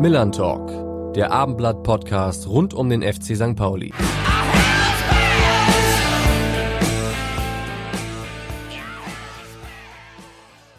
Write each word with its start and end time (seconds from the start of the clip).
Millern 0.00 0.32
Talk, 0.32 1.12
der 1.14 1.30
Abendblatt-Podcast 1.30 2.48
rund 2.48 2.72
um 2.72 2.88
den 2.88 3.02
FC 3.02 3.36
St. 3.36 3.54
Pauli. 3.54 3.92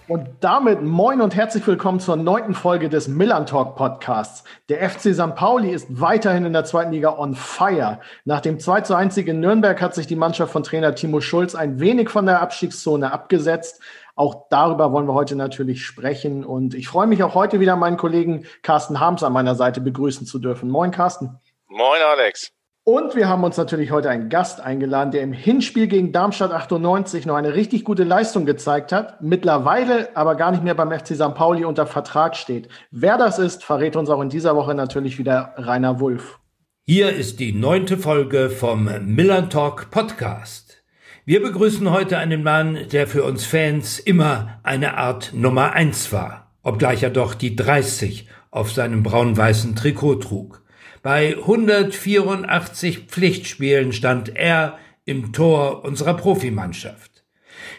Und 0.07 0.27
damit 0.41 0.81
moin 0.81 1.21
und 1.21 1.35
herzlich 1.35 1.65
willkommen 1.67 1.99
zur 1.99 2.15
neunten 2.15 2.55
Folge 2.55 2.89
des 2.89 3.07
Millern 3.07 3.45
Talk 3.45 3.75
Podcasts. 3.75 4.43
Der 4.67 4.89
FC 4.89 5.13
St. 5.13 5.35
Pauli 5.35 5.69
ist 5.69 6.01
weiterhin 6.01 6.43
in 6.43 6.53
der 6.53 6.65
zweiten 6.65 6.91
Liga 6.91 7.15
on 7.17 7.35
fire. 7.35 7.99
Nach 8.25 8.41
dem 8.41 8.59
2 8.59 8.81
zu 8.81 8.95
1 8.95 9.15
in 9.17 9.39
Nürnberg 9.39 9.79
hat 9.81 9.93
sich 9.93 10.07
die 10.07 10.17
Mannschaft 10.17 10.51
von 10.51 10.63
Trainer 10.63 10.95
Timo 10.95 11.21
Schulz 11.21 11.53
ein 11.53 11.79
wenig 11.79 12.09
von 12.09 12.25
der 12.25 12.41
Abstiegszone 12.41 13.13
abgesetzt. 13.13 13.81
Auch 14.15 14.47
darüber 14.49 14.91
wollen 14.91 15.07
wir 15.07 15.13
heute 15.13 15.35
natürlich 15.35 15.85
sprechen. 15.85 16.43
Und 16.43 16.73
ich 16.73 16.87
freue 16.87 17.07
mich 17.07 17.23
auch 17.23 17.35
heute 17.35 17.59
wieder, 17.59 17.75
meinen 17.75 17.97
Kollegen 17.97 18.45
Carsten 18.63 18.99
Harms 18.99 19.23
an 19.23 19.33
meiner 19.33 19.55
Seite 19.55 19.81
begrüßen 19.81 20.25
zu 20.25 20.39
dürfen. 20.39 20.69
Moin, 20.69 20.91
Carsten. 20.91 21.39
Moin, 21.67 22.01
Alex. 22.01 22.51
Und 22.83 23.15
wir 23.15 23.29
haben 23.29 23.43
uns 23.43 23.57
natürlich 23.57 23.91
heute 23.91 24.09
einen 24.09 24.29
Gast 24.29 24.59
eingeladen, 24.59 25.11
der 25.11 25.21
im 25.21 25.33
Hinspiel 25.33 25.85
gegen 25.85 26.11
Darmstadt 26.11 26.51
98 26.51 27.27
noch 27.27 27.35
eine 27.35 27.53
richtig 27.53 27.83
gute 27.83 28.03
Leistung 28.03 28.47
gezeigt 28.47 28.91
hat, 28.91 29.21
mittlerweile 29.21 30.09
aber 30.15 30.33
gar 30.33 30.49
nicht 30.49 30.63
mehr 30.63 30.73
beim 30.73 30.91
FC 30.91 31.09
St. 31.15 31.35
Pauli 31.35 31.63
unter 31.63 31.85
Vertrag 31.85 32.35
steht. 32.35 32.69
Wer 32.89 33.19
das 33.19 33.37
ist, 33.37 33.63
verrät 33.63 33.95
uns 33.95 34.09
auch 34.09 34.19
in 34.19 34.29
dieser 34.29 34.55
Woche 34.55 34.73
natürlich 34.73 35.19
wieder 35.19 35.53
Rainer 35.57 35.99
Wulff. 35.99 36.39
Hier 36.87 37.13
ist 37.13 37.39
die 37.39 37.53
neunte 37.53 37.99
Folge 37.99 38.49
vom 38.49 38.89
Millern 39.05 39.51
Talk 39.51 39.91
Podcast. 39.91 40.70
Wir 41.23 41.39
begrüßen 41.43 41.91
heute 41.91 42.17
einen 42.17 42.41
Mann, 42.41 42.87
der 42.91 43.05
für 43.05 43.23
uns 43.23 43.45
Fans 43.45 43.99
immer 43.99 44.59
eine 44.63 44.97
Art 44.97 45.33
Nummer 45.35 45.73
eins 45.73 46.11
war, 46.11 46.51
obgleich 46.63 47.03
er 47.03 47.11
doch 47.11 47.35
die 47.35 47.55
30 47.55 48.27
auf 48.49 48.71
seinem 48.71 49.03
braun-weißen 49.03 49.75
Trikot 49.75 50.15
trug. 50.15 50.63
Bei 51.03 51.37
184 51.37 53.05
Pflichtspielen 53.05 53.93
stand 53.93 54.35
er 54.35 54.79
im 55.05 55.31
Tor 55.31 55.85
unserer 55.85 56.15
Profimannschaft. 56.15 57.23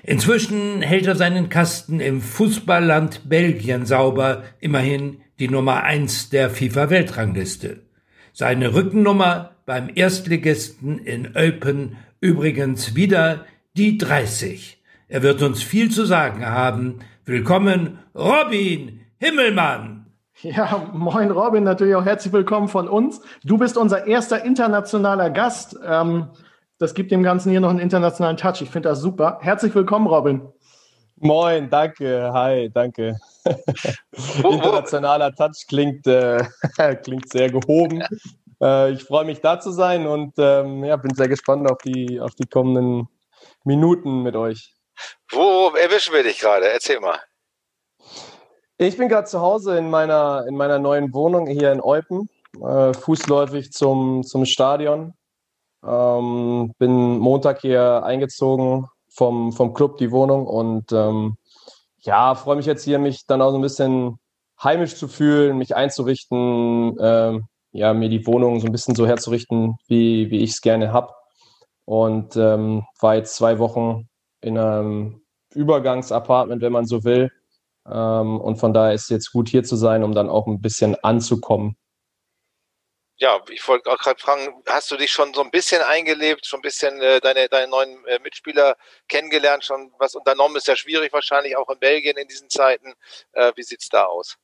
Inzwischen 0.05 0.81
hält 0.81 1.09
er 1.09 1.17
seinen 1.17 1.49
Kasten 1.49 1.99
im 1.99 2.21
Fußballland 2.21 3.29
Belgien 3.29 3.87
sauber, 3.87 4.45
immerhin 4.61 5.21
die 5.41 5.49
Nummer 5.49 5.83
eins 5.83 6.31
der 6.31 6.49
FIFA-Weltrangliste. 6.49 7.81
Seine 8.33 8.73
Rückennummer 8.73 9.57
beim 9.67 9.91
Erstligisten 9.93 11.01
in 11.01 11.37
Eupen 11.37 11.97
Übrigens 12.23 12.95
wieder 12.95 13.47
die 13.77 13.99
30. 13.99 14.81
Er 15.09 15.25
wird 15.25 15.43
uns 15.43 15.61
viel 15.61 15.91
zu 15.91 16.05
sagen 16.05 16.47
haben. 16.47 17.01
Willkommen, 17.25 17.99
Robin 18.15 19.01
Himmelmann. 19.19 20.07
Ja, 20.41 20.89
moin 20.93 21.33
Robin, 21.33 21.65
natürlich 21.65 21.97
auch 21.97 22.05
herzlich 22.05 22.33
willkommen 22.33 22.69
von 22.69 22.87
uns. 22.87 23.21
Du 23.43 23.59
bist 23.59 23.77
unser 23.77 24.07
erster 24.07 24.45
internationaler 24.45 25.31
Gast. 25.31 25.77
Ähm, 25.85 26.29
das 26.79 26.95
gibt 26.95 27.11
dem 27.11 27.25
Ganzen 27.25 27.51
hier 27.51 27.61
noch 27.61 27.71
einen 27.71 27.81
internationalen 27.81 28.37
Touch. 28.37 28.63
Ich 28.63 28.71
finde 28.71 28.91
das 28.91 29.01
super. 29.01 29.39
Herzlich 29.41 29.75
willkommen, 29.75 30.07
Robin. 30.07 30.43
Moin, 31.17 31.71
danke, 31.71 32.33
hi, 32.33 32.71
danke. 32.73 33.17
Internationaler 34.45 35.35
Touch 35.35 35.67
klingt, 35.67 36.07
äh, 36.07 36.45
klingt 37.03 37.29
sehr 37.33 37.51
gehoben. 37.51 38.05
Äh, 38.63 38.93
ich 38.93 39.05
freue 39.05 39.25
mich 39.25 39.41
da 39.41 39.61
zu 39.61 39.73
sein 39.73 40.07
und 40.07 40.35
ähm, 40.39 40.85
ja, 40.85 40.97
bin 40.97 41.15
sehr 41.15 41.29
gespannt 41.29 41.71
auf 41.71 41.79
die, 41.79 42.21
auf 42.21 42.35
die 42.35 42.47
kommenden 42.47 43.09
Minuten 43.65 44.23
mit 44.23 44.37
euch. 44.37 44.75
Wo 45.31 45.71
erwischen 45.71 46.15
wir 46.15 46.23
dich 46.23 46.39
gerade? 46.39 46.69
Erzähl 46.69 47.01
mal. 47.01 47.19
Ich 48.79 48.97
bin 48.97 49.09
gerade 49.09 49.27
zu 49.27 49.41
Hause 49.41 49.77
in 49.77 49.91
meiner, 49.91 50.47
in 50.47 50.57
meiner 50.57 50.79
neuen 50.79 51.13
Wohnung 51.13 51.47
hier 51.47 51.73
in 51.73 51.81
Eupen, 51.81 52.29
äh, 52.61 52.93
fußläufig 52.95 53.73
zum, 53.73 54.23
zum 54.23 54.45
Stadion. 54.45 55.15
Ähm, 55.85 56.73
bin 56.79 57.19
Montag 57.19 57.61
hier 57.61 58.05
eingezogen 58.05 58.87
vom, 59.09 59.53
vom 59.53 59.75
Club, 59.75 59.99
die 59.99 60.11
Wohnung. 60.11 60.47
Und 60.47 60.93
ähm, 60.93 61.37
ja, 61.99 62.35
freue 62.35 62.57
mich 62.57 62.67
jetzt 62.67 62.85
hier, 62.85 62.99
mich 62.99 63.27
dann 63.27 63.43
auch 63.43 63.51
so 63.51 63.59
ein 63.59 63.63
bisschen 63.63 64.19
heimisch 64.63 64.97
zu 64.97 65.09
fühlen, 65.09 65.59
mich 65.59 65.75
einzurichten, 65.75 66.97
ähm, 67.01 67.49
ja, 67.73 67.93
mir 67.95 68.09
die 68.09 68.27
Wohnung 68.27 68.61
so 68.61 68.67
ein 68.67 68.73
bisschen 68.73 68.95
so 68.95 69.07
herzurichten, 69.07 69.77
wie, 69.89 70.31
wie 70.31 70.43
ich 70.43 70.51
es 70.51 70.61
gerne 70.61 70.93
habe. 70.93 71.13
Und 71.85 72.37
ähm, 72.37 72.85
war 73.01 73.17
jetzt 73.17 73.35
zwei 73.35 73.59
Wochen 73.59 74.09
in 74.41 74.59
einem 74.59 75.23
Übergangsapartment, 75.55 76.63
wenn 76.63 76.73
man 76.73 76.87
so 76.87 77.05
will. 77.05 77.31
Ähm, 77.87 78.41
und 78.41 78.57
von 78.57 78.73
daher 78.73 78.95
ist 78.95 79.11
jetzt 79.11 79.33
gut, 79.33 79.49
hier 79.49 79.65
zu 79.65 79.77
sein, 79.77 80.05
um 80.05 80.15
dann 80.15 80.29
auch 80.29 80.47
ein 80.47 80.61
bisschen 80.61 80.95
anzukommen. 81.03 81.77
Ja, 83.17 83.41
ich 83.51 83.67
wollte 83.69 83.91
auch 83.91 83.99
gerade 83.99 84.21
fragen, 84.21 84.63
hast 84.67 84.91
du 84.91 84.97
dich 84.97 85.13
schon 85.13 85.33
so 85.33 85.43
ein 85.43 85.51
bisschen 85.51 85.81
eingelebt, 85.83 86.45
schon 86.45 86.59
ein 86.59 86.63
bisschen 86.63 87.01
äh, 87.01 87.21
deine, 87.21 87.49
deine 87.49 87.69
neuen 87.69 88.05
äh, 88.07 88.19
Mitspieler 88.19 88.77
kennengelernt, 89.09 89.65
schon 89.65 89.93
was 89.99 90.15
unternommen? 90.15 90.57
Ist 90.57 90.67
ja 90.67 90.77
schwierig 90.77 91.13
wahrscheinlich 91.13 91.57
auch 91.57 91.69
in 91.71 91.79
Belgien 91.79 92.17
in 92.17 92.27
diesen 92.27 92.51
Zeiten. 92.51 92.95
Äh, 93.33 93.53
wie 93.55 93.63
sieht 93.63 93.81
es 93.81 93.89
da 93.89 94.05
aus? 94.07 94.39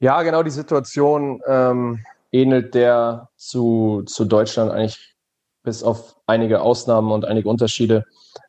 Ja, 0.00 0.22
genau 0.22 0.42
die 0.42 0.50
Situation 0.50 1.40
ähm, 1.46 2.04
ähnelt 2.30 2.74
der 2.74 3.30
zu, 3.36 4.02
zu 4.06 4.24
Deutschland 4.26 4.70
eigentlich 4.70 5.14
bis 5.62 5.82
auf 5.82 6.16
einige 6.26 6.60
Ausnahmen 6.60 7.10
und 7.10 7.24
einige 7.24 7.48
Unterschiede. 7.48 8.04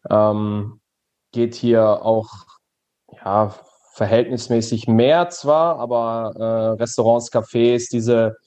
Ähm, 0.09 0.79
geht 1.31 1.55
hier 1.55 2.03
auch 2.03 2.29
ja, 3.23 3.53
verhältnismäßig 3.93 4.87
mehr 4.87 5.29
zwar, 5.29 5.79
aber 5.79 6.33
äh, 6.37 6.81
Restaurants, 6.81 7.31
Cafés, 7.31 7.89
diese 7.89 8.37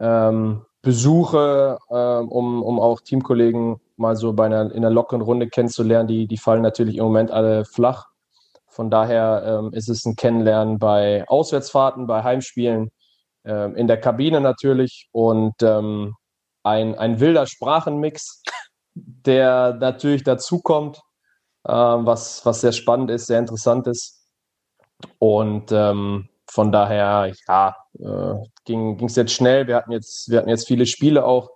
ähm, 0.00 0.64
Besuche, 0.82 1.78
äh, 1.90 1.94
um, 1.94 2.62
um 2.62 2.80
auch 2.80 3.00
Teamkollegen 3.00 3.80
mal 3.96 4.16
so 4.16 4.32
bei 4.32 4.46
einer, 4.46 4.72
in 4.72 4.78
einer 4.78 4.90
lockeren 4.90 5.22
Runde 5.22 5.48
kennenzulernen, 5.48 6.08
die, 6.08 6.26
die 6.26 6.38
fallen 6.38 6.62
natürlich 6.62 6.96
im 6.96 7.04
Moment 7.04 7.30
alle 7.30 7.64
flach. 7.64 8.08
Von 8.72 8.90
daher 8.90 9.42
ähm, 9.46 9.74
ist 9.74 9.90
es 9.90 10.06
ein 10.06 10.16
Kennenlernen 10.16 10.78
bei 10.78 11.28
Auswärtsfahrten, 11.28 12.06
bei 12.06 12.22
Heimspielen, 12.22 12.90
ähm, 13.44 13.76
in 13.76 13.86
der 13.86 14.00
Kabine 14.00 14.40
natürlich 14.40 15.08
und 15.12 15.54
ähm, 15.62 16.14
ein, 16.62 16.94
ein 16.96 17.20
wilder 17.20 17.46
Sprachenmix, 17.46 18.42
der 18.94 19.74
natürlich 19.74 20.24
dazukommt, 20.24 21.02
ähm, 21.68 22.06
was, 22.06 22.46
was 22.46 22.62
sehr 22.62 22.72
spannend 22.72 23.10
ist, 23.10 23.26
sehr 23.26 23.38
interessant 23.38 23.86
ist. 23.86 24.26
Und 25.18 25.70
ähm, 25.70 26.30
von 26.50 26.72
daher, 26.72 27.30
ja, 27.48 27.76
äh, 27.98 28.34
ging 28.64 29.04
es 29.04 29.16
jetzt 29.16 29.32
schnell. 29.32 29.66
Wir 29.66 29.76
hatten 29.76 29.92
jetzt, 29.92 30.30
wir 30.30 30.38
hatten 30.38 30.48
jetzt 30.48 30.66
viele 30.66 30.86
Spiele 30.86 31.26
auch 31.26 31.50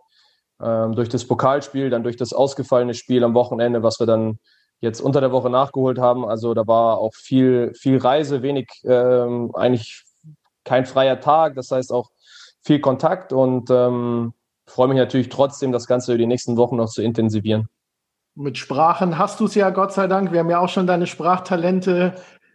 ähm, 0.61 0.95
durch 0.95 1.09
das 1.09 1.27
Pokalspiel, 1.27 1.89
dann 1.89 2.03
durch 2.03 2.17
das 2.17 2.35
ausgefallene 2.35 2.93
Spiel 2.93 3.25
am 3.25 3.33
Wochenende, 3.35 3.83
was 3.83 4.01
wir 4.01 4.07
dann 4.07 4.39
jetzt 4.81 5.01
unter 5.01 5.21
der 5.21 5.33
Woche 5.33 5.51
nachgeholt 5.51 5.99
haben. 5.99 6.25
Also 6.25 6.55
da 6.55 6.67
war 6.67 6.99
auch 6.99 7.15
viel, 7.15 7.73
viel 7.75 7.99
Reise, 7.99 8.43
wenig, 8.43 8.69
ähm, 8.85 9.51
eigentlich 9.55 10.05
kein 10.65 10.87
freier 10.87 11.21
Tag. 11.21 11.55
Das 11.55 11.71
heißt 11.71 11.93
auch 11.93 12.11
viel 12.63 12.81
Kontakt 12.81 13.33
und 13.33 13.71
ähm, 13.71 14.35
freue 14.67 14.89
mich 14.89 14.99
natürlich 14.99 15.29
trotzdem, 15.29 15.73
das 15.73 15.87
Ganze 15.87 16.13
über 16.13 16.19
die 16.19 16.27
nächsten 16.27 16.57
Wochen 16.57 16.77
noch 16.77 16.89
zu 16.89 17.03
intensivieren. 17.03 17.69
Mit 18.35 18.59
Sprachen 18.59 19.17
hast 19.17 19.41
du 19.41 19.47
es 19.47 19.55
ja, 19.55 19.71
Gott 19.71 19.93
sei 19.93 20.09
Dank. 20.09 20.33
Wir 20.33 20.41
haben 20.41 20.51
ja 20.51 20.59
auch 20.59 20.69
schon 20.69 20.87
deine 20.87 21.07
Sprachtalente 21.07 22.15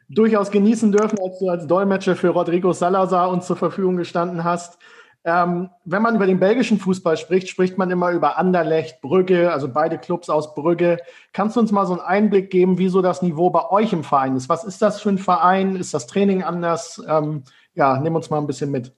durchaus 0.09 0.52
genießen 0.52 0.92
dürfen, 0.92 1.18
als 1.20 1.40
du 1.40 1.50
als 1.50 1.66
Dolmetscher 1.66 2.16
für 2.16 2.30
Rodrigo 2.30 2.74
Salazar 2.74 3.30
uns 3.30 3.48
zur 3.48 3.56
Verfügung 3.56 3.96
gestanden 3.96 4.44
hast. 4.44 4.78
Ähm, 5.24 5.70
wenn 5.86 6.02
man 6.02 6.16
über 6.16 6.26
den 6.26 6.40
belgischen 6.40 6.80
Fußball 6.80 7.16
spricht, 7.16 7.48
spricht 7.48 7.78
man 7.78 7.92
immer 7.92 8.09
über 8.12 8.38
Anderlecht, 8.38 9.02
Brügge, 9.02 9.52
also 9.52 9.68
beide 9.68 10.00
Clubs 10.00 10.29
aus 10.29 10.56
Brügge. 10.56 10.97
Kannst 11.32 11.56
du 11.56 11.59
uns 11.59 11.72
mal 11.72 11.85
so 11.85 11.94
einen 11.94 12.02
Einblick 12.02 12.50
geben, 12.50 12.79
wie 12.79 12.90
so 12.90 13.03
das 13.03 13.22
Niveau 13.22 13.52
bei 13.52 13.70
euch 13.70 13.94
im 13.94 14.03
Verein 14.03 14.35
ist? 14.35 14.50
Was 14.50 14.64
ist 14.64 14.82
das 14.82 15.00
für 15.00 15.09
ein 15.09 15.20
Verein? 15.20 15.76
Ist 15.76 15.94
das 15.94 16.08
Training 16.08 16.41
anders? 16.41 17.02
Ähm, 17.08 17.44
ja, 17.76 18.00
nimm 18.00 18.16
uns 18.16 18.32
mal 18.32 18.40
ein 18.40 18.47
bisschen 18.47 18.72
mit. 18.72 18.94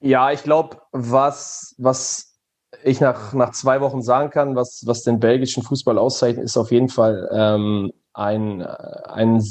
Ja, 0.00 0.32
ich 0.32 0.42
glaube, 0.42 0.82
was, 0.92 1.74
was 1.78 2.38
ich 2.82 3.00
nach, 3.00 3.32
nach 3.32 3.52
zwei 3.52 3.80
Wochen 3.80 4.02
sagen 4.02 4.28
kann, 4.28 4.56
was, 4.56 4.82
was 4.84 5.02
den 5.02 5.18
belgischen 5.18 5.62
Fußball 5.62 5.96
auszeichnet, 5.96 6.44
ist 6.44 6.58
auf 6.58 6.72
jeden 6.72 6.90
Fall 6.90 7.28
ähm, 7.32 7.90
ein, 8.12 8.60
ein, 8.62 9.42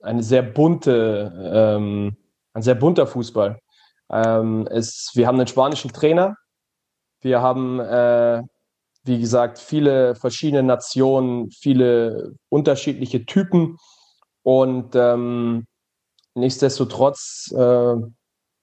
eine 0.00 0.22
sehr 0.22 0.42
bunte, 0.42 1.50
ähm, 1.52 2.16
ein 2.54 2.62
sehr 2.62 2.74
bunter 2.74 3.06
Fußball. 3.06 3.60
Ähm, 4.10 4.66
es, 4.70 5.10
wir 5.14 5.26
haben 5.26 5.36
einen 5.36 5.46
spanischen 5.46 5.92
Trainer. 5.92 6.36
Wir 7.20 7.42
haben, 7.42 7.80
äh, 7.80 8.42
wie 9.04 9.20
gesagt, 9.20 9.58
viele 9.58 10.14
verschiedene 10.14 10.62
Nationen, 10.62 11.50
viele 11.50 12.34
unterschiedliche 12.48 13.24
Typen. 13.26 13.76
Und 14.42 14.94
ähm, 14.94 15.66
nichtsdestotrotz 16.34 17.52
äh, 17.56 17.94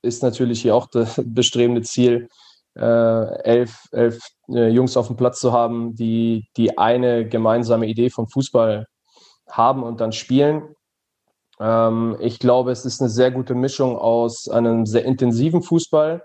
ist 0.01 0.23
natürlich 0.23 0.61
hier 0.61 0.75
auch 0.75 0.87
das 0.87 1.21
bestrebende 1.25 1.81
Ziel, 1.81 2.29
äh, 2.75 3.41
elf, 3.43 3.87
elf 3.91 4.19
äh, 4.49 4.67
Jungs 4.69 4.97
auf 4.97 5.07
dem 5.07 5.15
Platz 5.15 5.39
zu 5.39 5.53
haben, 5.53 5.95
die, 5.95 6.47
die 6.57 6.77
eine 6.77 7.27
gemeinsame 7.27 7.87
Idee 7.87 8.09
vom 8.09 8.27
Fußball 8.27 8.85
haben 9.49 9.83
und 9.83 10.01
dann 10.01 10.11
spielen. 10.11 10.75
Ähm, 11.59 12.17
ich 12.19 12.39
glaube, 12.39 12.71
es 12.71 12.85
ist 12.85 13.01
eine 13.01 13.09
sehr 13.09 13.31
gute 13.31 13.55
Mischung 13.55 13.97
aus 13.97 14.49
einem 14.49 14.85
sehr 14.85 15.05
intensiven 15.05 15.61
Fußball, 15.61 16.23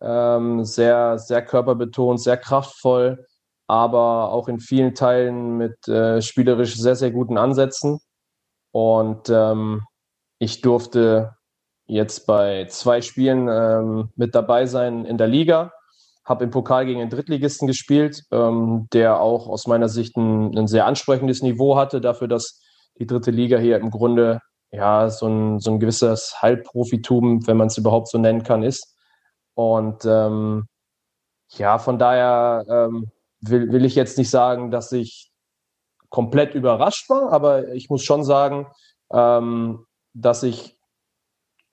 ähm, 0.00 0.64
sehr, 0.64 1.18
sehr 1.18 1.44
körperbetont, 1.44 2.20
sehr 2.20 2.36
kraftvoll, 2.36 3.26
aber 3.66 4.32
auch 4.32 4.48
in 4.48 4.60
vielen 4.60 4.94
Teilen 4.94 5.56
mit 5.56 5.88
äh, 5.88 6.22
spielerisch 6.22 6.76
sehr, 6.76 6.96
sehr 6.96 7.10
guten 7.10 7.38
Ansätzen. 7.38 8.00
Und 8.72 9.28
ähm, 9.30 9.82
ich 10.38 10.60
durfte 10.60 11.34
jetzt 11.86 12.26
bei 12.26 12.66
zwei 12.68 13.00
Spielen 13.00 13.48
ähm, 13.50 14.10
mit 14.14 14.34
dabei 14.34 14.66
sein 14.66 15.04
in 15.04 15.18
der 15.18 15.26
Liga, 15.26 15.72
habe 16.24 16.44
im 16.44 16.50
Pokal 16.50 16.84
gegen 16.84 17.00
den 17.00 17.10
Drittligisten 17.10 17.66
gespielt, 17.66 18.24
ähm, 18.30 18.86
der 18.92 19.20
auch 19.20 19.48
aus 19.48 19.66
meiner 19.66 19.88
Sicht 19.88 20.16
ein, 20.16 20.56
ein, 20.56 20.66
sehr 20.66 20.86
ansprechendes 20.86 21.42
Niveau 21.42 21.76
hatte, 21.76 22.00
dafür, 22.02 22.28
dass 22.28 22.60
die 22.98 23.06
dritte 23.06 23.30
Liga 23.30 23.58
hier 23.58 23.78
im 23.78 23.90
Grunde 23.90 24.40
ja 24.70 25.08
so 25.10 25.26
ein, 25.26 25.60
so 25.60 25.72
ein 25.72 25.80
gewisses 25.80 26.36
Halbprofitum, 26.40 27.46
wenn 27.46 27.56
man 27.56 27.68
es 27.68 27.78
überhaupt 27.78 28.08
so 28.08 28.18
nennen 28.18 28.42
kann, 28.42 28.62
ist. 28.62 28.94
Und 29.54 30.04
ähm, 30.04 30.68
ja, 31.50 31.78
von 31.78 31.98
daher 31.98 32.64
ähm, 32.68 33.10
will, 33.40 33.72
will 33.72 33.84
ich 33.84 33.94
jetzt 33.94 34.18
nicht 34.18 34.30
sagen, 34.30 34.70
dass 34.70 34.92
ich 34.92 35.30
komplett 36.10 36.54
überrascht 36.54 37.08
war, 37.10 37.32
aber 37.32 37.72
ich 37.72 37.90
muss 37.90 38.02
schon 38.02 38.24
sagen, 38.24 38.66
ähm, 39.12 39.84
dass 40.14 40.42
ich 40.42 40.76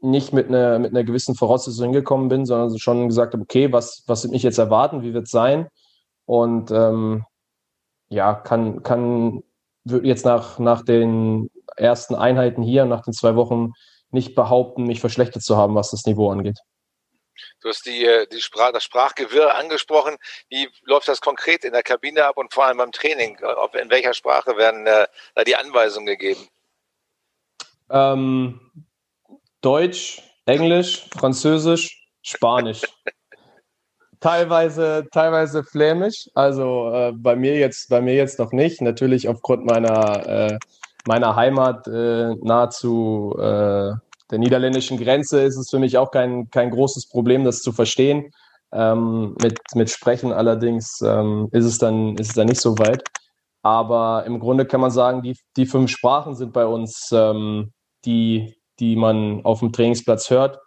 nicht 0.01 0.33
mit 0.33 0.50
einer, 0.50 0.80
mit 0.80 0.92
einer 0.92 1.03
gewissen 1.03 1.36
Voraussetzung 1.36 1.86
hingekommen 1.86 2.30
bin, 2.30 2.45
sondern 2.45 2.77
schon 2.77 3.07
gesagt 3.07 3.33
habe, 3.33 3.44
okay, 3.44 3.71
was, 3.71 4.03
was 4.07 4.24
wird 4.24 4.33
mich 4.33 4.44
jetzt 4.44 4.57
erwarten, 4.57 5.01
wie 5.01 5.13
wird 5.13 5.25
es 5.25 5.31
sein? 5.31 5.68
Und 6.25 6.71
ähm, 6.71 7.25
ja, 8.09 8.33
kann, 8.33 8.83
kann 8.83 9.44
jetzt 9.86 10.25
nach, 10.25 10.59
nach 10.59 10.83
den 10.83 11.50
ersten 11.75 12.16
Einheiten 12.16 12.63
hier, 12.63 12.86
nach 12.86 13.04
den 13.04 13.13
zwei 13.13 13.36
Wochen, 13.36 13.72
nicht 14.12 14.36
behaupten, 14.36 14.83
mich 14.83 15.00
verschlechtert 15.00 15.44
zu 15.44 15.57
haben, 15.57 15.75
was 15.75 15.92
das 15.92 16.06
Niveau 16.06 16.31
angeht. 16.31 16.60
Du 17.62 17.69
hast 17.69 17.86
die, 17.86 18.06
äh, 18.06 18.27
die 18.27 18.39
Sprach, 18.39 18.72
das 18.72 18.83
Sprachgewirr 18.83 19.56
angesprochen. 19.56 20.16
Wie 20.50 20.69
läuft 20.83 21.07
das 21.07 21.19
konkret 21.19 21.66
in 21.66 21.74
der 21.74 21.83
Kabine 21.83 22.25
ab 22.25 22.38
und 22.38 22.54
vor 22.54 22.66
allem 22.66 22.77
beim 22.77 22.92
Training? 22.92 23.38
in 23.81 23.89
welcher 23.89 24.13
Sprache 24.13 24.56
werden 24.56 24.88
äh, 24.88 25.07
da 25.33 25.44
die 25.44 25.56
Anweisungen 25.56 26.06
gegeben? 26.06 26.48
Ähm, 27.89 28.71
Deutsch, 29.62 30.21
Englisch, 30.45 31.10
Französisch, 31.18 32.07
Spanisch. 32.21 32.81
teilweise, 34.19 35.07
teilweise 35.12 35.63
flämisch. 35.63 36.30
Also 36.33 36.92
äh, 36.92 37.12
bei 37.13 37.36
mir 37.36 37.57
jetzt, 37.57 37.89
bei 37.89 38.01
mir 38.01 38.16
jetzt 38.16 38.39
noch 38.39 38.51
nicht. 38.51 38.81
Natürlich 38.81 39.28
aufgrund 39.28 39.66
meiner, 39.66 40.28
äh, 40.28 40.60
meiner 41.07 41.36
Heimat 41.36 41.88
äh, 41.88 42.36
nahezu 42.42 43.36
äh, 43.38 43.94
der 44.31 44.40
niederländischen 44.40 44.98
Grenze 44.98 45.42
ist 45.42 45.57
es 45.57 45.69
für 45.69 45.80
mich 45.80 45.98
auch 45.98 46.12
kein, 46.12 46.50
kein 46.50 46.72
großes 46.72 47.10
Problem, 47.10 47.44
das 47.44 47.62
zu 47.62 47.72
verstehen. 47.72 48.31
Ähm, 48.72 49.36
mit, 49.42 49.60
mit 49.75 49.90
Sprechen 49.90 50.34
allerdings 50.34 51.00
ähm, 51.02 51.48
ist, 51.52 51.66
es 51.66 51.78
dann, 51.78 52.16
ist 52.18 52.30
es 52.30 52.34
dann 52.34 52.48
nicht 52.48 52.60
so 52.60 52.78
weit. 52.80 53.04
Aber 53.62 54.25
im 54.25 54.40
Grunde 54.40 54.66
kann 54.66 54.81
man 54.81 54.92
sagen, 54.92 55.22
die, 55.22 55.38
die 55.56 55.66
fünf 55.66 55.92
Sprachen 55.92 56.36
sind 56.36 56.54
bei 56.54 56.66
uns 56.66 57.12
ähm, 57.12 57.72
die, 58.06 58.56
die 58.80 58.96
man 58.96 59.44
auf 59.46 59.60
dem 59.60 59.72
Trainingsplatz 59.72 60.30
hört, 60.30 60.60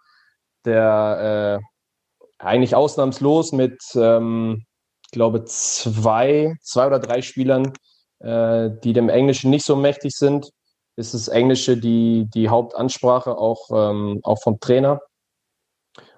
der 0.65 1.59
äh, 1.59 2.43
eigentlich 2.43 2.75
ausnahmslos 2.75 3.51
mit, 3.51 3.81
ähm, 3.95 4.65
ich 5.05 5.11
glaube, 5.11 5.45
zwei, 5.45 6.55
zwei 6.61 6.87
oder 6.87 6.99
drei 6.99 7.21
Spielern, 7.21 7.73
äh, 8.19 8.69
die 8.83 8.93
dem 8.93 9.09
Englischen 9.09 9.49
nicht 9.49 9.65
so 9.65 9.75
mächtig 9.75 10.15
sind, 10.15 10.51
ist 10.95 11.13
das 11.13 11.29
Englische 11.29 11.77
die, 11.77 12.27
die 12.33 12.49
Hauptansprache 12.49 13.37
auch, 13.37 13.69
ähm, 13.71 14.19
auch 14.23 14.41
vom 14.41 14.59
Trainer. 14.59 15.01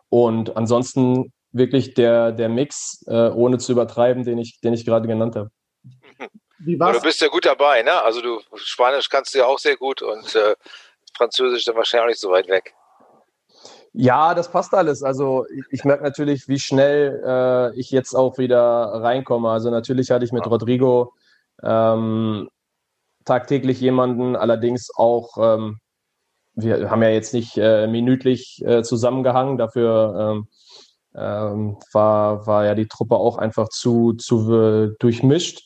Und 0.09 0.57
ansonsten 0.57 1.31
wirklich 1.51 1.93
der, 1.93 2.31
der 2.31 2.49
Mix, 2.49 3.03
äh, 3.07 3.29
ohne 3.29 3.57
zu 3.59 3.71
übertreiben, 3.73 4.23
den 4.23 4.39
ich, 4.39 4.59
den 4.61 4.73
ich 4.73 4.85
gerade 4.85 5.07
genannt 5.07 5.35
habe. 5.35 5.51
Wie 6.59 6.79
war's? 6.79 6.97
Du 6.97 7.03
bist 7.03 7.21
ja 7.21 7.27
gut 7.27 7.45
dabei, 7.45 7.83
ne? 7.83 8.01
Also 8.01 8.21
du 8.21 8.39
Spanisch 8.55 9.09
kannst 9.09 9.33
du 9.33 9.39
ja 9.39 9.45
auch 9.45 9.59
sehr 9.59 9.77
gut 9.77 10.01
und 10.01 10.35
äh, 10.35 10.55
Französisch 11.15 11.65
dann 11.65 11.75
wahrscheinlich 11.75 12.03
auch 12.03 12.09
nicht 12.09 12.19
so 12.19 12.31
weit 12.31 12.47
weg. 12.47 12.73
Ja, 13.93 14.33
das 14.33 14.49
passt 14.49 14.73
alles. 14.73 15.03
Also 15.03 15.45
ich, 15.53 15.65
ich 15.69 15.83
merke 15.83 16.03
natürlich, 16.03 16.47
wie 16.47 16.59
schnell 16.59 17.21
äh, 17.25 17.79
ich 17.79 17.91
jetzt 17.91 18.15
auch 18.15 18.37
wieder 18.37 18.57
reinkomme. 18.57 19.49
Also 19.49 19.69
natürlich 19.69 20.11
hatte 20.11 20.23
ich 20.23 20.31
mit 20.31 20.47
Rodrigo 20.47 21.13
ähm, 21.63 22.49
tagtäglich 23.25 23.79
jemanden, 23.81 24.35
allerdings 24.35 24.89
auch, 24.95 25.37
ähm, 25.37 25.79
wir 26.55 26.89
haben 26.89 27.03
ja 27.03 27.09
jetzt 27.09 27.33
nicht 27.33 27.57
äh, 27.57 27.87
minütlich 27.87 28.61
äh, 28.65 28.83
zusammengehangen, 28.83 29.57
dafür 29.57 30.33
ähm, 30.35 30.47
ähm 31.15 31.77
war, 31.93 32.45
war 32.47 32.65
ja 32.65 32.75
die 32.75 32.87
Truppe 32.87 33.15
auch 33.15 33.37
einfach 33.37 33.69
zu, 33.69 34.13
zu 34.13 34.53
äh, 34.53 34.95
durchmischt. 34.99 35.61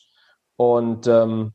Und 0.56 1.06
ähm, 1.06 1.52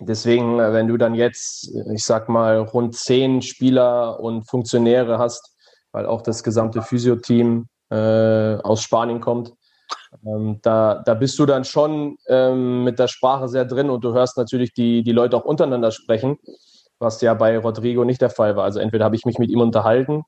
Deswegen, 0.00 0.58
wenn 0.58 0.88
du 0.88 0.96
dann 0.96 1.14
jetzt, 1.14 1.72
ich 1.92 2.04
sag 2.04 2.28
mal, 2.28 2.58
rund 2.58 2.96
zehn 2.96 3.42
Spieler 3.42 4.18
und 4.18 4.48
Funktionäre 4.48 5.18
hast, 5.18 5.54
weil 5.92 6.06
auch 6.06 6.20
das 6.22 6.42
gesamte 6.42 6.82
Physio-Team 6.82 7.66
äh, 7.90 8.56
aus 8.56 8.82
Spanien 8.82 9.20
kommt, 9.20 9.52
ähm, 10.24 10.60
da, 10.62 11.02
da 11.04 11.14
bist 11.14 11.38
du 11.38 11.46
dann 11.46 11.64
schon 11.64 12.16
ähm, 12.28 12.84
mit 12.84 12.98
der 12.98 13.08
Sprache 13.08 13.48
sehr 13.48 13.64
drin 13.64 13.90
und 13.90 14.04
du 14.04 14.12
hörst 14.12 14.36
natürlich 14.36 14.72
die, 14.72 15.02
die 15.02 15.12
Leute 15.12 15.36
auch 15.36 15.44
untereinander 15.44 15.90
sprechen, 15.90 16.38
was 16.98 17.20
ja 17.20 17.34
bei 17.34 17.58
Rodrigo 17.58 18.04
nicht 18.04 18.20
der 18.20 18.30
Fall 18.30 18.56
war. 18.56 18.64
Also 18.64 18.80
entweder 18.80 19.04
habe 19.04 19.16
ich 19.16 19.24
mich 19.24 19.38
mit 19.38 19.50
ihm 19.50 19.60
unterhalten, 19.60 20.22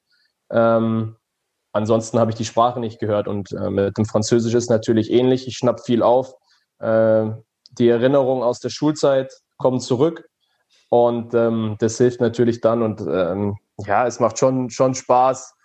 ähm, 0.51 1.17
ansonsten 1.73 2.19
habe 2.19 2.31
ich 2.31 2.37
die 2.37 2.45
Sprache 2.45 2.81
nicht 2.81 2.99
gehört 2.99 3.29
und 3.29 3.53
äh, 3.53 3.71
mit 3.71 3.99
dem 3.99 4.07
Französisch 4.07 4.55
ist 4.55 4.71
natürlich 4.71 5.11
ähnlich. 5.11 5.47
Ich 5.47 5.57
schnapp 5.57 5.81
viel 5.85 6.03
auf. 6.03 6.33
Äh, 6.79 7.27
die 7.79 7.89
Erinnerung 7.89 8.43
aus 8.43 8.61
der 8.61 8.71
Schulzeit 8.71 9.33
kommen 9.59 9.81
zurück. 9.81 10.29
Und 10.89 11.35
ähm, 11.35 11.77
das 11.81 11.99
hilft 11.99 12.21
natürlich 12.21 12.61
dann. 12.61 12.83
Und 12.83 13.01
ähm, 13.01 13.57
ja, 13.79 14.07
es 14.07 14.21
macht 14.21 14.39
schon, 14.39 14.71
schon 14.71 14.95
Spaß 14.95 15.56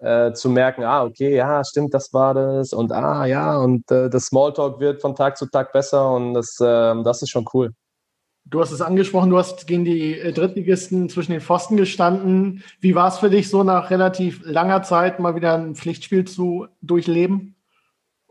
äh, 0.00 0.32
zu 0.32 0.48
merken, 0.48 0.82
ah, 0.84 1.04
okay, 1.04 1.36
ja, 1.36 1.62
stimmt, 1.64 1.94
das 1.94 2.12
war 2.12 2.34
das. 2.34 2.72
Und 2.72 2.92
ah, 2.92 3.26
ja, 3.26 3.56
und 3.58 3.90
äh, 3.90 4.08
das 4.08 4.26
Smalltalk 4.26 4.80
wird 4.80 5.00
von 5.00 5.14
Tag 5.14 5.36
zu 5.36 5.46
Tag 5.46 5.72
besser 5.72 6.12
und 6.12 6.34
das, 6.34 6.58
äh, 6.60 7.02
das 7.02 7.22
ist 7.22 7.30
schon 7.30 7.46
cool. 7.54 7.72
Du 8.46 8.60
hast 8.60 8.72
es 8.72 8.80
angesprochen, 8.80 9.30
du 9.30 9.38
hast 9.38 9.66
gegen 9.66 9.84
die 9.84 10.18
äh, 10.18 10.32
Drittligisten 10.32 11.08
zwischen 11.08 11.32
den 11.32 11.40
Pfosten 11.40 11.76
gestanden. 11.76 12.64
Wie 12.80 12.94
war 12.94 13.08
es 13.08 13.18
für 13.18 13.30
dich, 13.30 13.48
so 13.48 13.62
nach 13.62 13.90
relativ 13.90 14.40
langer 14.44 14.82
Zeit 14.82 15.20
mal 15.20 15.36
wieder 15.36 15.54
ein 15.54 15.74
Pflichtspiel 15.74 16.24
zu 16.24 16.66
durchleben? 16.80 17.54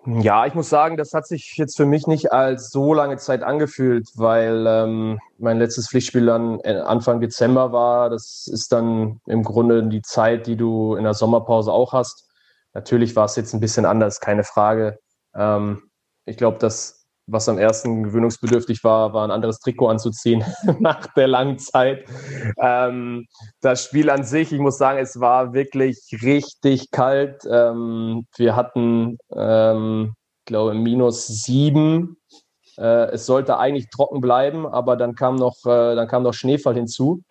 Ja, 0.06 0.46
ich 0.46 0.54
muss 0.56 0.70
sagen, 0.70 0.96
das 0.96 1.14
hat 1.14 1.28
sich 1.28 1.56
jetzt 1.58 1.76
für 1.76 1.86
mich 1.86 2.08
nicht 2.08 2.32
als 2.32 2.72
so 2.72 2.94
lange 2.94 3.18
Zeit 3.18 3.44
angefühlt, 3.44 4.08
weil 4.16 4.66
ähm, 4.66 5.20
mein 5.38 5.60
letztes 5.60 5.90
Pflichtspiel 5.90 6.26
dann 6.26 6.60
äh, 6.62 6.78
Anfang 6.78 7.20
Dezember 7.20 7.74
war. 7.74 8.10
Das 8.10 8.48
ist 8.52 8.72
dann 8.72 9.20
im 9.28 9.44
Grunde 9.44 9.84
die 9.84 10.02
Zeit, 10.02 10.48
die 10.48 10.56
du 10.56 10.96
in 10.96 11.04
der 11.04 11.14
Sommerpause 11.14 11.72
auch 11.74 11.92
hast. 11.92 12.30
Natürlich 12.74 13.16
war 13.16 13.26
es 13.26 13.36
jetzt 13.36 13.54
ein 13.54 13.60
bisschen 13.60 13.86
anders, 13.86 14.22
keine 14.22 14.44
Frage. 14.44 15.00
Ähm, 15.36 15.84
ich 16.26 16.38
glaube, 16.38 16.60
dass 16.60 16.99
was 17.32 17.50
am 17.50 17.58
ersten 17.58 18.04
gewöhnungsbedürftig 18.04 18.84
war, 18.84 19.14
war 19.14 19.24
ein 19.24 19.32
anderes 19.32 19.60
Trikot 19.60 19.88
anzuziehen 19.88 20.44
nach 20.80 21.08
der 21.14 21.28
langen 21.28 21.60
Zeit. 21.60 22.06
Ähm, 22.62 23.28
das 23.62 23.84
Spiel 23.84 24.10
an 24.10 24.24
sich, 24.24 24.52
ich 24.52 24.60
muss 24.60 24.78
sagen, 24.78 25.00
es 25.00 25.20
war 25.20 25.54
wirklich 25.54 26.00
richtig 26.24 26.92
kalt. 26.92 27.44
Ähm, 27.50 28.26
wir 28.38 28.56
hatten, 28.56 29.18
ähm, 29.36 30.14
glaube 30.46 30.74
minus 30.74 31.28
sieben. 31.28 32.18
Äh, 32.78 33.12
es 33.12 33.26
sollte 33.26 33.58
eigentlich 33.58 33.90
trocken 33.90 34.22
bleiben, 34.22 34.66
aber 34.66 34.96
dann 34.96 35.16
kam 35.16 35.36
noch, 35.36 35.58
äh, 35.66 35.96
dann 35.96 36.08
kam 36.08 36.24
noch 36.24 36.34
Schneefall 36.34 36.76
hinzu. 36.76 37.22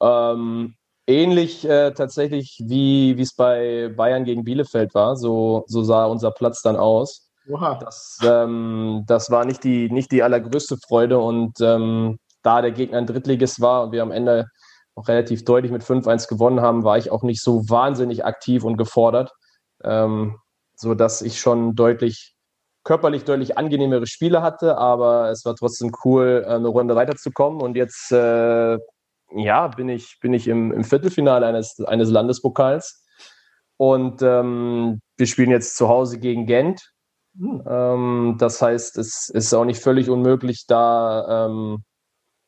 Ähm, 0.00 0.76
ähnlich 1.06 1.64
äh, 1.68 1.92
tatsächlich 1.92 2.60
wie 2.64 3.20
es 3.20 3.34
bei 3.34 3.92
Bayern 3.96 4.24
gegen 4.24 4.44
Bielefeld 4.44 4.94
war. 4.94 5.16
So, 5.16 5.64
so 5.66 5.82
sah 5.82 6.06
unser 6.06 6.30
Platz 6.30 6.62
dann 6.62 6.76
aus. 6.76 7.25
Das, 7.78 8.18
ähm, 8.24 9.04
das 9.06 9.30
war 9.30 9.44
nicht 9.44 9.62
die, 9.64 9.90
nicht 9.90 10.10
die 10.12 10.22
allergrößte 10.22 10.76
Freude. 10.76 11.18
Und 11.18 11.60
ähm, 11.60 12.18
da 12.42 12.62
der 12.62 12.72
Gegner 12.72 12.98
ein 12.98 13.06
Drittligist 13.06 13.60
war 13.60 13.84
und 13.84 13.92
wir 13.92 14.02
am 14.02 14.12
Ende 14.12 14.46
auch 14.94 15.08
relativ 15.08 15.44
deutlich 15.44 15.72
mit 15.72 15.82
5-1 15.82 16.28
gewonnen 16.28 16.60
haben, 16.60 16.84
war 16.84 16.98
ich 16.98 17.10
auch 17.10 17.22
nicht 17.22 17.42
so 17.42 17.68
wahnsinnig 17.68 18.24
aktiv 18.24 18.64
und 18.64 18.76
gefordert, 18.76 19.32
ähm, 19.84 20.38
sodass 20.74 21.22
ich 21.22 21.38
schon 21.38 21.74
deutlich 21.74 22.36
körperlich 22.86 23.24
deutlich 23.24 23.58
angenehmere 23.58 24.06
Spiele 24.06 24.42
hatte, 24.42 24.78
aber 24.78 25.30
es 25.30 25.44
war 25.44 25.56
trotzdem 25.56 25.90
cool, 26.04 26.44
äh, 26.46 26.54
eine 26.54 26.68
Runde 26.68 26.94
weiterzukommen. 26.94 27.60
Und 27.60 27.76
jetzt 27.76 28.12
äh, 28.12 28.78
ja, 29.34 29.68
bin 29.68 29.88
ich, 29.88 30.18
bin 30.20 30.32
ich 30.32 30.46
im, 30.48 30.72
im 30.72 30.84
Viertelfinale 30.84 31.46
eines, 31.46 31.80
eines 31.84 32.10
Landespokals. 32.10 33.04
Und 33.76 34.22
ähm, 34.22 35.00
wir 35.16 35.26
spielen 35.26 35.50
jetzt 35.50 35.76
zu 35.76 35.88
Hause 35.88 36.18
gegen 36.18 36.46
Gent. 36.46 36.92
Hm. 37.38 37.62
Ähm, 37.66 38.36
das 38.38 38.62
heißt, 38.62 38.98
es 38.98 39.28
ist 39.28 39.52
auch 39.54 39.64
nicht 39.64 39.80
völlig 39.80 40.08
unmöglich, 40.10 40.66
da 40.66 41.46
ähm, 41.46 41.84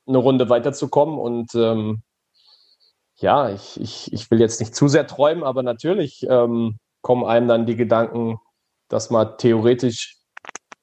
eine 0.06 0.18
Runde 0.18 0.48
weiterzukommen. 0.48 1.18
Und 1.18 1.54
ähm, 1.54 2.02
ja, 3.16 3.50
ich, 3.50 3.80
ich, 3.80 4.12
ich 4.12 4.30
will 4.30 4.40
jetzt 4.40 4.60
nicht 4.60 4.74
zu 4.74 4.88
sehr 4.88 5.06
träumen, 5.06 5.44
aber 5.44 5.62
natürlich 5.62 6.26
ähm, 6.28 6.78
kommen 7.02 7.24
einem 7.24 7.48
dann 7.48 7.66
die 7.66 7.76
Gedanken, 7.76 8.38
dass 8.88 9.10
man 9.10 9.36
theoretisch 9.38 10.16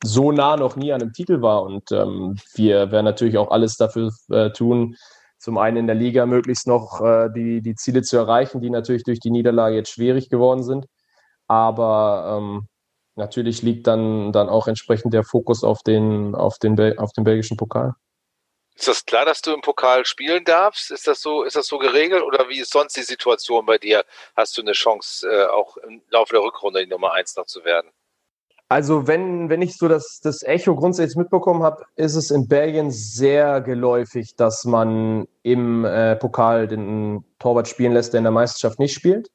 so 0.04 0.32
nah 0.32 0.58
noch 0.58 0.76
nie 0.76 0.94
an 0.94 1.02
einem 1.02 1.14
Titel 1.14 1.42
war. 1.42 1.64
Und 1.64 1.92
ähm, 1.92 2.36
wir 2.54 2.92
werden 2.92 3.06
natürlich 3.06 3.38
auch 3.38 3.52
alles 3.52 3.78
dafür 3.78 4.12
äh, 4.30 4.52
tun, 4.52 4.96
zum 5.40 5.58
einen 5.58 5.78
in 5.78 5.88
der 5.88 5.96
Liga 5.96 6.26
möglichst 6.26 6.68
noch 6.68 7.02
äh, 7.02 7.30
die, 7.36 7.62
die 7.62 7.76
Ziele 7.76 8.02
zu 8.02 8.18
erreichen, 8.18 8.62
die 8.62 8.70
natürlich 8.70 9.04
durch 9.04 9.20
die 9.20 9.32
Niederlage 9.32 9.76
jetzt 9.76 9.92
schwierig 9.92 10.30
geworden 10.30 10.64
sind. 10.64 10.86
Aber 11.48 12.40
ähm, 12.40 12.68
natürlich 13.16 13.62
liegt 13.62 13.88
dann, 13.88 14.32
dann 14.32 14.50
auch 14.50 14.68
entsprechend 14.68 15.14
der 15.14 15.24
Fokus 15.24 15.64
auf 15.64 15.84
den, 15.84 16.36
auf 16.36 16.58
den, 16.60 16.98
auf 16.98 17.12
den 17.14 17.24
belgischen 17.24 17.58
Pokal. 17.58 17.96
Ist 18.76 18.90
das 18.90 19.06
klar, 19.06 19.24
dass 19.24 19.42
du 19.42 19.54
im 19.54 19.62
Pokal 19.62 20.06
spielen 20.06 20.44
darfst? 20.44 20.92
Ist 20.92 21.08
das 21.08 21.22
so, 21.22 21.44
ist 21.44 21.56
das 21.56 21.68
so 21.68 21.78
geregelt 21.78 22.24
oder 22.24 22.50
wie 22.50 22.60
ist 22.60 22.74
sonst 22.74 22.98
die 22.98 23.04
Situation 23.04 23.66
bei 23.66 23.78
dir? 23.78 24.04
Hast 24.36 24.58
du 24.58 24.62
eine 24.62 24.74
Chance, 24.74 25.28
äh, 25.30 25.46
auch 25.46 25.78
im 25.78 26.02
Laufe 26.10 26.34
der 26.34 26.44
Rückrunde 26.44 26.84
die 26.84 26.90
Nummer 26.90 27.14
eins 27.14 27.38
noch 27.38 27.46
zu 27.46 27.64
werden? 27.64 27.90
Also 28.68 29.08
wenn, 29.08 29.50
wenn 29.50 29.62
ich 29.62 29.78
so 29.78 29.88
das, 29.88 30.20
das 30.22 30.42
Echo 30.44 30.76
grundsätzlich 30.76 31.16
mitbekommen 31.16 31.64
habe, 31.64 31.86
ist 31.96 32.16
es 32.16 32.32
in 32.32 32.48
Belgien 32.48 32.92
sehr 32.92 33.62
geläufig, 33.62 34.36
dass 34.36 34.66
man 34.66 35.28
im 35.44 35.86
äh, 35.86 36.16
Pokal 36.16 36.68
den 36.68 37.24
Torwart 37.40 37.68
spielen 37.68 37.94
lässt, 37.94 38.14
der 38.14 38.18
in 38.18 38.24
der 38.24 38.32
Meisterschaft 38.32 38.80
nicht 38.80 38.96
spielt. 38.96 39.30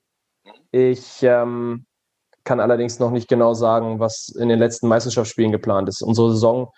Ich 0.73 1.23
ähm, 1.23 1.87
kann 2.45 2.61
allerdings 2.61 2.99
noch 2.99 3.11
nicht 3.11 3.29
genau 3.29 3.55
sagen, 3.55 4.01
was 4.01 4.29
in 4.29 4.49
den 4.49 4.59
letzten 4.59 4.89
Meisterschaftsspielen 4.89 5.53
geplant 5.53 5.89
ist. 5.89 6.03
Unsere 6.03 6.31
Saison 6.31 6.71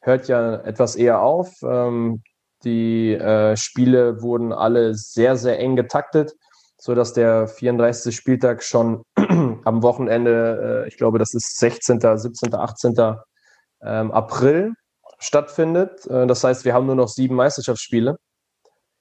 hört 0.00 0.28
ja 0.28 0.56
etwas 0.56 0.96
eher 0.96 1.22
auf. 1.22 1.50
Ähm, 1.62 2.22
die 2.64 3.14
äh, 3.14 3.56
Spiele 3.56 4.22
wurden 4.22 4.52
alle 4.52 4.94
sehr, 4.94 5.36
sehr 5.36 5.58
eng 5.58 5.76
getaktet, 5.76 6.32
sodass 6.78 7.12
der 7.12 7.48
34. 7.48 8.14
Spieltag 8.14 8.62
schon 8.62 9.02
am 9.16 9.82
Wochenende, 9.82 10.84
äh, 10.84 10.88
ich 10.88 10.96
glaube, 10.96 11.18
das 11.18 11.34
ist 11.34 11.58
16., 11.58 12.00
17., 12.00 12.54
18. 12.54 12.94
Ähm, 13.84 14.12
April 14.12 14.74
stattfindet. 15.18 16.06
Äh, 16.06 16.26
das 16.26 16.44
heißt, 16.44 16.64
wir 16.64 16.74
haben 16.74 16.86
nur 16.86 16.94
noch 16.94 17.08
sieben 17.08 17.34
Meisterschaftsspiele. 17.34 18.16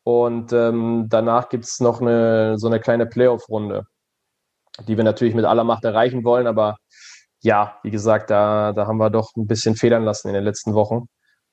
Und 0.04 0.52
ähm, 0.52 1.06
danach 1.10 1.50
gibt 1.50 1.66
es 1.66 1.80
noch 1.80 2.02
eine, 2.02 2.58
so 2.58 2.68
eine 2.68 2.80
kleine 2.80 3.06
Playoff-Runde, 3.06 3.86
die 4.88 4.98
wir 4.98 5.04
natürlich 5.04 5.36
mit 5.36 5.46
aller 5.46 5.64
Macht 5.64 5.84
erreichen 5.84 6.24
wollen, 6.24 6.48
aber 6.48 6.78
ja, 7.42 7.80
wie 7.84 7.92
gesagt, 7.92 8.30
da, 8.30 8.72
da 8.74 8.88
haben 8.88 8.98
wir 8.98 9.10
doch 9.10 9.36
ein 9.36 9.48
bisschen 9.48 9.76
federn 9.76 10.04
lassen 10.04 10.28
in 10.28 10.36
den 10.36 10.44
letzten 10.44 10.74
Wochen. 10.74 11.08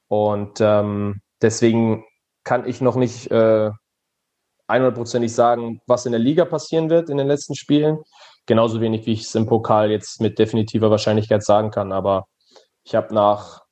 Und 0.08 0.60
ähm, 0.60 1.20
deswegen 1.40 2.04
kann 2.44 2.66
ich 2.66 2.80
noch 2.80 2.96
nicht 2.96 3.30
äh, 3.30 3.70
100%ig 4.68 5.34
sagen, 5.34 5.80
was 5.86 6.06
in 6.06 6.12
der 6.12 6.20
Liga 6.20 6.44
passieren 6.44 6.90
wird 6.90 7.08
in 7.08 7.16
den 7.16 7.26
letzten 7.26 7.54
Spielen. 7.54 7.98
Genauso 8.46 8.80
wenig, 8.80 9.06
wie 9.06 9.12
ich 9.12 9.22
es 9.22 9.34
im 9.34 9.46
Pokal 9.46 9.90
jetzt 9.90 10.20
mit 10.20 10.38
definitiver 10.38 10.90
Wahrscheinlichkeit 10.90 11.42
sagen 11.42 11.70
kann. 11.70 11.92
Aber 11.92 12.26
ich 12.84 12.94
habe 12.94 13.14
nach 13.14 13.62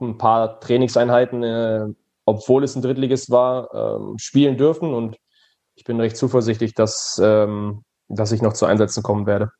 ein 0.00 0.18
paar 0.18 0.60
Trainingseinheiten, 0.60 1.42
äh, 1.42 1.86
obwohl 2.24 2.64
es 2.64 2.74
ein 2.74 2.82
Drittligist 2.82 3.30
war, 3.30 3.72
äh, 3.74 4.18
spielen 4.18 4.56
dürfen. 4.56 4.94
Und 4.94 5.16
ich 5.74 5.84
bin 5.84 6.00
recht 6.00 6.16
zuversichtlich, 6.16 6.74
dass, 6.74 7.20
ähm, 7.22 7.82
dass 8.14 8.32
ich 8.32 8.42
noch 8.42 8.52
zu 8.52 8.66
Einsätzen 8.66 9.02
kommen 9.02 9.26
werde. 9.26 9.50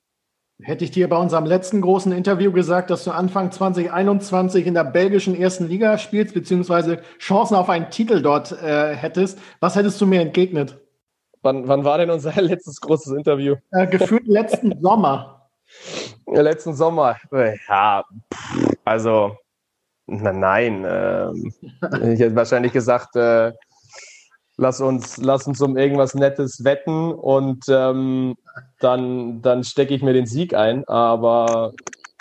Hätte 0.63 0.85
ich 0.85 0.93
dir 0.93 1.09
bei 1.09 1.17
unserem 1.17 1.47
letzten 1.47 1.81
großen 1.81 2.13
Interview 2.13 2.53
gesagt, 2.53 2.89
dass 2.91 3.05
du 3.05 3.11
Anfang 3.11 3.51
2021 3.51 4.67
in 4.67 4.75
der 4.75 4.85
belgischen 4.85 5.35
ersten 5.35 5.67
Liga 5.67 5.99
spielst, 5.99 6.33
beziehungsweise 6.33 7.01
Chancen 7.19 7.57
auf 7.57 7.69
einen 7.69 7.91
Titel 7.91 8.23
dort 8.23 8.53
äh, 8.53 8.95
hättest, 8.95 9.41
was 9.59 9.75
hättest 9.75 10.01
du 10.01 10.07
mir 10.07 10.21
entgegnet? 10.21 10.79
Wann, 11.43 11.67
wann 11.67 11.85
war 11.85 11.99
denn 11.99 12.11
unser 12.11 12.33
letztes 12.41 12.81
großes 12.81 13.13
Interview? 13.17 13.57
Äh, 13.73 13.89
gefühlt 13.89 14.27
letzten 14.29 14.81
Sommer. 14.81 15.51
Letzten 16.27 16.75
Sommer. 16.75 17.17
Ja, 17.69 18.05
also, 18.85 19.37
na, 20.07 20.33
nein. 20.33 20.85
Äh, 20.85 22.13
ich 22.13 22.21
hätte 22.21 22.37
wahrscheinlich 22.37 22.73
gesagt, 22.73 23.17
äh, 23.17 23.53
lass 24.57 24.81
uns, 24.81 25.17
lass 25.19 25.47
uns 25.47 25.61
um 25.61 25.77
irgendwas 25.77 26.15
Nettes 26.15 26.65
wetten 26.65 27.13
und 27.13 27.65
ähm, 27.69 28.37
dann, 28.81 29.43
dann 29.43 29.65
stecke 29.65 29.95
ich 29.95 30.03
mir 30.03 30.13
den 30.13 30.27
Sieg 30.27 30.55
ein. 30.55 30.87
Aber 30.89 31.73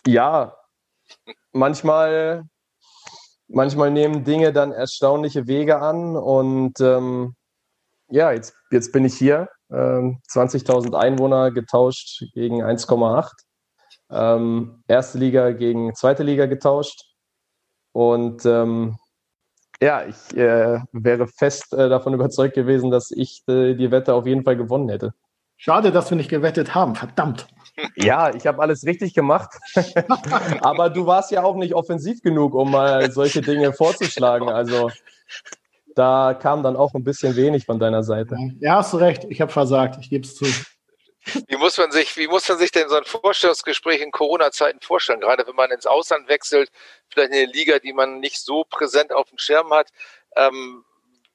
ja, 0.05 0.55
manchmal, 1.51 2.43
manchmal 3.47 3.91
nehmen 3.91 4.23
Dinge 4.23 4.53
dann 4.53 4.71
erstaunliche 4.71 5.47
Wege 5.47 5.81
an 5.81 6.15
und 6.15 6.79
ähm, 6.81 7.35
ja, 8.09 8.31
jetzt, 8.31 8.53
jetzt 8.71 8.91
bin 8.91 9.05
ich 9.05 9.15
hier. 9.15 9.49
Ähm, 9.71 10.19
20.000 10.29 10.95
Einwohner 10.95 11.51
getauscht 11.51 12.23
gegen 12.33 12.63
1,8. 12.63 13.31
Ähm, 14.11 14.83
erste 14.87 15.17
Liga 15.17 15.51
gegen 15.51 15.95
zweite 15.95 16.21
Liga 16.21 16.45
getauscht. 16.45 17.05
Und 17.91 18.45
ähm, 18.45 18.97
ja, 19.83 20.03
ich 20.05 20.37
äh, 20.37 20.79
wäre 20.91 21.27
fest 21.27 21.73
äh, 21.73 21.89
davon 21.89 22.13
überzeugt 22.13 22.55
gewesen, 22.55 22.91
dass 22.91 23.11
ich 23.11 23.43
äh, 23.47 23.75
die 23.75 23.91
Wette 23.91 24.13
auf 24.13 24.25
jeden 24.25 24.43
Fall 24.43 24.55
gewonnen 24.57 24.89
hätte. 24.89 25.13
Schade, 25.57 25.91
dass 25.91 26.09
wir 26.09 26.17
nicht 26.17 26.29
gewettet 26.29 26.73
haben, 26.75 26.95
verdammt. 26.95 27.47
Ja, 27.95 28.31
ich 28.31 28.45
habe 28.45 28.61
alles 28.61 28.85
richtig 28.85 29.15
gemacht. 29.15 29.49
Aber 30.61 30.91
du 30.91 31.07
warst 31.07 31.31
ja 31.31 31.41
auch 31.41 31.55
nicht 31.55 31.73
offensiv 31.73 32.21
genug, 32.21 32.53
um 32.53 32.69
mal 32.69 33.09
solche 33.11 33.41
Dinge 33.41 33.73
vorzuschlagen. 33.73 34.47
Also 34.47 34.91
da 35.95 36.35
kam 36.39 36.61
dann 36.61 36.75
auch 36.75 36.93
ein 36.93 37.03
bisschen 37.03 37.35
wenig 37.35 37.65
von 37.65 37.79
deiner 37.79 38.03
Seite. 38.03 38.37
Ja, 38.59 38.75
hast 38.75 38.93
du 38.93 38.97
recht. 38.97 39.25
Ich 39.29 39.41
habe 39.41 39.51
versagt. 39.51 39.97
Ich 40.01 40.11
gebe 40.11 40.23
es 40.23 40.35
zu. 40.35 40.45
Wie 41.47 41.55
muss 41.55 41.77
man 41.77 41.91
sich, 41.91 42.15
wie 42.17 42.27
muss 42.27 42.47
man 42.49 42.57
sich 42.57 42.71
denn 42.71 42.89
so 42.89 42.95
ein 42.95 43.05
Vorstellungsgespräch 43.05 44.01
in 44.01 44.11
Corona-Zeiten 44.11 44.81
vorstellen? 44.81 45.21
Gerade 45.21 45.47
wenn 45.47 45.55
man 45.55 45.71
ins 45.71 45.85
Ausland 45.85 46.27
wechselt, 46.27 46.69
vielleicht 47.09 47.31
in 47.31 47.37
eine 47.37 47.51
Liga, 47.51 47.79
die 47.79 47.93
man 47.93 48.19
nicht 48.19 48.39
so 48.39 48.65
präsent 48.65 49.13
auf 49.13 49.29
dem 49.29 49.37
Schirm 49.37 49.71
hat. 49.73 49.89
Ähm, 50.35 50.83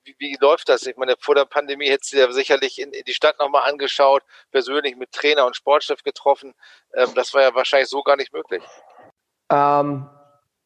wie, 0.05 0.15
wie, 0.19 0.37
läuft 0.41 0.69
das? 0.69 0.87
Ich 0.87 0.97
meine, 0.97 1.15
vor 1.21 1.35
der 1.35 1.45
Pandemie 1.45 1.89
hättest 1.89 2.13
du 2.13 2.19
ja 2.19 2.31
sicherlich 2.33 2.81
in, 2.81 2.93
in 2.93 3.05
die 3.05 3.13
Stadt 3.13 3.39
nochmal 3.39 3.69
angeschaut, 3.69 4.23
persönlich 4.51 4.97
mit 4.97 5.13
Trainer 5.13 5.47
und 5.47 5.57
Sportchef 5.57 6.03
getroffen. 6.03 6.55
Ähm, 6.95 7.09
das 7.15 7.35
war 7.35 7.43
ja 7.43 7.55
wahrscheinlich 7.55 7.89
so 7.89 8.03
gar 8.03 8.17
nicht 8.17 8.33
möglich. 8.33 8.63
Ähm, 9.51 10.09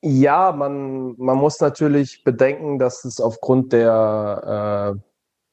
ja, 0.00 0.52
man, 0.52 1.14
man 1.17 1.38
muss 1.38 1.61
natürlich 1.61 2.25
bedenken, 2.25 2.79
dass 2.79 3.05
es 3.05 3.21
aufgrund 3.21 3.73
der, 3.73 4.97
äh, 4.97 5.00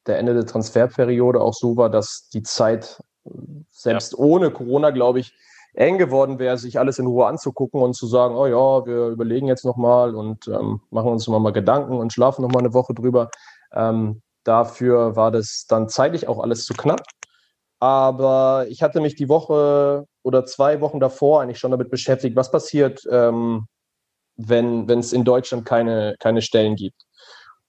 der 0.08 0.18
Ende 0.18 0.34
der 0.34 0.46
Transferperiode 0.46 1.40
auch 1.40 1.54
so 1.54 1.78
war, 1.78 1.90
dass 1.90 2.30
die 2.30 2.42
Zeit 2.42 3.04
selbst 3.69 4.13
ja. 4.13 4.19
ohne 4.19 4.51
Corona, 4.51 4.91
glaube 4.91 5.19
ich, 5.19 5.33
eng 5.74 5.98
geworden 5.98 6.39
wäre, 6.39 6.57
sich 6.57 6.79
alles 6.79 7.00
in 7.00 7.05
Ruhe 7.05 7.27
anzugucken 7.27 7.81
und 7.81 7.93
zu 7.93 8.07
sagen, 8.07 8.36
oh 8.36 8.48
ja, 8.48 8.86
wir 8.86 9.07
überlegen 9.07 9.48
jetzt 9.48 9.65
nochmal 9.65 10.15
und 10.15 10.48
ähm, 10.48 10.81
machen 10.89 11.12
uns 11.12 11.27
nochmal 11.27 11.53
Gedanken 11.53 11.98
und 11.98 12.12
schlafen 12.12 12.41
nochmal 12.41 12.63
eine 12.63 12.74
Woche 12.74 12.93
drüber. 12.93 13.29
Ähm, 13.74 14.21
dafür 14.43 15.15
war 15.15 15.31
das 15.31 15.65
dann 15.67 15.89
zeitlich 15.89 16.27
auch 16.27 16.39
alles 16.39 16.65
zu 16.65 16.74
knapp. 16.74 17.01
Aber 17.79 18.65
ich 18.67 18.81
hatte 18.83 19.00
mich 19.00 19.15
die 19.15 19.29
Woche 19.29 20.05
oder 20.24 20.45
zwei 20.45 20.81
Wochen 20.81 21.00
davor 21.00 21.41
eigentlich 21.41 21.59
schon 21.59 21.71
damit 21.71 21.89
beschäftigt, 21.89 22.36
was 22.36 22.51
passiert, 22.51 23.01
ähm, 23.09 23.67
wenn 24.36 24.89
es 24.89 25.13
in 25.13 25.24
Deutschland 25.24 25.65
keine, 25.65 26.15
keine 26.19 26.41
Stellen 26.41 26.75
gibt. 26.75 27.01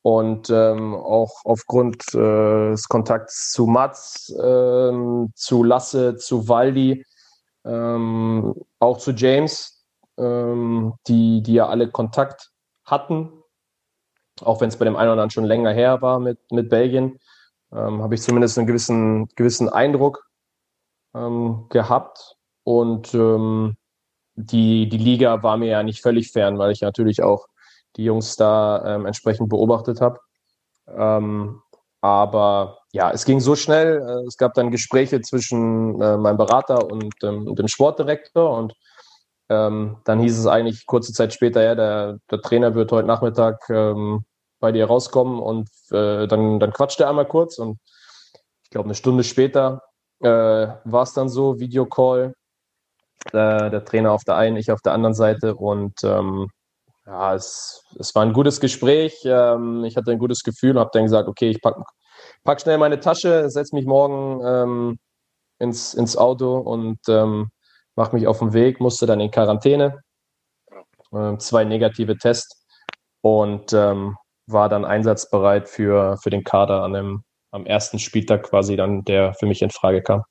Und 0.02 0.49
ähm, 0.49 0.95
auch 0.95 1.45
aufgrund 1.45 2.14
äh, 2.14 2.71
des 2.71 2.88
Kontakts 2.88 3.52
zu 3.52 3.66
Mats, 3.66 4.35
ähm, 4.42 5.30
zu 5.35 5.62
Lasse, 5.62 6.16
zu 6.16 6.49
Waldi, 6.49 7.04
ähm, 7.64 8.54
auch 8.78 8.97
zu 8.99 9.12
James, 9.12 9.85
ähm, 10.19 10.95
die, 11.07 11.42
die 11.42 11.54
ja 11.54 11.69
alle 11.69 11.90
Kontakt 11.90 12.50
hatten, 12.85 13.30
auch 14.40 14.61
wenn 14.61 14.69
es 14.69 14.76
bei 14.76 14.85
dem 14.87 14.97
einen 14.97 15.09
oder 15.09 15.12
anderen 15.12 15.30
schon 15.30 15.45
länger 15.45 15.73
her 15.73 16.00
war 16.00 16.19
mit, 16.19 16.38
mit 16.50 16.71
Belgien, 16.71 17.19
ähm, 17.73 18.02
habe 18.02 18.14
ich 18.14 18.23
zumindest 18.23 18.59
einen 18.59 18.66
gewissen, 18.66 19.28
gewissen 19.37 19.69
Eindruck 19.69 20.25
ähm, 21.14 21.66
gehabt. 21.69 22.37
Und 22.64 23.14
ähm, 23.14 23.76
die, 24.35 24.88
die 24.88 24.99
Liga 24.99 25.42
war 25.42 25.57
mir 25.57 25.69
ja 25.69 25.83
nicht 25.83 26.02
völlig 26.02 26.33
fern, 26.33 26.59
weil 26.59 26.73
ich 26.73 26.80
natürlich 26.80 27.23
auch 27.23 27.47
die 27.97 28.04
Jungs 28.04 28.37
da 28.37 28.97
ähm, 28.97 29.06
entsprechend 29.06 29.49
beobachtet 29.49 30.00
habe. 30.00 30.20
Ähm, 30.88 31.62
aber 32.00 32.78
ja, 32.92 33.11
es 33.11 33.25
ging 33.25 33.40
so 33.40 33.56
schnell. 33.56 34.00
Äh, 34.00 34.26
es 34.26 34.37
gab 34.37 34.54
dann 34.54 34.70
Gespräche 34.70 35.20
zwischen 35.20 36.00
äh, 36.00 36.16
meinem 36.16 36.37
Berater 36.37 36.90
und 36.90 37.14
ähm, 37.23 37.54
dem 37.54 37.68
Sportdirektor 37.68 38.56
und 38.56 38.75
ähm, 39.49 39.99
dann 40.04 40.20
hieß 40.20 40.38
es 40.38 40.47
eigentlich 40.47 40.87
kurze 40.87 41.12
Zeit 41.12 41.32
später, 41.35 41.62
ja, 41.62 41.75
der, 41.75 42.18
der 42.30 42.40
Trainer 42.40 42.75
wird 42.75 42.92
heute 42.92 43.09
Nachmittag 43.09 43.59
ähm, 43.68 44.25
bei 44.61 44.73
dir 44.73 44.87
rauskommen 44.87 45.40
und 45.40 45.68
äh, 45.90 46.26
dann, 46.28 46.61
dann 46.61 46.73
quatscht 46.73 47.00
er 47.00 47.09
einmal 47.09 47.26
kurz 47.26 47.59
und 47.59 47.78
ich 48.62 48.70
glaube 48.70 48.87
eine 48.87 48.94
Stunde 48.94 49.25
später 49.25 49.82
äh, 50.20 50.28
war 50.28 51.02
es 51.02 51.14
dann 51.14 51.28
so, 51.28 51.59
Videocall, 51.59 52.35
äh, 53.32 53.70
der 53.70 53.85
Trainer 53.85 54.12
auf 54.12 54.25
der 54.25 54.37
einen, 54.37 54.56
ich 54.56 54.70
auf 54.70 54.82
der 54.82 54.92
anderen 54.92 55.14
Seite 55.14 55.56
und 55.56 55.94
ähm, 56.04 56.49
ja, 57.10 57.34
es, 57.34 57.84
es 57.98 58.14
war 58.14 58.22
ein 58.22 58.32
gutes 58.32 58.60
Gespräch. 58.60 59.20
Ähm, 59.24 59.84
ich 59.84 59.96
hatte 59.96 60.12
ein 60.12 60.18
gutes 60.18 60.42
Gefühl 60.44 60.72
und 60.72 60.78
habe 60.78 60.90
dann 60.92 61.04
gesagt, 61.04 61.28
okay, 61.28 61.50
ich 61.50 61.60
packe 61.60 61.82
pack 62.44 62.60
schnell 62.60 62.78
meine 62.78 63.00
Tasche, 63.00 63.50
setze 63.50 63.74
mich 63.74 63.84
morgen 63.84 64.40
ähm, 64.44 64.98
ins, 65.58 65.94
ins 65.94 66.16
Auto 66.16 66.58
und 66.58 67.00
ähm, 67.08 67.50
mache 67.96 68.14
mich 68.14 68.28
auf 68.28 68.38
den 68.38 68.52
Weg, 68.52 68.80
musste 68.80 69.06
dann 69.06 69.20
in 69.20 69.30
Quarantäne, 69.30 70.00
äh, 71.12 71.36
zwei 71.38 71.64
negative 71.64 72.16
Tests 72.16 72.64
und 73.22 73.72
ähm, 73.72 74.16
war 74.46 74.68
dann 74.68 74.84
einsatzbereit 74.84 75.68
für, 75.68 76.16
für 76.22 76.30
den 76.30 76.44
Kader 76.44 76.82
an 76.82 76.92
dem, 76.92 77.24
am 77.50 77.66
ersten 77.66 77.98
Spieltag 77.98 78.44
quasi 78.44 78.76
dann, 78.76 79.02
der 79.04 79.34
für 79.34 79.46
mich 79.46 79.62
in 79.62 79.70
Frage 79.70 80.02
kam. 80.02 80.22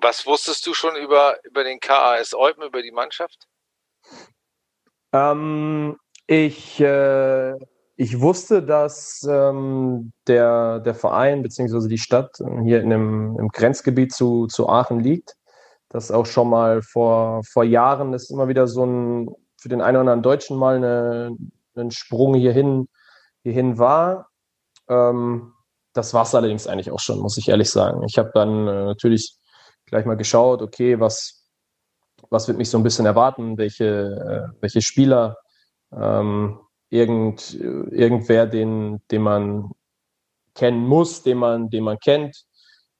Was 0.00 0.26
wusstest 0.26 0.66
du 0.66 0.74
schon 0.74 0.96
über, 0.96 1.36
über 1.44 1.62
den 1.62 1.78
KAS 1.78 2.34
Eupen, 2.34 2.64
über 2.64 2.82
die 2.82 2.90
Mannschaft? 2.90 3.49
Ähm, 5.12 5.96
ich, 6.26 6.80
äh, 6.80 7.54
ich 7.96 8.20
wusste, 8.20 8.62
dass 8.62 9.26
ähm, 9.28 10.12
der, 10.26 10.80
der 10.80 10.94
Verein 10.94 11.42
bzw. 11.42 11.88
die 11.88 11.98
Stadt 11.98 12.38
hier 12.62 12.80
in 12.82 12.90
dem, 12.90 13.38
im 13.38 13.48
Grenzgebiet 13.48 14.12
zu, 14.12 14.46
zu 14.46 14.68
Aachen 14.68 15.00
liegt. 15.00 15.36
Das 15.88 16.10
auch 16.10 16.26
schon 16.26 16.48
mal 16.48 16.82
vor, 16.82 17.42
vor 17.44 17.64
Jahren 17.64 18.12
ist 18.14 18.30
immer 18.30 18.48
wieder 18.48 18.68
so 18.68 18.86
ein, 18.86 19.28
für 19.60 19.68
den 19.68 19.80
einen 19.80 19.96
oder 19.96 20.12
anderen 20.12 20.22
Deutschen 20.22 20.56
mal 20.56 20.76
eine, 20.76 21.36
ein 21.76 21.90
Sprung 21.90 22.34
hierhin, 22.34 22.88
hierhin 23.42 23.78
war. 23.78 24.28
Ähm, 24.88 25.52
das 25.92 26.14
war 26.14 26.22
es 26.22 26.34
allerdings 26.34 26.66
eigentlich 26.66 26.92
auch 26.92 27.00
schon, 27.00 27.18
muss 27.18 27.36
ich 27.38 27.48
ehrlich 27.48 27.70
sagen. 27.70 28.04
Ich 28.04 28.18
habe 28.18 28.30
dann 28.32 28.68
äh, 28.68 28.84
natürlich 28.84 29.36
gleich 29.86 30.06
mal 30.06 30.16
geschaut, 30.16 30.62
okay, 30.62 31.00
was, 31.00 31.39
was 32.30 32.48
wird 32.48 32.58
mich 32.58 32.70
so 32.70 32.78
ein 32.78 32.84
bisschen 32.84 33.06
erwarten, 33.06 33.58
welche, 33.58 34.52
äh, 34.54 34.56
welche 34.60 34.80
Spieler, 34.80 35.36
ähm, 35.92 36.58
irgend, 36.90 37.54
irgendwer, 37.54 38.46
den, 38.46 39.00
den 39.10 39.22
man 39.22 39.70
kennen 40.54 40.86
muss, 40.86 41.22
den 41.22 41.38
man, 41.38 41.70
den 41.70 41.84
man 41.84 41.98
kennt, 41.98 42.44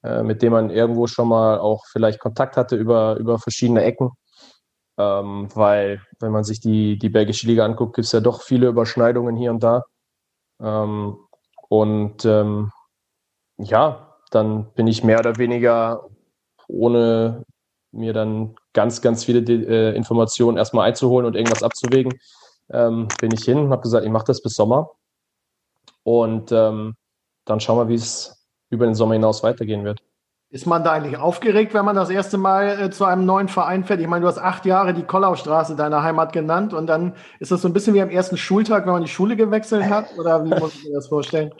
äh, 0.03 0.23
mit 0.23 0.41
dem 0.41 0.53
man 0.53 0.69
irgendwo 0.69 1.07
schon 1.07 1.27
mal 1.27 1.59
auch 1.59 1.85
vielleicht 1.91 2.19
Kontakt 2.19 2.57
hatte 2.57 2.75
über, 2.75 3.17
über 3.17 3.39
verschiedene 3.39 3.83
Ecken. 3.83 4.11
Ähm, 4.97 5.49
weil, 5.55 6.01
wenn 6.19 6.31
man 6.31 6.43
sich 6.43 6.59
die, 6.59 6.97
die 6.97 7.09
belgische 7.09 7.47
Liga 7.47 7.65
anguckt, 7.65 7.95
gibt 7.95 8.05
es 8.05 8.11
ja 8.11 8.19
doch 8.19 8.41
viele 8.41 8.67
Überschneidungen 8.67 9.35
hier 9.35 9.51
und 9.51 9.63
da. 9.63 9.83
Ähm, 10.61 11.17
und 11.69 12.25
ähm, 12.25 12.71
ja, 13.57 14.17
dann 14.31 14.73
bin 14.73 14.87
ich 14.87 15.03
mehr 15.03 15.19
oder 15.19 15.37
weniger, 15.37 16.07
ohne 16.67 17.43
mir 17.91 18.13
dann 18.13 18.55
ganz, 18.73 19.01
ganz 19.01 19.23
viele 19.25 19.39
äh, 19.39 19.95
Informationen 19.95 20.57
erstmal 20.57 20.87
einzuholen 20.87 21.25
und 21.25 21.35
irgendwas 21.35 21.63
abzuwägen, 21.63 22.13
ähm, 22.71 23.07
bin 23.19 23.31
ich 23.33 23.43
hin 23.43 23.57
und 23.57 23.71
habe 23.71 23.81
gesagt, 23.81 24.05
ich 24.05 24.11
mache 24.11 24.25
das 24.25 24.41
bis 24.41 24.53
Sommer. 24.53 24.91
Und 26.03 26.51
ähm, 26.51 26.95
dann 27.45 27.59
schauen 27.59 27.77
wir, 27.77 27.89
wie 27.89 27.95
es 27.95 28.47
über 28.69 28.85
den 28.85 28.95
Sommer 28.95 29.13
hinaus 29.13 29.43
weitergehen 29.43 29.83
wird. 29.83 29.99
Ist 30.49 30.65
man 30.65 30.83
da 30.83 30.91
eigentlich 30.91 31.17
aufgeregt, 31.17 31.73
wenn 31.73 31.85
man 31.85 31.95
das 31.95 32.09
erste 32.09 32.37
Mal 32.37 32.81
äh, 32.81 32.89
zu 32.89 33.05
einem 33.05 33.25
neuen 33.25 33.47
Verein 33.47 33.85
fährt? 33.85 34.01
Ich 34.01 34.07
meine, 34.07 34.23
du 34.23 34.27
hast 34.27 34.37
acht 34.37 34.65
Jahre 34.65 34.93
die 34.93 35.03
Kollaustraße 35.03 35.77
deiner 35.77 36.03
Heimat 36.03 36.33
genannt 36.33 36.73
und 36.73 36.87
dann 36.87 37.15
ist 37.39 37.51
das 37.51 37.61
so 37.61 37.69
ein 37.69 37.73
bisschen 37.73 37.93
wie 37.93 38.01
am 38.01 38.09
ersten 38.09 38.35
Schultag, 38.35 38.85
wenn 38.85 38.93
man 38.93 39.03
die 39.03 39.07
Schule 39.07 39.37
gewechselt 39.37 39.85
hat? 39.85 40.17
Oder 40.17 40.43
wie 40.43 40.49
muss 40.49 40.75
ich 40.75 40.83
mir 40.85 40.93
das 40.93 41.07
vorstellen? 41.07 41.53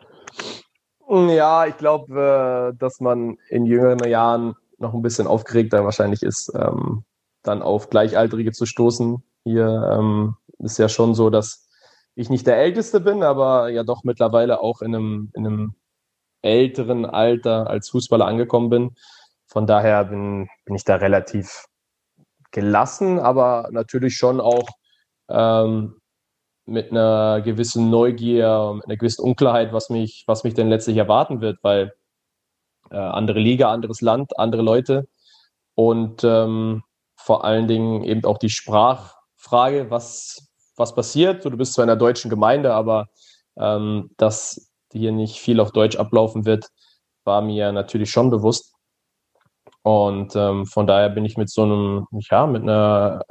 Ja, 1.07 1.65
ich 1.65 1.77
glaube, 1.77 2.73
äh, 2.73 2.77
dass 2.77 2.99
man 2.99 3.37
in 3.49 3.65
jüngeren 3.65 3.99
Jahren 4.07 4.55
noch 4.81 4.93
ein 4.93 5.01
bisschen 5.01 5.27
aufgeregter 5.27 5.83
wahrscheinlich 5.85 6.23
ist, 6.23 6.51
ähm, 6.55 7.03
dann 7.43 7.61
auf 7.61 7.89
Gleichaltrige 7.89 8.51
zu 8.51 8.65
stoßen. 8.65 9.23
Hier 9.43 9.91
ähm, 9.93 10.35
ist 10.59 10.77
ja 10.77 10.89
schon 10.89 11.15
so, 11.15 11.29
dass 11.29 11.67
ich 12.15 12.29
nicht 12.29 12.45
der 12.45 12.57
Älteste 12.57 12.99
bin, 12.99 13.23
aber 13.23 13.69
ja 13.69 13.83
doch 13.83 14.03
mittlerweile 14.03 14.59
auch 14.59 14.81
in 14.81 14.95
einem, 14.95 15.31
in 15.33 15.47
einem 15.47 15.75
älteren 16.41 17.05
Alter 17.05 17.69
als 17.69 17.89
Fußballer 17.89 18.25
angekommen 18.25 18.69
bin. 18.69 18.95
Von 19.47 19.67
daher 19.67 20.05
bin, 20.05 20.49
bin 20.65 20.75
ich 20.75 20.83
da 20.83 20.95
relativ 20.95 21.65
gelassen, 22.51 23.19
aber 23.19 23.69
natürlich 23.71 24.15
schon 24.17 24.39
auch 24.39 24.69
ähm, 25.29 25.95
mit 26.65 26.91
einer 26.91 27.41
gewissen 27.41 27.89
Neugier, 27.89 28.73
mit 28.75 28.85
einer 28.85 28.97
gewissen 28.97 29.23
Unklarheit, 29.23 29.73
was 29.73 29.89
mich, 29.89 30.23
was 30.27 30.43
mich 30.43 30.53
denn 30.53 30.69
letztlich 30.69 30.97
erwarten 30.97 31.41
wird, 31.41 31.59
weil 31.63 31.93
äh, 32.91 32.97
andere 32.97 33.39
Liga, 33.39 33.71
anderes 33.71 34.01
Land, 34.01 34.37
andere 34.37 34.61
Leute 34.61 35.07
und 35.75 36.23
ähm, 36.23 36.83
vor 37.15 37.43
allen 37.45 37.67
Dingen 37.67 38.03
eben 38.03 38.25
auch 38.25 38.37
die 38.37 38.49
Sprachfrage, 38.49 39.89
was, 39.89 40.49
was 40.75 40.95
passiert. 40.95 41.45
Du 41.45 41.57
bist 41.57 41.73
zwar 41.73 41.83
in 41.83 41.87
der 41.87 41.95
deutschen 41.95 42.29
Gemeinde, 42.29 42.73
aber 42.73 43.07
ähm, 43.57 44.09
dass 44.17 44.71
hier 44.91 45.11
nicht 45.11 45.39
viel 45.39 45.59
auf 45.59 45.71
Deutsch 45.71 45.97
ablaufen 45.97 46.45
wird, 46.45 46.67
war 47.23 47.41
mir 47.41 47.71
natürlich 47.71 48.11
schon 48.11 48.29
bewusst. 48.29 48.73
Und 49.83 50.35
ähm, 50.35 50.65
von 50.65 50.87
daher 50.87 51.09
bin 51.09 51.25
ich 51.25 51.37
mit 51.37 51.49
so 51.49 51.63
einem, 51.63 52.07
ja, 52.29 52.45
mit 52.45 52.63
einer 52.63 53.23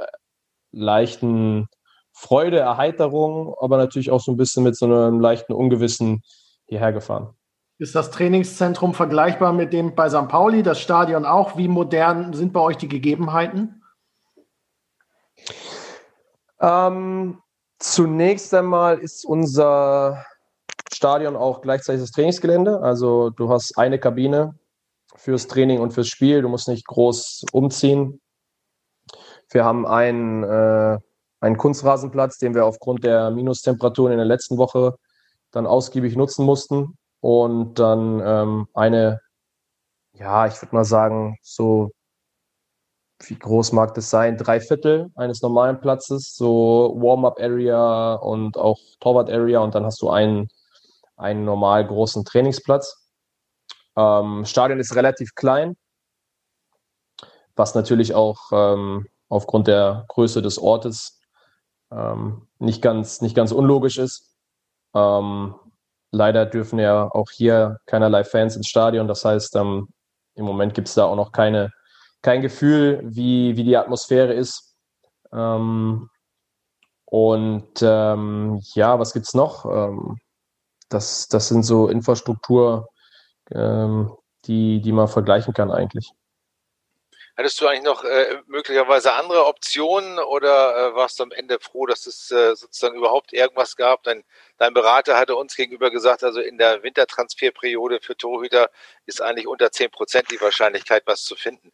leichten 0.72 1.68
Freude, 2.12 2.58
Erheiterung, 2.58 3.54
aber 3.60 3.76
natürlich 3.76 4.10
auch 4.10 4.20
so 4.20 4.32
ein 4.32 4.36
bisschen 4.36 4.64
mit 4.64 4.76
so 4.76 4.86
einem 4.86 5.20
leichten 5.20 5.52
Ungewissen 5.52 6.22
hierher 6.66 6.92
gefahren. 6.92 7.34
Ist 7.80 7.94
das 7.94 8.10
Trainingszentrum 8.10 8.92
vergleichbar 8.92 9.54
mit 9.54 9.72
dem 9.72 9.94
bei 9.94 10.10
St. 10.10 10.28
Pauli, 10.28 10.62
das 10.62 10.78
Stadion 10.78 11.24
auch? 11.24 11.56
Wie 11.56 11.66
modern 11.66 12.34
sind 12.34 12.52
bei 12.52 12.60
euch 12.60 12.76
die 12.76 12.88
Gegebenheiten? 12.88 13.82
Ähm, 16.60 17.40
zunächst 17.78 18.52
einmal 18.52 18.98
ist 18.98 19.24
unser 19.24 20.26
Stadion 20.92 21.36
auch 21.36 21.62
gleichzeitig 21.62 22.02
das 22.02 22.10
Trainingsgelände. 22.10 22.82
Also 22.82 23.30
du 23.30 23.48
hast 23.48 23.78
eine 23.78 23.98
Kabine 23.98 24.58
fürs 25.16 25.46
Training 25.46 25.80
und 25.80 25.94
fürs 25.94 26.08
Spiel. 26.08 26.42
Du 26.42 26.50
musst 26.50 26.68
nicht 26.68 26.86
groß 26.86 27.46
umziehen. 27.50 28.20
Wir 29.48 29.64
haben 29.64 29.86
einen, 29.86 30.44
äh, 30.44 30.98
einen 31.40 31.56
Kunstrasenplatz, 31.56 32.36
den 32.36 32.54
wir 32.54 32.66
aufgrund 32.66 33.04
der 33.04 33.30
Minustemperaturen 33.30 34.12
in 34.12 34.18
der 34.18 34.26
letzten 34.26 34.58
Woche 34.58 34.96
dann 35.50 35.66
ausgiebig 35.66 36.14
nutzen 36.14 36.44
mussten. 36.44 36.98
Und 37.20 37.78
dann 37.78 38.20
ähm, 38.24 38.68
eine, 38.74 39.20
ja, 40.14 40.46
ich 40.46 40.60
würde 40.62 40.74
mal 40.74 40.84
sagen, 40.84 41.38
so 41.42 41.90
wie 43.26 43.38
groß 43.38 43.72
mag 43.72 43.94
das 43.94 44.10
sein? 44.10 44.36
Drei 44.36 44.60
Viertel 44.60 45.10
eines 45.14 45.42
normalen 45.42 45.80
Platzes, 45.80 46.34
so 46.34 46.96
Warm-up-Area 46.96 48.14
und 48.14 48.56
auch 48.56 48.78
Torwart-Area 49.00 49.60
und 49.60 49.74
dann 49.74 49.84
hast 49.84 50.00
du 50.00 50.10
einen, 50.10 50.48
einen 51.16 51.44
normal 51.44 51.86
großen 51.86 52.24
Trainingsplatz. 52.24 53.08
Ähm, 53.96 54.44
Stadion 54.46 54.80
ist 54.80 54.94
relativ 54.94 55.34
klein, 55.34 55.76
was 57.56 57.74
natürlich 57.74 58.14
auch 58.14 58.38
ähm, 58.52 59.06
aufgrund 59.28 59.66
der 59.66 60.06
Größe 60.08 60.40
des 60.40 60.58
Ortes 60.58 61.20
ähm, 61.90 62.48
nicht, 62.58 62.80
ganz, 62.80 63.20
nicht 63.20 63.36
ganz 63.36 63.52
unlogisch 63.52 63.98
ist. 63.98 64.34
Ähm, 64.94 65.54
leider 66.10 66.46
dürfen 66.46 66.78
ja 66.78 67.08
auch 67.12 67.30
hier 67.30 67.78
keinerlei 67.86 68.24
Fans 68.24 68.56
ins 68.56 68.68
Stadion. 68.68 69.08
Das 69.08 69.24
heißt, 69.24 69.56
ähm, 69.56 69.88
im 70.34 70.44
Moment 70.44 70.74
gibt 70.74 70.88
es 70.88 70.94
da 70.94 71.04
auch 71.04 71.16
noch 71.16 71.32
keine 71.32 71.72
kein 72.22 72.42
Gefühl, 72.42 73.00
wie, 73.02 73.56
wie 73.56 73.64
die 73.64 73.76
Atmosphäre 73.76 74.34
ist. 74.34 74.76
Ähm, 75.32 76.10
und 77.06 77.82
ähm, 77.82 78.60
ja, 78.74 78.98
was 78.98 79.12
gibt's 79.12 79.34
noch? 79.34 79.64
Ähm, 79.64 80.18
das, 80.88 81.28
das 81.28 81.48
sind 81.48 81.62
so 81.62 81.88
Infrastruktur, 81.88 82.88
ähm, 83.52 84.14
die, 84.44 84.80
die 84.80 84.92
man 84.92 85.08
vergleichen 85.08 85.54
kann 85.54 85.70
eigentlich. 85.70 86.12
Hattest 87.36 87.60
du 87.60 87.66
eigentlich 87.66 87.84
noch 87.84 88.04
äh, 88.04 88.42
möglicherweise 88.46 89.14
andere 89.14 89.46
Optionen 89.46 90.18
oder 90.18 90.90
äh, 90.90 90.94
warst 90.94 91.18
du 91.18 91.22
am 91.22 91.32
Ende 91.32 91.58
froh, 91.58 91.86
dass 91.86 92.06
es 92.06 92.30
äh, 92.30 92.54
sozusagen 92.54 92.96
überhaupt 92.96 93.32
irgendwas 93.32 93.76
gab? 93.76 94.02
Dein, 94.02 94.24
dein 94.60 94.72
Berater 94.72 95.18
hatte 95.18 95.34
uns 95.34 95.56
gegenüber 95.56 95.90
gesagt, 95.90 96.22
also 96.22 96.40
in 96.40 96.56
der 96.56 96.84
Wintertransferperiode 96.84 97.98
für 98.00 98.16
Torhüter 98.16 98.70
ist 99.06 99.20
eigentlich 99.20 99.48
unter 99.48 99.72
10 99.72 99.90
Prozent 99.90 100.30
die 100.30 100.40
Wahrscheinlichkeit, 100.40 101.02
was 101.06 101.24
zu 101.24 101.34
finden 101.34 101.72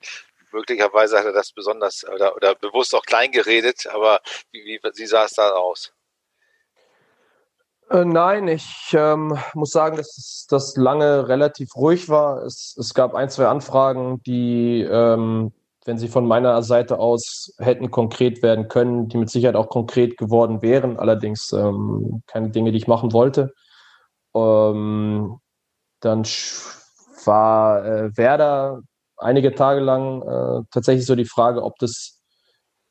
möglicherweise 0.53 1.19
hat 1.19 1.27
er 1.27 1.33
das 1.33 1.53
besonders 1.53 2.05
oder, 2.09 2.35
oder 2.35 2.55
bewusst 2.55 2.95
auch 2.95 3.03
klein 3.03 3.31
geredet, 3.31 3.87
aber 3.93 4.21
wie, 4.53 4.65
wie, 4.65 4.81
wie 4.83 5.07
sah 5.07 5.25
es 5.25 5.33
da 5.33 5.51
aus? 5.51 5.93
Äh, 7.91 8.05
nein, 8.05 8.49
ich 8.49 8.95
ähm, 8.95 9.39
muss 9.55 9.71
sagen, 9.71 9.97
dass 9.97 10.47
das 10.49 10.77
lange 10.77 11.29
relativ 11.29 11.77
ruhig 11.77 12.09
war. 12.09 12.43
Es, 12.43 12.77
es 12.79 12.95
gab 12.95 13.15
ein, 13.15 13.31
zwei 13.31 13.47
Anfragen, 13.47 14.23
die, 14.25 14.83
ähm, 14.83 15.53
wenn 15.87 15.99
sie 15.99 16.09
von 16.09 16.27
meiner 16.27 16.63
Seite 16.63 16.99
aus 16.99 17.55
hätten 17.59 17.91
konkret 17.91 18.43
werden 18.43 18.69
können, 18.69 19.09
die 19.09 19.17
mit 19.17 19.31
Sicherheit 19.31 19.57
auch 19.57 19.69
konkret 19.69 20.19
geworden 20.19 20.61
wären, 20.61 20.99
allerdings 20.99 21.53
ähm, 21.53 22.23
keine 22.27 22.51
Dinge, 22.51 22.73
die 22.73 22.79
ich 22.79 22.89
machen 22.89 23.13
wollte. 23.13 23.55
Ähm, 24.35 25.39
dann 26.01 26.23
war 27.25 27.85
äh, 27.85 28.17
Werder 28.17 28.83
einige 29.17 29.55
Tage 29.55 29.81
lang 29.81 30.23
äh, 30.23 30.65
tatsächlich 30.71 31.07
so 31.07 31.15
die 31.15 31.25
Frage, 31.25 31.63
ob 31.63 31.79
das, 31.79 32.21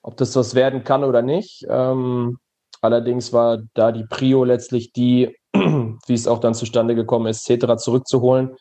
ob 0.01 0.17
das 0.17 0.35
was 0.35 0.55
werden 0.55 0.83
kann 0.83 1.03
oder 1.03 1.21
nicht. 1.21 1.65
Ähm, 1.69 2.39
allerdings 2.81 3.33
war 3.33 3.59
da 3.73 3.91
die 3.91 4.05
Prio 4.05 4.43
letztlich 4.43 4.93
die, 4.93 5.37
wie 5.53 6.13
es 6.13 6.27
auch 6.27 6.39
dann 6.39 6.53
zustande 6.53 6.95
gekommen 6.95 7.27
ist, 7.27 7.43
Cetera 7.43 7.77
zurückzuholen. 7.77 8.55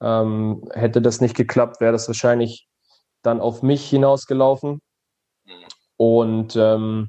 Ähm, 0.00 0.62
hätte 0.72 1.02
das 1.02 1.20
nicht 1.20 1.36
geklappt, 1.36 1.80
wäre 1.80 1.92
das 1.92 2.08
wahrscheinlich 2.08 2.66
dann 3.22 3.40
auf 3.40 3.62
mich 3.62 3.88
hinausgelaufen. 3.88 4.80
Und 5.96 6.56
ähm, 6.56 7.08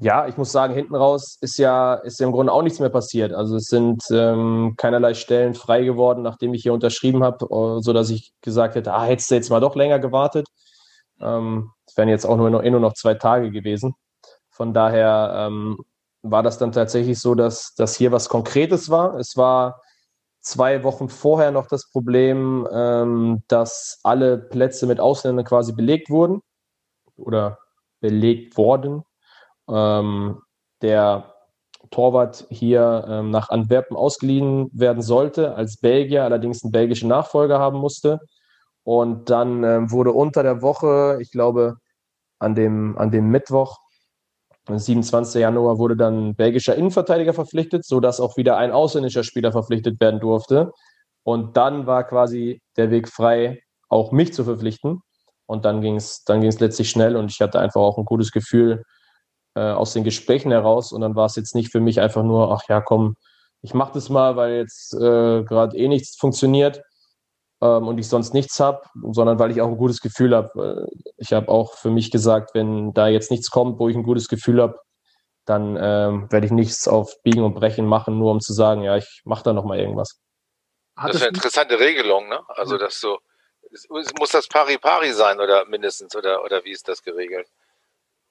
ja, 0.00 0.26
ich 0.26 0.38
muss 0.38 0.50
sagen, 0.50 0.72
hinten 0.74 0.94
raus 0.94 1.36
ist 1.42 1.58
ja, 1.58 1.94
ist 1.94 2.20
ja 2.20 2.26
im 2.26 2.32
Grunde 2.32 2.52
auch 2.52 2.62
nichts 2.62 2.80
mehr 2.80 2.88
passiert. 2.88 3.32
Also 3.34 3.56
es 3.56 3.66
sind 3.66 4.02
ähm, 4.10 4.74
keinerlei 4.78 5.12
Stellen 5.12 5.54
frei 5.54 5.82
geworden, 5.84 6.22
nachdem 6.22 6.54
ich 6.54 6.62
hier 6.62 6.72
unterschrieben 6.72 7.22
habe, 7.22 7.44
äh, 7.44 7.82
so 7.82 7.92
dass 7.92 8.08
ich 8.08 8.32
gesagt 8.40 8.76
hätte, 8.76 8.94
ah, 8.94 9.04
hättest 9.04 9.30
du 9.30 9.34
jetzt 9.34 9.50
mal 9.50 9.60
doch 9.60 9.76
länger 9.76 9.98
gewartet. 9.98 10.48
Ähm, 11.20 11.72
es 11.86 11.96
wären 11.98 12.08
jetzt 12.08 12.24
auch 12.24 12.36
nur 12.38 12.48
noch, 12.48 12.62
eh 12.62 12.70
nur 12.70 12.80
noch 12.80 12.94
zwei 12.94 13.14
Tage 13.14 13.50
gewesen. 13.50 13.94
Von 14.48 14.72
daher 14.72 15.48
ähm, 15.48 15.78
war 16.22 16.42
das 16.42 16.56
dann 16.58 16.72
tatsächlich 16.72 17.18
so, 17.20 17.34
dass, 17.34 17.74
dass 17.74 17.96
hier 17.96 18.12
was 18.12 18.28
Konkretes 18.28 18.88
war. 18.88 19.16
Es 19.18 19.36
war 19.36 19.82
zwei 20.40 20.84
Wochen 20.84 21.08
vorher 21.08 21.50
noch 21.50 21.66
das 21.66 21.90
Problem, 21.90 22.66
ähm, 22.72 23.42
dass 23.48 24.00
alle 24.02 24.38
Plätze 24.38 24.86
mit 24.86 25.00
Ausländern 25.00 25.44
quasi 25.44 25.72
belegt 25.72 26.10
wurden 26.10 26.42
oder 27.16 27.58
belegt 28.00 28.56
worden. 28.56 29.04
Ähm, 29.68 30.40
der 30.82 31.34
Torwart 31.90 32.46
hier 32.50 33.04
ähm, 33.08 33.30
nach 33.30 33.50
Antwerpen 33.50 33.96
ausgeliehen 33.96 34.70
werden 34.72 35.02
sollte, 35.02 35.54
als 35.54 35.78
Belgier, 35.78 36.24
allerdings 36.24 36.62
einen 36.62 36.72
belgischen 36.72 37.08
Nachfolger 37.08 37.58
haben 37.58 37.78
musste. 37.78 38.20
Und 38.84 39.30
dann 39.30 39.64
ähm, 39.64 39.90
wurde 39.90 40.12
unter 40.12 40.42
der 40.42 40.62
Woche, 40.62 41.18
ich 41.20 41.30
glaube, 41.30 41.76
an 42.38 42.54
dem, 42.54 42.96
an 42.98 43.10
dem 43.10 43.28
Mittwoch, 43.28 43.78
27. 44.68 45.40
Januar, 45.40 45.78
wurde 45.78 45.96
dann 45.96 46.28
ein 46.28 46.34
belgischer 46.34 46.76
Innenverteidiger 46.76 47.34
verpflichtet, 47.34 47.84
sodass 47.84 48.20
auch 48.20 48.36
wieder 48.36 48.56
ein 48.56 48.72
ausländischer 48.72 49.24
Spieler 49.24 49.52
verpflichtet 49.52 50.00
werden 50.00 50.20
durfte. 50.20 50.72
Und 51.22 51.56
dann 51.56 51.86
war 51.86 52.04
quasi 52.04 52.60
der 52.76 52.90
Weg 52.90 53.08
frei, 53.08 53.60
auch 53.88 54.12
mich 54.12 54.32
zu 54.32 54.44
verpflichten. 54.44 55.00
Und 55.46 55.64
dann 55.64 55.80
ging 55.80 55.96
es 55.96 56.22
dann 56.24 56.40
ging's 56.40 56.60
letztlich 56.60 56.90
schnell 56.90 57.16
und 57.16 57.30
ich 57.30 57.40
hatte 57.40 57.58
einfach 57.58 57.80
auch 57.80 57.98
ein 57.98 58.04
gutes 58.04 58.30
Gefühl 58.30 58.84
äh, 59.56 59.60
aus 59.60 59.92
den 59.92 60.04
Gesprächen 60.04 60.52
heraus. 60.52 60.92
Und 60.92 61.00
dann 61.00 61.16
war 61.16 61.26
es 61.26 61.36
jetzt 61.36 61.54
nicht 61.54 61.72
für 61.72 61.80
mich 61.80 62.00
einfach 62.00 62.22
nur, 62.22 62.52
ach 62.52 62.62
ja, 62.68 62.80
komm, 62.80 63.16
ich 63.62 63.74
mache 63.74 63.92
das 63.94 64.08
mal, 64.08 64.36
weil 64.36 64.54
jetzt 64.54 64.94
äh, 64.94 65.42
gerade 65.42 65.76
eh 65.76 65.88
nichts 65.88 66.16
funktioniert 66.16 66.82
ähm, 67.60 67.88
und 67.88 67.98
ich 67.98 68.08
sonst 68.08 68.34
nichts 68.34 68.60
habe, 68.60 68.82
sondern 69.12 69.38
weil 69.38 69.50
ich 69.50 69.60
auch 69.60 69.68
ein 69.68 69.76
gutes 69.76 70.00
Gefühl 70.00 70.34
habe. 70.34 70.88
Ich 71.16 71.32
habe 71.32 71.48
auch 71.48 71.74
für 71.74 71.90
mich 71.90 72.10
gesagt, 72.10 72.54
wenn 72.54 72.92
da 72.92 73.08
jetzt 73.08 73.30
nichts 73.30 73.50
kommt, 73.50 73.78
wo 73.78 73.88
ich 73.88 73.96
ein 73.96 74.02
gutes 74.02 74.28
Gefühl 74.28 74.60
habe, 74.60 74.78
dann 75.46 75.76
ähm, 75.80 76.30
werde 76.30 76.46
ich 76.46 76.52
nichts 76.52 76.86
auf 76.86 77.14
Biegen 77.22 77.44
und 77.44 77.54
Brechen 77.54 77.86
machen, 77.86 78.18
nur 78.18 78.30
um 78.30 78.40
zu 78.40 78.52
sagen, 78.52 78.82
ja, 78.82 78.96
ich 78.96 79.22
mache 79.24 79.42
da 79.42 79.52
nochmal 79.52 79.78
irgendwas. 79.78 80.20
Das 80.96 81.16
ist 81.16 81.22
eine 81.22 81.28
interessante 81.28 81.78
Regelung, 81.78 82.28
ne? 82.28 82.40
Also, 82.48 82.76
dass 82.76 83.00
du 83.00 83.16
muss 84.18 84.30
das 84.30 84.48
Pari-Pari 84.48 85.12
sein 85.12 85.40
oder 85.40 85.64
mindestens 85.66 86.16
oder, 86.16 86.44
oder 86.44 86.64
wie 86.64 86.72
ist 86.72 86.88
das 86.88 87.02
geregelt? 87.02 87.48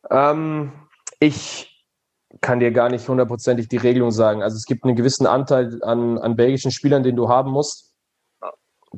Ähm, 0.10 0.88
ich 1.20 1.88
kann 2.42 2.60
dir 2.60 2.72
gar 2.72 2.90
nicht 2.90 3.08
hundertprozentig 3.08 3.70
die 3.70 3.78
Regelung 3.78 4.12
sagen. 4.12 4.44
Also 4.44 4.58
es 4.58 4.66
gibt 4.66 4.84
einen 4.84 4.96
gewissen 4.96 5.26
Anteil 5.26 5.82
an, 5.84 6.18
an 6.18 6.36
belgischen 6.36 6.72
Spielern, 6.72 7.04
den 7.04 7.16
du 7.16 7.30
haben 7.30 7.52
musst. 7.52 7.89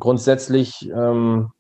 Grundsätzlich, 0.02 0.90
ähm, 0.90 1.52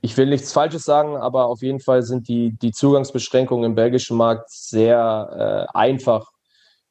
ich 0.00 0.16
will 0.16 0.26
nichts 0.26 0.52
Falsches 0.52 0.84
sagen, 0.84 1.18
aber 1.18 1.48
auf 1.48 1.60
jeden 1.60 1.80
Fall 1.80 2.02
sind 2.02 2.26
die, 2.26 2.56
die 2.56 2.72
Zugangsbeschränkungen 2.72 3.66
im 3.66 3.74
belgischen 3.74 4.16
Markt 4.16 4.50
sehr 4.50 5.68
äh, 5.70 5.76
einfach 5.76 6.30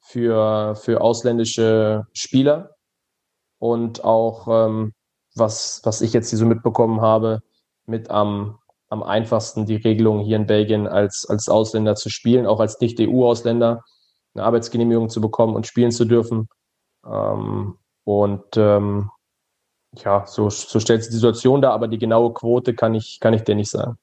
für, 0.01 0.75
für 0.75 1.01
ausländische 1.01 2.05
Spieler 2.13 2.75
und 3.57 4.03
auch 4.03 4.47
ähm, 4.47 4.93
was, 5.35 5.81
was 5.83 6.01
ich 6.01 6.13
jetzt 6.13 6.29
hier 6.29 6.37
so 6.37 6.45
mitbekommen 6.45 7.01
habe, 7.01 7.39
mit 7.87 8.11
am, 8.11 8.59
am 8.89 9.01
einfachsten 9.01 9.65
die 9.65 9.77
Regelung 9.77 10.19
hier 10.19 10.35
in 10.35 10.45
Belgien 10.45 10.87
als, 10.87 11.25
als 11.27 11.49
Ausländer 11.49 11.95
zu 11.95 12.11
spielen, 12.11 12.45
auch 12.45 12.59
als 12.59 12.79
Nicht-EU-Ausländer 12.79 13.83
eine 14.35 14.43
Arbeitsgenehmigung 14.43 15.09
zu 15.09 15.21
bekommen 15.21 15.55
und 15.55 15.65
spielen 15.65 15.91
zu 15.91 16.05
dürfen. 16.05 16.49
Ähm, 17.03 17.79
und 18.03 18.45
ähm, 18.57 19.09
ja, 19.95 20.25
so, 20.25 20.49
so 20.49 20.79
stellt 20.79 21.03
sich 21.03 21.11
die 21.11 21.17
Situation 21.17 21.61
da, 21.61 21.71
aber 21.71 21.87
die 21.87 21.97
genaue 21.97 22.33
Quote 22.33 22.73
kann 22.73 22.95
ich, 22.95 23.19
kann 23.19 23.33
ich 23.33 23.43
dir 23.43 23.55
nicht 23.55 23.69
sagen. 23.69 23.97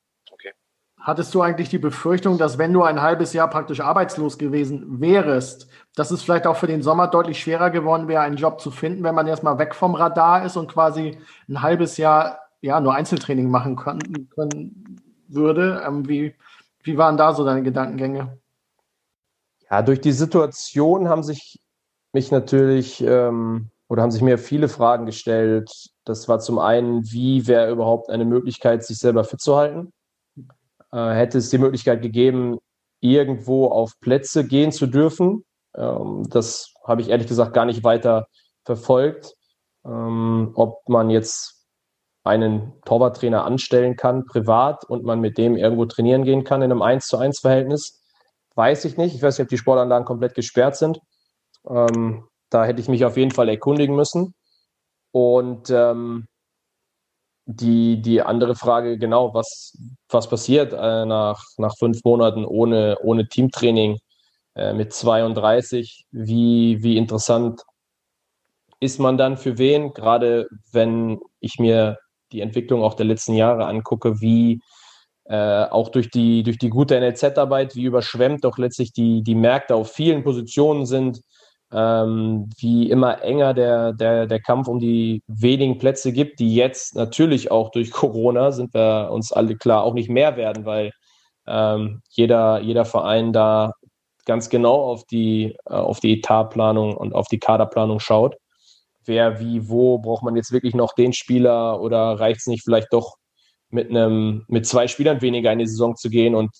Hattest 1.01 1.35
du 1.35 1.41
eigentlich 1.41 1.71
die 1.71 1.79
Befürchtung, 1.79 2.37
dass 2.37 2.59
wenn 2.59 2.75
du 2.75 2.83
ein 2.83 3.01
halbes 3.01 3.33
Jahr 3.33 3.49
praktisch 3.49 3.81
arbeitslos 3.81 4.37
gewesen 4.37 5.01
wärst, 5.01 5.67
dass 5.95 6.11
es 6.11 6.23
vielleicht 6.23 6.47
auch 6.47 6.57
für 6.57 6.67
den 6.67 6.83
Sommer 6.83 7.09
deutlich 7.09 7.41
schwerer 7.41 7.71
geworden 7.71 8.09
wäre, 8.09 8.21
einen 8.21 8.37
Job 8.37 8.61
zu 8.61 8.71
finden, 8.71 9.05
wenn 9.05 9.15
man 9.15 9.27
erstmal 9.27 9.59
weg 9.59 9.75
vom 9.75 9.95
Radar 9.95 10.45
ist 10.45 10.59
und 10.59 10.71
quasi 10.71 11.17
ein 11.49 11.63
halbes 11.63 11.97
Jahr 11.97 12.41
ja 12.61 12.79
nur 12.81 12.95
Einzeltraining 12.95 13.51
machen 13.51 13.77
können, 13.77 14.29
können 14.35 15.01
würde? 15.29 15.83
Ähm, 15.87 16.07
wie, 16.07 16.35
wie 16.83 16.99
waren 16.99 17.17
da 17.17 17.33
so 17.33 17.43
deine 17.43 17.63
Gedankengänge? 17.63 18.37
Ja, 19.71 19.81
durch 19.81 20.03
die 20.03 20.13
Situation 20.13 21.09
haben 21.09 21.23
sich 21.23 21.59
mich 22.13 22.31
natürlich 22.31 23.01
ähm, 23.03 23.71
oder 23.89 24.03
haben 24.03 24.11
sich 24.11 24.23
mir 24.23 24.39
viele 24.39 24.69
Fragen 24.69 25.07
gestellt. 25.07 25.71
Das 26.05 26.29
war 26.29 26.41
zum 26.41 26.59
einen, 26.59 27.11
wie 27.11 27.47
wäre 27.47 27.71
überhaupt 27.71 28.11
eine 28.11 28.25
Möglichkeit, 28.25 28.85
sich 28.85 28.99
selber 28.99 29.25
fit 29.25 29.41
zu 29.41 29.57
halten? 29.57 29.93
äh, 30.93 31.11
hätte 31.15 31.39
es 31.39 31.51
die 31.51 31.59
Möglichkeit 31.59 32.03
gegeben, 32.03 32.59
irgendwo 33.01 33.67
auf 33.69 33.99
Plätze 34.01 34.47
gehen 34.47 34.73
zu 34.73 34.87
dürfen. 34.87 35.45
Ähm, 35.77 36.25
das 36.31 36.73
habe 36.85 37.03
ich 37.03 37.09
ehrlich 37.11 37.29
gesagt 37.29 37.55
gar 37.55 37.65
nicht 37.65 37.85
weiter 37.85 38.29
verfolgt. 38.65 39.35
Ähm, 39.85 40.53
ob 40.55 40.89
man 40.89 41.11
jetzt 41.11 41.67
einen 42.25 42.73
Torwarttrainer 42.85 43.45
anstellen 43.45 43.97
kann, 43.97 44.27
privat, 44.27 44.85
und 44.85 45.05
man 45.05 45.21
mit 45.21 45.39
dem 45.39 45.57
irgendwo 45.57 45.87
trainieren 45.87 46.25
gehen 46.25 46.45
kann 46.45 46.63
in 46.63 46.71
einem 46.71 46.83
1 46.83 47.07
zu 47.07 47.17
1 47.17 47.41
Verhältnis, 47.41 48.03
weiß 48.55 48.85
ich 48.85 48.97
nicht. 48.97 49.15
Ich 49.15 49.23
weiß 49.23 49.39
nicht, 49.39 49.45
ob 49.45 49.49
die 49.49 49.59
Sportanlagen 49.59 50.05
komplett 50.05 50.35
gesperrt 50.35 50.77
sind. 50.77 51.01
Ähm, 51.69 52.25
da 52.51 52.65
hätte 52.65 52.81
ich 52.81 52.89
mich 52.89 53.05
auf 53.05 53.17
jeden 53.17 53.31
Fall 53.31 53.49
erkundigen 53.49 53.97
müssen. 53.97 54.35
Und 55.13 55.71
ähm, 55.71 56.27
die, 57.47 58.03
die 58.03 58.21
andere 58.21 58.55
Frage, 58.55 58.99
genau, 58.99 59.33
was, 59.33 59.77
was 60.11 60.29
passiert 60.29 60.73
äh, 60.73 61.07
nach, 61.07 61.43
nach 61.57 61.75
fünf 61.79 62.05
Monaten 62.05 62.45
ohne, 62.45 62.99
ohne 63.03 63.27
Teamtraining 63.27 63.99
äh, 64.55 64.75
mit 64.75 64.93
32? 64.93 66.05
Wie, 66.11 66.83
wie 66.83 66.99
interessant 66.99 67.63
ist 68.81 69.01
man 69.01 69.17
dann 69.17 69.39
für 69.39 69.57
wen? 69.57 69.95
Gerade 69.95 70.47
wenn 70.73 71.21
ich 71.41 71.59
mir 71.59 71.99
die 72.33 72.43
Entwicklung 72.43 72.83
auch 72.83 72.95
der 72.95 73.07
letzten 73.07 73.33
Jahre 73.33 73.67
angucke, 73.67 74.21
wie 74.21 74.61
äh, 75.25 75.65
auch 75.65 75.89
durch 75.89 76.11
die, 76.11 76.43
durch 76.43 76.59
die 76.59 76.71
gute 76.71 76.99
NLZ-Arbeit, 76.99 77.77
wie 77.77 77.85
überschwemmt 77.85 78.45
doch 78.45 78.59
letztlich 78.59 78.93
die, 78.93 79.23
die 79.23 79.35
Märkte 79.35 79.75
auf 79.75 79.93
vielen 79.93 80.23
Positionen 80.23 80.87
sind, 80.87 81.21
ähm, 81.73 82.49
wie 82.59 82.91
immer 82.91 83.23
enger 83.23 83.53
der, 83.55 83.93
der, 83.93 84.27
der 84.27 84.41
Kampf 84.41 84.69
um 84.69 84.79
die 84.79 85.23
wenigen 85.27 85.79
Plätze 85.79 86.13
gibt, 86.13 86.41
die 86.41 86.55
jetzt 86.55 86.95
natürlich 86.95 87.51
auch 87.51 87.71
durch 87.71 87.91
Corona, 87.93 88.53
sind 88.53 88.75
wir 88.75 89.11
uns 89.13 89.33
alle 89.33 89.57
klar, 89.57 89.85
auch 89.85 89.95
nicht 89.95 90.09
mehr 90.09 90.37
werden, 90.37 90.65
weil 90.65 90.93
ähm, 91.47 92.03
jeder, 92.11 92.61
jeder 92.61 92.85
Verein 92.85 93.33
da 93.33 93.73
ganz 94.27 94.51
genau 94.51 94.75
auf 94.75 95.05
die, 95.07 95.57
äh, 95.67 95.75
auf 95.75 96.01
die 96.01 96.19
Etatplanung 96.19 96.97
und 96.97 97.15
auf 97.15 97.29
die 97.29 97.39
Kaderplanung 97.39 98.01
schaut. 98.01 98.37
Wer, 99.05 99.41
wie, 99.41 99.69
wo, 99.69 99.99
braucht 99.99 100.23
man 100.23 100.37
jetzt 100.37 100.53
wirklich 100.53 100.75
noch 100.75 100.95
den 100.95 101.13
Spieler 101.15 101.81
oder 101.81 102.21
reicht 102.21 102.41
es 102.41 102.47
nicht 102.47 102.65
vielleicht 102.65 102.93
doch 102.93 103.17
mit 103.71 103.91
einem, 103.91 104.45
mit 104.49 104.67
zwei 104.67 104.89
Spielern 104.89 105.23
weniger 105.23 105.53
in 105.53 105.59
die 105.59 105.67
Saison 105.67 105.97
zu 105.97 106.11
gehen 106.11 106.35
und 106.35 106.51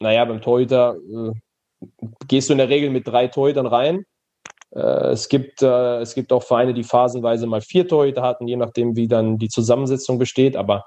naja, 0.00 0.24
beim 0.24 0.40
Torhüter 0.42 0.96
äh, 0.96 1.86
gehst 2.28 2.48
du 2.48 2.54
in 2.54 2.58
der 2.58 2.68
Regel 2.68 2.90
mit 2.90 3.06
drei 3.06 3.28
Torhütern 3.28 3.66
rein 3.66 4.04
es, 4.78 5.28
gibt, 5.28 5.62
äh, 5.62 6.00
es 6.00 6.14
gibt 6.14 6.32
auch 6.32 6.42
Vereine, 6.42 6.74
die 6.74 6.84
phasenweise 6.84 7.46
mal 7.46 7.60
vier 7.60 7.86
Torhüter 7.86 8.22
hatten, 8.22 8.48
je 8.48 8.56
nachdem, 8.56 8.96
wie 8.96 9.08
dann 9.08 9.38
die 9.38 9.48
Zusammensetzung 9.48 10.18
besteht. 10.18 10.56
Aber 10.56 10.84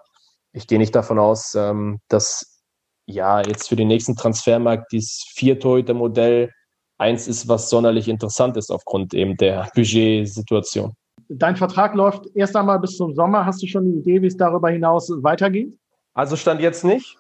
ich 0.54 0.68
gehe 0.68 0.80
nicht 0.80 0.96
davon 0.96 1.20
aus, 1.20 1.54
ähm, 1.56 2.00
dass 2.08 2.62
ja 3.06 3.42
jetzt 3.42 3.70
für 3.70 3.76
den 3.76 3.88
nächsten 3.88 4.16
Transfermarkt 4.16 4.92
dieses 4.92 5.24
Vier-Torhüter-Modell 5.36 6.52
eins 6.98 7.28
ist, 7.28 7.48
was 7.48 7.70
sonderlich 7.70 8.08
interessant 8.08 8.58
ist 8.58 8.72
aufgrund 8.72 9.14
eben 9.14 9.38
der 9.38 9.70
Budgetsituation. 9.76 10.94
Dein 11.30 11.56
Vertrag 11.56 11.96
läuft 11.96 12.28
erst 12.36 12.56
einmal 12.56 12.80
bis 12.80 12.98
zum 12.98 13.14
Sommer. 13.14 13.46
Hast 13.46 13.62
du 13.62 13.68
schon 13.68 13.84
eine 13.84 13.94
Idee, 13.96 14.22
wie 14.22 14.28
es 14.28 14.38
darüber 14.38 14.70
hinaus 14.70 15.12
weitergeht? 15.18 15.78
Also 16.14 16.36
stand 16.36 16.62
jetzt 16.62 16.84
nicht. 16.84 17.18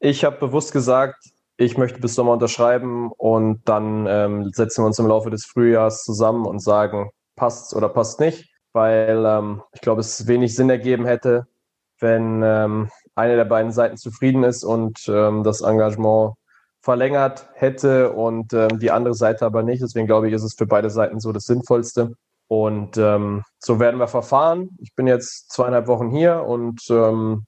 Ich 0.00 0.24
habe 0.24 0.38
bewusst 0.38 0.72
gesagt, 0.72 1.16
ich 1.58 1.76
möchte 1.76 2.00
bis 2.00 2.14
Sommer 2.14 2.32
unterschreiben 2.32 3.10
und 3.16 3.68
dann 3.68 4.06
ähm, 4.08 4.50
setzen 4.52 4.82
wir 4.82 4.86
uns 4.86 4.98
im 5.00 5.08
Laufe 5.08 5.28
des 5.28 5.44
Frühjahrs 5.44 6.04
zusammen 6.04 6.46
und 6.46 6.60
sagen, 6.60 7.10
passt 7.34 7.74
oder 7.74 7.88
passt 7.88 8.20
nicht, 8.20 8.48
weil 8.72 9.24
ähm, 9.26 9.62
ich 9.72 9.80
glaube, 9.80 10.00
es 10.00 10.28
wenig 10.28 10.54
Sinn 10.54 10.70
ergeben 10.70 11.04
hätte, 11.04 11.48
wenn 11.98 12.42
ähm, 12.44 12.90
eine 13.16 13.34
der 13.34 13.44
beiden 13.44 13.72
Seiten 13.72 13.96
zufrieden 13.96 14.44
ist 14.44 14.62
und 14.62 15.00
ähm, 15.08 15.42
das 15.42 15.60
Engagement 15.60 16.34
verlängert 16.80 17.48
hätte 17.54 18.12
und 18.12 18.52
ähm, 18.52 18.78
die 18.78 18.92
andere 18.92 19.14
Seite 19.14 19.44
aber 19.44 19.64
nicht. 19.64 19.82
Deswegen 19.82 20.06
glaube 20.06 20.28
ich, 20.28 20.34
ist 20.34 20.44
es 20.44 20.54
für 20.54 20.66
beide 20.66 20.90
Seiten 20.90 21.18
so 21.18 21.32
das 21.32 21.44
Sinnvollste. 21.44 22.12
Und 22.46 22.96
ähm, 22.96 23.42
so 23.58 23.80
werden 23.80 23.98
wir 23.98 24.06
verfahren. 24.06 24.70
Ich 24.78 24.94
bin 24.94 25.08
jetzt 25.08 25.50
zweieinhalb 25.50 25.88
Wochen 25.88 26.10
hier 26.10 26.44
und 26.44 26.80
ähm, 26.88 27.44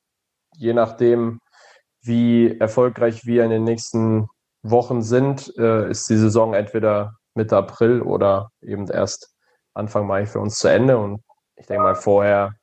je 0.57 0.75
nachdem, 0.75 1.39
wie 2.03 2.59
erfolgreich 2.59 3.27
wir 3.27 3.45
in 3.45 3.51
den 3.51 3.65
nächsten 3.65 4.29
Wochen 4.63 5.03
sind, 5.03 5.53
äh, 5.57 5.91
ist 5.91 6.09
die 6.09 6.17
Saison 6.17 6.55
entweder 6.55 7.15
Mitte 7.35 7.57
April 7.57 8.03
oder 8.03 8.51
eben 8.63 8.89
erst 8.89 9.35
Anfang 9.75 10.07
Mai 10.07 10.27
für 10.27 10.41
uns 10.41 10.57
zu 10.57 10.69
Ende. 10.69 10.99
Und 10.99 11.23
ich 11.57 11.67
denke 11.67 11.83
mal, 11.83 11.95
vorher, 11.95 12.55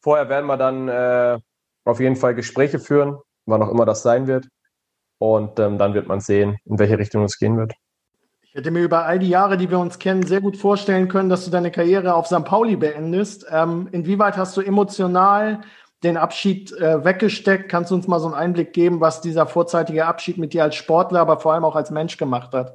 vorher 0.00 0.28
werden 0.28 0.46
wir 0.46 0.56
dann 0.56 0.88
äh, 0.88 1.38
auf 1.84 2.00
jeden 2.00 2.16
Fall 2.16 2.34
Gespräche 2.34 2.78
führen, 2.78 3.18
wann 3.46 3.62
auch 3.62 3.70
immer 3.70 3.84
das 3.84 4.02
sein 4.02 4.26
wird. 4.26 4.48
Und 5.18 5.58
ähm, 5.58 5.78
dann 5.78 5.94
wird 5.94 6.08
man 6.08 6.20
sehen, 6.20 6.58
in 6.64 6.78
welche 6.78 6.98
Richtung 6.98 7.24
es 7.24 7.38
gehen 7.38 7.56
wird. 7.56 7.72
Ich 8.42 8.54
hätte 8.54 8.70
mir 8.70 8.82
über 8.82 9.04
all 9.04 9.18
die 9.18 9.28
Jahre, 9.28 9.56
die 9.56 9.70
wir 9.70 9.78
uns 9.78 9.98
kennen, 9.98 10.22
sehr 10.24 10.40
gut 10.40 10.56
vorstellen 10.56 11.08
können, 11.08 11.28
dass 11.28 11.44
du 11.44 11.50
deine 11.50 11.70
Karriere 11.70 12.14
auf 12.14 12.26
St. 12.26 12.44
Pauli 12.44 12.76
beendest. 12.76 13.46
Ähm, 13.50 13.88
inwieweit 13.92 14.36
hast 14.36 14.56
du 14.56 14.62
emotional 14.62 15.60
den 16.02 16.16
Abschied 16.16 16.72
äh, 16.72 17.04
weggesteckt? 17.04 17.68
Kannst 17.68 17.90
du 17.90 17.94
uns 17.94 18.08
mal 18.08 18.20
so 18.20 18.26
einen 18.26 18.34
Einblick 18.34 18.72
geben, 18.72 19.00
was 19.00 19.20
dieser 19.20 19.46
vorzeitige 19.46 20.06
Abschied 20.06 20.38
mit 20.38 20.52
dir 20.52 20.62
als 20.62 20.74
Sportler, 20.74 21.20
aber 21.20 21.40
vor 21.40 21.52
allem 21.52 21.64
auch 21.64 21.76
als 21.76 21.90
Mensch 21.90 22.16
gemacht 22.16 22.52
hat? 22.52 22.74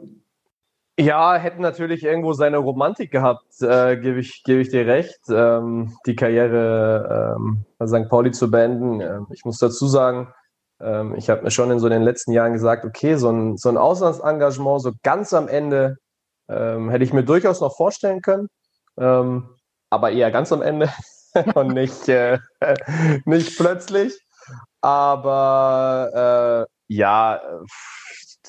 Ja, 1.00 1.36
hätte 1.36 1.62
natürlich 1.62 2.04
irgendwo 2.04 2.34
seine 2.34 2.58
Romantik 2.58 3.12
gehabt, 3.12 3.62
äh, 3.62 3.98
gebe 3.98 4.20
ich, 4.20 4.44
geb 4.44 4.60
ich 4.60 4.70
dir 4.70 4.86
recht, 4.86 5.20
ähm, 5.30 5.96
die 6.06 6.16
Karriere 6.16 7.36
ähm, 7.38 7.66
bei 7.78 7.88
St. 7.88 8.10
Pauli 8.10 8.32
zu 8.32 8.52
beenden. 8.52 9.00
Ähm, 9.00 9.28
ich 9.32 9.46
muss 9.46 9.58
dazu 9.58 9.88
sagen, 9.88 10.34
ähm, 10.80 11.16
ich 11.16 11.30
habe 11.30 11.44
mir 11.44 11.52
schon 11.52 11.72
in 11.72 11.80
so 11.80 11.90
den 11.90 12.02
letzten 12.02 12.34
Jahren 12.34 12.54
gesagt, 12.54 12.86
okay, 12.86 13.16
so 13.16 13.30
ein, 13.30 13.58
so 13.58 13.70
ein 13.70 13.78
Auslandsengagement, 13.78 14.82
so 14.82 14.92
ganz 15.02 15.34
am 15.34 15.48
Ende, 15.48 15.98
ähm, 16.50 16.90
hätte 16.90 17.04
ich 17.04 17.14
mir 17.14 17.24
durchaus 17.24 17.62
noch 17.62 17.76
vorstellen 17.76 18.22
können, 18.22 18.50
ähm, 18.98 19.50
aber 19.90 20.12
eher 20.12 20.30
ganz 20.30 20.52
am 20.52 20.62
Ende 20.62 20.90
und 21.56 21.70
nicht, 21.70 22.08
äh, 22.10 22.39
nicht 23.26 23.58
plötzlich. 23.58 24.20
Aber 24.82 26.67
äh, 26.67 26.94
ja, 26.94 27.41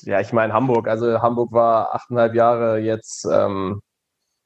ja, 0.01 0.19
ich 0.19 0.33
meine 0.33 0.53
Hamburg. 0.53 0.87
Also 0.87 1.21
Hamburg 1.21 1.51
war 1.51 1.93
achteinhalb 1.95 2.35
Jahre 2.35 2.79
jetzt 2.79 3.25
ähm, 3.31 3.81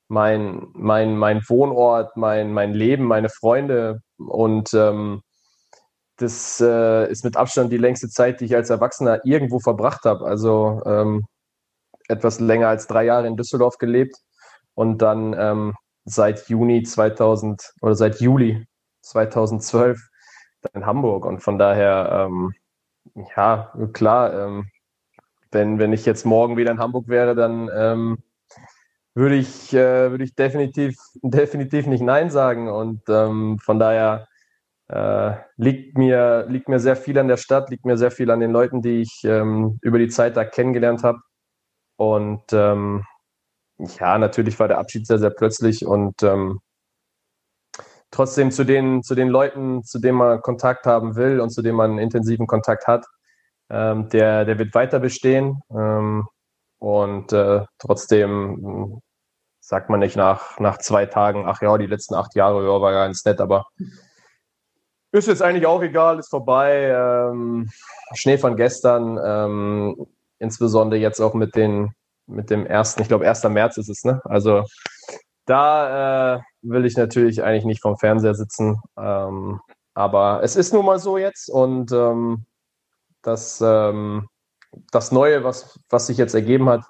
mein, 0.08 0.68
mein, 0.74 1.18
mein 1.18 1.42
Wohnort, 1.48 2.16
mein, 2.18 2.54
mein 2.54 2.74
Leben, 2.74 3.06
meine 3.06 3.30
Freunde. 3.30 4.02
Und 4.18 4.74
ähm, 4.74 5.22
das 6.18 6.60
äh, 6.62 7.10
ist 7.12 7.24
mit 7.24 7.38
Abstand 7.38 7.72
die 7.72 7.78
längste 7.78 8.10
Zeit, 8.10 8.42
die 8.42 8.46
ich 8.46 8.56
als 8.56 8.70
Erwachsener 8.70 9.22
irgendwo 9.26 9.60
verbracht 9.60 10.06
habe. 10.06 10.26
Also 10.26 10.82
ähm, 10.86 11.26
etwas 12.08 12.40
länger 12.40 12.70
als 12.70 12.88
drei 12.88 13.06
Jahre 13.06 13.28
in 13.28 13.38
Düsseldorf 13.38 13.78
gelebt 13.78 14.16
und 14.76 15.00
dann 15.02 15.36
ähm, 15.38 15.76
seit 16.08 16.48
Juni 16.48 16.84
2000 16.84 17.74
oder 17.82 17.96
seit 17.96 18.22
Juli 18.22 18.66
2012 19.02 20.00
in 20.74 20.86
Hamburg. 20.86 21.26
Und 21.26 21.40
von 21.40 21.60
daher, 21.60 22.28
ähm, 22.28 22.54
ja, 23.36 23.74
klar, 23.94 24.34
ähm, 24.34 24.68
wenn, 25.52 25.80
wenn 25.80 25.94
ich 25.94 26.06
jetzt 26.06 26.26
morgen 26.26 26.58
wieder 26.58 26.72
in 26.72 26.80
Hamburg 26.80 27.08
wäre, 27.08 27.36
dann 27.36 27.70
ähm, 27.74 28.18
würde 29.16 29.36
ich, 29.36 29.74
äh, 29.74 30.12
würde 30.12 30.24
ich 30.24 30.36
definitiv, 30.36 30.98
definitiv 31.22 31.88
nicht 31.88 32.02
Nein 32.02 32.30
sagen. 32.30 32.70
Und 32.70 33.02
ähm, 33.10 33.60
von 33.60 33.80
daher 33.80 34.28
äh, 34.88 35.34
liegt, 35.58 35.98
mir, 35.98 36.46
liegt 36.48 36.70
mir 36.70 36.80
sehr 36.80 36.96
viel 36.96 37.18
an 37.18 37.28
der 37.28 37.38
Stadt, 37.38 37.70
liegt 37.70 37.86
mir 37.86 37.98
sehr 37.98 38.12
viel 38.12 38.32
an 38.32 38.40
den 38.40 38.52
Leuten, 38.52 38.82
die 38.82 39.02
ich 39.02 39.24
ähm, 39.26 39.80
über 39.82 40.00
die 40.00 40.10
Zeit 40.10 40.38
da 40.38 40.46
kennengelernt 40.46 41.04
habe. 41.04 41.20
Und 41.98 42.44
ähm, 42.54 43.06
ja, 43.80 44.18
natürlich 44.18 44.60
war 44.60 44.68
der 44.68 44.80
Abschied 44.80 45.06
sehr, 45.08 45.20
sehr 45.20 45.30
plötzlich 45.30 45.86
und 45.86 46.24
ähm, 46.24 46.60
trotzdem 48.12 48.52
zu 48.52 48.64
den, 48.64 49.04
zu 49.04 49.16
den 49.16 49.30
Leuten, 49.30 49.84
zu 49.84 50.00
denen 50.00 50.18
man 50.18 50.42
Kontakt 50.42 50.86
haben 50.86 51.16
will 51.16 51.40
und 51.40 51.50
zu 51.50 51.62
denen 51.62 51.78
man 51.78 52.00
intensiven 52.00 52.48
Kontakt 52.48 52.88
hat, 52.88 53.06
ähm, 53.70 54.10
der, 54.10 54.46
der 54.46 54.60
wird 54.60 54.74
weiter 54.74 55.00
bestehen. 55.00 55.62
Ähm, 55.72 56.28
und 56.80 57.34
äh, 57.34 57.66
trotzdem 57.80 58.58
hm, 58.62 59.02
sagt 59.60 59.90
man 59.90 60.00
nicht 60.00 60.16
nach, 60.16 60.60
nach 60.60 60.78
zwei 60.78 61.06
Tagen, 61.06 61.46
ach 61.48 61.62
ja, 61.62 61.78
die 61.78 61.88
letzten 61.88 62.16
acht 62.16 62.36
Jahre 62.36 62.64
ja, 62.64 62.82
war 62.82 62.92
ganz 62.92 63.26
nett, 63.26 63.42
aber 63.42 63.66
ist 65.12 65.28
jetzt 65.28 65.42
eigentlich 65.42 65.66
auch 65.66 65.82
egal, 65.82 66.20
ist 66.20 66.30
vorbei. 66.30 66.90
Ähm, 66.90 67.70
Schnee 68.14 68.38
von 68.38 68.56
gestern, 68.56 69.20
ähm, 69.24 70.08
insbesondere 70.40 71.00
jetzt 71.00 71.20
auch 71.20 71.34
mit, 71.34 71.56
den, 71.56 71.94
mit 72.28 72.50
dem 72.50 72.66
ersten, 72.66 73.02
ich 73.02 73.08
glaube, 73.08 73.28
1. 73.28 73.44
März 73.46 73.78
ist 73.78 73.90
es, 73.90 74.04
ne? 74.04 74.22
Also 74.26 74.64
da 75.46 76.36
äh, 76.36 76.42
will 76.62 76.86
ich 76.86 76.98
natürlich 76.98 77.44
eigentlich 77.44 77.66
nicht 77.66 77.82
vom 77.82 77.98
Fernseher 77.98 78.36
sitzen. 78.36 78.80
Ähm, 78.98 79.60
aber 79.94 80.44
es 80.44 80.56
ist 80.56 80.74
nun 80.74 80.86
mal 80.86 81.00
so 81.00 81.18
jetzt 81.18 81.50
und 81.50 81.92
ähm, 81.92 82.46
das, 83.24 83.62
ähm, 83.62 84.28
das 84.92 85.12
Neue, 85.12 85.44
was, 85.44 85.80
was 85.90 86.08
sich 86.08 86.18
jetzt 86.18 86.36
ergeben 86.36 86.70
hat, 86.70 86.84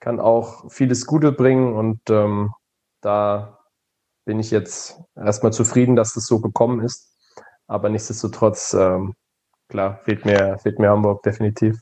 kann 0.00 0.20
auch 0.20 0.70
vieles 0.70 1.06
Gute 1.06 1.32
bringen 1.32 1.74
und 1.74 2.00
ähm, 2.10 2.52
da 3.00 3.58
bin 4.26 4.40
ich 4.40 4.50
jetzt 4.50 5.00
erstmal 5.14 5.52
zufrieden, 5.52 5.96
dass 5.96 6.14
das 6.14 6.26
so 6.26 6.40
gekommen 6.40 6.80
ist. 6.80 7.16
Aber 7.68 7.88
nichtsdestotrotz, 7.88 8.74
ähm, 8.74 9.14
klar, 9.68 10.00
fehlt 10.04 10.24
mir, 10.24 10.58
fehlt 10.58 10.78
mir 10.78 10.90
Hamburg 10.90 11.22
definitiv. 11.22 11.78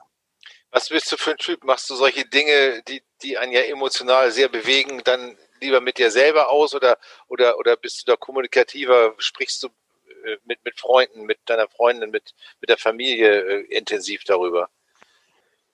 Was 0.74 0.88
bist 0.88 1.12
du 1.12 1.16
für 1.16 1.30
ein 1.30 1.37
Typ? 1.37 1.62
Machst 1.62 1.88
du 1.88 1.94
solche 1.94 2.24
Dinge, 2.24 2.82
die, 2.88 3.00
die 3.22 3.38
einen 3.38 3.52
ja 3.52 3.60
emotional 3.60 4.32
sehr 4.32 4.48
bewegen, 4.48 5.02
dann 5.04 5.37
lieber 5.60 5.80
mit 5.80 5.98
dir 5.98 6.10
selber 6.10 6.50
aus 6.50 6.74
oder, 6.74 6.98
oder, 7.28 7.60
oder 7.60 7.76
bist 7.76 8.02
du 8.02 8.10
da 8.10 8.16
kommunikativer? 8.16 9.14
Sprichst 9.18 9.62
du 9.62 9.68
äh, 9.68 10.37
mit, 10.44 10.64
mit 10.64 10.76
Freunden, 10.76 11.26
mit 11.26 11.38
deiner 11.46 11.68
Freundin, 11.68 12.10
mit, 12.10 12.34
mit 12.60 12.68
der 12.68 12.76
Familie 12.76 13.40
äh, 13.42 13.60
intensiv 13.66 14.24
darüber? 14.24 14.68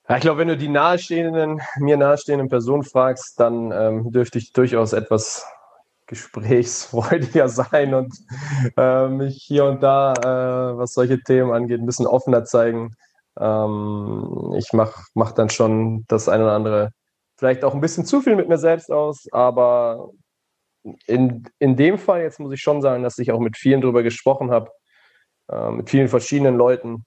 Ja, 0.06 0.16
ich 0.16 0.20
glaube, 0.20 0.40
wenn 0.40 0.48
du 0.48 0.58
die 0.58 0.68
nahestehenden, 0.68 1.62
mir 1.78 1.96
nahestehenden 1.96 2.50
Personen 2.50 2.82
fragst, 2.82 3.40
dann 3.40 3.72
ähm, 3.72 4.12
dürfte 4.12 4.36
ich 4.36 4.52
durchaus 4.52 4.92
etwas 4.92 5.46
gesprächsfreudiger 6.08 7.48
sein 7.48 7.94
und 7.94 8.14
äh, 8.76 9.08
mich 9.08 9.42
hier 9.42 9.64
und 9.64 9.82
da, 9.82 10.12
äh, 10.12 10.76
was 10.76 10.92
solche 10.92 11.22
Themen 11.22 11.52
angeht, 11.52 11.80
ein 11.80 11.86
bisschen 11.86 12.06
offener 12.06 12.44
zeigen. 12.44 12.98
Ähm, 13.40 14.54
ich 14.56 14.72
mache 14.72 15.02
mach 15.14 15.32
dann 15.32 15.50
schon 15.50 16.04
das 16.08 16.28
eine 16.28 16.44
oder 16.44 16.52
andere, 16.54 16.92
vielleicht 17.36 17.64
auch 17.64 17.74
ein 17.74 17.80
bisschen 17.80 18.04
zu 18.04 18.20
viel 18.20 18.36
mit 18.36 18.48
mir 18.48 18.58
selbst 18.58 18.92
aus, 18.92 19.26
aber 19.32 20.10
in, 21.06 21.44
in 21.58 21.76
dem 21.76 21.98
Fall 21.98 22.22
jetzt 22.22 22.40
muss 22.40 22.52
ich 22.52 22.60
schon 22.60 22.82
sagen, 22.82 23.02
dass 23.02 23.18
ich 23.18 23.32
auch 23.32 23.40
mit 23.40 23.56
vielen 23.56 23.80
darüber 23.80 24.02
gesprochen 24.02 24.50
habe, 24.50 24.70
äh, 25.50 25.70
mit 25.70 25.90
vielen 25.90 26.08
verschiedenen 26.08 26.56
Leuten. 26.56 27.04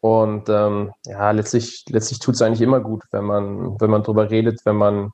Und 0.00 0.48
ähm, 0.48 0.92
ja, 1.06 1.30
letztlich, 1.30 1.84
letztlich 1.88 2.18
tut 2.18 2.34
es 2.34 2.42
eigentlich 2.42 2.60
immer 2.60 2.80
gut, 2.80 3.04
wenn 3.12 3.24
man, 3.24 3.80
wenn 3.80 3.90
man 3.90 4.02
drüber 4.02 4.30
redet, 4.30 4.60
wenn 4.64 4.76
man 4.76 5.12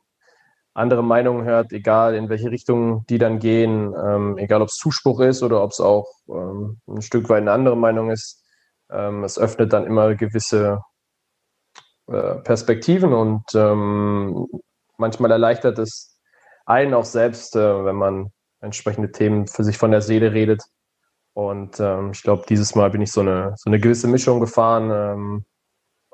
andere 0.75 1.03
Meinungen 1.03 1.45
hört, 1.45 1.73
egal 1.73 2.15
in 2.15 2.29
welche 2.29 2.51
Richtung 2.51 3.05
die 3.09 3.19
dann 3.19 3.39
gehen, 3.39 3.95
ähm, 4.03 4.39
egal 4.39 4.63
ob 4.63 4.69
es 4.69 4.77
Zuspruch 4.77 5.21
ist 5.21 5.43
oder 5.43 5.63
ob 5.63 5.73
es 5.73 5.81
auch 5.81 6.09
ähm, 6.29 6.81
ein 6.87 7.03
Stück 7.03 7.29
weit 7.29 7.43
eine 7.43 7.53
andere 7.53 7.77
Meinung 7.77 8.11
ist. 8.11 8.45
Ähm, 8.91 9.25
es 9.25 9.39
öffnet 9.39 9.73
dann 9.73 9.87
immer 9.87 10.15
gewisse 10.15 10.83
äh, 12.07 12.37
Perspektiven 12.37 13.13
und 13.13 13.45
ähm, 13.55 14.47
manchmal 14.97 15.31
erleichtert 15.31 15.79
es 15.79 16.19
einen 16.67 16.95
auch 16.95 17.05
selbst, 17.05 17.57
äh, 17.57 17.85
wenn 17.85 17.97
man 17.97 18.33
entsprechende 18.61 19.13
Themen 19.13 19.47
für 19.47 19.65
sich 19.65 19.79
von 19.79 19.91
der 19.91 20.01
Seele 20.01 20.33
redet. 20.33 20.63
Und 21.35 21.79
ähm, 21.81 22.11
ich 22.13 22.23
glaube, 22.23 22.45
dieses 22.49 22.75
Mal 22.75 22.91
bin 22.91 23.03
ich 23.03 23.13
so 23.13 23.21
eine, 23.21 23.55
so 23.57 23.71
eine 23.71 23.79
gewisse 23.79 24.09
Mischung 24.09 24.41
gefahren, 24.41 24.91
ähm, 24.91 25.45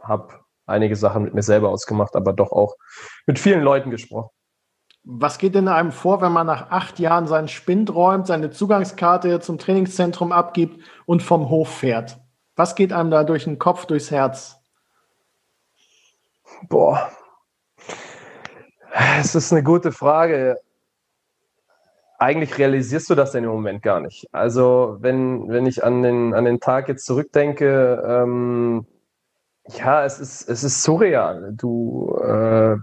habe 0.03 0.41
einige 0.67 0.97
Sachen 0.97 1.23
mit 1.23 1.35
mir 1.35 1.43
selber 1.43 1.71
ausgemacht, 1.71 2.17
aber 2.17 2.33
doch 2.33 2.53
auch 2.53 2.75
mit 3.27 3.39
vielen 3.39 3.63
Leuten 3.63 3.91
gesprochen. 3.91 4.31
Was 5.03 5.39
geht 5.39 5.55
denn 5.55 5.69
einem 5.69 5.93
vor, 5.93 6.23
wenn 6.23 6.33
man 6.33 6.47
nach 6.47 6.71
acht 6.71 6.99
Jahren 6.99 7.27
seinen 7.27 7.49
Spind 7.49 7.95
räumt, 7.95 8.27
seine 8.27 8.51
Zugangskarte 8.51 9.41
zum 9.41 9.59
Trainingszentrum 9.59 10.33
abgibt 10.33 10.83
und 11.05 11.23
vom 11.23 11.51
Hof 11.51 11.69
fährt? 11.69 12.19
Was 12.57 12.75
geht 12.75 12.93
einem 12.93 13.11
da 13.11 13.25
durch 13.25 13.45
den 13.45 13.59
Kopf, 13.59 13.87
durchs 13.87 14.11
Herz? 14.11 14.61
Boah, 16.69 17.11
es 19.19 19.35
ist 19.35 19.53
eine 19.53 19.63
gute 19.63 19.93
Frage. 19.93 20.61
Eigentlich 22.19 22.59
realisierst 22.59 23.11
du 23.11 23.15
das 23.15 23.33
denn 23.33 23.45
im 23.45 23.51
Moment 23.51 23.83
gar 23.83 24.01
nicht. 24.01 24.29
Also, 24.33 24.97
wenn, 25.01 25.49
wenn 25.49 25.67
ich 25.67 25.83
an 25.83 26.03
den, 26.03 26.33
an 26.33 26.45
den 26.45 26.61
Tag 26.61 26.89
jetzt 26.89 27.05
zurückdenke, 27.07 28.03
ähm, 28.07 28.87
ja, 29.69 30.05
es 30.05 30.21
ist, 30.21 30.49
es 30.49 30.63
ist 30.63 30.83
surreal. 30.83 31.53
Du 31.57 32.17
äh, 32.23 32.77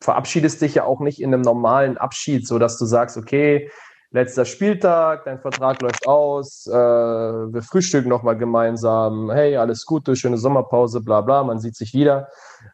verabschiedest 0.00 0.62
dich 0.62 0.76
ja 0.76 0.84
auch 0.84 1.00
nicht 1.00 1.20
in 1.20 1.34
einem 1.34 1.42
normalen 1.42 1.98
Abschied, 1.98 2.46
so 2.46 2.58
dass 2.58 2.78
du 2.78 2.84
sagst, 2.84 3.16
okay, 3.16 3.70
letzter 4.10 4.44
Spieltag, 4.44 5.24
dein 5.24 5.40
Vertrag 5.40 5.80
läuft 5.82 6.06
aus, 6.06 6.66
äh, 6.66 6.72
wir 6.72 7.62
frühstücken 7.62 8.08
nochmal 8.08 8.36
gemeinsam, 8.36 9.30
hey, 9.30 9.56
alles 9.56 9.84
Gute, 9.84 10.16
schöne 10.16 10.38
Sommerpause, 10.38 11.00
bla 11.00 11.20
bla, 11.20 11.44
man 11.44 11.58
sieht 11.58 11.76
sich 11.76 11.92
wieder. 11.94 12.28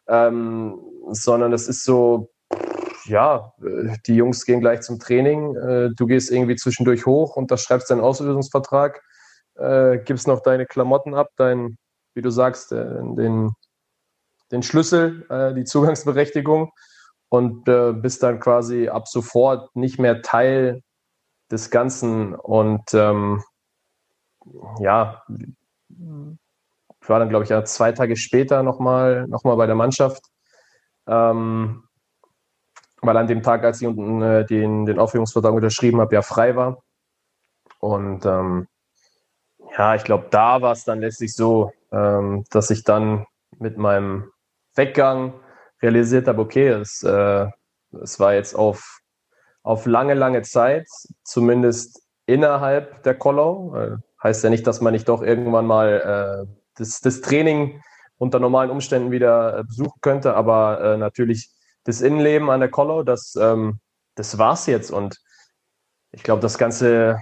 Ähm, 0.07 0.79
sondern 1.09 1.53
es 1.53 1.67
ist 1.67 1.83
so, 1.83 2.29
ja, 3.05 3.53
die 4.07 4.15
Jungs 4.15 4.45
gehen 4.45 4.61
gleich 4.61 4.81
zum 4.81 4.99
Training, 4.99 5.55
äh, 5.55 5.89
du 5.95 6.05
gehst 6.05 6.31
irgendwie 6.31 6.55
zwischendurch 6.55 7.05
hoch, 7.05 7.35
unterschreibst 7.35 7.89
deinen 7.89 8.01
Auslösungsvertrag, 8.01 9.01
äh, 9.55 9.97
gibst 9.99 10.27
noch 10.27 10.41
deine 10.41 10.65
Klamotten 10.65 11.13
ab, 11.13 11.29
dein, 11.37 11.77
wie 12.13 12.21
du 12.21 12.29
sagst, 12.29 12.71
äh, 12.71 12.85
den, 13.15 13.51
den 14.51 14.63
Schlüssel, 14.63 15.25
äh, 15.29 15.53
die 15.53 15.65
Zugangsberechtigung 15.65 16.71
und 17.29 17.67
äh, 17.67 17.93
bist 17.93 18.23
dann 18.23 18.39
quasi 18.39 18.87
ab 18.87 19.07
sofort 19.07 19.75
nicht 19.75 19.99
mehr 19.99 20.21
Teil 20.21 20.81
des 21.53 21.69
Ganzen. 21.69 22.35
Und 22.35 22.93
ähm, 22.93 23.43
ja, 24.79 25.23
ich 25.89 27.09
war 27.09 27.19
dann, 27.19 27.29
glaube 27.29 27.43
ich, 27.43 27.49
ja, 27.49 27.63
zwei 27.63 27.91
Tage 27.91 28.15
später 28.15 28.63
nochmal 28.63 29.27
noch 29.27 29.43
mal 29.43 29.55
bei 29.55 29.65
der 29.65 29.75
Mannschaft. 29.75 30.23
Ähm, 31.07 31.83
weil 33.01 33.17
an 33.17 33.27
dem 33.27 33.43
Tag, 33.43 33.63
als 33.63 33.81
ich 33.81 33.87
unten 33.87 34.21
äh, 34.21 34.45
den, 34.45 34.85
den 34.85 34.99
Aufhebungsvertrag 34.99 35.53
unterschrieben 35.53 35.99
habe, 35.99 36.15
ja 36.15 36.21
frei 36.21 36.55
war. 36.55 36.83
Und 37.79 38.25
ähm, 38.25 38.67
ja, 39.77 39.95
ich 39.95 40.03
glaube, 40.03 40.27
da 40.29 40.61
war 40.61 40.71
es 40.71 40.85
dann 40.85 41.01
letztlich 41.01 41.35
so, 41.35 41.71
ähm, 41.91 42.45
dass 42.49 42.69
ich 42.69 42.83
dann 42.83 43.25
mit 43.59 43.77
meinem 43.77 44.31
Weggang 44.75 45.33
realisiert 45.81 46.27
habe, 46.27 46.41
okay, 46.41 46.69
es, 46.69 47.03
äh, 47.03 47.47
es 48.01 48.19
war 48.19 48.33
jetzt 48.33 48.55
auf, 48.55 49.01
auf 49.63 49.85
lange, 49.85 50.13
lange 50.13 50.41
Zeit, 50.41 50.87
zumindest 51.23 52.01
innerhalb 52.25 53.03
der 53.03 53.15
Kollau. 53.15 53.75
Äh, 53.75 53.97
heißt 54.21 54.43
ja 54.43 54.49
nicht, 54.49 54.67
dass 54.67 54.81
man 54.81 54.93
nicht 54.93 55.09
doch 55.09 55.21
irgendwann 55.21 55.65
mal 55.65 56.45
äh, 56.47 56.53
das, 56.75 57.01
das 57.01 57.21
Training 57.21 57.81
unter 58.17 58.39
normalen 58.39 58.69
Umständen 58.69 59.11
wieder 59.11 59.59
äh, 59.59 59.63
besuchen 59.63 59.99
könnte, 60.01 60.35
aber 60.35 60.81
äh, 60.81 60.97
natürlich 60.97 61.49
das 61.83 62.01
Innenleben 62.01 62.49
an 62.49 62.61
der 62.61 62.69
Kollau, 62.69 63.03
das, 63.03 63.35
ähm, 63.39 63.79
das 64.15 64.37
war's 64.37 64.65
jetzt. 64.67 64.91
Und 64.91 65.17
ich 66.11 66.23
glaube, 66.23 66.41
das 66.41 66.57
Ganze 66.57 67.21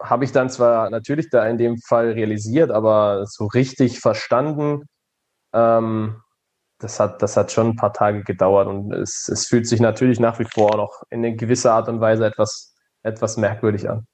habe 0.00 0.24
ich 0.24 0.32
dann 0.32 0.50
zwar 0.50 0.90
natürlich 0.90 1.30
da 1.30 1.46
in 1.46 1.58
dem 1.58 1.78
Fall 1.78 2.12
realisiert, 2.12 2.70
aber 2.70 3.26
so 3.26 3.46
richtig 3.46 4.00
verstanden, 4.00 4.82
ähm, 5.52 6.22
das, 6.82 7.00
hat, 7.00 7.22
das 7.22 7.36
hat 7.36 7.52
schon 7.52 7.68
ein 7.68 7.76
paar 7.76 7.92
Tage 7.92 8.24
gedauert 8.24 8.66
und 8.68 8.92
es, 8.92 9.28
es 9.28 9.46
fühlt 9.46 9.66
sich 9.66 9.80
natürlich 9.80 10.20
nach 10.20 10.38
wie 10.38 10.44
vor 10.44 10.76
noch 10.76 11.02
in 11.10 11.20
eine 11.24 11.36
gewisse 11.36 11.72
Art 11.72 11.88
und 11.88 12.00
Weise 12.00 12.26
etwas, 12.26 12.74
etwas 13.02 13.36
merkwürdig 13.36 13.88
an. 13.88 14.06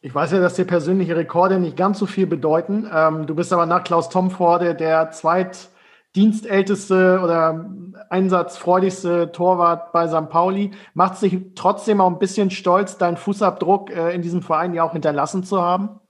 Ich 0.00 0.14
weiß 0.14 0.32
ja, 0.32 0.40
dass 0.40 0.54
dir 0.54 0.64
persönliche 0.64 1.16
Rekorde 1.16 1.58
nicht 1.58 1.76
ganz 1.76 1.98
so 1.98 2.06
viel 2.06 2.26
bedeuten. 2.26 2.88
Ähm, 2.92 3.26
du 3.26 3.34
bist 3.34 3.52
aber 3.52 3.66
nach 3.66 3.82
Klaus 3.82 4.08
Tomforde 4.08 4.74
der 4.74 5.10
zweit 5.10 5.68
dienstälteste 6.14 7.20
oder 7.22 7.66
einsatzfreudigste 8.08 9.32
Torwart 9.32 9.92
bei 9.92 10.08
St. 10.08 10.30
Pauli. 10.30 10.70
Macht 10.94 11.14
es 11.14 11.20
dich 11.20 11.38
trotzdem 11.54 12.00
auch 12.00 12.10
ein 12.10 12.18
bisschen 12.18 12.50
stolz, 12.50 12.96
deinen 12.96 13.16
Fußabdruck 13.16 13.90
äh, 13.90 14.14
in 14.14 14.22
diesem 14.22 14.42
Verein 14.42 14.72
ja 14.72 14.84
auch 14.84 14.92
hinterlassen 14.92 15.44
zu 15.44 15.60
haben? 15.60 16.00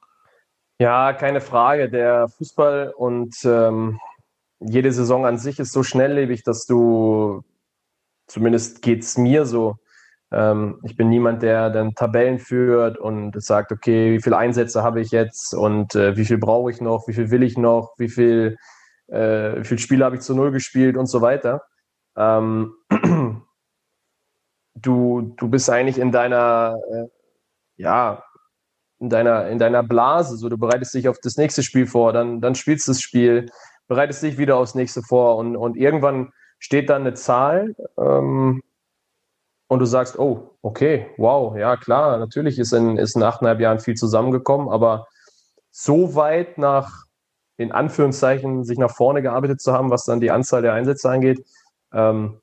Ja, 0.78 1.12
keine 1.12 1.40
Frage. 1.40 1.90
Der 1.90 2.28
Fußball 2.28 2.92
und 2.96 3.34
ähm, 3.44 3.98
jede 4.60 4.92
Saison 4.92 5.26
an 5.26 5.38
sich 5.38 5.58
ist 5.58 5.72
so 5.72 5.82
schnelllebig, 5.82 6.42
dass 6.42 6.66
du, 6.66 7.42
zumindest 8.26 8.82
geht 8.82 9.02
es 9.02 9.16
mir 9.18 9.46
so, 9.46 9.76
ähm, 10.30 10.80
ich 10.84 10.96
bin 10.96 11.08
niemand, 11.08 11.42
der 11.42 11.70
dann 11.70 11.94
Tabellen 11.94 12.38
führt 12.38 12.98
und 12.98 13.40
sagt, 13.42 13.72
okay, 13.72 14.12
wie 14.12 14.22
viele 14.22 14.36
Einsätze 14.36 14.82
habe 14.82 15.00
ich 15.00 15.10
jetzt 15.10 15.54
und 15.54 15.94
äh, 15.94 16.16
wie 16.16 16.24
viel 16.24 16.38
brauche 16.38 16.70
ich 16.70 16.80
noch, 16.80 17.08
wie 17.08 17.14
viel 17.14 17.30
will 17.30 17.42
ich 17.42 17.56
noch, 17.56 17.94
wie 17.98 18.08
viel 18.08 18.56
äh, 19.08 19.60
wie 19.60 19.64
viele 19.64 19.78
Spiele 19.78 20.04
habe 20.04 20.16
ich 20.16 20.22
zu 20.22 20.34
Null 20.34 20.52
gespielt 20.52 20.96
und 20.96 21.06
so 21.06 21.20
weiter. 21.20 21.62
Ähm, 22.16 22.74
du, 24.74 25.34
du 25.36 25.48
bist 25.48 25.70
eigentlich 25.70 25.98
in 25.98 26.12
deiner, 26.12 26.76
äh, 26.92 27.06
ja, 27.76 28.22
in 29.00 29.08
deiner, 29.08 29.48
in 29.48 29.58
deiner 29.58 29.82
Blase. 29.82 30.36
So, 30.36 30.48
du 30.48 30.58
bereitest 30.58 30.94
dich 30.94 31.08
auf 31.08 31.18
das 31.22 31.36
nächste 31.36 31.62
Spiel 31.62 31.86
vor, 31.86 32.12
dann, 32.12 32.40
dann 32.40 32.54
spielst 32.54 32.86
du 32.86 32.92
das 32.92 33.00
Spiel, 33.00 33.50
bereitest 33.88 34.22
dich 34.22 34.38
wieder 34.38 34.56
aufs 34.56 34.74
nächste 34.74 35.02
vor 35.02 35.36
und, 35.36 35.56
und 35.56 35.76
irgendwann 35.76 36.32
steht 36.58 36.90
dann 36.90 37.02
eine 37.02 37.14
Zahl 37.14 37.74
ähm, 37.98 38.62
und 39.68 39.78
du 39.80 39.86
sagst, 39.86 40.18
oh, 40.18 40.56
okay, 40.62 41.06
wow, 41.16 41.56
ja 41.56 41.76
klar, 41.76 42.18
natürlich 42.18 42.58
ist 42.58 42.72
in, 42.72 42.96
ist 42.96 43.16
in 43.16 43.22
achteinhalb 43.22 43.60
Jahren 43.60 43.80
viel 43.80 43.94
zusammengekommen, 43.94 44.68
aber 44.68 45.06
so 45.70 46.14
weit 46.14 46.58
nach 46.58 47.04
in 47.56 47.72
Anführungszeichen 47.72 48.64
sich 48.64 48.78
nach 48.78 48.94
vorne 48.94 49.20
gearbeitet 49.20 49.60
zu 49.60 49.72
haben, 49.72 49.90
was 49.90 50.04
dann 50.04 50.20
die 50.20 50.30
Anzahl 50.30 50.62
der 50.62 50.74
Einsätze 50.74 51.10
angeht. 51.10 51.44
Ähm, 51.92 52.40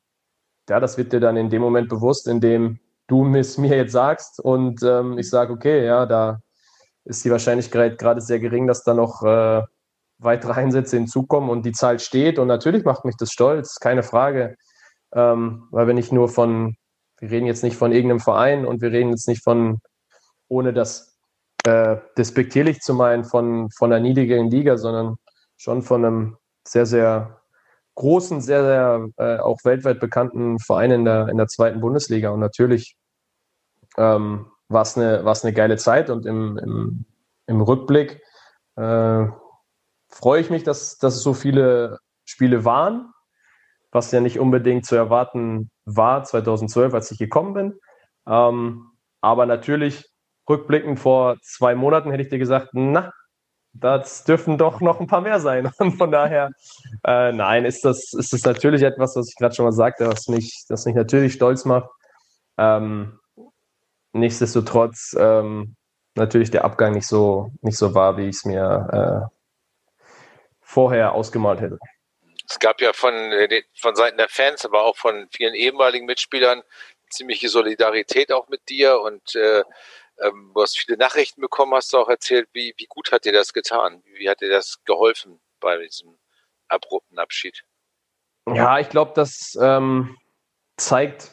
ja, 0.67 0.79
das 0.79 0.97
wird 0.97 1.13
dir 1.13 1.19
dann 1.19 1.37
in 1.37 1.49
dem 1.49 1.61
Moment 1.61 1.89
bewusst, 1.89 2.27
in 2.27 2.41
dem 2.41 2.79
du 3.07 3.33
es 3.35 3.57
mir 3.57 3.77
jetzt 3.77 3.91
sagst 3.91 4.39
und 4.39 4.81
ähm, 4.83 5.17
ich 5.17 5.29
sage, 5.29 5.53
okay, 5.53 5.85
ja, 5.85 6.05
da 6.05 6.41
ist 7.05 7.23
die 7.23 7.31
Wahrscheinlichkeit 7.31 7.97
gerade 7.99 8.19
sehr 8.19 8.39
gering, 8.39 8.67
dass 8.67 8.83
da 8.83 8.93
noch 8.93 9.23
äh, 9.23 9.61
weitere 10.17 10.53
Einsätze 10.53 10.97
hinzukommen 10.97 11.49
und 11.49 11.65
die 11.65 11.71
Zahl 11.71 11.99
steht. 11.99 12.39
Und 12.39 12.47
natürlich 12.47 12.83
macht 12.83 13.05
mich 13.05 13.15
das 13.17 13.31
stolz, 13.31 13.79
keine 13.79 14.03
Frage, 14.03 14.55
ähm, 15.13 15.67
weil 15.71 15.87
wir 15.87 15.93
nicht 15.93 16.11
nur 16.11 16.29
von, 16.29 16.75
wir 17.19 17.31
reden 17.31 17.47
jetzt 17.47 17.63
nicht 17.63 17.77
von 17.77 17.91
irgendeinem 17.91 18.19
Verein 18.19 18.65
und 18.65 18.81
wir 18.81 18.91
reden 18.91 19.09
jetzt 19.09 19.27
nicht 19.27 19.43
von, 19.43 19.79
ohne 20.47 20.73
das 20.73 21.17
äh, 21.65 21.97
despektierlich 22.17 22.79
zu 22.81 22.93
meinen 22.93 23.23
von, 23.23 23.69
von 23.71 23.89
der 23.89 23.99
niedrigen 23.99 24.49
Liga, 24.49 24.77
sondern 24.77 25.15
schon 25.57 25.81
von 25.81 26.05
einem 26.05 26.37
sehr, 26.67 26.85
sehr 26.85 27.41
großen, 27.95 28.41
sehr, 28.41 28.63
sehr 28.63 29.07
äh, 29.17 29.39
auch 29.39 29.59
weltweit 29.63 29.99
bekannten 29.99 30.59
Verein 30.59 30.91
in 30.91 31.05
der, 31.05 31.29
in 31.29 31.37
der 31.37 31.47
zweiten 31.47 31.81
Bundesliga. 31.81 32.29
Und 32.29 32.39
natürlich 32.39 32.97
ähm, 33.97 34.47
war 34.67 34.81
es 34.81 34.97
eine, 34.97 35.19
eine 35.25 35.53
geile 35.53 35.77
Zeit 35.77 36.09
und 36.09 36.25
im, 36.25 36.57
im, 36.57 37.05
im 37.47 37.61
Rückblick 37.61 38.21
äh, 38.75 39.27
freue 40.15 40.39
ich 40.39 40.49
mich, 40.49 40.63
dass, 40.63 40.97
dass 40.97 41.15
es 41.15 41.23
so 41.23 41.33
viele 41.33 41.99
Spiele 42.23 42.65
waren, 42.65 43.11
was 43.91 44.11
ja 44.11 44.21
nicht 44.21 44.39
unbedingt 44.39 44.85
zu 44.85 44.95
erwarten 44.95 45.69
war 45.85 46.23
2012, 46.23 46.93
als 46.93 47.11
ich 47.11 47.19
gekommen 47.19 47.53
bin. 47.53 47.79
Ähm, 48.27 48.91
aber 49.21 49.45
natürlich 49.45 50.05
rückblickend 50.49 50.99
vor 50.99 51.37
zwei 51.41 51.75
Monaten 51.75 52.11
hätte 52.11 52.23
ich 52.23 52.29
dir 52.29 52.39
gesagt, 52.39 52.69
na, 52.73 53.11
das 53.73 54.23
dürfen 54.23 54.57
doch 54.57 54.79
noch 54.79 55.01
ein 55.01 55.07
paar 55.07 55.21
mehr 55.21 55.39
sein. 55.41 55.69
Und 55.79 55.97
von 55.97 56.11
daher, 56.11 56.51
äh, 57.05 57.33
nein, 57.33 57.65
ist 57.65 57.83
das, 57.83 58.13
ist 58.13 58.31
das 58.31 58.43
natürlich 58.45 58.83
etwas, 58.83 59.15
was 59.17 59.29
ich 59.29 59.35
gerade 59.35 59.53
schon 59.53 59.65
mal 59.65 59.73
sagte, 59.73 60.07
was 60.07 60.27
mich, 60.29 60.63
das 60.69 60.85
mich 60.85 60.95
natürlich 60.95 61.33
stolz 61.33 61.65
macht. 61.65 61.89
Ähm, 62.57 63.19
nichtsdestotrotz 64.13 65.13
ähm, 65.19 65.75
natürlich 66.15 66.51
der 66.51 66.63
Abgang 66.63 66.93
nicht 66.93 67.07
so, 67.07 67.51
nicht 67.61 67.77
so 67.77 67.93
war, 67.93 68.15
wie 68.15 68.29
ich 68.29 68.37
es 68.37 68.45
mir 68.45 69.29
äh, 69.29 69.34
vorher 70.75 71.13
ausgemalt 71.13 71.61
hätte. 71.61 71.79
Es 72.49 72.59
gab 72.59 72.81
ja 72.81 72.91
von, 72.91 73.13
äh, 73.13 73.63
von 73.79 73.95
Seiten 73.95 74.17
der 74.17 74.27
Fans, 74.27 74.65
aber 74.65 74.83
auch 74.83 74.97
von 74.97 75.27
vielen 75.31 75.55
ehemaligen 75.55 76.05
Mitspielern 76.05 76.63
ziemliche 77.09 77.47
Solidarität 77.47 78.31
auch 78.33 78.49
mit 78.49 78.67
dir 78.67 78.99
und 78.99 79.35
äh, 79.35 79.63
ähm, 80.21 80.51
du 80.53 80.61
hast 80.61 80.77
viele 80.77 80.97
Nachrichten 80.97 81.39
bekommen, 81.39 81.73
hast 81.73 81.93
du 81.93 81.97
auch 81.97 82.09
erzählt, 82.09 82.49
wie, 82.51 82.73
wie 82.77 82.87
gut 82.87 83.11
hat 83.13 83.23
dir 83.23 83.31
das 83.31 83.53
getan? 83.53 84.03
Wie 84.17 84.29
hat 84.29 84.41
dir 84.41 84.49
das 84.49 84.83
geholfen 84.83 85.39
bei 85.61 85.77
diesem 85.77 86.17
abrupten 86.67 87.19
Abschied? 87.19 87.63
Ja, 88.53 88.79
ich 88.79 88.89
glaube, 88.89 89.13
das 89.15 89.57
ähm, 89.61 90.17
zeigt, 90.77 91.31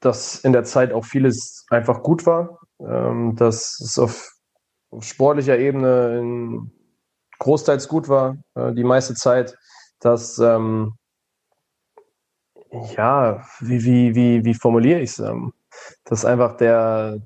dass 0.00 0.40
in 0.40 0.52
der 0.52 0.64
Zeit 0.64 0.92
auch 0.92 1.04
vieles 1.04 1.64
einfach 1.70 2.02
gut 2.02 2.26
war, 2.26 2.60
ähm, 2.80 3.36
dass 3.36 3.80
es 3.80 3.98
auf, 3.98 4.32
auf 4.90 5.04
sportlicher 5.04 5.58
Ebene 5.58 6.18
in 6.18 6.77
großteils 7.38 7.88
gut 7.88 8.08
war, 8.08 8.36
äh, 8.54 8.72
die 8.72 8.84
meiste 8.84 9.14
Zeit, 9.14 9.56
dass 10.00 10.38
ähm, 10.38 10.94
ja, 12.96 13.44
wie, 13.60 13.84
wie, 13.84 14.14
wie, 14.14 14.44
wie 14.44 14.54
formuliere 14.54 15.00
ich 15.00 15.10
es? 15.10 15.18
Ähm, 15.18 15.52
dass 16.04 16.24
einfach 16.24 16.56
der, 16.56 17.20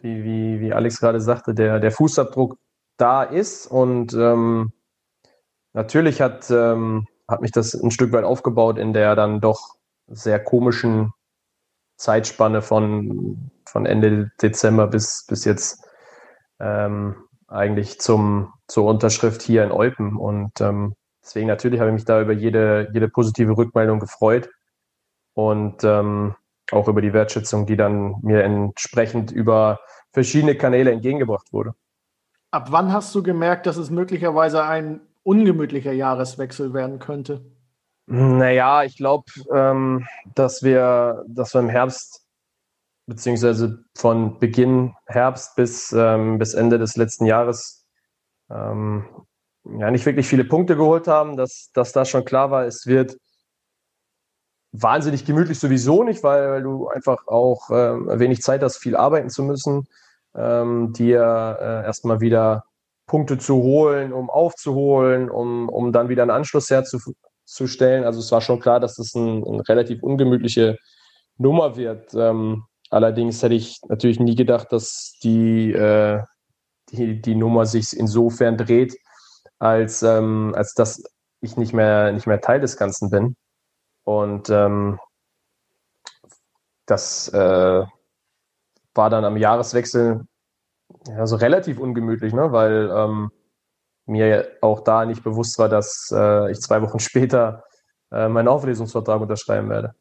wie, 0.00 0.24
wie, 0.24 0.60
wie 0.60 0.72
Alex 0.72 1.00
gerade 1.00 1.20
sagte, 1.20 1.54
der, 1.54 1.80
der 1.80 1.90
Fußabdruck 1.90 2.56
da 2.96 3.22
ist. 3.22 3.66
Und 3.66 4.12
ähm, 4.14 4.72
natürlich 5.72 6.20
hat, 6.20 6.50
ähm, 6.50 7.06
hat 7.28 7.40
mich 7.40 7.52
das 7.52 7.74
ein 7.74 7.90
Stück 7.90 8.12
weit 8.12 8.24
aufgebaut 8.24 8.78
in 8.78 8.92
der 8.92 9.16
dann 9.16 9.40
doch 9.40 9.76
sehr 10.06 10.42
komischen 10.42 11.12
Zeitspanne 11.96 12.62
von, 12.62 13.50
von 13.66 13.86
Ende 13.86 14.30
Dezember 14.40 14.86
bis, 14.86 15.24
bis 15.28 15.44
jetzt 15.44 15.84
ähm, 16.58 17.14
eigentlich 17.50 18.00
zum, 18.00 18.52
zur 18.68 18.86
Unterschrift 18.86 19.42
hier 19.42 19.64
in 19.64 19.72
Eupen. 19.72 20.16
Und 20.16 20.60
ähm, 20.60 20.94
deswegen 21.22 21.48
natürlich 21.48 21.80
habe 21.80 21.90
ich 21.90 21.94
mich 21.94 22.04
da 22.04 22.20
über 22.20 22.32
jede, 22.32 22.88
jede 22.92 23.08
positive 23.08 23.56
Rückmeldung 23.56 24.00
gefreut. 24.00 24.48
Und 25.34 25.84
ähm, 25.84 26.34
auch 26.72 26.88
über 26.88 27.02
die 27.02 27.12
Wertschätzung, 27.12 27.66
die 27.66 27.76
dann 27.76 28.16
mir 28.22 28.44
entsprechend 28.44 29.30
über 29.30 29.80
verschiedene 30.12 30.56
Kanäle 30.56 30.92
entgegengebracht 30.92 31.52
wurde. 31.52 31.74
Ab 32.50 32.68
wann 32.70 32.92
hast 32.92 33.14
du 33.14 33.22
gemerkt, 33.22 33.66
dass 33.66 33.76
es 33.76 33.90
möglicherweise 33.90 34.64
ein 34.64 35.00
ungemütlicher 35.22 35.92
Jahreswechsel 35.92 36.72
werden 36.74 36.98
könnte? 36.98 37.44
Naja, 38.06 38.82
ich 38.82 38.96
glaube, 38.96 39.30
ähm, 39.54 40.06
dass, 40.34 40.64
wir, 40.64 41.24
dass 41.28 41.54
wir 41.54 41.60
im 41.60 41.68
Herbst, 41.68 42.19
beziehungsweise 43.06 43.84
von 43.96 44.38
Beginn 44.38 44.94
Herbst 45.06 45.56
bis, 45.56 45.92
ähm, 45.92 46.38
bis 46.38 46.54
Ende 46.54 46.78
des 46.78 46.96
letzten 46.96 47.26
Jahres, 47.26 47.86
ähm, 48.50 49.04
ja, 49.64 49.90
nicht 49.90 50.06
wirklich 50.06 50.26
viele 50.26 50.44
Punkte 50.44 50.76
geholt 50.76 51.06
haben, 51.06 51.36
dass, 51.36 51.70
dass 51.74 51.92
da 51.92 52.04
schon 52.04 52.24
klar 52.24 52.50
war, 52.50 52.64
es 52.64 52.86
wird 52.86 53.16
wahnsinnig 54.72 55.24
gemütlich 55.24 55.58
sowieso 55.58 56.04
nicht, 56.04 56.22
weil, 56.22 56.50
weil 56.50 56.62
du 56.62 56.88
einfach 56.88 57.26
auch 57.26 57.70
äh, 57.70 58.18
wenig 58.18 58.42
Zeit 58.42 58.62
hast, 58.62 58.78
viel 58.78 58.96
arbeiten 58.96 59.30
zu 59.30 59.42
müssen, 59.42 59.86
ähm, 60.34 60.92
dir 60.92 61.58
äh, 61.60 61.84
erstmal 61.84 62.20
wieder 62.20 62.64
Punkte 63.06 63.38
zu 63.38 63.56
holen, 63.56 64.12
um 64.12 64.30
aufzuholen, 64.30 65.30
um, 65.30 65.68
um 65.68 65.92
dann 65.92 66.08
wieder 66.08 66.22
einen 66.22 66.30
Anschluss 66.30 66.70
herzustellen. 66.70 68.04
Also 68.04 68.20
es 68.20 68.30
war 68.30 68.40
schon 68.40 68.60
klar, 68.60 68.78
dass 68.78 68.94
das 68.94 69.14
ein, 69.14 69.44
eine 69.44 69.68
relativ 69.68 70.02
ungemütliche 70.02 70.76
Nummer 71.36 71.76
wird. 71.76 72.14
Ähm, 72.14 72.64
allerdings 72.90 73.42
hätte 73.42 73.54
ich 73.54 73.80
natürlich 73.88 74.20
nie 74.20 74.34
gedacht, 74.34 74.72
dass 74.72 75.18
die, 75.22 75.72
äh, 75.72 76.22
die, 76.90 77.20
die 77.20 77.34
Nummer 77.34 77.66
sich 77.66 77.96
insofern 77.96 78.56
dreht, 78.56 78.96
als, 79.58 80.02
ähm, 80.02 80.52
als 80.56 80.74
dass 80.74 81.02
ich 81.40 81.56
nicht 81.56 81.72
mehr, 81.72 82.12
nicht 82.12 82.26
mehr 82.26 82.40
Teil 82.40 82.60
des 82.60 82.76
Ganzen 82.76 83.10
bin. 83.10 83.36
Und 84.04 84.50
ähm, 84.50 84.98
das 86.86 87.28
äh, 87.28 87.84
war 88.94 89.10
dann 89.10 89.24
am 89.24 89.36
Jahreswechsel 89.36 90.26
ja, 91.06 91.26
so 91.26 91.36
relativ 91.36 91.78
ungemütlich, 91.78 92.32
ne? 92.32 92.52
weil 92.52 92.90
ähm, 92.92 93.30
mir 94.06 94.48
auch 94.60 94.80
da 94.80 95.04
nicht 95.06 95.22
bewusst 95.22 95.58
war, 95.58 95.68
dass 95.68 96.12
äh, 96.12 96.50
ich 96.50 96.60
zwei 96.60 96.82
Wochen 96.82 96.98
später 97.00 97.64
äh, 98.10 98.28
meinen 98.28 98.48
Auflesungsvertrag 98.48 99.20
unterschreiben 99.20 99.70
werde. 99.70 99.94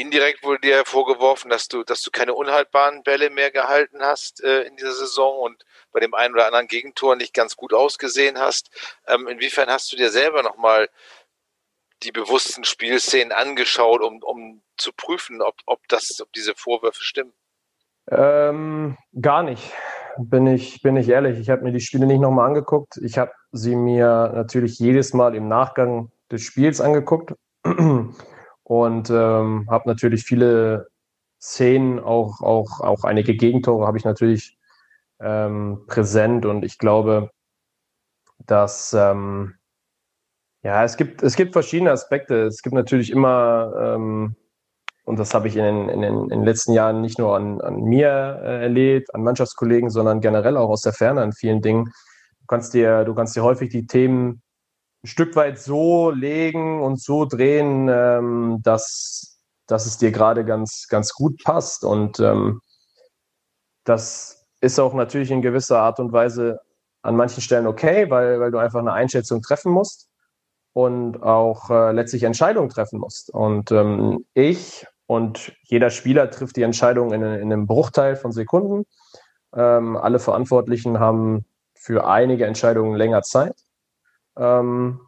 Indirekt 0.00 0.42
wurde 0.42 0.60
dir 0.60 0.84
vorgeworfen, 0.84 1.50
dass 1.50 1.68
du, 1.68 1.84
dass 1.84 2.02
du 2.02 2.10
keine 2.10 2.34
unhaltbaren 2.34 3.02
Bälle 3.02 3.30
mehr 3.30 3.50
gehalten 3.50 4.00
hast 4.00 4.42
äh, 4.42 4.62
in 4.62 4.76
dieser 4.76 4.92
Saison 4.92 5.38
und 5.40 5.64
bei 5.92 6.00
dem 6.00 6.14
einen 6.14 6.34
oder 6.34 6.46
anderen 6.46 6.68
Gegentor 6.68 7.16
nicht 7.16 7.34
ganz 7.34 7.56
gut 7.56 7.74
ausgesehen 7.74 8.38
hast. 8.38 8.70
Ähm, 9.06 9.28
inwiefern 9.28 9.68
hast 9.68 9.92
du 9.92 9.96
dir 9.96 10.10
selber 10.10 10.42
nochmal 10.42 10.88
die 12.02 12.12
bewussten 12.12 12.64
Spielszenen 12.64 13.32
angeschaut, 13.32 14.00
um, 14.00 14.22
um 14.22 14.62
zu 14.76 14.92
prüfen, 14.92 15.42
ob, 15.42 15.56
ob, 15.66 15.80
das, 15.88 16.20
ob 16.20 16.32
diese 16.32 16.54
Vorwürfe 16.54 17.02
stimmen? 17.02 17.32
Ähm, 18.10 18.96
gar 19.20 19.42
nicht, 19.42 19.72
bin 20.18 20.46
ich, 20.46 20.82
bin 20.82 20.96
ich 20.96 21.08
ehrlich. 21.08 21.38
Ich 21.38 21.50
habe 21.50 21.62
mir 21.62 21.72
die 21.72 21.80
Spiele 21.80 22.06
nicht 22.06 22.20
nochmal 22.20 22.48
angeguckt. 22.48 22.96
Ich 23.02 23.18
habe 23.18 23.32
sie 23.52 23.76
mir 23.76 24.32
natürlich 24.34 24.78
jedes 24.78 25.12
Mal 25.12 25.34
im 25.34 25.48
Nachgang 25.48 26.10
des 26.30 26.42
Spiels 26.42 26.80
angeguckt 26.80 27.34
und 28.70 29.10
ähm, 29.10 29.66
habe 29.68 29.88
natürlich 29.88 30.22
viele 30.22 30.86
Szenen, 31.40 31.98
auch, 31.98 32.40
auch, 32.40 32.80
auch 32.80 33.02
einige 33.02 33.34
Gegentore 33.34 33.84
habe 33.84 33.98
ich 33.98 34.04
natürlich 34.04 34.56
ähm, 35.20 35.82
präsent 35.88 36.46
und 36.46 36.64
ich 36.64 36.78
glaube, 36.78 37.32
dass 38.46 38.92
ähm, 38.92 39.54
ja, 40.62 40.84
es 40.84 40.96
gibt, 40.96 41.20
es 41.24 41.34
gibt 41.34 41.52
verschiedene 41.52 41.90
Aspekte. 41.90 42.44
Es 42.44 42.62
gibt 42.62 42.76
natürlich 42.76 43.10
immer, 43.10 43.72
ähm, 43.76 44.36
und 45.02 45.18
das 45.18 45.34
habe 45.34 45.48
ich 45.48 45.56
in 45.56 45.64
den, 45.64 45.88
in, 45.88 46.02
in 46.04 46.28
den 46.28 46.44
letzten 46.44 46.72
Jahren 46.72 47.00
nicht 47.00 47.18
nur 47.18 47.34
an, 47.34 47.60
an 47.60 47.82
mir 47.82 48.40
äh, 48.40 48.62
erlebt, 48.62 49.12
an 49.16 49.24
Mannschaftskollegen, 49.24 49.90
sondern 49.90 50.20
generell 50.20 50.56
auch 50.56 50.68
aus 50.68 50.82
der 50.82 50.92
Ferne 50.92 51.22
an 51.22 51.32
vielen 51.32 51.60
Dingen. 51.60 51.86
Du 51.86 52.46
kannst 52.46 52.72
dir, 52.72 53.04
du 53.04 53.16
kannst 53.16 53.34
dir 53.34 53.42
häufig 53.42 53.70
die 53.70 53.88
Themen 53.88 54.42
ein 55.02 55.06
Stück 55.06 55.34
weit 55.36 55.58
so 55.58 56.10
legen 56.10 56.82
und 56.82 57.00
so 57.00 57.24
drehen, 57.24 57.88
ähm, 57.88 58.60
dass, 58.62 59.40
dass 59.66 59.86
es 59.86 59.98
dir 59.98 60.12
gerade 60.12 60.44
ganz, 60.44 60.86
ganz 60.88 61.12
gut 61.14 61.42
passt. 61.42 61.84
Und 61.84 62.20
ähm, 62.20 62.60
das 63.84 64.46
ist 64.60 64.78
auch 64.78 64.94
natürlich 64.94 65.30
in 65.30 65.42
gewisser 65.42 65.80
Art 65.80 66.00
und 66.00 66.12
Weise 66.12 66.60
an 67.02 67.16
manchen 67.16 67.40
Stellen 67.40 67.66
okay, 67.66 68.10
weil, 68.10 68.40
weil 68.40 68.50
du 68.50 68.58
einfach 68.58 68.80
eine 68.80 68.92
Einschätzung 68.92 69.40
treffen 69.40 69.72
musst 69.72 70.10
und 70.74 71.22
auch 71.22 71.70
äh, 71.70 71.92
letztlich 71.92 72.24
Entscheidungen 72.24 72.68
treffen 72.68 73.00
musst. 73.00 73.30
Und 73.30 73.72
ähm, 73.72 74.26
ich 74.34 74.86
und 75.06 75.52
jeder 75.64 75.90
Spieler 75.90 76.30
trifft 76.30 76.56
die 76.56 76.62
Entscheidung 76.62 77.12
in, 77.12 77.22
in 77.22 77.52
einem 77.52 77.66
Bruchteil 77.66 78.16
von 78.16 78.32
Sekunden. 78.32 78.84
Ähm, 79.54 79.96
alle 79.96 80.20
Verantwortlichen 80.20 81.00
haben 81.00 81.46
für 81.74 82.06
einige 82.06 82.46
Entscheidungen 82.46 82.94
länger 82.94 83.22
Zeit. 83.22 83.54
Ähm, 84.40 85.00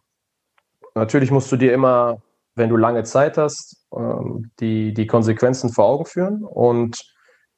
natürlich 0.94 1.30
musst 1.30 1.50
du 1.50 1.56
dir 1.56 1.72
immer, 1.72 2.22
wenn 2.54 2.68
du 2.68 2.76
lange 2.76 3.02
Zeit 3.04 3.38
hast, 3.38 3.86
ähm, 3.96 4.50
die, 4.60 4.92
die 4.92 5.06
Konsequenzen 5.06 5.70
vor 5.72 5.86
Augen 5.86 6.04
führen. 6.04 6.44
Und 6.44 7.02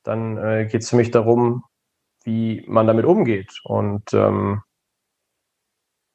dann 0.05 0.39
äh, 0.39 0.66
geht 0.66 0.83
es 0.83 0.91
für 0.91 0.97
mich 0.97 1.11
darum, 1.11 1.64
wie 2.22 2.64
man 2.68 2.87
damit 2.87 3.05
umgeht. 3.05 3.61
Und 3.64 4.12
ähm, 4.12 4.62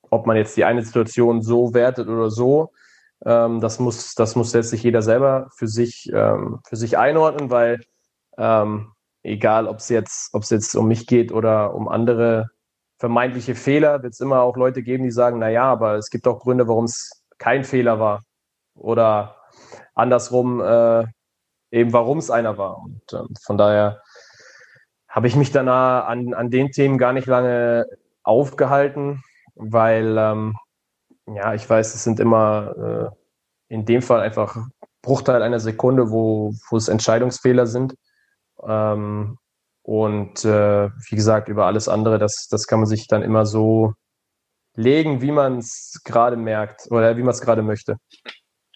ob 0.09 0.25
man 0.25 0.37
jetzt 0.37 0.55
die 0.57 0.63
eine 0.63 0.83
Situation 0.83 1.41
so 1.41 1.73
wertet 1.73 2.07
oder 2.07 2.29
so, 2.29 2.71
ähm, 3.25 3.59
das, 3.59 3.79
muss, 3.79 4.15
das 4.15 4.35
muss 4.35 4.53
letztlich 4.53 4.83
jeder 4.83 5.01
selber 5.01 5.49
für 5.55 5.67
sich, 5.67 6.09
ähm, 6.13 6.59
für 6.67 6.77
sich 6.77 6.97
einordnen, 6.97 7.51
weil 7.51 7.81
ähm, 8.37 8.93
egal, 9.23 9.67
ob 9.67 9.77
es 9.77 9.89
jetzt, 9.89 10.33
jetzt 10.49 10.75
um 10.75 10.87
mich 10.87 11.05
geht 11.05 11.31
oder 11.31 11.73
um 11.75 11.89
andere 11.89 12.49
vermeintliche 12.99 13.55
Fehler, 13.55 14.03
wird 14.03 14.13
es 14.13 14.19
immer 14.19 14.41
auch 14.41 14.55
Leute 14.55 14.83
geben, 14.83 15.03
die 15.03 15.11
sagen, 15.11 15.39
naja, 15.39 15.63
aber 15.63 15.95
es 15.95 16.09
gibt 16.09 16.27
auch 16.27 16.39
Gründe, 16.39 16.67
warum 16.67 16.85
es 16.85 17.23
kein 17.37 17.63
Fehler 17.63 17.99
war. 17.99 18.23
Oder 18.75 19.37
andersrum, 19.95 20.61
äh, 20.61 21.05
eben 21.71 21.93
warum 21.93 22.19
es 22.19 22.29
einer 22.29 22.57
war. 22.57 22.77
Und 22.77 23.01
ähm, 23.13 23.29
von 23.41 23.57
daher 23.57 24.01
habe 25.07 25.27
ich 25.27 25.35
mich 25.35 25.51
danach 25.51 26.07
an, 26.07 26.33
an 26.33 26.51
den 26.51 26.71
Themen 26.71 26.97
gar 26.97 27.13
nicht 27.13 27.25
lange 27.25 27.87
aufgehalten 28.21 29.23
weil 29.59 30.17
ähm, 30.17 30.55
ja, 31.27 31.53
ich 31.53 31.69
weiß, 31.69 31.93
es 31.93 32.03
sind 32.03 32.19
immer 32.19 33.11
äh, 33.69 33.73
in 33.73 33.85
dem 33.85 34.01
Fall 34.01 34.21
einfach 34.21 34.57
Bruchteil 35.01 35.43
einer 35.43 35.59
Sekunde, 35.59 36.11
wo, 36.11 36.53
wo 36.69 36.77
es 36.77 36.87
Entscheidungsfehler 36.87 37.67
sind. 37.67 37.95
Ähm, 38.65 39.37
und 39.89 40.45
äh, 40.45 40.91
wie 41.09 41.15
gesagt, 41.15 41.49
über 41.49 41.65
alles 41.65 41.87
andere, 41.87 42.19
das, 42.19 42.47
das 42.47 42.67
kann 42.67 42.77
man 42.77 42.85
sich 42.85 43.07
dann 43.07 43.23
immer 43.23 43.47
so 43.47 43.95
legen, 44.75 45.23
wie 45.23 45.31
man 45.31 45.57
es 45.57 46.01
gerade 46.05 46.37
merkt 46.37 46.91
oder 46.91 47.17
wie 47.17 47.23
man 47.23 47.31
es 47.31 47.41
gerade 47.41 47.63
möchte. 47.63 47.97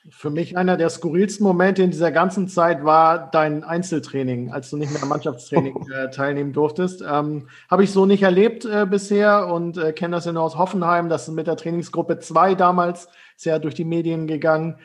Für 0.09 0.31
mich 0.31 0.57
einer 0.57 0.75
der 0.75 0.89
skurrilsten 0.89 1.45
Momente 1.45 1.83
in 1.83 1.91
dieser 1.91 2.11
ganzen 2.11 2.47
Zeit 2.47 2.83
war 2.83 3.29
dein 3.29 3.63
Einzeltraining, 3.63 4.51
als 4.51 4.71
du 4.71 4.77
nicht 4.77 4.91
mehr 4.91 5.03
am 5.03 5.09
Mannschaftstraining 5.09 5.87
äh, 5.93 6.09
teilnehmen 6.09 6.51
durftest. 6.51 7.03
Ähm, 7.07 7.47
Habe 7.69 7.83
ich 7.83 7.91
so 7.91 8.07
nicht 8.07 8.23
erlebt 8.23 8.65
äh, 8.65 8.87
bisher 8.89 9.53
und 9.53 9.77
äh, 9.77 9.93
kenne 9.93 10.15
das 10.15 10.25
ja 10.25 10.31
nur 10.31 10.41
aus 10.41 10.57
Hoffenheim. 10.57 11.09
Das 11.09 11.27
ist 11.27 11.35
mit 11.35 11.45
der 11.45 11.57
Trainingsgruppe 11.57 12.17
2 12.17 12.55
damals 12.55 13.07
sehr 13.37 13.59
durch 13.59 13.75
die 13.75 13.85
Medien 13.85 14.25
gegangen. 14.25 14.79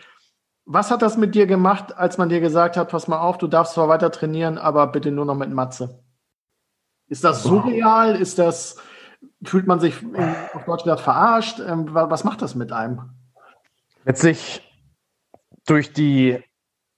Was 0.67 0.91
hat 0.91 1.01
das 1.01 1.17
mit 1.17 1.35
dir 1.35 1.47
gemacht, 1.47 1.97
als 1.97 2.19
man 2.19 2.29
dir 2.29 2.41
gesagt 2.41 2.77
hat, 2.77 2.91
pass 2.91 3.09
mal 3.09 3.19
auf, 3.19 3.39
du 3.39 3.47
darfst 3.47 3.73
zwar 3.73 3.89
weiter 3.89 4.11
trainieren, 4.11 4.59
aber 4.59 4.89
bitte 4.89 5.11
nur 5.11 5.25
noch 5.25 5.35
mit 5.35 5.51
Matze? 5.51 6.05
Ist 7.09 7.25
das 7.25 7.43
surreal? 7.43 8.17
Ist 8.17 8.39
das, 8.39 8.77
fühlt 9.43 9.67
man 9.67 9.81
sich 9.81 9.95
auf 10.55 10.65
Deutsch 10.65 10.85
gesagt 10.85 11.01
verarscht? 11.01 11.61
Ähm, 11.61 11.89
was 11.91 12.25
macht 12.25 12.43
das 12.43 12.55
mit 12.55 12.73
einem? 12.73 13.11
Letztlich 14.05 14.63
durch 15.67 15.93
die 15.93 16.43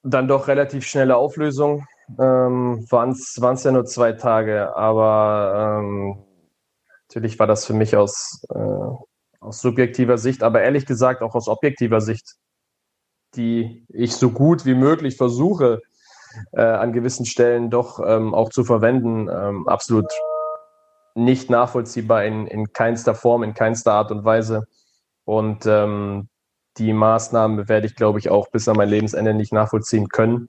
dann 0.03 0.29
doch 0.29 0.49
relativ 0.49 0.87
schnelle 0.87 1.17
Auflösung 1.17 1.87
ähm, 2.19 2.87
waren 2.91 3.11
es 3.11 3.65
ja 3.65 3.73
nur 3.73 3.85
zwei 3.85 4.13
Tage, 4.13 4.75
aber 4.77 5.81
ähm, 5.81 6.19
natürlich 7.09 7.39
war 7.39 7.47
das 7.47 7.67
für 7.67 7.75
mich 7.75 7.97
aus, 7.97 8.43
äh, 8.55 9.39
aus 9.41 9.61
subjektiver 9.61 10.19
Sicht, 10.19 10.43
aber 10.43 10.63
ehrlich 10.63 10.87
gesagt 10.87 11.23
auch 11.23 11.35
aus 11.35 11.49
objektiver 11.49 12.01
Sicht, 12.01 12.37
die 13.37 13.85
ich 13.89 14.17
so 14.17 14.31
gut 14.31 14.65
wie 14.65 14.75
möglich 14.75 15.17
versuche, 15.17 15.83
äh, 16.53 16.63
an 16.63 16.93
gewissen 16.93 17.27
Stellen 17.27 17.71
doch 17.71 18.01
ähm, 18.05 18.35
auch 18.35 18.51
zu 18.51 18.65
verwenden, 18.65 19.29
ähm, 19.29 19.69
absolut 19.69 20.07
nicht 21.15 21.51
nachvollziehbar 21.51 22.25
in, 22.25 22.47
in 22.47 22.73
keinster 22.73 23.15
Form, 23.15 23.43
in 23.43 23.55
keinster 23.55 23.93
Art 23.93 24.11
und 24.11 24.25
Weise. 24.25 24.67
Und 25.25 25.67
ähm, 25.67 26.29
die 26.79 26.93
Maßnahmen 26.93 27.69
werde 27.69 27.87
ich, 27.87 27.97
glaube 27.97 28.19
ich, 28.19 28.31
auch 28.31 28.49
bis 28.49 28.69
an 28.69 28.77
mein 28.77 28.89
Lebensende 28.89 29.35
nicht 29.35 29.53
nachvollziehen 29.53 30.09
können. 30.09 30.49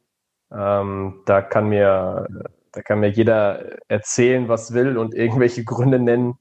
Ähm, 0.51 1.21
da 1.25 1.41
kann 1.41 1.69
mir, 1.69 2.27
da 2.71 2.81
kann 2.81 2.99
mir 2.99 3.09
jeder 3.09 3.79
erzählen, 3.89 4.47
was 4.47 4.73
will 4.73 4.97
und 4.97 5.13
irgendwelche 5.13 5.63
Gründe 5.63 5.99
nennen, 5.99 6.35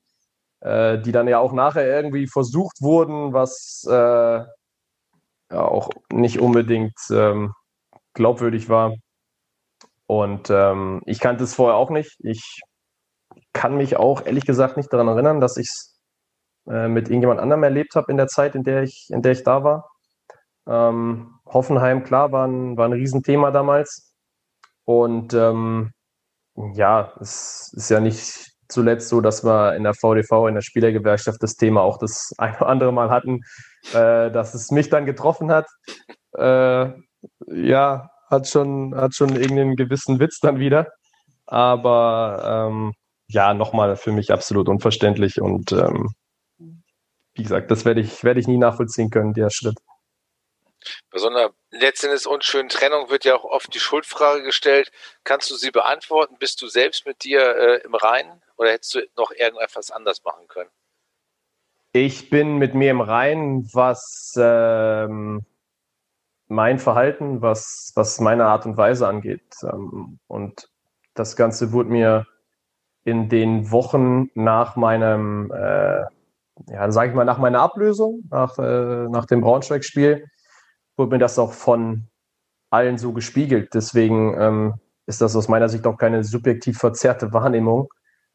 äh, 0.61 0.99
die 0.99 1.13
dann 1.13 1.29
ja 1.29 1.39
auch 1.39 1.53
nachher 1.53 1.87
irgendwie 1.87 2.27
versucht 2.27 2.83
wurden, 2.83 3.33
was 3.33 3.87
äh, 3.89 3.93
ja 3.93 4.49
auch 5.53 5.91
nicht 6.13 6.41
unbedingt 6.41 6.99
ähm, 7.11 7.55
glaubwürdig 8.15 8.69
war. 8.69 8.95
Und 10.11 10.51
ähm, 10.51 11.03
ich 11.07 11.21
kannte 11.21 11.45
es 11.45 11.55
vorher 11.55 11.77
auch 11.77 11.89
nicht. 11.89 12.17
Ich 12.25 12.63
kann 13.53 13.77
mich 13.77 13.97
auch 13.97 14.27
ehrlich 14.27 14.45
gesagt 14.45 14.77
nicht 14.77 14.93
daran 14.93 15.07
erinnern, 15.07 15.39
dass 15.41 15.57
ich 15.57 15.69
es 15.69 16.01
äh, 16.69 16.89
mit 16.89 17.09
irgendjemand 17.09 17.39
anderem 17.39 17.63
erlebt 17.63 17.95
habe 17.95 18.11
in 18.11 18.17
der 18.17 18.27
Zeit, 18.27 18.57
in 18.57 18.65
der 18.65 18.83
ich, 18.83 19.07
in 19.11 19.23
der 19.23 19.31
ich 19.31 19.45
da 19.45 19.63
war. 19.63 19.89
Ähm, 20.67 21.39
Hoffenheim, 21.47 22.03
klar, 22.03 22.33
war 22.33 22.49
ein, 22.49 22.77
war 22.77 22.89
ein 22.89 22.93
Riesenthema 22.93 23.53
damals. 23.53 24.13
Und 24.85 25.33
ähm, 25.33 25.93
ja, 26.75 27.13
es 27.21 27.73
ist 27.77 27.89
ja 27.89 28.01
nicht 28.01 28.51
zuletzt 28.67 29.11
so, 29.11 29.21
dass 29.21 29.45
wir 29.45 29.77
in 29.77 29.85
der 29.85 29.95
VDV, 29.95 30.49
in 30.49 30.55
der 30.55 30.63
Spielergewerkschaft, 30.63 31.41
das 31.41 31.55
Thema 31.55 31.83
auch 31.83 31.99
das 31.99 32.33
ein 32.39 32.57
oder 32.57 32.67
andere 32.67 32.93
Mal 32.93 33.11
hatten, 33.11 33.43
äh, 33.93 34.33
dass 34.33 34.55
es 34.55 34.73
mich 34.73 34.91
dann 34.91 35.07
getroffen 35.07 35.53
hat. 35.53 35.69
Äh, 36.37 36.95
ja, 37.47 38.11
hat 38.31 38.49
schon, 38.49 38.95
hat 38.95 39.15
schon 39.15 39.31
irgendeinen 39.37 39.77
gewissen 39.77 40.21
Witz 40.21 40.41
dann 40.41 40.59
wieder. 40.59 40.93
Aber 41.47 42.69
ähm, 42.71 42.95
ja, 43.29 43.55
nochmal 43.55 43.97
für 43.97 44.13
mich 44.13 44.33
absolut 44.33 44.69
unverständlich 44.69 45.41
und 45.41 45.73
ähm, 45.73 46.15
wie 47.35 47.43
gesagt, 47.43 47.71
das 47.71 47.85
werde 47.85 48.01
ich, 48.01 48.25
werde 48.25 48.41
ich 48.41 48.47
nie 48.47 48.59
nachvollziehen 48.59 49.11
können, 49.11 49.35
der 49.35 49.51
Schritt. 49.51 49.79
Bei 51.11 51.19
so 51.19 51.29
einer 51.29 51.51
letztendlich 51.71 52.27
unschönen 52.27 52.69
Trennung 52.69 53.11
wird 53.11 53.25
ja 53.25 53.37
auch 53.37 53.45
oft 53.45 53.75
die 53.75 53.81
Schuldfrage 53.81 54.43
gestellt. 54.43 54.91
Kannst 55.25 55.51
du 55.51 55.57
sie 55.57 55.71
beantworten? 55.71 56.37
Bist 56.39 56.61
du 56.63 56.69
selbst 56.69 57.07
mit 57.07 57.23
dir 57.25 57.41
äh, 57.41 57.81
im 57.85 57.95
Reinen 57.95 58.43
oder 58.57 58.71
hättest 58.73 58.95
du 58.95 59.01
noch 59.17 59.31
irgendetwas 59.31 59.91
anders 59.91 60.25
machen 60.25 60.49
können? 60.49 60.71
Ich 61.93 62.31
bin 62.31 62.57
mit 62.57 62.75
mir 62.75 62.91
im 62.93 63.01
Reinen, 63.01 63.69
was 63.73 64.35
ähm, 64.39 65.45
mein 66.51 66.81
Verhalten, 66.81 67.43
was, 67.43 67.93
was 67.95 68.21
meine 68.21 68.47
Art 68.47 68.67
und 68.67 68.77
Weise 68.77 69.07
angeht. 69.07 69.55
Ähm, 69.63 70.19
und 70.27 70.69
das 71.15 71.37
Ganze 71.37 71.73
wurde 71.73 71.91
mir 71.91 72.27
in 73.05 73.29
den 73.29 73.71
Wochen 73.71 74.31
nach 74.35 74.77
meinem, 74.77 75.51
äh, 75.53 76.03
ja, 76.69 76.91
sage 76.91 77.11
ich 77.11 77.15
mal, 77.15 77.25
nach 77.25 77.39
meiner 77.39 77.61
Ablösung, 77.61 78.25
nach, 78.31 78.59
äh, 78.59 79.09
nach 79.09 79.27
dem 79.27 79.41
Braunschweig-Spiel, 79.41 80.27
wurde 80.97 81.13
mir 81.13 81.19
das 81.19 81.39
auch 81.39 81.53
von 81.53 82.09
allen 82.69 82.99
so 82.99 83.13
gespiegelt. 83.13 83.71
Deswegen 83.73 84.35
ähm, 84.39 84.75
ist 85.07 85.21
das 85.21 85.37
aus 85.37 85.49
meiner 85.49 85.69
Sicht 85.69 85.87
auch 85.87 85.99
keine 85.99 86.25
subjektiv 86.25 86.79
verzerrte 86.79 87.33
Wahrnehmung, 87.33 87.89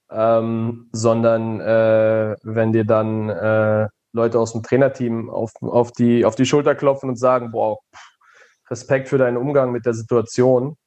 ähm, 0.09 0.89
sondern 0.93 1.59
äh, 1.59 2.36
wenn 2.43 2.72
dir 2.72 2.86
dann 2.86 3.30
äh, 3.30 3.88
Leute 4.16 4.39
aus 4.39 4.53
dem 4.53 4.63
Trainerteam 4.63 5.30
auf, 5.30 5.51
auf, 5.61 5.91
die, 5.91 6.26
auf 6.26 6.36
die 6.36 6.45
Schulter 6.45 6.74
klopfen 6.74 7.09
und 7.09 7.18
sagen, 7.18 7.51
boah, 7.51 7.78
Respekt 8.70 9.09
für 9.09 9.18
deinen 9.18 9.38
Umgang 9.38 9.72
mit 9.72 9.86
der 9.86 9.93
Situation. 9.93 10.78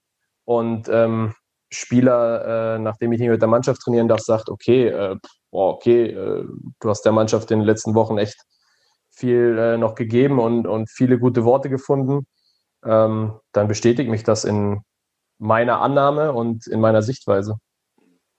Und 0.44 0.88
ähm, 0.88 1.34
Spieler, 1.70 2.76
äh, 2.76 2.78
nachdem 2.78 3.12
ich 3.12 3.20
nicht 3.20 3.28
mit 3.28 3.42
der 3.42 3.48
Mannschaft 3.48 3.82
trainieren 3.82 4.08
darf, 4.08 4.20
sagt, 4.20 4.48
okay, 4.48 4.88
äh, 4.88 5.16
boah, 5.50 5.74
okay, 5.74 6.06
äh, 6.06 6.44
du 6.80 6.88
hast 6.88 7.02
der 7.02 7.12
Mannschaft 7.12 7.50
in 7.50 7.58
den 7.58 7.66
letzten 7.66 7.94
Wochen 7.94 8.16
echt 8.16 8.40
viel 9.10 9.58
äh, 9.58 9.76
noch 9.76 9.94
gegeben 9.94 10.38
und, 10.38 10.66
und 10.66 10.90
viele 10.90 11.18
gute 11.18 11.44
Worte 11.44 11.68
gefunden, 11.68 12.26
ähm, 12.84 13.38
dann 13.52 13.68
bestätigt 13.68 14.08
mich 14.08 14.24
das 14.24 14.44
in 14.44 14.80
meiner 15.38 15.80
Annahme 15.80 16.32
und 16.32 16.66
in 16.66 16.80
meiner 16.80 17.02
Sichtweise. 17.02 17.58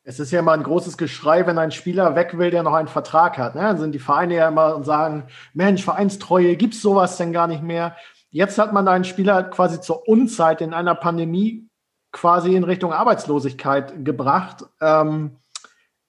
Es 0.10 0.20
ist 0.20 0.32
ja 0.32 0.40
immer 0.40 0.54
ein 0.54 0.64
großes 0.64 0.98
Geschrei, 0.98 1.46
wenn 1.46 1.60
ein 1.60 1.70
Spieler 1.70 2.16
weg 2.16 2.36
will, 2.36 2.50
der 2.50 2.64
noch 2.64 2.74
einen 2.74 2.88
Vertrag 2.88 3.38
hat. 3.38 3.54
Ne? 3.54 3.62
Dann 3.62 3.78
sind 3.78 3.92
die 3.92 4.00
Vereine 4.00 4.34
ja 4.34 4.48
immer 4.48 4.76
und 4.76 4.84
sagen, 4.84 5.26
Mensch, 5.54 5.84
Vereinstreue, 5.84 6.56
gibt 6.56 6.74
es 6.74 6.82
sowas 6.82 7.18
denn 7.18 7.32
gar 7.32 7.46
nicht 7.46 7.62
mehr? 7.62 7.96
Jetzt 8.32 8.58
hat 8.58 8.74
man 8.74 8.88
einen 8.88 9.04
Spieler 9.04 9.44
quasi 9.44 9.80
zur 9.82 10.08
Unzeit 10.08 10.62
in 10.62 10.74
einer 10.74 10.96
Pandemie 10.96 11.70
quasi 12.12 12.56
in 12.56 12.64
Richtung 12.64 12.92
Arbeitslosigkeit 12.92 14.04
gebracht. 14.04 14.66
Ähm, 14.82 15.38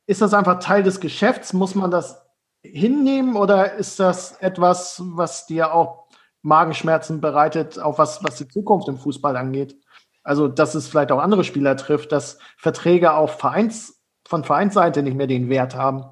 ist 0.07 0.22
das 0.22 0.32
einfach 0.32 0.61
Teil 0.61 0.82
des 0.82 1.01
Geschäfts? 1.01 1.53
Muss 1.53 1.74
man 1.74 1.90
das 1.90 2.24
hinnehmen 2.62 3.36
oder 3.36 3.74
ist 3.74 4.01
das 4.01 4.32
etwas, 4.38 5.03
was 5.05 5.44
dir 5.44 5.74
auch 5.74 6.07
Magenschmerzen 6.40 7.20
bereitet, 7.20 7.78
auch 7.78 7.98
was, 7.98 8.24
was 8.24 8.36
die 8.36 8.48
Zukunft 8.48 8.88
im 8.88 8.96
Fußball 8.96 9.36
angeht? 9.36 9.76
Also, 10.23 10.49
dass 10.49 10.75
es 10.75 10.89
vielleicht 10.89 11.12
auch 11.12 11.18
andere 11.18 11.45
Spieler 11.45 11.77
trifft, 11.77 12.12
dass 12.12 12.39
Verträge 12.57 13.14
auf 13.14 13.39
Vereins, 13.39 14.01
von 14.27 14.45
Vereinsseite 14.45 15.03
nicht 15.03 15.16
mehr 15.16 15.27
den 15.27 15.49
Wert 15.49 15.75
haben? 15.75 16.05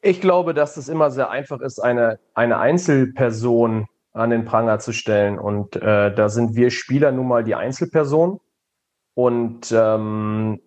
Ich 0.00 0.20
glaube, 0.20 0.52
dass 0.52 0.76
es 0.76 0.88
immer 0.88 1.10
sehr 1.10 1.30
einfach 1.30 1.60
ist, 1.60 1.78
eine, 1.78 2.18
eine 2.34 2.58
Einzelperson 2.58 3.86
an 4.12 4.30
den 4.30 4.44
Pranger 4.44 4.78
zu 4.78 4.92
stellen. 4.92 5.38
Und 5.38 5.76
äh, 5.76 6.14
da 6.14 6.28
sind 6.28 6.54
wir 6.54 6.70
Spieler 6.70 7.12
nun 7.12 7.28
mal 7.28 7.44
die 7.44 7.54
Einzelperson. 7.54 8.40
Und 9.14 9.72
ähm, 9.72 10.60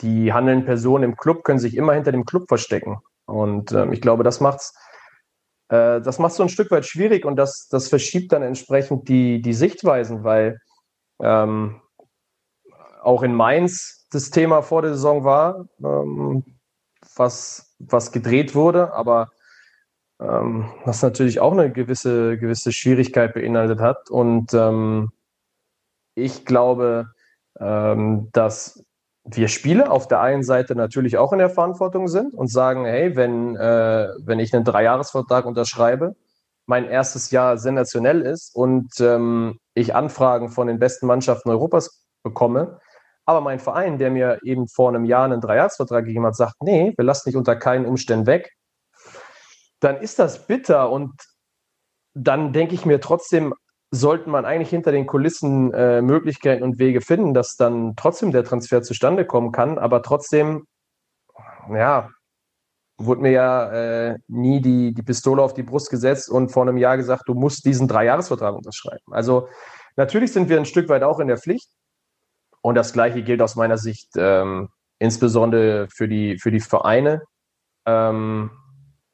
die 0.00 0.32
handelnden 0.32 0.66
Personen 0.66 1.04
im 1.04 1.16
Club 1.16 1.44
können 1.44 1.58
sich 1.58 1.76
immer 1.76 1.92
hinter 1.92 2.12
dem 2.12 2.24
Club 2.24 2.48
verstecken. 2.48 2.98
Und 3.26 3.72
ähm, 3.72 3.92
ich 3.92 4.00
glaube, 4.00 4.24
das 4.24 4.40
macht's, 4.40 4.74
äh, 5.68 6.00
so 6.02 6.42
ein 6.42 6.48
Stück 6.48 6.70
weit 6.70 6.84
schwierig 6.84 7.24
und 7.24 7.36
das, 7.36 7.68
das 7.68 7.88
verschiebt 7.88 8.32
dann 8.32 8.42
entsprechend 8.42 9.08
die, 9.08 9.40
die 9.40 9.54
Sichtweisen, 9.54 10.24
weil 10.24 10.58
ähm, 11.22 11.80
auch 13.02 13.22
in 13.22 13.34
Mainz 13.34 14.06
das 14.10 14.30
Thema 14.30 14.62
vor 14.62 14.82
der 14.82 14.92
Saison 14.92 15.24
war, 15.24 15.66
ähm, 15.82 16.44
was, 17.16 17.74
was 17.78 18.12
gedreht 18.12 18.54
wurde, 18.54 18.92
aber 18.92 19.30
ähm, 20.20 20.70
was 20.84 21.02
natürlich 21.02 21.40
auch 21.40 21.52
eine 21.52 21.72
gewisse, 21.72 22.38
gewisse 22.38 22.72
Schwierigkeit 22.72 23.34
beinhaltet 23.34 23.80
hat. 23.80 24.10
Und 24.10 24.52
ähm, 24.54 25.10
ich 26.14 26.44
glaube, 26.44 27.10
ähm, 27.58 28.28
dass 28.32 28.84
wir 29.24 29.48
Spieler 29.48 29.90
auf 29.92 30.08
der 30.08 30.20
einen 30.20 30.42
Seite 30.42 30.74
natürlich 30.74 31.16
auch 31.16 31.32
in 31.32 31.38
der 31.38 31.50
Verantwortung 31.50 32.08
sind 32.08 32.34
und 32.34 32.48
sagen, 32.48 32.84
hey, 32.84 33.16
wenn, 33.16 33.56
äh, 33.56 34.08
wenn 34.18 34.40
ich 34.40 34.54
einen 34.54 34.64
Dreijahresvertrag 34.64 35.46
unterschreibe, 35.46 36.16
mein 36.66 36.88
erstes 36.88 37.30
Jahr 37.30 37.58
sensationell 37.58 38.22
ist 38.22 38.54
und 38.54 38.92
ähm, 39.00 39.58
ich 39.74 39.94
Anfragen 39.94 40.48
von 40.48 40.66
den 40.66 40.78
besten 40.78 41.06
Mannschaften 41.06 41.50
Europas 41.50 42.06
bekomme, 42.22 42.78
aber 43.24 43.40
mein 43.40 43.58
Verein, 43.58 43.98
der 43.98 44.10
mir 44.10 44.38
eben 44.42 44.68
vor 44.68 44.88
einem 44.88 45.04
Jahr 45.04 45.24
einen 45.24 45.40
Dreijahresvertrag 45.40 46.04
gegeben 46.04 46.26
hat, 46.26 46.36
sagt, 46.36 46.62
nee, 46.62 46.92
wir 46.96 47.04
lassen 47.04 47.28
dich 47.28 47.36
unter 47.36 47.56
keinen 47.56 47.86
Umständen 47.86 48.26
weg, 48.26 48.52
dann 49.80 49.96
ist 49.96 50.18
das 50.18 50.46
bitter 50.46 50.90
und 50.90 51.12
dann 52.14 52.52
denke 52.52 52.74
ich 52.74 52.86
mir 52.86 53.00
trotzdem, 53.00 53.54
sollte 53.90 54.30
man 54.30 54.44
eigentlich 54.44 54.70
hinter 54.70 54.90
den 54.90 55.06
Kulissen 55.06 55.72
äh, 55.74 56.00
Möglichkeiten 56.00 56.62
und 56.62 56.78
Wege 56.78 57.00
finden, 57.00 57.34
dass 57.34 57.56
dann 57.56 57.94
trotzdem 57.96 58.32
der 58.32 58.44
Transfer 58.44 58.82
zustande 58.82 59.26
kommen 59.26 59.52
kann. 59.52 59.78
Aber 59.78 60.02
trotzdem, 60.02 60.66
ja, 61.70 62.08
wurde 62.98 63.22
mir 63.22 63.30
ja 63.30 63.72
äh, 64.10 64.18
nie 64.28 64.60
die, 64.60 64.92
die 64.94 65.02
Pistole 65.02 65.42
auf 65.42 65.54
die 65.54 65.62
Brust 65.62 65.90
gesetzt 65.90 66.30
und 66.30 66.50
vor 66.50 66.62
einem 66.62 66.76
Jahr 66.76 66.96
gesagt, 66.96 67.28
du 67.28 67.34
musst 67.34 67.64
diesen 67.64 67.88
Dreijahresvertrag 67.88 68.54
unterschreiben. 68.54 69.12
Also 69.12 69.48
natürlich 69.96 70.32
sind 70.32 70.48
wir 70.48 70.58
ein 70.58 70.66
Stück 70.66 70.88
weit 70.88 71.02
auch 71.02 71.18
in 71.18 71.28
der 71.28 71.38
Pflicht. 71.38 71.70
Und 72.60 72.76
das 72.76 72.92
Gleiche 72.92 73.22
gilt 73.22 73.42
aus 73.42 73.56
meiner 73.56 73.76
Sicht 73.76 74.10
ähm, 74.16 74.68
insbesondere 74.98 75.88
für 75.88 76.06
die, 76.06 76.38
für 76.38 76.52
die 76.52 76.60
Vereine. 76.60 77.22
Ähm, 77.86 78.50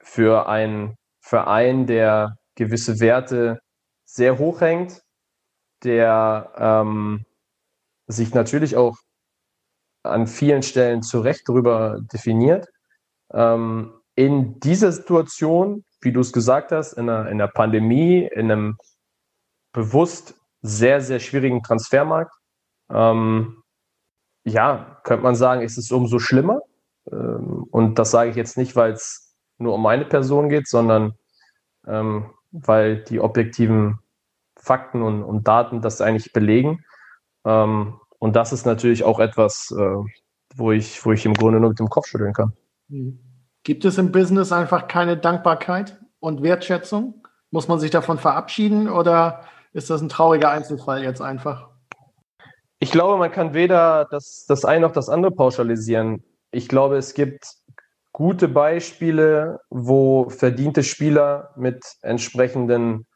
für 0.01 0.49
einen 0.49 0.97
Verein, 1.21 1.87
der 1.87 2.37
gewisse 2.55 3.01
Werte 3.01 3.61
sehr 4.05 4.39
hoch 4.39 4.61
hängt, 4.61 5.03
der 5.85 6.53
ähm, 6.57 7.25
sich 8.07 8.35
natürlich 8.35 8.77
auch 8.77 8.97
an 10.03 10.27
vielen 10.27 10.63
Stellen 10.63 11.03
zu 11.03 11.21
Recht 11.21 11.43
darüber 11.47 12.01
definiert. 12.13 12.69
Ähm, 13.33 13.93
in 14.15 14.59
dieser 14.61 14.93
Situation, 14.93 15.85
wie 16.01 16.13
du 16.13 16.21
es 16.21 16.33
gesagt 16.33 16.73
hast, 16.73 16.95
in 16.95 17.09
einer, 17.09 17.29
in 17.29 17.41
einer 17.41 17.49
Pandemie, 17.49 18.29
in 18.35 18.51
einem 18.51 18.77
bewusst 19.73 20.35
sehr, 20.61 21.01
sehr 21.01 21.21
schwierigen 21.21 21.63
Transfermarkt, 21.63 22.35
ähm, 22.91 23.63
ja, 24.45 25.01
könnte 25.05 25.23
man 25.23 25.35
sagen, 25.35 25.63
ist 25.63 25.79
es 25.79 25.93
umso 25.93 26.19
schlimmer. 26.19 26.61
Ähm, 27.11 27.67
und 27.71 27.99
das 27.99 28.11
sage 28.11 28.31
ich 28.31 28.37
jetzt 28.37 28.57
nicht, 28.57 28.77
weil 28.77 28.93
es 28.93 29.37
nur 29.59 29.75
um 29.75 29.83
meine 29.83 30.05
Person 30.05 30.49
geht, 30.49 30.69
sondern 30.69 31.15
ähm, 31.87 32.31
weil 32.51 33.05
die 33.05 33.21
objektiven 33.21 33.99
Fakten 34.57 35.03
und, 35.03 35.23
und 35.23 35.47
Daten 35.47 35.81
das 35.81 36.01
eigentlich 36.01 36.33
belegen. 36.33 36.85
Ähm, 37.45 38.01
und 38.19 38.37
das 38.37 38.53
ist 38.53 38.67
natürlich 38.67 39.05
auch 39.05 39.21
etwas, 39.21 39.73
äh, 39.77 39.97
wo, 40.55 40.73
ich, 40.73 41.05
wo 41.05 41.13
ich 41.13 41.25
im 41.25 41.35
Grunde 41.35 41.61
nur 41.61 41.71
mit 41.71 41.79
dem 41.79 41.89
Kopf 41.89 42.07
schütteln 42.07 42.33
kann. 42.33 42.53
Mhm. 42.89 43.21
Gibt 43.63 43.85
es 43.85 43.99
im 43.99 44.13
Business 44.13 44.53
einfach 44.53 44.89
keine 44.89 45.17
Dankbarkeit 45.17 45.99
und 46.21 46.43
Wertschätzung? 46.43 47.27
Muss 47.51 47.69
man 47.69 47.81
sich 47.81 47.91
davon 47.91 48.19
verabschieden 48.19 48.89
oder 48.89 49.45
ist 49.73 49.91
das 49.91 50.01
ein 50.01 50.09
trauriger 50.09 50.51
Einzelfall 50.51 51.03
jetzt 51.03 51.21
einfach? 51.21 51.69
Ich 52.79 52.91
glaube, 52.91 53.19
man 53.19 53.33
kann 53.33 53.55
weder 53.55 54.07
das, 54.11 54.45
das 54.47 54.65
eine 54.65 54.81
noch 54.81 54.93
das 54.93 55.09
andere 55.09 55.33
pauschalisieren. 55.33 56.23
Ich 56.51 56.69
glaube, 56.69 56.97
es 56.97 57.15
gibt 57.15 57.45
gute 58.13 58.49
Beispiele, 58.49 59.61
wo 59.71 60.29
verdiente 60.31 60.83
Spieler 60.83 61.51
mit 61.57 61.85
entsprechenden 62.03 63.07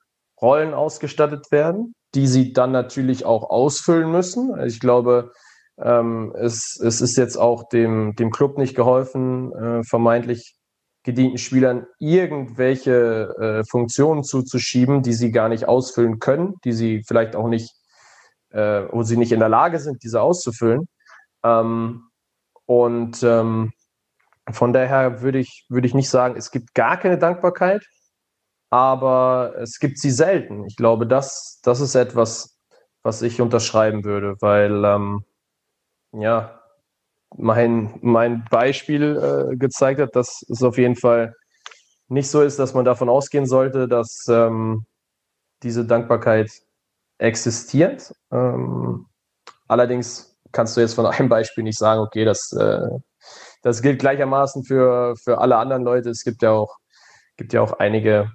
Rollen 0.41 0.75
ausgestattet 0.75 1.51
werden. 1.51 1.95
die 2.15 2.27
sie 2.27 2.53
dann 2.53 2.73
natürlich 2.73 3.25
auch 3.25 3.49
ausfüllen 3.49 4.11
müssen. 4.11 4.55
Ich 4.67 4.81
glaube, 4.81 5.33
ähm, 5.79 6.35
es, 6.37 6.79
es 6.81 7.01
ist 7.01 7.17
jetzt 7.17 7.37
auch 7.37 7.69
dem, 7.69 8.15
dem 8.17 8.31
Club 8.31 8.59
nicht 8.59 8.75
geholfen, 8.75 9.53
äh, 9.53 9.83
vermeintlich 9.85 10.57
gedienten 11.05 11.39
Spielern 11.39 11.87
irgendwelche 11.99 13.35
äh, 13.41 13.65
Funktionen 13.69 14.23
zuzuschieben, 14.23 15.03
die 15.03 15.15
sie 15.15 15.33
gar 15.33 15.49
nicht 15.49 15.67
ausfüllen 15.67 16.21
können, 16.21 16.55
die 16.65 16.73
sie 16.73 17.03
vielleicht 17.07 17.35
auch 17.35 17.49
nicht, 17.49 17.75
äh, 18.51 18.85
wo 18.91 19.03
sie 19.03 19.17
nicht 19.17 19.33
in 19.33 19.41
der 19.41 19.49
Lage 19.49 19.81
sind, 19.81 20.03
diese 20.05 20.21
auszufüllen. 20.21 20.87
Ähm, 21.43 22.05
und 22.67 23.23
ähm, 23.23 23.73
von 24.51 24.73
daher 24.73 25.23
würde 25.23 25.39
ich, 25.39 25.67
würde 25.69 25.87
ich 25.87 25.95
nicht 25.95 26.11
sagen, 26.11 26.37
es 26.37 26.51
gibt 26.51 26.75
gar 26.75 26.97
keine 26.97 27.19
Dankbarkeit, 27.19 27.85
aber 28.71 29.55
es 29.59 29.79
gibt 29.79 29.99
sie 29.99 30.11
selten. 30.11 30.65
Ich 30.67 30.77
glaube, 30.77 31.07
das, 31.07 31.61
das 31.63 31.81
ist 31.81 31.95
etwas, 31.95 32.59
was 33.03 33.23
ich 33.23 33.41
unterschreiben 33.41 34.05
würde, 34.05 34.37
weil 34.41 34.85
ähm, 34.85 35.25
ja, 36.13 36.61
mein, 37.37 37.99
mein 38.03 38.45
Beispiel 38.51 39.51
äh, 39.53 39.57
gezeigt 39.57 40.01
hat, 40.01 40.15
dass 40.15 40.45
es 40.49 40.63
auf 40.63 40.79
jeden 40.79 40.97
Fall 40.97 41.35
nicht 42.09 42.29
so 42.29 42.43
ist, 42.43 42.59
dass 42.59 42.75
man 42.75 42.85
davon 42.85 43.09
ausgehen 43.09 43.47
sollte, 43.47 43.89
dass 43.89 44.27
ähm, 44.29 44.85
diese 45.63 45.87
Dankbarkeit 45.87 46.51
existiert. 47.19 48.13
Ähm, 48.31 49.07
allerdings 49.69 50.37
kannst 50.53 50.77
du 50.77 50.81
jetzt 50.81 50.95
von 50.95 51.07
einem 51.07 51.29
Beispiel 51.29 51.65
nicht 51.65 51.79
sagen, 51.79 52.01
okay, 52.01 52.25
das, 52.25 52.53
äh, 52.53 52.89
das 53.63 53.81
gilt 53.81 54.01
gleichermaßen 54.01 54.65
für, 54.65 55.15
für 55.17 55.39
alle 55.39 55.57
anderen 55.57 55.85
Leute. 55.85 56.11
Es 56.11 56.25
gibt 56.25 56.43
ja 56.43 56.51
auch, 56.51 56.77
gibt 57.37 57.53
ja 57.53 57.63
auch 57.63 57.73
einige 57.75 58.31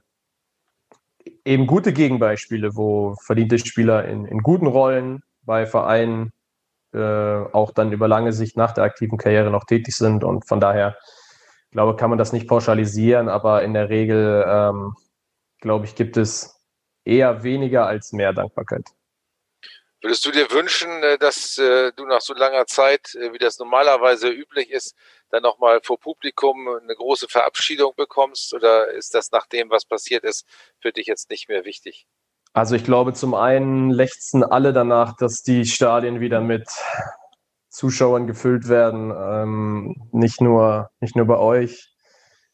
eben 1.45 1.67
gute 1.67 1.93
Gegenbeispiele, 1.93 2.75
wo 2.75 3.15
verdiente 3.25 3.59
Spieler 3.59 4.05
in, 4.05 4.25
in 4.25 4.39
guten 4.39 4.67
Rollen 4.67 5.21
bei 5.43 5.65
Vereinen 5.65 6.31
äh, 6.97 7.53
auch 7.53 7.71
dann 7.71 7.91
über 7.91 8.07
lange 8.07 8.33
Sicht 8.33 8.57
nach 8.57 8.73
der 8.73 8.83
aktiven 8.83 9.17
Karriere 9.17 9.51
noch 9.51 9.65
tätig 9.65 9.95
sind. 9.95 10.23
Und 10.23 10.47
von 10.47 10.59
daher, 10.59 10.97
glaube 11.71 11.95
kann 11.95 12.09
man 12.09 12.19
das 12.19 12.33
nicht 12.33 12.47
pauschalisieren, 12.47 13.29
aber 13.29 13.63
in 13.63 13.73
der 13.73 13.89
Regel, 13.89 14.45
ähm, 14.47 14.95
glaube 15.61 15.85
ich, 15.85 15.95
gibt 15.95 16.17
es 16.17 16.59
eher 17.05 17.43
weniger 17.43 17.85
als 17.85 18.11
mehr 18.11 18.33
Dankbarkeit. 18.33 18.85
Würdest 20.01 20.25
du 20.25 20.31
dir 20.31 20.51
wünschen, 20.51 21.03
äh, 21.03 21.17
dass 21.17 21.57
äh, 21.57 21.91
du 21.93 22.05
nach 22.05 22.21
so 22.21 22.33
langer 22.33 22.65
Zeit, 22.67 23.17
wie 23.31 23.39
das 23.39 23.57
normalerweise 23.57 24.29
üblich 24.29 24.69
ist, 24.69 24.95
dann 25.29 25.43
nochmal 25.43 25.81
vor 25.83 25.99
Publikum 25.99 26.67
eine 26.67 26.95
große 26.95 27.27
Verabschiedung 27.27 27.93
bekommst? 27.95 28.53
Oder 28.53 28.89
ist 28.89 29.15
das 29.15 29.31
nach 29.31 29.47
dem, 29.47 29.69
was 29.69 29.85
passiert 29.85 30.23
ist, 30.23 30.45
für 30.79 30.91
dich 30.91 31.07
jetzt 31.07 31.29
nicht 31.29 31.49
mehr 31.49 31.65
wichtig? 31.65 32.07
Also 32.57 32.73
ich 32.73 32.83
glaube, 32.83 33.13
zum 33.13 33.35
einen 33.35 33.91
lechzen 33.91 34.43
alle 34.43 34.73
danach, 34.73 35.15
dass 35.15 35.43
die 35.43 35.63
Stadien 35.67 36.19
wieder 36.21 36.41
mit 36.41 36.67
Zuschauern 37.69 38.25
gefüllt 38.25 38.67
werden. 38.67 39.13
Ähm, 39.15 40.07
nicht, 40.11 40.41
nur, 40.41 40.89
nicht 40.99 41.15
nur 41.15 41.27
bei 41.27 41.37
euch, 41.37 41.93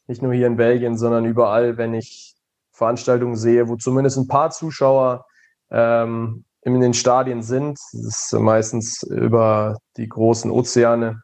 nicht 0.06 0.20
nur 0.20 0.34
hier 0.34 0.46
in 0.46 0.58
Belgien, 0.58 0.98
sondern 0.98 1.24
überall, 1.24 1.78
wenn 1.78 1.94
ich 1.94 2.36
Veranstaltungen 2.70 3.34
sehe, 3.34 3.66
wo 3.66 3.76
zumindest 3.76 4.18
ein 4.18 4.28
paar 4.28 4.50
Zuschauer 4.50 5.24
ähm, 5.70 6.44
in 6.60 6.78
den 6.82 6.92
Stadien 6.92 7.42
sind. 7.42 7.78
Das 7.94 8.04
ist 8.04 8.32
meistens 8.34 9.02
über 9.04 9.78
die 9.96 10.10
großen 10.10 10.50
Ozeane 10.50 11.22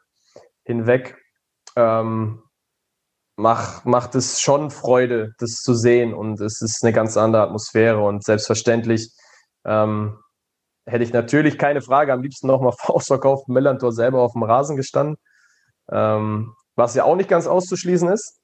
hinweg. 0.64 1.18
Ähm, 1.76 2.45
mach, 3.41 3.84
macht 3.84 4.14
es 4.14 4.41
schon 4.41 4.70
Freude, 4.70 5.34
das 5.38 5.62
zu 5.62 5.74
sehen. 5.74 6.14
Und 6.14 6.41
es 6.41 6.61
ist 6.61 6.84
eine 6.84 6.93
ganz 6.93 7.16
andere 7.16 7.43
Atmosphäre. 7.43 8.01
Und 8.01 8.22
selbstverständlich 8.22 9.11
ähm, 9.64 10.18
hätte 10.86 11.05
ich 11.05 11.12
natürlich 11.12 11.59
keine 11.59 11.80
Frage, 11.80 12.12
am 12.12 12.22
liebsten 12.22 12.47
nochmal 12.47 12.72
vor 12.78 12.97
ausverkauftem 12.97 13.55
Millantor 13.55 13.93
selber 13.93 14.20
auf 14.20 14.32
dem 14.32 14.43
Rasen 14.43 14.76
gestanden, 14.76 15.16
ähm, 15.91 16.55
was 16.76 16.95
ja 16.95 17.05
auch 17.05 17.16
nicht 17.16 17.28
ganz 17.28 17.47
auszuschließen 17.47 18.09
ist, 18.11 18.41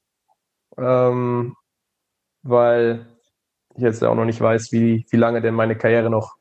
ähm, 0.78 1.54
weil 2.42 3.06
ich 3.74 3.82
jetzt 3.82 4.02
ja 4.02 4.08
auch 4.08 4.14
noch 4.14 4.24
nicht 4.24 4.40
weiß, 4.40 4.72
wie, 4.72 5.06
wie 5.10 5.16
lange 5.16 5.42
denn 5.42 5.54
meine 5.54 5.76
Karriere 5.76 6.10
noch, 6.10 6.36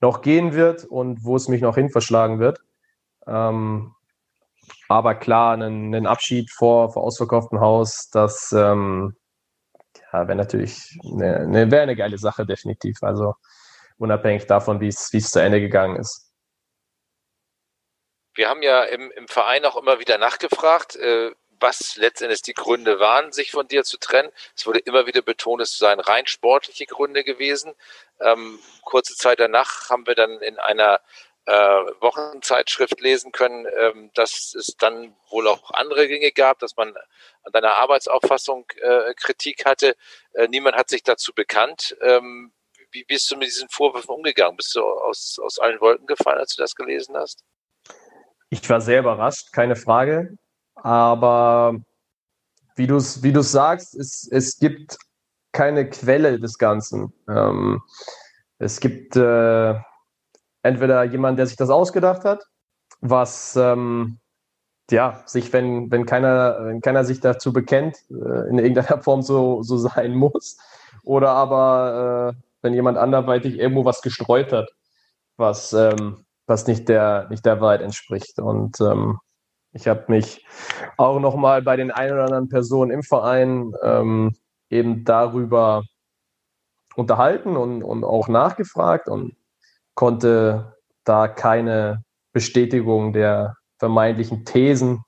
noch 0.00 0.22
gehen 0.22 0.54
wird 0.54 0.84
und 0.84 1.24
wo 1.24 1.36
es 1.36 1.48
mich 1.48 1.62
noch 1.62 1.76
hin 1.76 1.90
verschlagen 1.90 2.40
wird. 2.40 2.60
Ähm, 3.26 3.94
aber 4.90 5.14
klar, 5.14 5.54
einen, 5.54 5.94
einen 5.94 6.06
Abschied 6.08 6.50
vor, 6.50 6.92
vor 6.92 7.04
ausverkauftem 7.04 7.60
Haus, 7.60 8.10
das 8.10 8.50
ähm, 8.50 9.16
ja, 10.12 10.26
wäre 10.26 10.34
natürlich 10.34 10.98
eine, 11.04 11.36
eine, 11.36 11.70
wär 11.70 11.82
eine 11.82 11.94
geile 11.94 12.18
Sache, 12.18 12.44
definitiv. 12.44 12.96
Also 13.02 13.34
unabhängig 13.98 14.46
davon, 14.46 14.80
wie 14.80 14.88
es 14.88 15.30
zu 15.30 15.40
Ende 15.40 15.60
gegangen 15.60 15.94
ist. 15.94 16.32
Wir 18.34 18.48
haben 18.48 18.62
ja 18.62 18.82
im, 18.82 19.12
im 19.12 19.28
Verein 19.28 19.64
auch 19.64 19.76
immer 19.76 20.00
wieder 20.00 20.18
nachgefragt, 20.18 20.96
äh, 20.96 21.30
was 21.60 21.94
letztendlich 21.94 22.42
die 22.42 22.54
Gründe 22.54 22.98
waren, 22.98 23.30
sich 23.30 23.52
von 23.52 23.68
dir 23.68 23.84
zu 23.84 23.96
trennen. 23.96 24.32
Es 24.56 24.66
wurde 24.66 24.80
immer 24.80 25.06
wieder 25.06 25.22
betont, 25.22 25.62
es 25.62 25.78
seien 25.78 26.00
rein 26.00 26.26
sportliche 26.26 26.86
Gründe 26.86 27.22
gewesen. 27.22 27.74
Ähm, 28.20 28.58
kurze 28.82 29.14
Zeit 29.14 29.38
danach 29.38 29.88
haben 29.88 30.08
wir 30.08 30.16
dann 30.16 30.40
in 30.40 30.58
einer 30.58 31.00
äh, 31.46 31.52
Wochenzeitschrift 32.00 33.00
lesen 33.00 33.32
können, 33.32 33.66
ähm, 33.78 34.10
dass 34.14 34.54
es 34.54 34.76
dann 34.78 35.14
wohl 35.30 35.48
auch 35.48 35.70
andere 35.72 36.06
Dinge 36.06 36.30
gab, 36.32 36.58
dass 36.58 36.76
man 36.76 36.94
an 37.42 37.52
deiner 37.52 37.74
Arbeitsauffassung 37.74 38.66
äh, 38.76 39.14
Kritik 39.14 39.64
hatte. 39.64 39.96
Äh, 40.34 40.48
niemand 40.48 40.76
hat 40.76 40.88
sich 40.88 41.02
dazu 41.02 41.32
bekannt. 41.34 41.96
Ähm, 42.02 42.52
wie 42.92 43.04
bist 43.04 43.30
du 43.30 43.36
mit 43.36 43.48
diesen 43.48 43.68
Vorwürfen 43.68 44.10
umgegangen? 44.10 44.56
Bist 44.56 44.74
du 44.74 44.82
aus, 44.82 45.40
aus 45.42 45.58
allen 45.58 45.80
Wolken 45.80 46.06
gefallen, 46.06 46.38
als 46.38 46.54
du 46.54 46.62
das 46.62 46.74
gelesen 46.74 47.16
hast? 47.16 47.44
Ich 48.50 48.68
war 48.68 48.80
sehr 48.80 49.00
überrascht, 49.00 49.52
keine 49.52 49.76
Frage. 49.76 50.36
Aber 50.74 51.76
wie 52.76 52.86
du 52.86 52.96
es 52.96 53.22
wie 53.22 53.42
sagst, 53.42 53.94
es, 53.94 54.28
es 54.30 54.58
gibt 54.58 54.98
keine 55.52 55.88
Quelle 55.88 56.38
des 56.38 56.58
Ganzen. 56.58 57.12
Ähm, 57.28 57.82
es 58.58 58.80
gibt 58.80 59.16
äh, 59.16 59.74
entweder 60.62 61.04
jemand, 61.04 61.38
der 61.38 61.46
sich 61.46 61.56
das 61.56 61.70
ausgedacht 61.70 62.24
hat, 62.24 62.44
was 63.00 63.56
ähm, 63.56 64.18
ja 64.90 65.22
sich, 65.26 65.52
wenn, 65.52 65.90
wenn 65.90 66.06
keiner, 66.06 66.58
wenn 66.64 66.80
keiner 66.80 67.04
sich 67.04 67.20
dazu 67.20 67.52
bekennt, 67.52 67.96
äh, 68.10 68.48
in 68.48 68.58
irgendeiner 68.58 68.98
Form 69.02 69.22
so, 69.22 69.62
so 69.62 69.76
sein 69.76 70.14
muss, 70.14 70.58
oder 71.02 71.30
aber 71.30 72.34
äh, 72.34 72.42
wenn 72.62 72.74
jemand 72.74 72.98
anderweitig 72.98 73.58
irgendwo 73.58 73.84
was 73.84 74.02
gestreut 74.02 74.52
hat, 74.52 74.70
was, 75.36 75.72
ähm, 75.72 76.24
was 76.46 76.66
nicht 76.66 76.88
der, 76.88 77.28
nicht 77.30 77.46
der 77.46 77.60
Wahrheit 77.60 77.80
entspricht. 77.80 78.38
Und 78.38 78.80
ähm, 78.80 79.18
ich 79.72 79.88
habe 79.88 80.04
mich 80.08 80.44
auch 80.96 81.20
nochmal 81.20 81.62
bei 81.62 81.76
den 81.76 81.90
ein 81.90 82.12
oder 82.12 82.24
anderen 82.24 82.48
Personen 82.48 82.90
im 82.90 83.02
Verein 83.02 83.72
ähm, 83.82 84.36
eben 84.68 85.04
darüber 85.04 85.84
unterhalten 86.96 87.56
und, 87.56 87.82
und 87.82 88.04
auch 88.04 88.28
nachgefragt 88.28 89.08
und 89.08 89.34
konnte 90.00 90.76
da 91.04 91.28
keine 91.28 92.02
Bestätigung 92.32 93.12
der 93.12 93.56
vermeintlichen 93.78 94.46
Thesen 94.46 95.02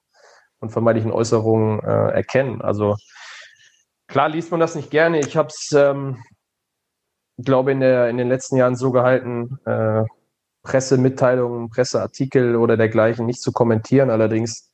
und 0.61 0.69
vermeintlichen 0.69 1.13
Äußerungen 1.13 1.81
äh, 1.81 2.11
erkennen. 2.11 2.61
Also 2.61 2.97
klar 4.07 4.29
liest 4.29 4.51
man 4.51 4.61
das 4.61 4.75
nicht 4.75 4.91
gerne. 4.91 5.21
Ich 5.21 5.35
habe 5.35 5.49
es, 5.49 5.73
ähm, 5.75 6.23
glaube 7.39 7.73
in, 7.73 7.81
der, 7.81 8.11
in 8.11 8.19
den 8.19 8.29
letzten 8.29 8.57
Jahren 8.57 8.77
so 8.77 8.93
gehalten, 8.93 9.59
äh, 9.65 10.03
Pressemitteilungen, 10.63 11.71
Presseartikel 11.71 12.57
oder 12.57 12.77
dergleichen 12.77 13.25
nicht 13.25 13.41
zu 13.41 13.51
kommentieren. 13.51 14.11
Allerdings 14.11 14.71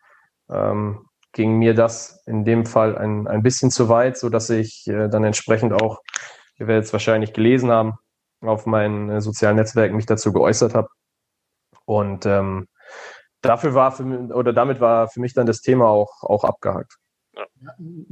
ähm, 0.50 1.06
ging 1.30 1.60
mir 1.60 1.74
das 1.74 2.24
in 2.26 2.44
dem 2.44 2.66
Fall 2.66 2.98
ein, 2.98 3.28
ein 3.28 3.44
bisschen 3.44 3.70
zu 3.70 3.88
weit, 3.88 4.18
sodass 4.18 4.50
ich 4.50 4.88
äh, 4.88 5.06
dann 5.08 5.22
entsprechend 5.22 5.74
auch, 5.74 6.02
wir 6.56 6.66
werden 6.66 6.82
es 6.82 6.92
wahrscheinlich 6.92 7.34
gelesen 7.34 7.70
haben, 7.70 8.00
auf 8.40 8.66
meinen 8.66 9.10
äh, 9.10 9.20
sozialen 9.20 9.56
Netzwerken 9.56 9.96
mich 9.96 10.06
dazu 10.06 10.32
geäußert 10.32 10.74
habe. 10.74 10.88
Und 11.84 12.26
ähm, 12.26 12.68
dafür 13.40 13.74
war 13.74 13.92
für 13.92 14.04
mich, 14.04 14.32
oder 14.32 14.52
damit 14.52 14.80
war 14.80 15.08
für 15.08 15.20
mich 15.20 15.34
dann 15.34 15.46
das 15.46 15.60
Thema 15.60 15.88
auch, 15.88 16.22
auch 16.22 16.44
abgehakt. 16.44 16.96
Ja. 17.34 17.46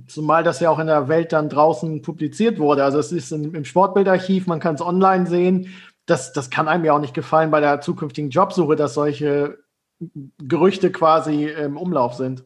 Zumal 0.06 0.44
das 0.44 0.60
ja 0.60 0.70
auch 0.70 0.78
in 0.78 0.86
der 0.86 1.08
Welt 1.08 1.32
dann 1.32 1.48
draußen 1.48 2.02
publiziert 2.02 2.58
wurde. 2.58 2.84
Also 2.84 2.98
es 2.98 3.12
ist 3.12 3.32
im 3.32 3.64
Sportbildarchiv, 3.64 4.46
man 4.46 4.60
kann 4.60 4.76
es 4.76 4.80
online 4.80 5.26
sehen. 5.26 5.74
Das, 6.06 6.32
das 6.32 6.50
kann 6.50 6.68
einem 6.68 6.84
ja 6.84 6.92
auch 6.92 7.00
nicht 7.00 7.14
gefallen 7.14 7.50
bei 7.50 7.60
der 7.60 7.80
zukünftigen 7.80 8.30
Jobsuche, 8.30 8.76
dass 8.76 8.94
solche 8.94 9.58
Gerüchte 10.38 10.92
quasi 10.92 11.46
im 11.46 11.76
Umlauf 11.76 12.14
sind. 12.14 12.44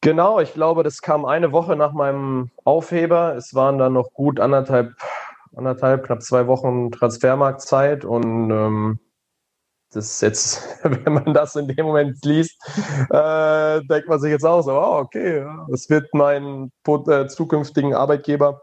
Genau, 0.00 0.40
ich 0.40 0.52
glaube, 0.54 0.82
das 0.82 1.00
kam 1.00 1.24
eine 1.24 1.52
Woche 1.52 1.76
nach 1.76 1.92
meinem 1.92 2.50
Aufheber. 2.64 3.36
Es 3.36 3.54
waren 3.54 3.78
dann 3.78 3.92
noch 3.92 4.12
gut 4.12 4.40
anderthalb 4.40 4.94
anderthalb, 5.54 6.04
knapp 6.06 6.22
zwei 6.22 6.46
Wochen 6.46 6.90
Transfermarktzeit 6.90 8.04
und 8.04 8.50
ähm, 8.50 8.98
das 9.92 10.20
jetzt, 10.20 10.78
wenn 10.82 11.12
man 11.12 11.34
das 11.34 11.56
in 11.56 11.68
dem 11.68 11.86
Moment 11.86 12.24
liest, 12.24 12.58
äh, 13.10 13.80
denkt 13.84 14.08
man 14.08 14.20
sich 14.20 14.30
jetzt 14.30 14.44
auch 14.44 14.62
so, 14.62 14.72
oh, 14.72 14.98
okay, 14.98 15.46
das 15.68 15.88
wird 15.90 16.12
meinen 16.14 16.72
äh, 16.86 17.26
zukünftigen 17.26 17.94
Arbeitgeber 17.94 18.62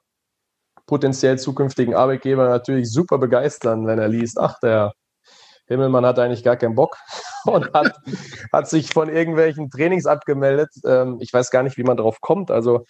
potenziell 0.89 1.37
zukünftigen 1.37 1.93
Arbeitgeber 1.93 2.49
natürlich 2.49 2.91
super 2.91 3.19
begeistern, 3.19 3.85
wenn 3.85 3.99
er 3.99 4.07
liest, 4.07 4.39
ach, 4.39 4.59
der 4.59 4.93
Himmelmann 5.67 6.03
hat 6.03 6.17
eigentlich 6.17 6.43
gar 6.43 6.57
keinen 6.57 6.73
Bock 6.73 6.97
und 7.45 7.71
hat, 7.73 7.95
hat 8.51 8.67
sich 8.67 8.91
von 8.91 9.07
irgendwelchen 9.07 9.69
Trainings 9.69 10.07
abgemeldet. 10.07 10.69
Ähm, 10.83 11.19
ich 11.21 11.31
weiß 11.31 11.51
gar 11.51 11.61
nicht, 11.61 11.77
wie 11.77 11.83
man 11.83 11.95
darauf 11.95 12.21
kommt. 12.21 12.49
Also 12.49 12.85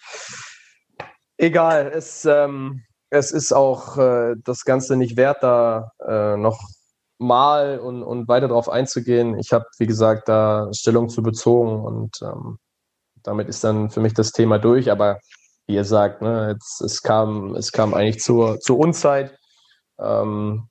egal, 1.36 1.92
es, 1.94 2.24
ähm, 2.24 2.84
es 3.10 3.32
ist 3.32 3.52
auch 3.52 3.98
äh, 3.98 4.36
das 4.44 4.64
Ganze 4.64 4.96
nicht 4.96 5.16
wert, 5.16 5.42
da 5.42 5.92
äh, 6.06 6.36
noch 6.36 6.60
mal 7.18 7.78
und, 7.78 8.02
und 8.02 8.28
weiter 8.28 8.48
darauf 8.48 8.68
einzugehen. 8.68 9.38
Ich 9.38 9.52
habe, 9.52 9.66
wie 9.78 9.86
gesagt, 9.86 10.28
da 10.28 10.68
Stellung 10.72 11.08
zu 11.08 11.22
bezogen 11.22 11.84
und 11.84 12.16
ähm, 12.22 12.58
damit 13.22 13.48
ist 13.48 13.62
dann 13.62 13.90
für 13.90 14.00
mich 14.00 14.14
das 14.14 14.32
Thema 14.32 14.58
durch. 14.58 14.90
Aber 14.90 15.18
wie 15.66 15.74
ihr 15.74 15.84
sagt, 15.84 16.22
ne, 16.22 16.52
jetzt, 16.52 16.80
es, 16.80 17.02
kam, 17.02 17.54
es 17.56 17.72
kam 17.72 17.94
eigentlich 17.94 18.20
zur, 18.20 18.58
zur 18.60 18.78
Unzeit. 18.78 19.36
Ähm, 19.98 20.68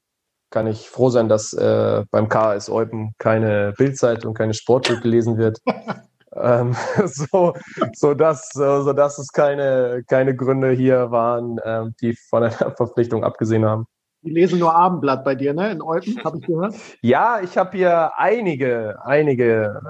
kann 0.50 0.66
ich 0.66 0.90
froh 0.90 1.12
sein, 1.12 1.30
dass 1.30 1.54
äh, 1.54 2.04
beim 2.10 2.28
KS 2.28 2.70
Eupen 2.70 3.14
keine 3.20 3.74
Bildzeitung, 3.78 4.34
keine 4.34 4.56
Sportbild 4.56 5.04
gelesen 5.04 5.38
wird. 5.38 5.60
ähm, 6.36 6.76
so, 7.06 7.54
so, 7.94 8.14
dass, 8.14 8.50
so 8.54 8.94
dass 8.94 9.18
es 9.18 9.32
keine, 9.32 10.04
keine 10.08 10.36
Gründe 10.36 10.72
hier 10.72 11.12
waren, 11.12 11.60
ähm, 11.64 11.96
die 12.02 12.16
von 12.30 12.44
einer 12.44 12.52
Verpflichtung 12.78 13.24
abgesehen 13.24 13.66
haben. 13.66 13.86
Die 14.22 14.32
lesen 14.32 14.60
nur 14.60 14.76
Abendblatt 14.76 15.24
bei 15.24 15.36
dir, 15.36 15.54
ne? 15.54 15.72
In 15.72 15.82
Eupen, 15.82 16.22
habe 16.24 16.40
ich 16.40 16.46
gehört. 16.46 16.76
Ja, 17.02 17.40
ich 17.42 17.58
habe 17.58 17.78
hier 17.78 18.12
einige, 18.18 18.98
einige 19.06 19.82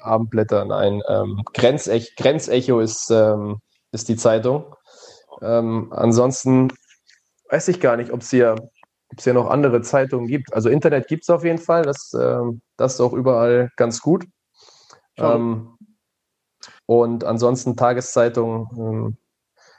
Abendblätter. 0.00 0.64
Nein, 0.64 1.02
ähm, 1.08 1.42
Grenzech 1.54 2.16
Grenzecho 2.16 2.80
ist, 2.80 3.10
ähm, 3.10 3.60
ist 3.92 4.08
die 4.08 4.16
Zeitung. 4.16 4.74
Ähm, 5.40 5.92
ansonsten 5.92 6.72
weiß 7.50 7.68
ich 7.68 7.80
gar 7.80 7.96
nicht, 7.96 8.10
ob 8.10 8.22
es 8.22 8.30
hier 8.30 8.56
ob 9.12 9.18
es 9.18 9.24
ja 9.24 9.32
noch 9.32 9.48
andere 9.48 9.82
Zeitungen 9.82 10.26
gibt. 10.26 10.52
Also 10.52 10.68
Internet 10.68 11.06
gibt 11.06 11.22
es 11.22 11.30
auf 11.30 11.44
jeden 11.44 11.58
Fall, 11.58 11.82
das, 11.82 12.12
ähm, 12.12 12.60
das 12.76 12.94
ist 12.94 13.00
auch 13.00 13.12
überall 13.12 13.70
ganz 13.76 14.00
gut. 14.00 14.26
Ähm, 15.16 15.75
und 16.86 17.24
ansonsten 17.24 17.76
Tageszeitungen 17.76 18.68
ähm, 18.76 19.16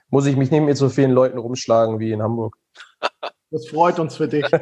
muss 0.10 0.26
ich 0.26 0.36
mich 0.36 0.52
nicht 0.52 0.62
mit 0.62 0.78
so 0.78 0.90
vielen 0.90 1.12
Leuten 1.12 1.38
rumschlagen 1.38 2.00
wie 2.00 2.12
in 2.12 2.22
Hamburg. 2.22 2.56
Das 3.50 3.66
freut 3.70 3.98
uns 3.98 4.18
für 4.18 4.28
dich. 4.28 4.46
ja, 4.52 4.60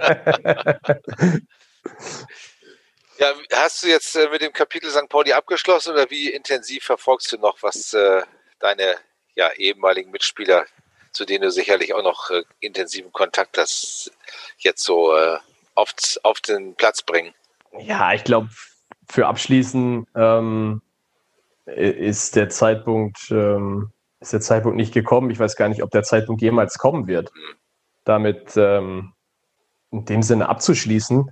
hast 3.51 3.81
du 3.81 3.87
jetzt 3.87 4.15
äh, 4.15 4.29
mit 4.29 4.43
dem 4.43 4.53
Kapitel 4.53 4.91
St. 4.91 5.09
Pauli 5.09 5.33
abgeschlossen 5.33 5.93
oder 5.93 6.07
wie 6.11 6.29
intensiv 6.29 6.83
verfolgst 6.83 7.31
du 7.31 7.39
noch, 7.39 7.57
was 7.63 7.95
äh, 7.95 8.21
deine 8.59 8.93
ja, 9.33 9.49
ehemaligen 9.53 10.11
Mitspieler 10.11 10.67
zu 11.15 11.25
denen 11.25 11.43
du 11.43 11.51
sicherlich 11.51 11.93
auch 11.93 12.03
noch 12.03 12.29
äh, 12.29 12.43
intensiven 12.59 13.11
Kontakt 13.11 13.57
hast, 13.57 14.11
jetzt 14.57 14.83
so 14.83 15.15
äh, 15.15 15.37
auf, 15.73 15.93
auf 16.23 16.41
den 16.41 16.75
Platz 16.75 17.01
bringen? 17.01 17.33
Ja, 17.79 18.13
ich 18.13 18.23
glaube, 18.23 18.49
für 19.09 19.27
Abschließen 19.27 20.07
ähm, 20.15 20.81
ist 21.65 22.35
der 22.35 22.49
Zeitpunkt 22.49 23.31
ähm, 23.31 23.91
ist 24.19 24.33
der 24.33 24.41
Zeitpunkt 24.41 24.77
nicht 24.77 24.93
gekommen. 24.93 25.29
Ich 25.29 25.39
weiß 25.39 25.55
gar 25.55 25.69
nicht, 25.69 25.83
ob 25.83 25.91
der 25.91 26.03
Zeitpunkt 26.03 26.41
jemals 26.41 26.77
kommen 26.77 27.07
wird, 27.07 27.31
damit 28.03 28.55
ähm, 28.55 29.13
in 29.91 30.05
dem 30.05 30.23
Sinne 30.23 30.49
abzuschließen, 30.49 31.31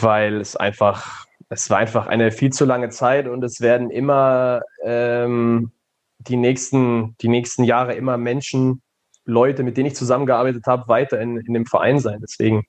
weil 0.00 0.40
es 0.40 0.56
einfach 0.56 1.26
es 1.50 1.68
war 1.68 1.78
einfach 1.78 2.06
eine 2.06 2.30
viel 2.30 2.52
zu 2.52 2.64
lange 2.64 2.90
Zeit 2.90 3.26
und 3.26 3.42
es 3.42 3.60
werden 3.60 3.90
immer 3.90 4.62
ähm, 4.84 5.72
die 6.18 6.36
nächsten, 6.36 7.16
die 7.20 7.28
nächsten 7.28 7.64
Jahre 7.64 7.94
immer 7.94 8.16
Menschen, 8.16 8.82
Leute, 9.24 9.62
mit 9.62 9.76
denen 9.76 9.86
ich 9.86 9.96
zusammengearbeitet 9.96 10.66
habe, 10.66 10.88
weiter 10.88 11.20
in, 11.20 11.38
in 11.38 11.52
dem 11.52 11.66
Verein 11.66 11.98
sein. 11.98 12.20
Deswegen 12.22 12.64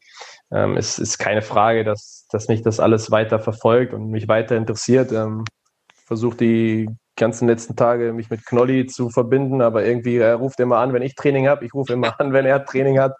ähm, 0.52 0.78
es 0.78 1.00
ist 1.00 1.18
keine 1.18 1.42
Frage, 1.42 1.84
dass, 1.84 2.28
dass 2.32 2.48
mich 2.48 2.62
das 2.62 2.80
alles 2.80 3.12
weiter 3.12 3.40
verfolgt 3.40 3.94
und 3.94 4.10
mich 4.10 4.28
weiter 4.28 4.58
interessiert. 4.58 5.12
Ähm, 5.12 5.46
Versuche 6.12 6.36
die 6.36 6.90
ganzen 7.16 7.48
letzten 7.48 7.78
Tage 7.78 8.12
mich 8.12 8.30
mit 8.30 8.46
Knolli 8.46 8.86
zu 8.86 9.10
verbinden, 9.10 9.62
aber 9.62 9.86
irgendwie 9.86 10.18
er 10.18 10.36
ruft 10.36 10.60
immer 10.60 10.80
an, 10.80 10.92
wenn 10.92 11.04
ich 11.04 11.16
Training 11.16 11.48
habe. 11.48 11.64
Ich 11.64 11.74
rufe 11.74 11.94
immer 11.94 12.14
an, 12.20 12.34
wenn 12.34 12.46
er 12.46 12.66
Training 12.66 13.00
hat. 13.00 13.16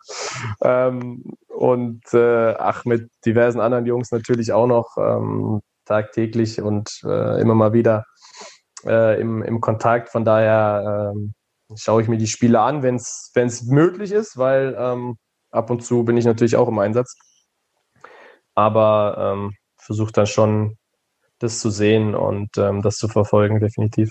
Ähm, 0.62 1.24
und 1.48 2.02
äh, 2.14 2.54
ach, 2.60 2.84
mit 2.84 3.10
diversen 3.26 3.62
anderen 3.62 3.86
Jungs 3.86 4.12
natürlich 4.12 4.52
auch 4.52 4.68
noch 4.68 4.98
ähm, 4.98 5.62
tagtäglich 5.86 6.62
und 6.62 7.00
äh, 7.06 7.40
immer 7.40 7.56
mal 7.56 7.72
wieder 7.72 8.04
äh, 8.86 9.22
im, 9.22 9.42
im 9.42 9.62
Kontakt. 9.62 10.10
Von 10.10 10.26
daher 10.26 11.14
ähm, 11.16 11.34
schaue 11.78 12.02
ich 12.02 12.10
mir 12.10 12.18
die 12.18 12.28
Spiele 12.28 12.60
an, 12.60 12.84
wenn 12.84 12.96
es 12.96 13.64
möglich 13.68 14.12
ist, 14.12 14.38
weil 14.38 14.76
ähm, 14.78 15.16
ab 15.52 15.70
und 15.70 15.82
zu 15.82 16.04
bin 16.04 16.18
ich 16.18 16.26
natürlich 16.26 16.58
auch 16.58 16.68
im 16.68 16.80
Einsatz. 16.80 17.16
Aber 18.54 19.16
ähm, 19.18 19.56
versuche 19.78 20.12
dann 20.12 20.28
schon, 20.28 20.78
das 21.44 21.60
zu 21.60 21.70
sehen 21.70 22.16
und 22.16 22.58
ähm, 22.58 22.82
das 22.82 22.98
zu 22.98 23.08
verfolgen, 23.08 23.60
definitiv. 23.60 24.10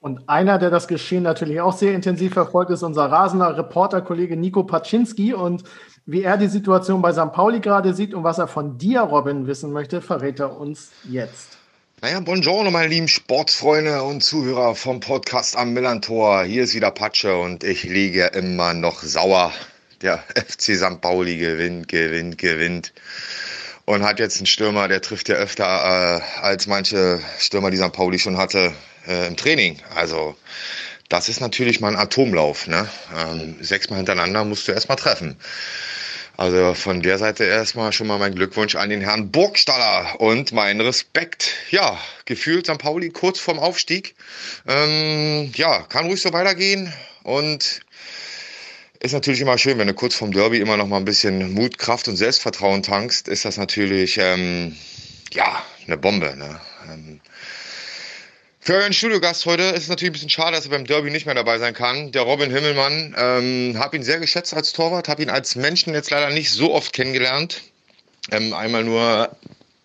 Und 0.00 0.30
einer, 0.30 0.58
der 0.58 0.70
das 0.70 0.88
Geschehen 0.88 1.22
natürlich 1.22 1.60
auch 1.60 1.76
sehr 1.76 1.94
intensiv 1.94 2.32
verfolgt, 2.32 2.70
ist 2.70 2.82
unser 2.82 3.04
rasender 3.12 3.56
Reporterkollege 3.56 4.34
Nico 4.34 4.64
Paczynski. 4.64 5.34
Und 5.34 5.64
wie 6.06 6.22
er 6.22 6.38
die 6.38 6.48
Situation 6.48 7.02
bei 7.02 7.12
St. 7.12 7.32
Pauli 7.32 7.60
gerade 7.60 7.92
sieht 7.92 8.14
und 8.14 8.24
was 8.24 8.38
er 8.38 8.48
von 8.48 8.78
dir, 8.78 9.02
Robin, 9.02 9.46
wissen 9.46 9.72
möchte, 9.72 10.00
verrät 10.00 10.40
er 10.40 10.58
uns 10.58 10.90
jetzt. 11.04 11.58
Naja, 12.00 12.18
buongiorno, 12.20 12.70
meine 12.70 12.88
lieben 12.88 13.08
Sportsfreunde 13.08 14.02
und 14.02 14.22
Zuhörer 14.22 14.74
vom 14.74 15.00
Podcast 15.00 15.54
am 15.54 15.74
Millantor. 15.74 16.44
Hier 16.44 16.62
ist 16.62 16.74
wieder 16.74 16.90
Patsche 16.90 17.36
und 17.36 17.62
ich 17.62 17.82
liege 17.82 18.24
immer 18.28 18.72
noch 18.72 19.02
sauer. 19.02 19.52
Der 20.00 20.16
FC 20.34 20.76
St. 20.76 21.02
Pauli 21.02 21.36
gewinnt, 21.36 21.88
gewinnt, 21.88 22.38
gewinnt. 22.38 22.94
Und 23.90 24.04
hat 24.04 24.20
jetzt 24.20 24.36
einen 24.36 24.46
Stürmer, 24.46 24.86
der 24.86 25.02
trifft 25.02 25.28
ja 25.28 25.34
öfter 25.34 25.64
äh, 25.64 26.40
als 26.42 26.68
manche 26.68 27.18
Stürmer, 27.40 27.72
die 27.72 27.76
St. 27.76 27.90
Pauli 27.90 28.20
schon 28.20 28.36
hatte 28.36 28.72
äh, 29.08 29.26
im 29.26 29.36
Training. 29.36 29.80
Also 29.96 30.36
das 31.08 31.28
ist 31.28 31.40
natürlich 31.40 31.80
mal 31.80 31.88
ein 31.88 31.96
Atomlauf. 31.96 32.68
Ne? 32.68 32.88
Ähm, 33.18 33.56
sechsmal 33.60 33.96
hintereinander 33.96 34.44
musst 34.44 34.68
du 34.68 34.70
erstmal 34.70 34.96
treffen. 34.96 35.36
Also 36.36 36.74
von 36.74 37.02
der 37.02 37.18
Seite 37.18 37.42
erstmal 37.42 37.92
schon 37.92 38.06
mal 38.06 38.20
mein 38.20 38.36
Glückwunsch 38.36 38.76
an 38.76 38.90
den 38.90 39.00
Herrn 39.00 39.32
Burgstaller 39.32 40.20
und 40.20 40.52
mein 40.52 40.80
Respekt. 40.80 41.50
Ja, 41.72 41.98
gefühlt 42.26 42.68
St. 42.68 42.78
Pauli 42.78 43.10
kurz 43.10 43.40
vorm 43.40 43.58
Aufstieg. 43.58 44.14
Ähm, 44.68 45.50
ja, 45.56 45.82
kann 45.82 46.06
ruhig 46.06 46.22
so 46.22 46.32
weitergehen 46.32 46.92
und 47.24 47.80
ist 49.00 49.12
natürlich 49.12 49.40
immer 49.40 49.58
schön, 49.58 49.78
wenn 49.78 49.86
du 49.86 49.94
kurz 49.94 50.14
vorm 50.14 50.32
Derby 50.32 50.58
immer 50.58 50.76
noch 50.76 50.86
mal 50.86 50.98
ein 50.98 51.04
bisschen 51.04 51.54
Mut, 51.54 51.78
Kraft 51.78 52.06
und 52.06 52.16
Selbstvertrauen 52.16 52.82
tankst, 52.82 53.28
ist 53.28 53.44
das 53.44 53.56
natürlich 53.56 54.18
ähm, 54.18 54.76
ja 55.32 55.62
eine 55.86 55.96
Bombe. 55.96 56.36
Ne? 56.36 56.60
Ähm, 56.90 57.20
für 58.60 58.74
euren 58.74 58.92
Studiogast 58.92 59.46
heute 59.46 59.62
ist 59.62 59.84
es 59.84 59.88
natürlich 59.88 60.10
ein 60.10 60.12
bisschen 60.12 60.28
schade, 60.28 60.54
dass 60.54 60.66
er 60.66 60.72
beim 60.72 60.84
Derby 60.84 61.10
nicht 61.10 61.24
mehr 61.24 61.34
dabei 61.34 61.58
sein 61.58 61.72
kann. 61.72 62.12
Der 62.12 62.22
Robin 62.22 62.50
Himmelmann. 62.50 63.14
Ähm, 63.16 63.78
habe 63.78 63.96
ihn 63.96 64.02
sehr 64.02 64.20
geschätzt 64.20 64.52
als 64.52 64.74
Torwart, 64.74 65.08
habe 65.08 65.22
ihn 65.22 65.30
als 65.30 65.56
Menschen 65.56 65.94
jetzt 65.94 66.10
leider 66.10 66.28
nicht 66.28 66.50
so 66.50 66.74
oft 66.74 66.92
kennengelernt. 66.92 67.62
Ähm, 68.30 68.52
einmal 68.52 68.84
nur 68.84 69.34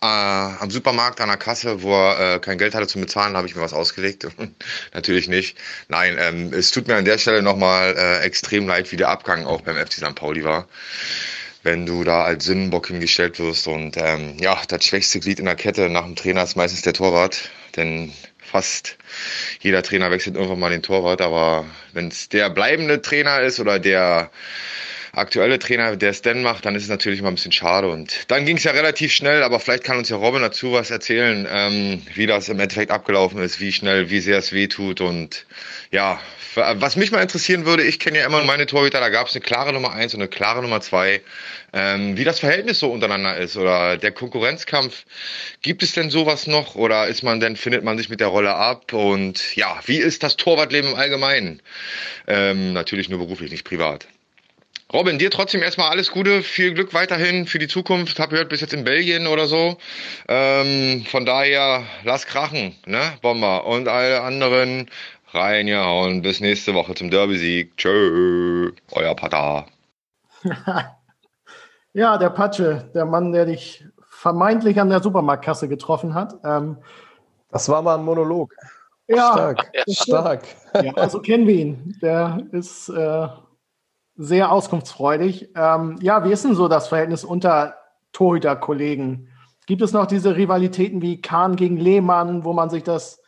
äh, 0.02 0.06
am 0.06 0.70
Supermarkt 0.70 1.22
an 1.22 1.30
der 1.30 1.38
Kasse, 1.38 1.82
wo 1.82 1.94
er 1.94 2.36
äh, 2.36 2.40
kein 2.40 2.58
Geld 2.58 2.76
hatte 2.76 2.88
zum 2.88 3.02
Bezahlen, 3.02 3.36
habe 3.36 3.48
ich 3.48 3.56
mir 3.56 3.62
was 3.62 3.74
ausgelegt. 3.74 4.28
Natürlich 4.94 5.28
nicht. 5.28 5.58
Nein, 5.88 6.18
ähm, 6.20 6.54
es 6.54 6.72
tut 6.72 6.88
mir 6.88 6.96
an 6.96 7.06
der 7.06 7.18
Stelle 7.18 7.42
nochmal 7.42 7.96
äh, 7.98 8.20
extrem 8.20 8.68
leid, 8.68 8.92
wie 8.92 8.98
der 8.98 9.10
Abgang 9.10 9.46
auch 9.46 9.62
beim 9.62 9.78
FC 9.78 9.94
St. 9.94 10.16
Pauli 10.16 10.44
war. 10.44 10.68
Wenn 11.64 11.86
du 11.86 12.04
da 12.04 12.24
als 12.24 12.46
Sündenbock 12.46 12.88
hingestellt 12.88 13.40
wirst 13.40 13.68
und 13.68 13.98
ähm, 13.98 14.38
ja, 14.40 14.62
das 14.68 14.86
schwächste 14.86 15.20
Glied 15.20 15.40
in 15.40 15.46
der 15.46 15.56
Kette 15.56 15.90
nach 15.90 16.06
dem 16.06 16.16
Trainer 16.16 16.44
ist 16.44 16.56
meistens 16.56 16.84
der 16.84 16.94
Torwart. 16.94 17.50
Denn 17.76 18.14
fast 18.40 18.98
jeder 19.60 19.82
Trainer 19.82 20.12
wechselt 20.12 20.36
irgendwann 20.36 20.60
mal 20.60 20.70
den 20.70 20.84
Torwart, 20.84 21.22
aber 21.22 21.66
wenn 21.94 22.10
es 22.10 22.30
der 22.30 22.50
bleibende 22.50 23.02
Trainer 23.02 23.42
ist 23.42 23.60
oder 23.60 23.80
der 23.80 24.30
aktuelle 25.16 25.60
Trainer, 25.60 25.96
der 25.96 26.10
es 26.10 26.22
denn 26.22 26.42
macht, 26.44 26.66
dann 26.66 26.76
ist 26.76 26.84
es 26.84 26.90
natürlich 26.90 27.22
mal 27.22 27.30
ein 27.30 27.36
bisschen 27.36 27.52
schade. 27.52 27.90
Und 27.90 28.30
dann 28.30 28.46
ging 28.46 28.58
es 28.58 28.64
ja 28.64 28.72
relativ 28.72 29.14
schnell, 29.14 29.44
aber 29.44 29.60
vielleicht 29.60 29.84
kann 29.84 29.98
uns 29.98 30.10
ja 30.10 30.18
Robin 30.18 30.42
dazu 30.42 30.74
was 30.74 30.92
erzählen, 30.92 31.48
ähm, 31.50 32.02
wie 32.14 32.28
das 32.28 32.50
im 32.50 32.60
Endeffekt 32.60 32.92
abgelaufen 32.92 33.42
ist, 33.42 33.60
wie 33.60 33.72
schnell, 33.72 34.10
wie 34.10 34.20
sehr 34.20 34.38
es 34.38 34.52
weh 34.52 34.68
tut. 34.68 35.02
Und 35.02 35.46
ja, 35.92 36.20
was 36.56 36.96
mich 36.96 37.12
mal 37.12 37.22
interessieren 37.22 37.66
würde, 37.66 37.84
ich 37.84 38.00
kenne 38.00 38.20
ja 38.20 38.26
immer 38.26 38.44
meine 38.44 38.66
Torhüter, 38.66 39.00
da 39.00 39.10
gab 39.10 39.28
es 39.28 39.36
eine 39.36 39.42
klare 39.42 39.74
Nummer 39.74 39.94
eins 39.94 40.14
und 40.14 40.22
eine 40.22 40.30
klare 40.30 40.62
Nummer 40.62 40.82
zwei. 40.82 41.22
Ähm, 41.74 42.18
wie 42.18 42.24
das 42.24 42.40
Verhältnis 42.40 42.80
so 42.80 42.90
untereinander 42.90 43.36
ist 43.36 43.58
oder 43.58 43.98
der 43.98 44.14
Konkurrenzkampf. 44.14 45.04
Gibt 45.62 45.84
es 45.84 45.92
denn 45.92 46.10
sowas 46.10 46.48
noch 46.48 46.76
oder 46.76 47.08
ist 47.08 47.22
man 47.22 47.42
denn, 47.42 47.58
findet 47.58 47.84
man 47.84 47.98
sich 47.98 48.10
mit 48.10 48.22
der 48.22 48.28
Rolle 48.28 48.56
ab? 48.56 48.94
Und 48.94 49.56
ja, 49.58 49.78
wie 49.86 49.98
ist 49.98 50.24
das 50.24 50.38
Torwartleben 50.38 50.92
im 50.92 50.96
Allgemeinen? 50.96 51.62
Ähm, 52.28 52.72
natürlich 52.72 53.10
nur 53.10 53.20
beruflich, 53.20 53.52
nicht 53.52 53.66
privat. 53.66 54.08
Robin, 54.96 55.20
dir 55.20 55.30
trotzdem 55.30 55.62
erstmal 55.62 55.90
alles 55.90 56.10
Gute, 56.10 56.42
viel 56.42 56.74
Glück 56.74 56.94
weiterhin 56.94 57.48
für 57.48 57.60
die 57.60 57.68
Zukunft. 57.68 58.18
Hab 58.18 58.30
gehört, 58.30 58.48
bis 58.48 58.62
jetzt 58.62 58.74
in 58.74 58.86
Belgien 58.86 59.28
oder 59.28 59.46
so. 59.46 59.76
Ähm, 60.30 61.04
von 61.12 61.26
daher, 61.26 61.84
lass 62.06 62.26
krachen, 62.26 62.78
ne, 62.86 63.02
Bomber. 63.22 63.66
Und 63.66 63.90
alle 63.90 64.22
anderen 64.22 64.90
Reingehauen. 65.34 66.22
Bis 66.22 66.40
nächste 66.40 66.74
Woche 66.76 66.96
zum 66.96 67.12
Derby-Sieg. 67.12 67.76
Tschö. 67.76 68.72
Euer 68.94 69.14
Pata. 69.18 69.66
ja, 71.94 72.18
der 72.18 72.30
Patsche, 72.30 72.90
der 72.96 73.04
Mann, 73.04 73.34
der 73.34 73.48
dich 73.48 73.84
vermeintlich 74.08 74.80
an 74.80 74.90
der 74.90 75.04
Supermarktkasse 75.04 75.68
getroffen 75.68 76.14
hat. 76.14 76.36
Ähm, 76.46 76.78
das 77.52 77.68
war 77.68 77.82
mal 77.82 77.98
ein 77.98 78.06
Monolog. 78.06 78.54
Ja, 79.08 79.34
stark. 79.34 79.72
stark. 79.90 80.44
Ja, 80.82 80.94
also 80.94 81.20
kennen 81.20 81.48
wir 81.48 81.56
ihn. 81.56 82.00
Der 82.02 82.40
ist 82.54 82.88
äh, 82.88 83.28
sehr 84.16 84.52
auskunftsfreudig. 84.52 85.50
Ähm, 85.56 85.98
ja, 86.02 86.24
wie 86.24 86.32
ist 86.32 86.46
denn 86.46 86.56
so 86.56 86.68
das 86.68 86.88
Verhältnis 86.88 87.24
unter 87.24 87.76
Torhüter-Kollegen? 88.14 89.30
Gibt 89.66 89.82
es 89.82 89.94
noch 89.94 90.06
diese 90.06 90.36
Rivalitäten 90.36 91.02
wie 91.02 91.22
Kahn 91.22 91.56
gegen 91.56 91.78
Lehmann, 91.78 92.46
wo 92.46 92.54
man 92.54 92.70
sich 92.70 92.84
das 92.84 93.22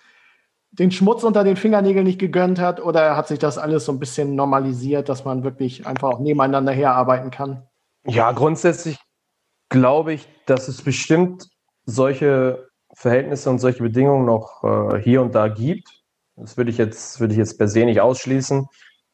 den 0.71 0.91
Schmutz 0.91 1.23
unter 1.23 1.43
den 1.43 1.55
Fingernägeln 1.55 2.05
nicht 2.05 2.19
gegönnt 2.19 2.59
hat 2.59 2.79
oder 2.79 3.17
hat 3.17 3.27
sich 3.27 3.39
das 3.39 3.57
alles 3.57 3.85
so 3.85 3.91
ein 3.91 3.99
bisschen 3.99 4.35
normalisiert, 4.35 5.09
dass 5.09 5.25
man 5.25 5.43
wirklich 5.43 5.88
einfach 5.88 6.09
auch 6.09 6.19
nebeneinander 6.19 6.71
herarbeiten 6.71 7.31
kann? 7.31 7.63
Ja, 8.05 8.31
grundsätzlich 8.31 8.99
glaube 9.69 10.13
ich, 10.13 10.27
dass 10.45 10.67
es 10.67 10.81
bestimmt 10.81 11.49
solche 11.85 12.69
Verhältnisse 12.93 13.49
und 13.49 13.59
solche 13.59 13.83
Bedingungen 13.83 14.25
noch 14.25 14.63
äh, 14.63 15.01
hier 15.01 15.21
und 15.21 15.35
da 15.35 15.47
gibt. 15.47 16.03
Das 16.35 16.57
würde 16.57 16.69
ich 16.69 16.77
jetzt, 16.77 17.19
würde 17.19 17.33
ich 17.33 17.38
jetzt 17.38 17.57
per 17.57 17.67
se 17.67 17.85
nicht 17.85 18.01
ausschließen. 18.01 18.67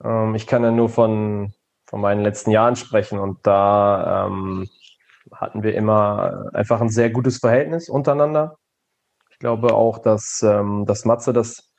Ähm, 0.04 0.36
ich 0.36 0.48
kann 0.48 0.64
ja 0.64 0.72
nur 0.72 0.90
von, 0.90 1.54
von 1.94 2.02
meinen 2.02 2.24
letzten 2.24 2.50
Jahren 2.50 2.76
sprechen 2.76 3.20
und 3.20 3.46
da 3.46 4.26
ähm, 4.26 4.68
hatten 5.32 5.62
wir 5.62 5.76
immer 5.76 6.50
einfach 6.52 6.82
ein 6.82 6.90
sehr 6.90 7.12
gutes 7.12 7.38
Verhältnis 7.38 7.88
untereinander. 7.88 8.58
Ich 9.30 9.38
glaube 9.38 9.76
auch, 9.76 10.00
dass, 10.00 10.42
ähm, 10.44 10.86
dass 10.88 11.06
Matze 11.06 11.34
das 11.34 11.72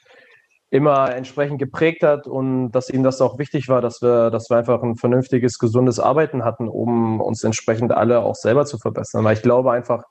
immer 0.71 1.13
entsprechend 1.13 1.59
geprägt 1.59 2.05
hat 2.05 2.29
und 2.29 2.71
dass 2.71 2.91
ihm 2.91 3.03
das 3.03 3.21
auch 3.21 3.41
wichtig 3.41 3.69
war, 3.69 3.81
dass 3.81 4.03
wir, 4.03 4.31
dass 4.31 4.51
wir 4.51 4.57
einfach 4.57 4.85
ein 4.85 4.95
vernünftiges, 4.95 5.59
gesundes 5.59 5.99
Arbeiten 5.99 6.45
hatten, 6.45 6.69
um 6.69 7.21
uns 7.21 7.43
entsprechend 7.43 7.91
alle 7.91 8.23
auch 8.23 8.37
selber 8.37 8.67
zu 8.67 8.79
verbessern. 8.79 9.25
Weil 9.25 9.35
ich 9.35 9.43
glaube 9.43 9.73
einfach, 9.73 10.05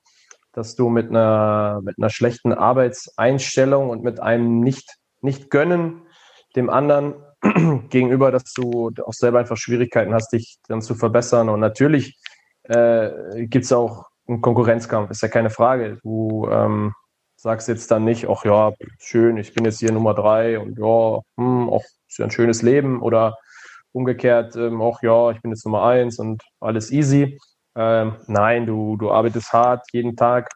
dass 0.51 0.75
du 0.75 0.89
mit 0.89 1.11
einer, 1.11 1.79
mit 1.81 1.95
einer 1.97 2.09
schlechten 2.09 2.51
Arbeitseinstellung 2.51 3.89
und 3.89 4.03
mit 4.03 4.19
einem 4.19 4.59
nicht, 4.59 4.97
nicht 5.21 5.49
gönnen 5.49 6.01
dem 6.57 6.69
anderen 6.69 7.15
gegenüber, 7.89 8.31
dass 8.31 8.53
du 8.53 8.91
auch 9.05 9.13
selber 9.13 9.39
einfach 9.39 9.57
Schwierigkeiten 9.57 10.13
hast, 10.13 10.31
dich 10.31 10.57
dann 10.67 10.81
zu 10.81 10.95
verbessern. 10.95 11.49
Und 11.49 11.59
natürlich 11.59 12.17
äh, 12.63 13.45
gibt 13.45 13.65
es 13.65 13.73
auch 13.73 14.05
einen 14.27 14.41
Konkurrenzkampf, 14.41 15.11
ist 15.11 15.21
ja 15.21 15.27
keine 15.27 15.49
Frage. 15.49 15.99
Du 16.03 16.47
ähm, 16.49 16.93
sagst 17.35 17.67
jetzt 17.67 17.91
dann 17.91 18.05
nicht, 18.05 18.27
ach 18.29 18.45
ja, 18.45 18.71
schön, 18.99 19.37
ich 19.37 19.53
bin 19.53 19.65
jetzt 19.65 19.79
hier 19.79 19.91
Nummer 19.91 20.13
drei 20.13 20.59
und 20.59 20.79
ja, 20.79 21.19
hm, 21.37 21.69
auch 21.69 21.83
ist 22.07 22.17
ja 22.17 22.25
ein 22.25 22.31
schönes 22.31 22.61
Leben 22.61 23.01
oder 23.01 23.37
umgekehrt, 23.91 24.55
ähm, 24.55 24.81
ach 24.81 25.01
ja, 25.03 25.31
ich 25.31 25.41
bin 25.41 25.51
jetzt 25.51 25.65
Nummer 25.65 25.83
eins 25.83 26.19
und 26.19 26.43
alles 26.59 26.91
easy. 26.91 27.37
Ähm, 27.75 28.15
nein, 28.27 28.65
du, 28.65 28.97
du 28.97 29.11
arbeitest 29.11 29.51
hart 29.51 29.85
jeden 29.91 30.15
Tag 30.15 30.49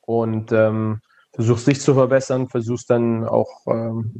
und 0.00 0.52
ähm, 0.52 1.00
versuchst 1.32 1.66
dich 1.66 1.80
zu 1.80 1.94
verbessern, 1.94 2.48
versuchst 2.48 2.90
dann 2.90 3.26
auch 3.26 3.66
ähm, 3.66 4.12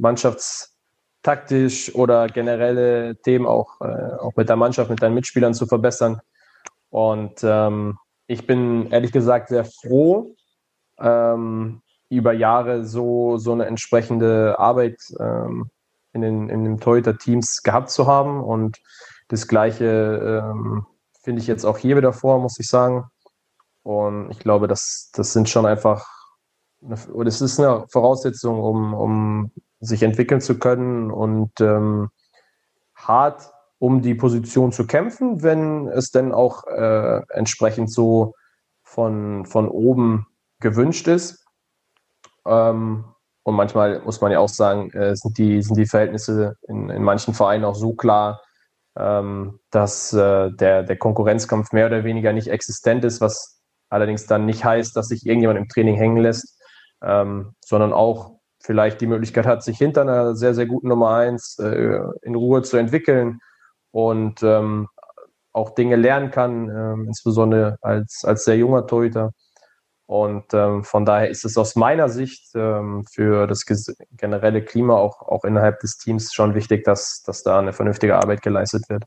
mannschaftstaktisch 1.25 1.93
oder 1.95 2.27
generelle 2.27 3.15
Themen 3.17 3.45
auch, 3.45 3.81
äh, 3.81 4.15
auch 4.19 4.33
mit 4.35 4.49
der 4.49 4.55
Mannschaft, 4.55 4.89
mit 4.89 5.01
deinen 5.01 5.15
Mitspielern 5.15 5.53
zu 5.53 5.65
verbessern. 5.65 6.21
Und 6.89 7.41
ähm, 7.43 7.97
ich 8.27 8.47
bin 8.47 8.91
ehrlich 8.91 9.11
gesagt 9.11 9.49
sehr 9.49 9.65
froh, 9.65 10.35
ähm, 10.99 11.81
über 12.09 12.33
Jahre 12.33 12.85
so, 12.85 13.37
so 13.37 13.51
eine 13.51 13.65
entsprechende 13.65 14.57
Arbeit 14.59 14.99
ähm, 15.19 15.69
in 16.13 16.21
den, 16.21 16.49
in 16.49 16.63
den 16.63 16.79
Torhüter-Teams 16.79 17.63
gehabt 17.63 17.89
zu 17.89 18.07
haben. 18.07 18.41
Und 18.41 18.77
das 19.27 19.47
Gleiche 19.47 20.43
ähm, 20.43 20.85
finde 21.21 21.41
ich 21.41 21.47
jetzt 21.47 21.65
auch 21.65 21.77
hier 21.77 21.97
wieder 21.97 22.13
vor, 22.13 22.39
muss 22.39 22.59
ich 22.59 22.69
sagen. 22.69 23.05
Und 23.83 24.29
ich 24.31 24.39
glaube, 24.39 24.67
das, 24.67 25.11
das 25.13 25.33
sind 25.33 25.49
schon 25.49 25.65
einfach, 25.65 26.07
eine, 26.83 26.97
das 27.23 27.41
ist 27.41 27.59
eine 27.59 27.85
Voraussetzung, 27.89 28.59
um, 28.59 28.93
um 28.93 29.51
sich 29.85 30.03
entwickeln 30.03 30.41
zu 30.41 30.59
können 30.59 31.11
und 31.11 31.51
ähm, 31.61 32.09
hart 32.95 33.51
um 33.79 34.01
die 34.01 34.15
Position 34.15 34.71
zu 34.71 34.87
kämpfen, 34.87 35.43
wenn 35.43 35.87
es 35.87 36.11
denn 36.11 36.31
auch 36.31 36.65
äh, 36.67 37.21
entsprechend 37.29 37.91
so 37.91 38.33
von, 38.83 39.45
von 39.45 39.67
oben 39.67 40.27
gewünscht 40.59 41.07
ist. 41.07 41.45
Ähm, 42.45 43.05
und 43.43 43.55
manchmal 43.55 44.01
muss 44.01 44.21
man 44.21 44.31
ja 44.31 44.39
auch 44.39 44.49
sagen, 44.49 44.91
äh, 44.91 45.15
sind, 45.15 45.37
die, 45.37 45.61
sind 45.61 45.77
die 45.77 45.85
Verhältnisse 45.85 46.55
in, 46.67 46.89
in 46.89 47.03
manchen 47.03 47.33
Vereinen 47.33 47.65
auch 47.65 47.75
so 47.75 47.93
klar, 47.93 48.41
ähm, 48.97 49.59
dass 49.71 50.13
äh, 50.13 50.51
der, 50.51 50.83
der 50.83 50.97
Konkurrenzkampf 50.97 51.71
mehr 51.71 51.87
oder 51.87 52.03
weniger 52.03 52.33
nicht 52.33 52.47
existent 52.47 53.03
ist, 53.03 53.21
was 53.21 53.61
allerdings 53.89 54.25
dann 54.25 54.45
nicht 54.45 54.63
heißt, 54.63 54.95
dass 54.95 55.09
sich 55.09 55.25
irgendjemand 55.25 55.59
im 55.59 55.67
Training 55.67 55.95
hängen 55.95 56.17
lässt, 56.17 56.59
ähm, 57.03 57.53
sondern 57.63 57.93
auch 57.93 58.34
vielleicht 58.65 58.99
die 59.01 59.07
Möglichkeit 59.07 59.45
hat, 59.45 59.63
sich 59.63 59.77
hinter 59.77 60.01
einer 60.01 60.35
sehr, 60.35 60.53
sehr 60.53 60.65
guten 60.65 60.87
Nummer 60.87 61.15
eins 61.15 61.59
äh, 61.59 61.99
in 62.23 62.35
Ruhe 62.35 62.63
zu 62.63 62.77
entwickeln 62.77 63.39
und 63.91 64.41
ähm, 64.43 64.87
auch 65.53 65.75
Dinge 65.75 65.95
lernen 65.95 66.31
kann, 66.31 66.69
äh, 66.69 67.07
insbesondere 67.07 67.77
als, 67.81 68.23
als 68.25 68.43
sehr 68.43 68.57
junger 68.57 68.87
Torhüter. 68.87 69.31
Und 70.07 70.53
ähm, 70.53 70.83
von 70.83 71.05
daher 71.05 71.29
ist 71.29 71.45
es 71.45 71.57
aus 71.57 71.75
meiner 71.75 72.09
Sicht 72.09 72.51
ähm, 72.55 73.05
für 73.11 73.47
das 73.47 73.65
generelle 74.11 74.63
Klima 74.63 74.95
auch, 74.95 75.21
auch 75.21 75.43
innerhalb 75.45 75.79
des 75.79 75.97
Teams 75.97 76.33
schon 76.33 76.53
wichtig, 76.53 76.83
dass, 76.83 77.23
dass 77.23 77.41
da 77.41 77.59
eine 77.59 77.73
vernünftige 77.73 78.15
Arbeit 78.15 78.41
geleistet 78.41 78.83
wird. 78.89 79.05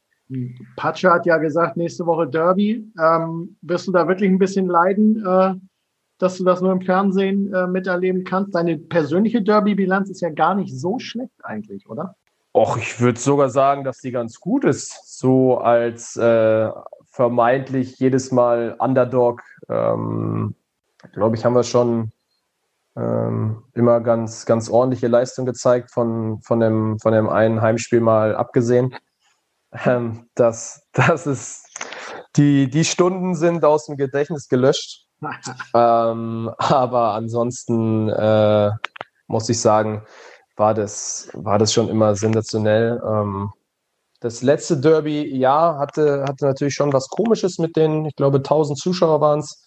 Patsche 0.76 1.10
hat 1.10 1.24
ja 1.24 1.38
gesagt, 1.38 1.76
nächste 1.76 2.04
Woche 2.04 2.28
Derby. 2.28 2.92
Ähm, 3.00 3.56
wirst 3.62 3.86
du 3.86 3.92
da 3.92 4.08
wirklich 4.08 4.30
ein 4.30 4.38
bisschen 4.38 4.66
leiden, 4.66 5.24
äh, 5.24 5.54
dass 6.18 6.38
du 6.38 6.44
das 6.44 6.60
nur 6.60 6.72
im 6.72 6.80
Fernsehen 6.80 7.52
äh, 7.52 7.66
miterleben 7.66 8.24
kannst? 8.24 8.54
Deine 8.54 8.78
persönliche 8.78 9.42
Derby-Bilanz 9.42 10.10
ist 10.10 10.20
ja 10.20 10.30
gar 10.30 10.54
nicht 10.54 10.76
so 10.76 10.98
schlecht 10.98 11.34
eigentlich, 11.42 11.88
oder? 11.88 12.16
Och, 12.54 12.76
ich 12.76 13.00
würde 13.00 13.20
sogar 13.20 13.50
sagen, 13.50 13.84
dass 13.84 13.98
die 13.98 14.10
ganz 14.10 14.40
gut 14.40 14.64
ist. 14.64 15.18
So 15.18 15.58
als 15.58 16.16
äh, 16.16 16.70
vermeintlich 17.10 17.98
jedes 17.98 18.32
Mal 18.32 18.74
Underdog 18.78 19.42
ähm, 19.68 20.54
glaube 21.12 21.36
ich, 21.36 21.44
haben 21.44 21.54
wir 21.54 21.64
schon 21.64 22.12
ähm, 22.96 23.62
immer 23.74 24.00
ganz, 24.00 24.46
ganz 24.46 24.68
ordentliche 24.68 25.08
Leistung 25.08 25.46
gezeigt, 25.46 25.90
von, 25.90 26.40
von, 26.42 26.60
dem, 26.60 26.98
von 26.98 27.12
dem 27.12 27.28
einen 27.28 27.62
Heimspiel 27.62 28.00
mal 28.00 28.34
abgesehen. 28.34 28.94
Ähm, 29.84 30.28
das, 30.34 30.82
das 30.92 31.26
ist, 31.26 31.66
die, 32.36 32.70
die 32.70 32.84
Stunden 32.84 33.34
sind 33.34 33.64
aus 33.64 33.86
dem 33.86 33.96
Gedächtnis 33.96 34.48
gelöscht. 34.48 35.07
ähm, 35.74 36.50
aber 36.58 37.14
ansonsten 37.14 38.08
äh, 38.08 38.70
muss 39.26 39.48
ich 39.48 39.60
sagen, 39.60 40.02
war 40.56 40.74
das, 40.74 41.30
war 41.34 41.58
das 41.58 41.72
schon 41.72 41.88
immer 41.88 42.14
sensationell. 42.14 43.00
Ähm, 43.04 43.50
das 44.20 44.42
letzte 44.42 44.78
Derby, 44.78 45.36
ja, 45.36 45.78
hatte, 45.78 46.24
hatte 46.26 46.46
natürlich 46.46 46.74
schon 46.74 46.92
was 46.92 47.08
Komisches 47.08 47.58
mit 47.58 47.76
den, 47.76 48.06
ich 48.06 48.16
glaube, 48.16 48.38
1000 48.38 48.78
Zuschauer 48.78 49.20
waren 49.20 49.40
es 49.40 49.64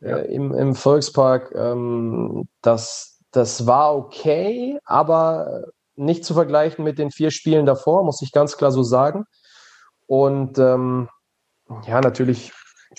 ja. 0.00 0.18
äh, 0.18 0.32
im, 0.32 0.52
im 0.52 0.74
Volkspark. 0.74 1.52
Ähm, 1.54 2.48
das, 2.62 3.18
das 3.32 3.66
war 3.66 3.96
okay, 3.96 4.78
aber 4.84 5.64
nicht 5.96 6.24
zu 6.24 6.34
vergleichen 6.34 6.84
mit 6.84 6.98
den 6.98 7.10
vier 7.10 7.32
Spielen 7.32 7.66
davor, 7.66 8.04
muss 8.04 8.22
ich 8.22 8.30
ganz 8.30 8.56
klar 8.56 8.70
so 8.70 8.84
sagen. 8.84 9.24
Und 10.06 10.58
ähm, 10.58 11.08
ja, 11.86 12.00
natürlich 12.00 12.52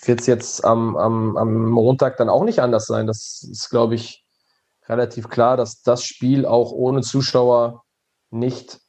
wird 0.08 0.22
es 0.22 0.28
jetzt 0.28 0.64
am, 0.64 0.96
am, 0.96 1.38
am 1.38 1.66
Montag 1.70 2.18
dann 2.18 2.30
auch 2.30 2.44
nicht 2.44 2.60
anders 2.60 2.86
sein. 2.86 3.08
Das 3.08 3.48
ist, 3.50 3.70
glaube 3.70 3.96
ich, 3.96 4.26
relativ 4.88 5.30
klar, 5.30 5.58
dass 5.58 5.82
das 5.82 6.04
Spiel 6.04 6.46
auch 6.46 6.72
ohne 6.72 7.02
Zuschauer 7.02 7.84
nicht 8.32 8.80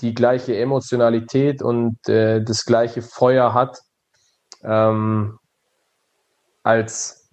die 0.00 0.14
gleiche 0.14 0.56
Emotionalität 0.56 1.62
und 1.62 2.08
äh, 2.08 2.42
das 2.42 2.64
gleiche 2.64 3.02
Feuer 3.02 3.54
hat 3.54 3.80
ähm, 4.62 5.38
als 6.62 7.30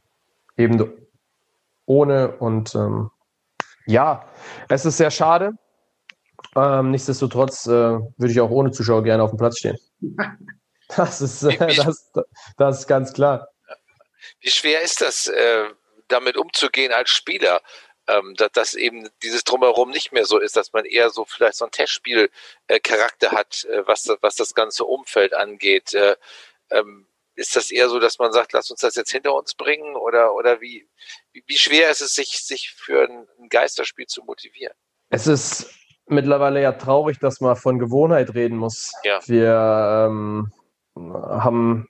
eben 0.58 0.92
ohne. 1.86 2.38
Und 2.38 2.76
ähm, 2.76 3.10
ja, 3.86 4.26
es 4.70 4.86
ist 4.86 4.98
sehr 4.98 5.12
schade. 5.12 5.54
Ähm, 6.56 6.92
nichtsdestotrotz 6.92 7.68
äh, 7.68 7.72
würde 7.72 8.32
ich 8.32 8.42
auch 8.42 8.52
ohne 8.52 8.72
Zuschauer 8.72 9.04
gerne 9.04 9.24
auf 9.24 9.32
dem 9.32 9.38
Platz 9.38 9.60
stehen. 9.60 9.78
Das 10.98 11.22
ist, 11.22 11.44
äh, 11.44 11.76
das, 11.76 12.12
das 12.58 12.80
ist 12.80 12.88
ganz 12.88 13.14
klar. 13.14 13.48
Wie 14.40 14.50
schwer 14.50 14.82
ist 14.82 15.02
das, 15.02 15.28
äh, 15.28 15.66
damit 16.08 16.38
umzugehen 16.38 16.92
als 16.92 17.10
Spieler? 17.10 17.62
Ähm, 18.08 18.34
dass, 18.36 18.52
dass, 18.52 18.74
eben 18.74 19.10
dieses 19.22 19.44
Drumherum 19.44 19.92
nicht 19.92 20.12
mehr 20.12 20.26
so 20.26 20.40
ist, 20.40 20.56
dass 20.56 20.74
man 20.74 20.86
eher 20.86 21.12
so 21.12 21.24
vielleicht 21.24 21.56
so 21.56 21.66
ein 21.66 21.72
Testspiel-Charakter 21.72 23.32
hat, 23.32 23.64
äh, 23.66 23.88
was, 23.88 24.10
was 24.22 24.36
das 24.36 24.56
ganze 24.56 24.86
Umfeld 24.86 25.34
angeht. 25.34 25.94
Äh, 25.94 26.16
ähm, 26.72 27.08
ist 27.36 27.56
das 27.56 27.72
eher 27.72 27.90
so, 27.90 28.00
dass 28.00 28.20
man 28.20 28.34
sagt, 28.34 28.54
lass 28.54 28.72
uns 28.72 28.82
das 28.82 28.96
jetzt 28.96 29.12
hinter 29.12 29.36
uns 29.36 29.54
bringen? 29.54 29.96
Oder, 29.96 30.34
oder 30.34 30.62
wie, 30.62 30.88
wie, 31.32 31.44
wie 31.46 31.58
schwer 31.58 31.90
ist 31.90 32.02
es, 32.02 32.14
sich, 32.14 32.44
sich 32.44 32.72
für 32.72 33.04
ein, 33.04 33.28
Geisterspiel 33.50 34.08
zu 34.08 34.24
motivieren? 34.24 34.74
Es 35.10 35.28
ist 35.28 35.74
mittlerweile 36.08 36.62
ja 36.62 36.72
traurig, 36.72 37.20
dass 37.20 37.40
man 37.40 37.56
von 37.56 37.80
Gewohnheit 37.80 38.34
reden 38.34 38.58
muss. 38.58 38.94
Ja. 39.04 39.20
Wir 39.28 40.08
ähm, 40.10 40.52
haben 41.14 41.88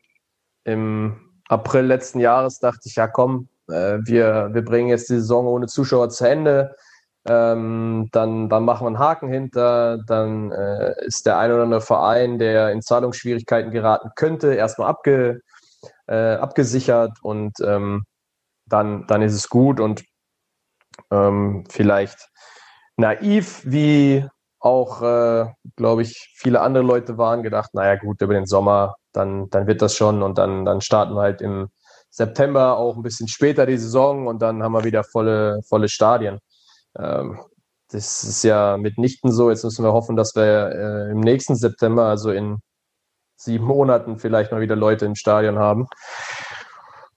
im 0.64 1.20
April 1.48 1.86
letzten 1.86 2.20
Jahres 2.20 2.60
dachte 2.60 2.82
ich, 2.86 2.96
ja 2.96 3.08
komm, 3.08 3.50
äh, 3.68 4.00
wir, 4.04 4.50
wir 4.54 4.64
bringen 4.64 4.90
jetzt 4.90 5.10
die 5.10 5.16
Saison 5.16 5.48
ohne 5.48 5.68
Zuschauer 5.68 6.10
zu 6.10 6.28
Ende. 6.28 6.76
Ähm, 7.28 8.10
dann, 8.12 8.50
dann 8.50 8.66
machen 8.66 8.84
wir 8.84 8.88
einen 8.88 9.00
Haken 9.00 9.30
hinter, 9.30 10.00
dann 10.08 10.52
äh, 10.52 11.06
ist 11.06 11.28
der 11.28 11.38
ein 11.38 11.52
oder 11.52 11.64
andere 11.64 11.82
Verein, 11.82 12.40
der 12.40 12.72
in 12.72 12.82
Zahlungsschwierigkeiten 12.82 13.72
geraten 13.72 14.10
könnte, 14.16 14.56
erstmal 14.56 14.88
abge, 14.88 15.42
äh, 16.08 16.34
abgesichert 16.36 17.20
und 17.22 17.60
ähm, 17.64 18.06
dann, 18.66 19.06
dann 19.06 19.22
ist 19.22 19.36
es 19.36 19.50
gut 19.50 19.80
und 19.80 20.04
ähm, 21.12 21.64
vielleicht 21.70 22.30
naiv, 22.98 23.62
wie 23.66 24.26
auch, 24.62 25.02
äh, 25.02 25.48
glaube 25.76 26.04
ich, 26.04 26.32
viele 26.36 26.62
andere 26.62 26.84
Leute 26.84 27.18
waren, 27.18 27.44
gedacht, 27.44 27.74
naja 27.74 27.96
gut, 27.96 28.22
über 28.22 28.34
den 28.34 28.46
Sommer, 28.46 28.96
dann, 29.12 29.50
dann 29.50 29.68
wird 29.68 29.82
das 29.82 29.96
schon 29.96 30.24
und 30.24 30.38
dann, 30.38 30.66
dann 30.66 30.82
starten 30.82 31.16
wir 31.16 31.22
halt 31.22 31.42
im 31.42 31.70
September 32.12 32.78
auch 32.78 32.96
ein 32.96 33.02
bisschen 33.02 33.28
später 33.28 33.66
die 33.66 33.78
Saison 33.78 34.28
und 34.28 34.42
dann 34.42 34.62
haben 34.64 34.74
wir 34.74 34.84
wieder 34.84 35.04
volle, 35.04 35.62
volle 35.68 35.90
Stadien. 35.90 36.40
Ähm, 36.98 37.40
das 37.92 38.24
ist 38.24 38.44
ja 38.44 38.78
mitnichten 38.78 39.32
so. 39.32 39.50
Jetzt 39.50 39.64
müssen 39.64 39.84
wir 39.84 39.94
hoffen, 39.94 40.16
dass 40.16 40.36
wir 40.36 40.72
äh, 40.72 41.12
im 41.12 41.20
nächsten 41.20 41.56
September, 41.56 42.06
also 42.06 42.32
in 42.32 42.60
sieben 43.36 43.66
Monaten, 43.66 44.20
vielleicht 44.20 44.52
mal 44.52 44.62
wieder 44.62 44.76
Leute 44.76 45.06
im 45.06 45.16
Stadion 45.16 45.58
haben. 45.58 45.88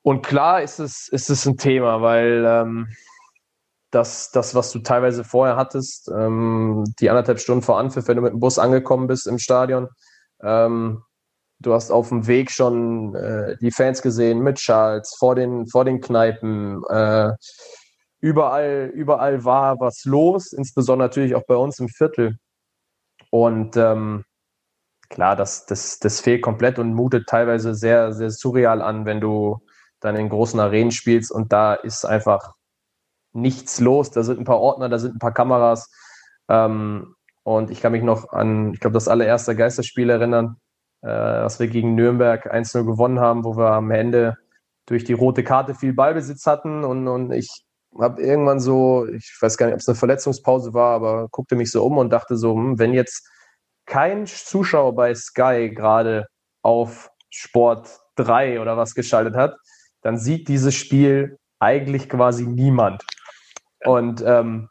Und 0.02 0.24
klar 0.24 0.62
ist 0.62 0.80
es, 0.80 1.08
ist 1.08 1.30
es 1.30 1.46
ein 1.46 1.56
Thema, 1.56 2.00
weil 2.00 2.44
ähm, 2.46 2.88
das, 3.94 4.30
das, 4.32 4.54
was 4.54 4.72
du 4.72 4.80
teilweise 4.80 5.24
vorher 5.24 5.56
hattest, 5.56 6.08
ähm, 6.08 6.84
die 7.00 7.10
anderthalb 7.10 7.38
Stunden 7.38 7.62
vor 7.62 7.78
Anpfiff, 7.78 8.08
wenn 8.08 8.16
du 8.16 8.22
mit 8.22 8.32
dem 8.32 8.40
Bus 8.40 8.58
angekommen 8.58 9.06
bist 9.06 9.26
im 9.26 9.38
Stadion, 9.38 9.88
ähm, 10.42 11.02
du 11.60 11.72
hast 11.72 11.90
auf 11.90 12.08
dem 12.08 12.26
Weg 12.26 12.50
schon 12.50 13.14
äh, 13.14 13.56
die 13.60 13.70
Fans 13.70 14.02
gesehen 14.02 14.40
mit 14.40 14.56
Charles 14.56 15.14
vor 15.18 15.34
den, 15.34 15.66
vor 15.68 15.84
den 15.84 16.00
Kneipen. 16.00 16.82
Äh, 16.88 17.32
überall, 18.20 18.90
überall 18.94 19.44
war 19.44 19.78
was 19.80 20.04
los, 20.04 20.52
insbesondere 20.52 21.08
natürlich 21.08 21.34
auch 21.36 21.46
bei 21.46 21.56
uns 21.56 21.78
im 21.78 21.88
Viertel. 21.88 22.36
Und 23.30 23.76
ähm, 23.76 24.24
klar, 25.08 25.36
das, 25.36 25.66
das, 25.66 26.00
das 26.00 26.20
fehlt 26.20 26.42
komplett 26.42 26.78
und 26.78 26.94
mutet 26.94 27.28
teilweise 27.28 27.74
sehr, 27.74 28.12
sehr 28.12 28.30
surreal 28.30 28.82
an, 28.82 29.06
wenn 29.06 29.20
du 29.20 29.60
dann 30.00 30.16
in 30.16 30.28
großen 30.28 30.58
Arenen 30.58 30.90
spielst 30.90 31.30
und 31.30 31.52
da 31.52 31.74
ist 31.74 32.04
einfach 32.04 32.54
nichts 33.34 33.80
los. 33.80 34.10
Da 34.10 34.22
sind 34.22 34.40
ein 34.40 34.44
paar 34.44 34.60
Ordner, 34.60 34.88
da 34.88 34.98
sind 34.98 35.16
ein 35.16 35.18
paar 35.18 35.34
Kameras. 35.34 35.90
Ähm, 36.48 37.14
und 37.42 37.70
ich 37.70 37.80
kann 37.80 37.92
mich 37.92 38.02
noch 38.02 38.30
an, 38.32 38.72
ich 38.72 38.80
glaube, 38.80 38.94
das 38.94 39.08
allererste 39.08 39.54
Geisterspiel 39.54 40.08
erinnern, 40.08 40.56
äh, 41.02 41.08
was 41.08 41.60
wir 41.60 41.68
gegen 41.68 41.94
Nürnberg 41.94 42.52
1-0 42.52 42.84
gewonnen 42.84 43.20
haben, 43.20 43.44
wo 43.44 43.56
wir 43.56 43.70
am 43.72 43.90
Ende 43.90 44.38
durch 44.86 45.04
die 45.04 45.12
rote 45.12 45.44
Karte 45.44 45.74
viel 45.74 45.92
Ballbesitz 45.92 46.46
hatten 46.46 46.84
und, 46.84 47.08
und 47.08 47.32
ich 47.32 47.64
habe 47.98 48.22
irgendwann 48.22 48.60
so, 48.60 49.06
ich 49.06 49.36
weiß 49.40 49.56
gar 49.56 49.66
nicht, 49.66 49.74
ob 49.74 49.80
es 49.80 49.88
eine 49.88 49.94
Verletzungspause 49.94 50.74
war, 50.74 50.94
aber 50.94 51.28
guckte 51.30 51.56
mich 51.56 51.70
so 51.70 51.84
um 51.84 51.98
und 51.98 52.10
dachte 52.10 52.36
so, 52.36 52.54
hm, 52.54 52.78
wenn 52.78 52.92
jetzt 52.92 53.28
kein 53.86 54.26
Zuschauer 54.26 54.94
bei 54.94 55.14
Sky 55.14 55.70
gerade 55.74 56.26
auf 56.62 57.10
Sport 57.30 57.98
3 58.16 58.60
oder 58.60 58.76
was 58.76 58.94
geschaltet 58.94 59.36
hat, 59.36 59.56
dann 60.02 60.18
sieht 60.18 60.48
dieses 60.48 60.74
Spiel 60.74 61.38
eigentlich 61.58 62.08
quasi 62.08 62.46
niemand. 62.46 63.02
Und 63.84 64.22
ähm, 64.26 64.68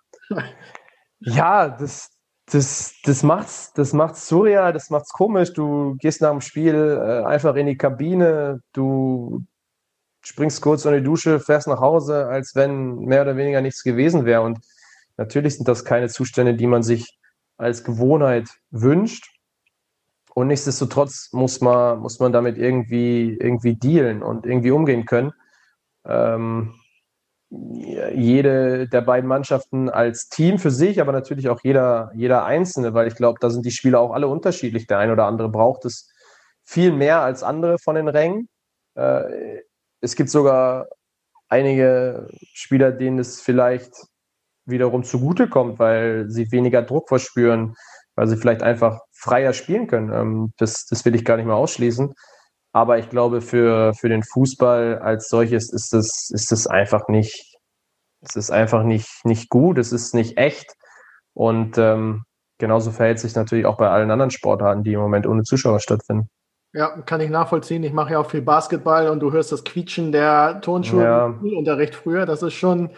ja, 1.19 1.69
das, 1.69 2.09
das, 2.51 2.95
das 3.03 3.23
macht's, 3.23 3.73
das 3.73 3.93
macht's 3.93 4.27
surreal, 4.27 4.73
das 4.73 4.89
macht's 4.89 5.11
komisch. 5.11 5.53
Du 5.53 5.95
gehst 5.99 6.21
nach 6.21 6.31
dem 6.31 6.41
Spiel 6.41 6.75
äh, 6.75 7.23
einfach 7.25 7.55
in 7.55 7.67
die 7.67 7.77
Kabine, 7.77 8.61
du 8.73 9.45
springst 10.25 10.61
kurz 10.61 10.85
unter 10.85 10.97
die 10.97 11.03
Dusche, 11.03 11.39
fährst 11.39 11.67
nach 11.67 11.81
Hause, 11.81 12.27
als 12.27 12.55
wenn 12.55 12.99
mehr 12.99 13.21
oder 13.23 13.37
weniger 13.37 13.61
nichts 13.61 13.83
gewesen 13.83 14.25
wäre. 14.25 14.41
Und 14.41 14.59
natürlich 15.17 15.55
sind 15.55 15.67
das 15.67 15.85
keine 15.85 16.09
Zustände, 16.09 16.55
die 16.55 16.67
man 16.67 16.83
sich 16.83 17.17
als 17.57 17.83
Gewohnheit 17.83 18.49
wünscht. 18.71 19.29
Und 20.33 20.47
nichtsdestotrotz 20.47 21.29
muss 21.31 21.61
man, 21.61 21.99
muss 21.99 22.19
man 22.19 22.31
damit 22.33 22.57
irgendwie, 22.57 23.37
irgendwie 23.39 23.75
dealen 23.75 24.23
und 24.23 24.45
irgendwie 24.45 24.71
umgehen 24.71 25.05
können. 25.05 25.33
Ähm, 26.05 26.73
jede 28.13 28.87
der 28.87 29.01
beiden 29.01 29.27
Mannschaften 29.27 29.89
als 29.89 30.29
Team 30.29 30.57
für 30.57 30.71
sich, 30.71 30.99
aber 30.99 31.11
natürlich 31.11 31.49
auch 31.49 31.61
jeder, 31.63 32.11
jeder 32.15 32.45
Einzelne, 32.45 32.93
weil 32.93 33.07
ich 33.07 33.15
glaube, 33.15 33.39
da 33.39 33.49
sind 33.49 33.65
die 33.65 33.71
Spieler 33.71 33.99
auch 33.99 34.11
alle 34.11 34.27
unterschiedlich. 34.27 34.87
Der 34.87 34.97
eine 34.97 35.13
oder 35.13 35.25
andere 35.25 35.49
braucht 35.49 35.85
es 35.85 36.11
viel 36.63 36.91
mehr 36.91 37.21
als 37.21 37.43
andere 37.43 37.77
von 37.77 37.95
den 37.95 38.07
Rängen. 38.07 38.47
Äh, 38.95 39.61
es 40.01 40.15
gibt 40.15 40.29
sogar 40.29 40.87
einige 41.47 42.27
Spieler, 42.53 42.91
denen 42.91 43.19
es 43.19 43.41
vielleicht 43.41 43.93
wiederum 44.65 45.03
zugutekommt, 45.03 45.77
weil 45.77 46.29
sie 46.29 46.51
weniger 46.51 46.81
Druck 46.81 47.09
verspüren, 47.09 47.75
weil 48.15 48.27
sie 48.27 48.37
vielleicht 48.37 48.63
einfach 48.63 49.01
freier 49.11 49.53
spielen 49.53 49.87
können. 49.87 50.11
Ähm, 50.11 50.53
das, 50.57 50.85
das 50.85 51.05
will 51.05 51.15
ich 51.15 51.25
gar 51.25 51.37
nicht 51.37 51.45
mehr 51.45 51.55
ausschließen. 51.55 52.13
Aber 52.73 52.97
ich 52.97 53.09
glaube, 53.09 53.41
für, 53.41 53.93
für 53.93 54.09
den 54.09 54.23
Fußball 54.23 54.99
als 54.99 55.29
solches 55.29 55.71
ist 55.71 55.93
es, 55.93 56.31
ist 56.33 56.51
es 56.51 56.67
einfach 56.67 57.07
nicht, 57.07 57.55
es 58.21 58.35
ist 58.35 58.51
einfach 58.51 58.83
nicht, 58.83 59.07
nicht 59.23 59.49
gut, 59.49 59.77
es 59.77 59.91
ist 59.91 60.15
nicht 60.15 60.37
echt. 60.37 60.73
Und 61.33 61.77
ähm, 61.77 62.23
genauso 62.57 62.91
verhält 62.91 63.19
sich 63.19 63.35
natürlich 63.35 63.67
auch 63.67 63.77
bei 63.77 63.89
allen 63.89 64.09
anderen 64.09 64.31
Sportarten, 64.31 64.83
die 64.83 64.93
im 64.93 64.99
Moment 64.99 65.27
ohne 65.27 65.43
Zuschauer 65.43 65.79
stattfinden. 65.79 66.29
Ja, 66.73 66.89
kann 67.01 67.21
ich 67.21 67.29
nachvollziehen. 67.29 67.83
Ich 67.83 67.93
mache 67.93 68.13
ja 68.13 68.19
auch 68.19 68.29
viel 68.29 68.41
Basketball 68.41 69.07
und 69.09 69.19
du 69.19 69.31
hörst 69.31 69.51
das 69.51 69.63
Quietschen 69.63 70.11
der 70.11 70.59
Turnschuhe 70.61 71.03
ja. 71.03 71.27
im 71.27 71.57
Unterricht 71.57 71.93
früher. 71.93 72.25
Das 72.25 72.41
ist 72.41 72.55
schon 72.55 72.89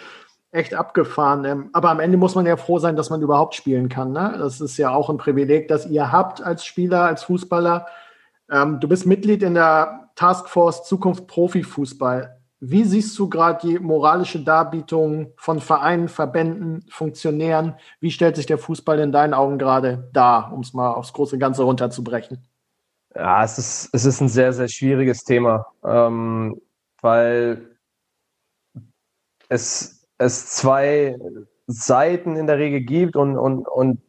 echt 0.51 0.73
abgefahren. 0.73 1.43
Ähm, 1.43 1.69
aber 1.73 1.89
am 1.89 1.99
Ende 1.99 2.17
muss 2.17 2.35
man 2.35 2.45
ja 2.45 2.55
froh 2.55 2.79
sein, 2.79 2.95
dass 2.95 3.09
man 3.09 3.21
überhaupt 3.21 3.55
spielen 3.55 3.89
kann. 3.89 4.13
Ne? 4.13 4.35
Das 4.37 4.61
ist 4.61 4.77
ja 4.77 4.91
auch 4.91 5.09
ein 5.09 5.17
Privileg, 5.17 5.67
das 5.67 5.85
ihr 5.85 6.13
habt 6.13 6.41
als 6.41 6.65
Spieler, 6.65 7.03
als 7.03 7.23
Fußballer. 7.25 7.85
Ähm, 8.51 8.79
du 8.79 8.87
bist 8.87 9.05
Mitglied 9.05 9.43
in 9.43 9.55
der 9.55 10.11
Taskforce 10.15 10.85
Zukunft 10.85 11.27
Profifußball. 11.27 12.41
Wie 12.59 12.83
siehst 12.83 13.17
du 13.19 13.29
gerade 13.29 13.67
die 13.67 13.79
moralische 13.79 14.43
Darbietung 14.43 15.33
von 15.37 15.59
Vereinen, 15.59 16.07
Verbänden, 16.07 16.85
Funktionären? 16.89 17.75
Wie 17.99 18.11
stellt 18.11 18.37
sich 18.37 18.45
der 18.45 18.57
Fußball 18.57 18.99
in 18.99 19.11
deinen 19.11 19.33
Augen 19.33 19.59
gerade 19.59 20.09
dar, 20.13 20.53
um 20.53 20.61
es 20.61 20.73
mal 20.73 20.91
aufs 20.93 21.13
große 21.13 21.37
Ganze 21.37 21.63
runterzubrechen? 21.63 22.47
Ja, 23.13 23.43
es 23.43 23.57
ist, 23.57 23.89
es 23.93 24.05
ist 24.05 24.21
ein 24.21 24.29
sehr, 24.29 24.51
sehr 24.53 24.67
schwieriges 24.67 25.23
Thema, 25.23 25.67
ähm, 25.85 26.59
weil 27.01 27.77
es, 29.49 30.07
es 30.17 30.47
zwei 30.47 31.17
Seiten 31.67 32.35
in 32.35 32.47
der 32.47 32.57
Regel 32.57 32.81
gibt 32.81 33.15
und, 33.15 33.37
und, 33.37 33.67
und 33.67 33.99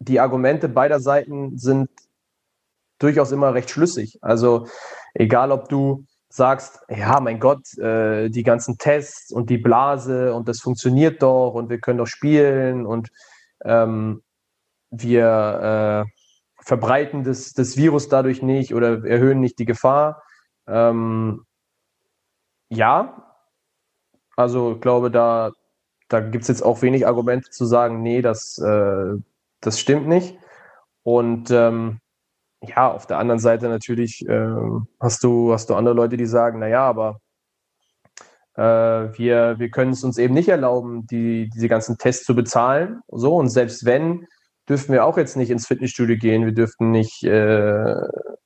die 0.00 0.20
Argumente 0.20 0.68
beider 0.68 1.00
Seiten 1.00 1.56
sind 1.56 1.88
durchaus 3.02 3.32
immer 3.32 3.54
recht 3.54 3.70
schlüssig. 3.70 4.18
Also 4.22 4.66
egal, 5.14 5.52
ob 5.52 5.68
du 5.68 6.04
sagst, 6.28 6.80
ja, 6.88 7.20
mein 7.20 7.40
Gott, 7.40 7.76
äh, 7.78 8.30
die 8.30 8.42
ganzen 8.42 8.78
Tests 8.78 9.32
und 9.32 9.50
die 9.50 9.58
Blase 9.58 10.32
und 10.34 10.48
das 10.48 10.60
funktioniert 10.60 11.22
doch 11.22 11.52
und 11.54 11.68
wir 11.68 11.78
können 11.78 11.98
doch 11.98 12.06
spielen 12.06 12.86
und 12.86 13.10
ähm, 13.64 14.22
wir 14.90 16.06
äh, 16.06 16.10
verbreiten 16.64 17.24
das, 17.24 17.52
das 17.52 17.76
Virus 17.76 18.08
dadurch 18.08 18.42
nicht 18.42 18.74
oder 18.74 19.04
erhöhen 19.04 19.40
nicht 19.40 19.58
die 19.58 19.64
Gefahr. 19.64 20.22
Ähm, 20.66 21.44
ja, 22.70 23.36
also 24.36 24.74
ich 24.74 24.80
glaube, 24.80 25.10
da, 25.10 25.52
da 26.08 26.20
gibt 26.20 26.42
es 26.42 26.48
jetzt 26.48 26.62
auch 26.62 26.82
wenig 26.82 27.06
Argumente 27.06 27.50
zu 27.50 27.66
sagen, 27.66 28.02
nee, 28.02 28.22
das, 28.22 28.58
äh, 28.58 29.14
das 29.60 29.78
stimmt 29.78 30.08
nicht. 30.08 30.38
Und 31.02 31.50
ähm, 31.50 32.00
ja, 32.62 32.92
auf 32.92 33.06
der 33.06 33.18
anderen 33.18 33.40
Seite 33.40 33.68
natürlich 33.68 34.26
äh, 34.28 34.56
hast, 35.00 35.24
du, 35.24 35.52
hast 35.52 35.68
du 35.68 35.74
andere 35.74 35.94
Leute, 35.94 36.16
die 36.16 36.26
sagen, 36.26 36.60
naja, 36.60 36.84
aber 36.84 37.20
äh, 38.54 38.62
wir, 38.62 39.58
wir 39.58 39.70
können 39.70 39.92
es 39.92 40.04
uns 40.04 40.18
eben 40.18 40.34
nicht 40.34 40.48
erlauben, 40.48 41.06
die, 41.06 41.48
diese 41.50 41.68
ganzen 41.68 41.98
Tests 41.98 42.24
zu 42.24 42.34
bezahlen. 42.34 43.00
So, 43.08 43.34
und 43.36 43.48
selbst 43.48 43.84
wenn, 43.84 44.26
dürfen 44.68 44.92
wir 44.92 45.04
auch 45.04 45.16
jetzt 45.16 45.36
nicht 45.36 45.50
ins 45.50 45.66
Fitnessstudio 45.66 46.16
gehen, 46.16 46.44
wir 46.44 46.52
dürften 46.52 46.90
nicht 46.90 47.24
äh, 47.24 47.94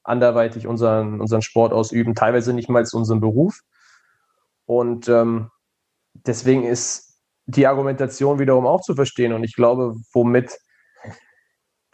anderweitig 0.02 0.66
unseren, 0.66 1.20
unseren 1.20 1.42
Sport 1.42 1.72
ausüben, 1.72 2.14
teilweise 2.14 2.54
nicht 2.54 2.68
mal 2.68 2.78
als 2.78 2.94
unseren 2.94 3.20
Beruf. 3.20 3.60
Und 4.64 5.08
ähm, 5.08 5.50
deswegen 6.14 6.64
ist 6.64 7.20
die 7.46 7.66
Argumentation 7.66 8.38
wiederum 8.38 8.66
auch 8.66 8.80
zu 8.80 8.94
verstehen. 8.94 9.32
Und 9.32 9.44
ich 9.44 9.54
glaube, 9.54 9.96
womit 10.12 10.56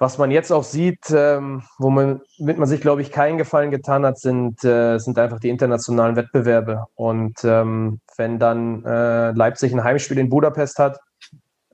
was 0.02 0.18
man 0.18 0.32
jetzt 0.32 0.50
auch 0.50 0.64
sieht, 0.64 1.10
ähm, 1.14 1.62
womit 1.78 2.58
man 2.58 2.66
sich, 2.66 2.80
glaube 2.80 3.02
ich, 3.02 3.12
keinen 3.12 3.38
Gefallen 3.38 3.70
getan 3.70 4.04
hat, 4.04 4.18
sind, 4.18 4.64
äh, 4.64 4.98
sind 4.98 5.16
einfach 5.16 5.38
die 5.38 5.48
internationalen 5.48 6.16
Wettbewerbe. 6.16 6.86
Und 6.96 7.44
ähm, 7.44 8.00
wenn 8.16 8.40
dann 8.40 8.84
äh, 8.84 9.30
Leipzig 9.30 9.72
ein 9.72 9.84
Heimspiel 9.84 10.18
in 10.18 10.28
Budapest 10.28 10.80
hat, 10.80 10.98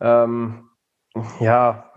ähm, 0.02 0.68
ja, 1.40 1.90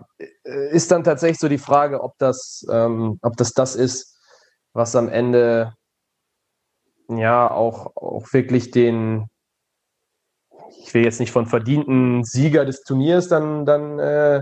ist 0.70 0.90
dann 0.90 1.04
tatsächlich 1.04 1.38
so 1.38 1.50
die 1.50 1.58
Frage, 1.58 2.02
ob 2.02 2.16
das, 2.16 2.66
ähm, 2.72 3.18
ob 3.20 3.36
das 3.36 3.52
das 3.52 3.76
ist, 3.76 4.18
was 4.72 4.96
am 4.96 5.10
Ende 5.10 5.74
ja 7.10 7.50
auch, 7.50 7.94
auch 7.94 8.32
wirklich 8.32 8.70
den, 8.70 9.28
ich 10.82 10.94
will 10.94 11.04
jetzt 11.04 11.20
nicht 11.20 11.30
von 11.30 11.44
verdienten 11.44 12.24
Sieger 12.24 12.64
des 12.64 12.84
Turniers 12.84 13.28
dann, 13.28 13.66
dann 13.66 13.98
äh, 13.98 14.40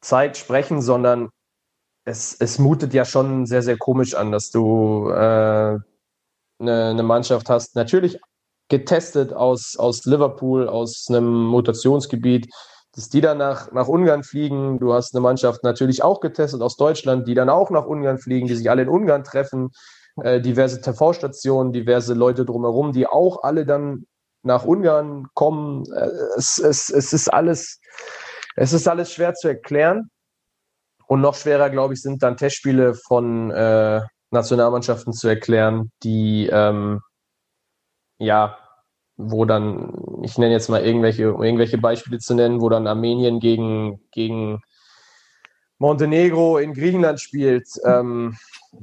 Zeit 0.00 0.36
sprechen, 0.36 0.82
sondern 0.82 1.30
es, 2.04 2.36
es 2.38 2.58
mutet 2.58 2.94
ja 2.94 3.04
schon 3.04 3.46
sehr, 3.46 3.62
sehr 3.62 3.76
komisch 3.76 4.14
an, 4.14 4.32
dass 4.32 4.50
du 4.50 5.10
äh, 5.10 5.14
eine, 5.14 5.82
eine 6.58 7.02
Mannschaft 7.02 7.48
hast, 7.48 7.76
natürlich 7.76 8.18
getestet 8.68 9.32
aus, 9.32 9.76
aus 9.76 10.04
Liverpool, 10.04 10.68
aus 10.68 11.06
einem 11.08 11.44
Mutationsgebiet, 11.44 12.48
dass 12.94 13.08
die 13.08 13.20
dann 13.20 13.38
nach, 13.38 13.70
nach 13.72 13.88
Ungarn 13.88 14.22
fliegen. 14.22 14.78
Du 14.78 14.92
hast 14.92 15.14
eine 15.14 15.20
Mannschaft 15.20 15.62
natürlich 15.62 16.02
auch 16.02 16.20
getestet 16.20 16.62
aus 16.62 16.76
Deutschland, 16.76 17.28
die 17.28 17.34
dann 17.34 17.48
auch 17.48 17.70
nach 17.70 17.86
Ungarn 17.86 18.18
fliegen, 18.18 18.46
die 18.46 18.54
sich 18.54 18.70
alle 18.70 18.82
in 18.82 18.88
Ungarn 18.88 19.24
treffen. 19.24 19.70
Äh, 20.22 20.40
diverse 20.40 20.80
TV-Stationen, 20.80 21.72
diverse 21.72 22.14
Leute 22.14 22.44
drumherum, 22.44 22.92
die 22.92 23.06
auch 23.06 23.42
alle 23.42 23.64
dann 23.64 24.06
nach 24.42 24.64
Ungarn 24.64 25.28
kommen. 25.34 25.84
Äh, 25.92 26.08
es, 26.36 26.58
es, 26.58 26.90
es, 26.90 27.12
ist 27.12 27.32
alles, 27.32 27.80
es 28.56 28.72
ist 28.72 28.88
alles 28.88 29.12
schwer 29.12 29.34
zu 29.34 29.48
erklären. 29.48 30.10
Und 31.06 31.20
noch 31.20 31.34
schwerer, 31.34 31.70
glaube 31.70 31.94
ich, 31.94 32.02
sind 32.02 32.22
dann 32.22 32.36
Testspiele 32.36 32.94
von 32.94 33.50
äh, 33.50 34.00
Nationalmannschaften 34.30 35.12
zu 35.12 35.28
erklären, 35.28 35.90
die 36.02 36.48
ähm, 36.52 37.00
ja, 38.18 38.58
wo 39.16 39.44
dann, 39.44 40.22
ich 40.22 40.38
nenne 40.38 40.52
jetzt 40.52 40.68
mal 40.68 40.84
irgendwelche, 40.84 41.22
irgendwelche 41.24 41.78
Beispiele 41.78 42.18
zu 42.18 42.34
nennen, 42.34 42.60
wo 42.60 42.68
dann 42.68 42.86
Armenien 42.86 43.40
gegen, 43.40 44.00
gegen 44.12 44.60
Montenegro 45.78 46.58
in 46.58 46.74
Griechenland 46.74 47.20
spielt. 47.20 47.66
Ähm, 47.84 48.36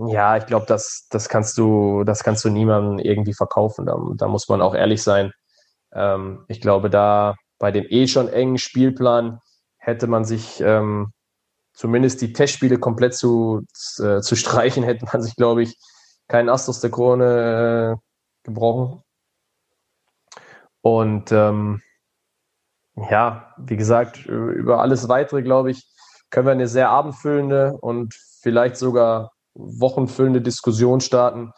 ja, 0.08 0.38
ich 0.38 0.46
glaube, 0.48 0.66
das, 0.68 1.08
das 1.10 1.30
kannst 1.30 1.58
du, 1.58 2.04
das 2.04 2.24
kannst 2.24 2.44
du 2.44 2.50
niemandem 2.50 3.00
irgendwie 3.00 3.34
verkaufen. 3.34 3.86
Da, 3.86 3.98
da 4.16 4.28
muss 4.28 4.50
man 4.50 4.62
auch 4.62 4.76
ehrlich 4.76 5.02
sein. 5.02 5.32
Ähm, 5.94 6.44
ich 6.48 6.62
glaube, 6.62 6.90
da 6.90 7.36
bei 7.60 7.72
dem 7.72 7.86
eh 7.90 8.08
schon 8.08 8.28
engen 8.28 8.58
Spielplan 8.58 9.40
hätte 9.88 10.08
man 10.08 10.26
sich 10.26 10.60
ähm, 10.60 11.14
zumindest 11.74 12.22
die 12.22 12.34
Testspiele 12.34 12.78
komplett 12.78 13.16
zu, 13.16 13.64
äh, 14.00 14.20
zu 14.20 14.36
streichen, 14.36 14.84
hätte 14.84 15.06
man 15.06 15.22
sich, 15.22 15.36
glaube 15.36 15.64
ich, 15.64 15.78
keinen 16.28 16.50
Ast 16.50 16.68
aus 16.68 16.82
der 16.82 16.92
Krone 16.92 17.96
äh, 17.96 17.98
gebrochen. 18.44 19.02
Und 20.82 21.32
ähm, 21.32 21.82
ja, 23.10 23.54
wie 23.58 23.78
gesagt, 23.78 24.26
über 24.26 24.82
alles 24.82 25.08
weitere, 25.08 25.42
glaube 25.42 25.72
ich, 25.72 25.88
können 26.32 26.48
wir 26.48 26.52
eine 26.52 26.68
sehr 26.68 26.90
abendfüllende 26.90 27.78
und 27.80 28.14
vielleicht 28.42 28.76
sogar 28.76 29.32
wochenfüllende 29.54 30.42
Diskussion 30.42 31.00
starten, 31.00 31.52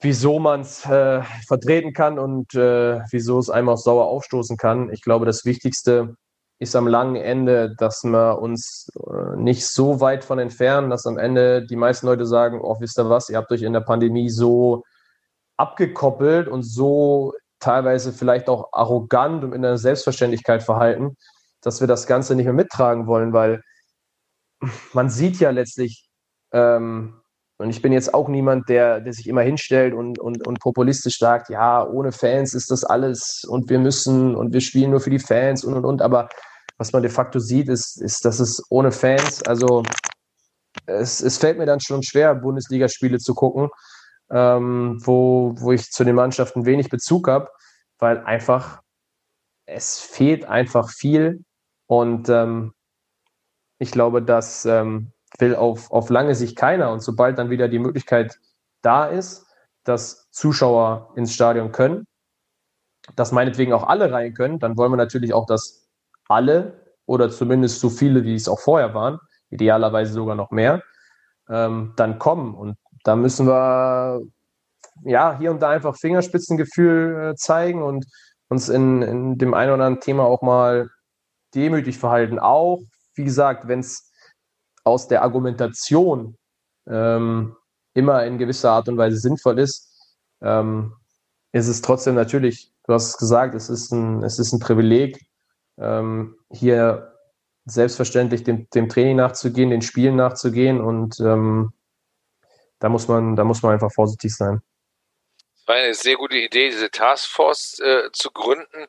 wieso 0.00 0.38
man 0.38 0.62
es 0.62 0.86
äh, 0.86 1.22
vertreten 1.46 1.92
kann 1.92 2.18
und 2.18 2.54
äh, 2.54 3.00
wieso 3.10 3.38
es 3.38 3.50
einem 3.50 3.68
auch 3.68 3.76
sauer 3.76 4.06
aufstoßen 4.06 4.56
kann. 4.56 4.90
Ich 4.90 5.02
glaube, 5.02 5.26
das 5.26 5.44
Wichtigste 5.44 6.16
ist 6.62 6.76
am 6.76 6.86
langen 6.86 7.16
Ende, 7.16 7.74
dass 7.76 8.04
wir 8.04 8.38
uns 8.40 8.88
äh, 8.96 9.36
nicht 9.36 9.66
so 9.66 10.00
weit 10.00 10.24
von 10.24 10.38
entfernen, 10.38 10.90
dass 10.90 11.06
am 11.06 11.18
Ende 11.18 11.66
die 11.66 11.76
meisten 11.76 12.06
Leute 12.06 12.24
sagen, 12.24 12.60
oh, 12.62 12.76
wisst 12.80 12.98
ihr 12.98 13.10
was, 13.10 13.28
ihr 13.28 13.36
habt 13.36 13.50
euch 13.50 13.62
in 13.62 13.72
der 13.72 13.80
Pandemie 13.80 14.30
so 14.30 14.84
abgekoppelt 15.56 16.48
und 16.48 16.62
so 16.62 17.34
teilweise 17.58 18.12
vielleicht 18.12 18.48
auch 18.48 18.68
arrogant 18.72 19.44
und 19.44 19.52
in 19.52 19.62
der 19.62 19.76
Selbstverständlichkeit 19.76 20.62
verhalten, 20.62 21.16
dass 21.62 21.80
wir 21.80 21.88
das 21.88 22.06
Ganze 22.06 22.36
nicht 22.36 22.44
mehr 22.44 22.54
mittragen 22.54 23.06
wollen, 23.06 23.32
weil 23.32 23.62
man 24.92 25.10
sieht 25.10 25.40
ja 25.40 25.50
letztlich, 25.50 26.08
ähm, 26.52 27.20
und 27.58 27.70
ich 27.70 27.82
bin 27.82 27.92
jetzt 27.92 28.14
auch 28.14 28.28
niemand, 28.28 28.68
der, 28.68 29.00
der 29.00 29.12
sich 29.12 29.28
immer 29.28 29.42
hinstellt 29.42 29.94
und, 29.94 30.18
und, 30.18 30.46
und 30.46 30.60
populistisch 30.60 31.18
sagt, 31.18 31.48
ja, 31.48 31.86
ohne 31.86 32.10
Fans 32.10 32.54
ist 32.54 32.70
das 32.70 32.84
alles 32.84 33.44
und 33.48 33.68
wir 33.70 33.78
müssen 33.78 34.34
und 34.34 34.52
wir 34.52 34.60
spielen 34.60 34.90
nur 34.90 35.00
für 35.00 35.10
die 35.10 35.20
Fans 35.20 35.64
und 35.64 35.74
und 35.74 35.84
und. 35.84 36.02
Aber 36.02 36.28
was 36.82 36.92
man 36.92 37.02
de 37.02 37.12
facto 37.12 37.38
sieht, 37.38 37.68
ist, 37.68 38.02
ist 38.02 38.24
dass 38.24 38.40
es 38.40 38.60
ohne 38.68 38.90
Fans, 38.90 39.40
also 39.44 39.84
es, 40.86 41.20
es 41.20 41.38
fällt 41.38 41.56
mir 41.56 41.66
dann 41.66 41.78
schon 41.78 42.02
schwer, 42.02 42.34
Bundesligaspiele 42.34 43.18
zu 43.18 43.34
gucken, 43.34 43.68
ähm, 44.30 45.00
wo, 45.04 45.54
wo 45.58 45.70
ich 45.70 45.92
zu 45.92 46.02
den 46.02 46.16
Mannschaften 46.16 46.66
wenig 46.66 46.90
Bezug 46.90 47.28
habe, 47.28 47.48
weil 48.00 48.18
einfach 48.24 48.82
es 49.64 50.00
fehlt 50.00 50.44
einfach 50.44 50.90
viel 50.90 51.44
und 51.86 52.28
ähm, 52.28 52.72
ich 53.78 53.92
glaube, 53.92 54.20
das 54.20 54.64
ähm, 54.64 55.12
will 55.38 55.54
auf, 55.54 55.88
auf 55.92 56.10
lange 56.10 56.34
Sicht 56.34 56.56
keiner. 56.56 56.90
Und 56.90 57.00
sobald 57.00 57.38
dann 57.38 57.50
wieder 57.50 57.68
die 57.68 57.78
Möglichkeit 57.78 58.40
da 58.82 59.06
ist, 59.06 59.46
dass 59.84 60.28
Zuschauer 60.32 61.12
ins 61.14 61.32
Stadion 61.32 61.70
können, 61.70 62.06
dass 63.14 63.30
meinetwegen 63.30 63.72
auch 63.72 63.86
alle 63.86 64.10
rein 64.10 64.34
können, 64.34 64.58
dann 64.58 64.76
wollen 64.76 64.90
wir 64.90 64.96
natürlich 64.96 65.32
auch, 65.32 65.46
dass 65.46 65.81
alle 66.32 66.80
oder 67.06 67.30
zumindest 67.30 67.80
so 67.80 67.90
viele, 67.90 68.24
wie 68.24 68.34
es 68.34 68.48
auch 68.48 68.60
vorher 68.60 68.94
waren, 68.94 69.18
idealerweise 69.50 70.12
sogar 70.12 70.34
noch 70.34 70.50
mehr, 70.50 70.82
ähm, 71.48 71.92
dann 71.96 72.18
kommen. 72.18 72.54
Und 72.54 72.76
da 73.04 73.16
müssen 73.16 73.46
wir 73.46 74.20
ja 75.04 75.38
hier 75.38 75.50
und 75.50 75.60
da 75.60 75.70
einfach 75.70 75.96
Fingerspitzengefühl 75.96 77.32
äh, 77.32 77.34
zeigen 77.36 77.82
und 77.82 78.06
uns 78.48 78.68
in, 78.68 79.02
in 79.02 79.38
dem 79.38 79.54
einen 79.54 79.72
oder 79.72 79.84
anderen 79.84 80.00
Thema 80.00 80.24
auch 80.24 80.42
mal 80.42 80.88
demütig 81.54 81.98
verhalten. 81.98 82.38
Auch, 82.38 82.80
wie 83.14 83.24
gesagt, 83.24 83.68
wenn 83.68 83.80
es 83.80 84.10
aus 84.84 85.08
der 85.08 85.22
Argumentation 85.22 86.36
ähm, 86.86 87.56
immer 87.94 88.24
in 88.24 88.38
gewisser 88.38 88.72
Art 88.72 88.88
und 88.88 88.98
Weise 88.98 89.18
sinnvoll 89.18 89.58
ist, 89.58 89.90
ähm, 90.40 90.94
ist 91.52 91.68
es 91.68 91.82
trotzdem 91.82 92.14
natürlich, 92.14 92.72
du 92.86 92.94
hast 92.94 93.08
es 93.08 93.18
gesagt, 93.18 93.54
es 93.54 93.68
ist 93.68 93.92
ein, 93.92 94.22
es 94.22 94.38
ist 94.38 94.52
ein 94.52 94.60
Privileg, 94.60 95.18
ähm, 95.78 96.36
hier 96.50 97.12
selbstverständlich 97.64 98.44
dem, 98.44 98.68
dem 98.70 98.88
Training 98.88 99.16
nachzugehen, 99.16 99.70
den 99.70 99.82
Spielen 99.82 100.16
nachzugehen 100.16 100.80
und 100.80 101.20
ähm, 101.20 101.72
da 102.80 102.88
muss 102.88 103.06
man, 103.06 103.36
da 103.36 103.44
muss 103.44 103.62
man 103.62 103.72
einfach 103.72 103.92
vorsichtig 103.92 104.34
sein. 104.34 104.60
Es 105.54 105.68
war 105.68 105.76
eine 105.76 105.94
sehr 105.94 106.16
gute 106.16 106.36
Idee, 106.36 106.70
diese 106.70 106.90
Taskforce 106.90 107.78
äh, 107.78 108.10
zu 108.12 108.32
gründen. 108.32 108.88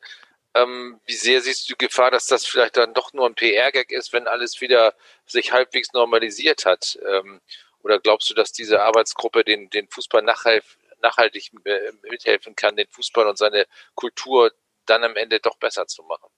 Ähm, 0.56 1.00
wie 1.06 1.14
sehr 1.14 1.42
siehst 1.42 1.70
du 1.70 1.74
die 1.74 1.86
Gefahr, 1.86 2.10
dass 2.10 2.26
das 2.26 2.46
vielleicht 2.46 2.78
dann 2.78 2.94
doch 2.94 3.14
nur 3.14 3.28
ein 3.28 3.36
PR-Gag 3.36 3.92
ist, 3.92 4.14
wenn 4.14 4.28
alles 4.28 4.62
wieder 4.62 4.96
sich 5.26 5.52
halbwegs 5.52 5.94
normalisiert 5.94 6.66
hat? 6.66 6.98
Ähm, 7.08 7.42
oder 7.84 8.00
glaubst 8.00 8.30
du, 8.30 8.34
dass 8.34 8.52
diese 8.52 8.82
Arbeitsgruppe 8.82 9.44
den, 9.44 9.70
den 9.70 9.88
Fußball 9.88 10.24
nachhaltig, 10.24 10.68
nachhaltig 11.02 11.52
äh, 11.66 11.92
mithelfen 12.10 12.56
kann, 12.56 12.76
den 12.76 12.88
Fußball 12.88 13.28
und 13.28 13.38
seine 13.38 13.66
Kultur 13.94 14.52
dann 14.86 15.04
am 15.04 15.16
Ende 15.16 15.40
doch 15.40 15.58
besser 15.58 15.86
zu 15.86 16.02
machen? 16.04 16.30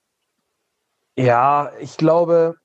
Ja, 1.18 1.72
ich 1.80 1.96
glaube, 1.96 2.56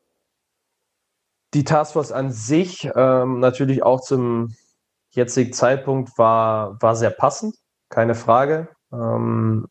die 1.54 1.64
Taskforce 1.64 2.12
an 2.12 2.32
sich 2.32 2.90
ähm, 2.96 3.40
natürlich 3.40 3.84
auch 3.84 4.02
zum 4.02 4.56
jetzigen 5.12 5.54
Zeitpunkt 5.54 6.18
war, 6.18 6.82
war 6.82 6.96
sehr 6.96 7.12
passend, 7.12 7.56
keine 7.90 8.16
Frage. 8.16 8.70
Ähm, 8.92 9.68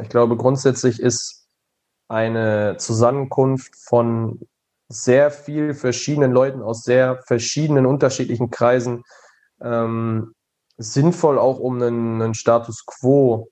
ich 0.00 0.08
glaube, 0.08 0.36
grundsätzlich 0.36 1.00
ist 1.00 1.46
eine 2.08 2.76
Zusammenkunft 2.78 3.76
von 3.76 4.40
sehr 4.88 5.30
viel 5.30 5.74
verschiedenen 5.74 6.32
Leuten 6.32 6.62
aus 6.62 6.82
sehr 6.84 7.22
verschiedenen 7.26 7.86
unterschiedlichen 7.86 8.50
Kreisen 8.50 9.02
ähm, 9.62 10.34
sinnvoll, 10.76 11.38
auch 11.38 11.58
um 11.58 11.80
einen, 11.80 12.20
einen, 12.20 12.34
Status 12.34 12.84
quo 12.86 13.48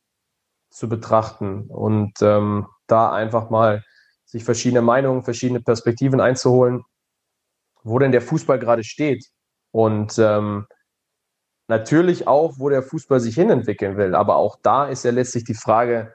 zu 0.71 0.89
betrachten 0.89 1.67
und 1.69 2.13
ähm, 2.21 2.67
da 2.87 3.13
einfach 3.13 3.51
mal 3.51 3.83
sich 4.31 4.45
verschiedene 4.45 4.83
Meinungen, 4.83 5.25
verschiedene 5.25 5.61
Perspektiven 5.61 6.21
einzuholen, 6.21 6.85
wo 7.83 7.99
denn 7.99 8.13
der 8.13 8.23
Fußball 8.23 8.59
gerade 8.59 8.85
steht. 8.85 9.27
Und 9.73 10.19
ähm, 10.19 10.67
natürlich 11.69 12.29
auch, 12.29 12.59
wo 12.59 12.69
der 12.69 12.83
Fußball 12.83 13.21
sich 13.21 13.35
hinentwickeln 13.35 13.97
will. 13.97 14.15
Aber 14.15 14.37
auch 14.37 14.57
da 14.63 14.87
ist 14.87 15.05
ja 15.05 15.11
letztlich 15.11 15.45
die 15.45 15.55
Frage, 15.55 16.15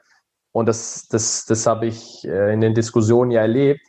und 0.52 0.66
das, 0.66 1.06
das, 1.08 1.44
das 1.44 1.66
habe 1.66 1.86
ich 1.86 2.26
äh, 2.26 2.54
in 2.54 2.62
den 2.62 2.74
Diskussionen 2.74 3.30
ja 3.30 3.42
erlebt, 3.42 3.86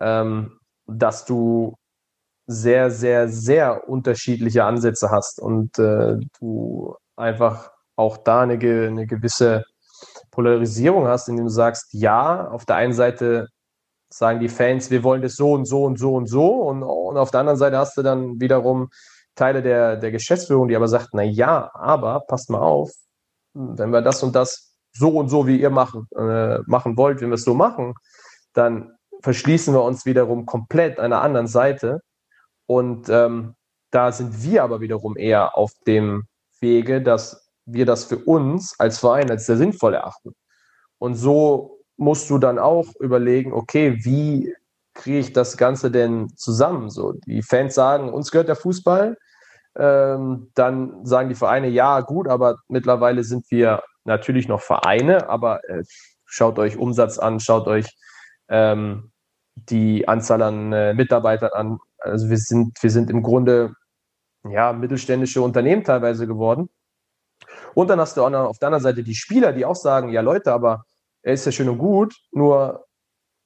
ähm, 0.00 0.58
dass 0.86 1.24
du 1.24 1.76
sehr, 2.46 2.90
sehr, 2.90 3.28
sehr 3.28 3.88
unterschiedliche 3.88 4.64
Ansätze 4.64 5.10
hast 5.10 5.40
und 5.40 5.78
äh, 5.78 6.18
du 6.38 6.94
einfach 7.16 7.70
auch 7.96 8.18
da 8.18 8.42
eine, 8.42 8.54
eine 8.54 9.06
gewisse 9.06 9.64
Polarisierung 10.30 11.06
hast, 11.06 11.28
indem 11.28 11.46
du 11.46 11.50
sagst, 11.50 11.94
ja, 11.94 12.48
auf 12.48 12.66
der 12.66 12.76
einen 12.76 12.92
Seite 12.92 13.48
sagen 14.16 14.40
die 14.40 14.48
Fans, 14.48 14.90
wir 14.90 15.02
wollen 15.02 15.22
das 15.22 15.34
so 15.34 15.52
und 15.52 15.64
so 15.66 15.84
und 15.84 15.98
so 15.98 16.14
und 16.14 16.26
so 16.26 16.46
und, 16.62 16.82
und 16.82 17.16
auf 17.16 17.30
der 17.30 17.40
anderen 17.40 17.58
Seite 17.58 17.78
hast 17.78 17.96
du 17.96 18.02
dann 18.02 18.40
wiederum 18.40 18.90
Teile 19.34 19.62
der, 19.62 19.96
der 19.96 20.12
Geschäftsführung, 20.12 20.68
die 20.68 20.76
aber 20.76 20.88
sagt, 20.88 21.08
na 21.12 21.22
ja, 21.22 21.70
aber 21.74 22.20
passt 22.20 22.50
mal 22.50 22.60
auf, 22.60 22.92
wenn 23.54 23.90
wir 23.90 24.02
das 24.02 24.22
und 24.22 24.34
das 24.34 24.74
so 24.92 25.08
und 25.18 25.28
so, 25.28 25.46
wie 25.46 25.60
ihr 25.60 25.70
machen, 25.70 26.06
äh, 26.16 26.58
machen 26.66 26.96
wollt, 26.96 27.20
wenn 27.20 27.30
wir 27.30 27.34
es 27.34 27.44
so 27.44 27.54
machen, 27.54 27.94
dann 28.52 28.92
verschließen 29.22 29.74
wir 29.74 29.82
uns 29.82 30.06
wiederum 30.06 30.46
komplett 30.46 31.00
einer 31.00 31.20
anderen 31.20 31.48
Seite. 31.48 32.00
Und 32.66 33.08
ähm, 33.08 33.54
da 33.90 34.12
sind 34.12 34.42
wir 34.42 34.62
aber 34.62 34.80
wiederum 34.80 35.16
eher 35.16 35.56
auf 35.56 35.72
dem 35.86 36.24
Wege, 36.60 37.02
dass 37.02 37.48
wir 37.66 37.86
das 37.86 38.04
für 38.04 38.18
uns 38.18 38.78
als 38.78 38.98
Verein 38.98 39.30
als 39.30 39.46
sehr 39.46 39.56
sinnvoll 39.56 39.94
erachten. 39.94 40.34
Und 40.98 41.14
so 41.14 41.73
musst 41.96 42.30
du 42.30 42.38
dann 42.38 42.58
auch 42.58 42.86
überlegen, 43.00 43.52
okay, 43.52 43.98
wie 44.04 44.54
kriege 44.94 45.18
ich 45.18 45.32
das 45.32 45.56
Ganze 45.56 45.90
denn 45.90 46.28
zusammen? 46.36 46.90
So, 46.90 47.12
die 47.26 47.42
Fans 47.42 47.74
sagen, 47.74 48.12
uns 48.12 48.30
gehört 48.30 48.48
der 48.48 48.56
Fußball. 48.56 49.16
Ähm, 49.76 50.50
dann 50.54 51.04
sagen 51.04 51.28
die 51.28 51.34
Vereine, 51.34 51.68
ja, 51.68 52.00
gut, 52.00 52.28
aber 52.28 52.56
mittlerweile 52.68 53.24
sind 53.24 53.50
wir 53.50 53.82
natürlich 54.04 54.46
noch 54.46 54.60
Vereine, 54.60 55.28
aber 55.28 55.68
äh, 55.68 55.82
schaut 56.24 56.58
euch 56.58 56.76
Umsatz 56.76 57.18
an, 57.18 57.40
schaut 57.40 57.66
euch 57.66 57.86
ähm, 58.48 59.10
die 59.56 60.06
Anzahl 60.06 60.42
an 60.42 60.72
äh, 60.72 60.94
Mitarbeitern 60.94 61.50
an. 61.52 61.78
Also 61.98 62.28
wir 62.28 62.38
sind, 62.38 62.80
wir 62.82 62.90
sind 62.90 63.10
im 63.10 63.22
Grunde 63.22 63.74
ja, 64.48 64.72
mittelständische 64.72 65.42
Unternehmen 65.42 65.84
teilweise 65.84 66.26
geworden. 66.26 66.68
Und 67.74 67.88
dann 67.90 68.00
hast 68.00 68.16
du 68.16 68.22
auch 68.22 68.30
noch 68.30 68.48
auf 68.48 68.58
der 68.58 68.68
anderen 68.68 68.82
Seite 68.82 69.02
die 69.02 69.14
Spieler, 69.14 69.52
die 69.52 69.64
auch 69.64 69.76
sagen, 69.76 70.10
ja 70.10 70.20
Leute, 70.20 70.52
aber 70.52 70.70
er 70.70 70.84
ist 71.32 71.46
ja 71.46 71.52
schön 71.52 71.68
und 71.68 71.78
gut, 71.78 72.14
nur, 72.32 72.84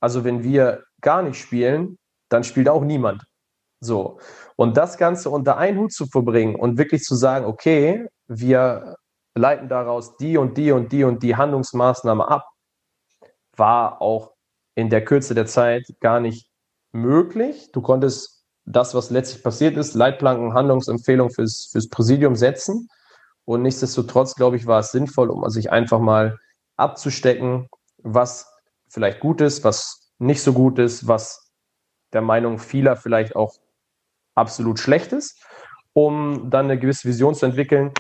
also 0.01 0.25
wenn 0.25 0.43
wir 0.43 0.85
gar 1.01 1.23
nicht 1.23 1.41
spielen, 1.41 1.99
dann 2.29 2.45
spielt 2.45 2.69
auch 2.69 2.83
niemand. 2.83 3.25
So. 3.81 4.19
Und 4.57 4.77
das 4.77 4.99
Ganze 4.99 5.31
unter 5.31 5.57
einen 5.57 5.79
Hut 5.79 5.93
zu 5.93 6.07
verbringen 6.07 6.57
und 6.57 6.79
wirklich 6.79 7.03
zu 7.03 7.15
sagen, 7.15 7.47
okay, 7.47 8.07
wir 8.27 8.97
leiten 9.35 9.69
daraus 9.69 10.17
die 10.17 10.37
und 10.37 10.59
die 10.59 10.73
und 10.73 10.93
die 10.93 11.05
und 11.05 11.23
die 11.23 11.37
Handlungsmaßnahme 11.37 12.27
ab, 12.29 12.49
war 13.57 14.03
auch 14.03 14.33
in 14.75 14.91
der 14.91 15.05
Kürze 15.05 15.35
der 15.35 15.47
Zeit 15.47 15.87
gar 16.01 16.21
nicht 16.21 16.51
möglich. 16.93 17.71
Du 17.73 17.81
konntest 17.81 18.45
das, 18.65 18.95
was 18.95 19.11
letztlich 19.11 19.43
passiert 19.43 19.77
ist, 19.77 19.95
Leitplanken, 19.95 20.55
Handlungsempfehlungen 20.55 21.33
fürs, 21.33 21.69
fürs 21.71 21.89
Präsidium 21.89 22.35
setzen. 22.37 22.89
Und 23.45 23.63
nichtsdestotrotz, 23.63 24.35
glaube 24.35 24.57
ich, 24.57 24.67
war 24.67 24.81
es 24.81 24.91
sinnvoll, 24.91 25.31
um 25.31 25.49
sich 25.49 25.73
einfach 25.73 26.01
mal 26.01 26.39
abzustecken, 26.79 27.69
was 27.99 28.51
vielleicht 28.89 29.21
gut 29.21 29.41
ist, 29.41 29.65
was 29.65 30.13
nicht 30.19 30.43
so 30.43 30.53
gut 30.53 30.79
ist, 30.79 31.07
was 31.07 31.53
der 32.13 32.23
Meinung 32.23 32.59
vieler 32.59 32.97
vielleicht 32.97 33.37
auch 33.37 33.55
absolut 34.35 34.79
schlecht 34.79 35.13
ist, 35.13 35.43
um 35.93 36.49
dann 36.51 36.67
eine 36.67 36.79
gewisse 36.79 37.07
Vision 37.07 37.35
zu 37.35 37.47
entwickeln, 37.47 37.93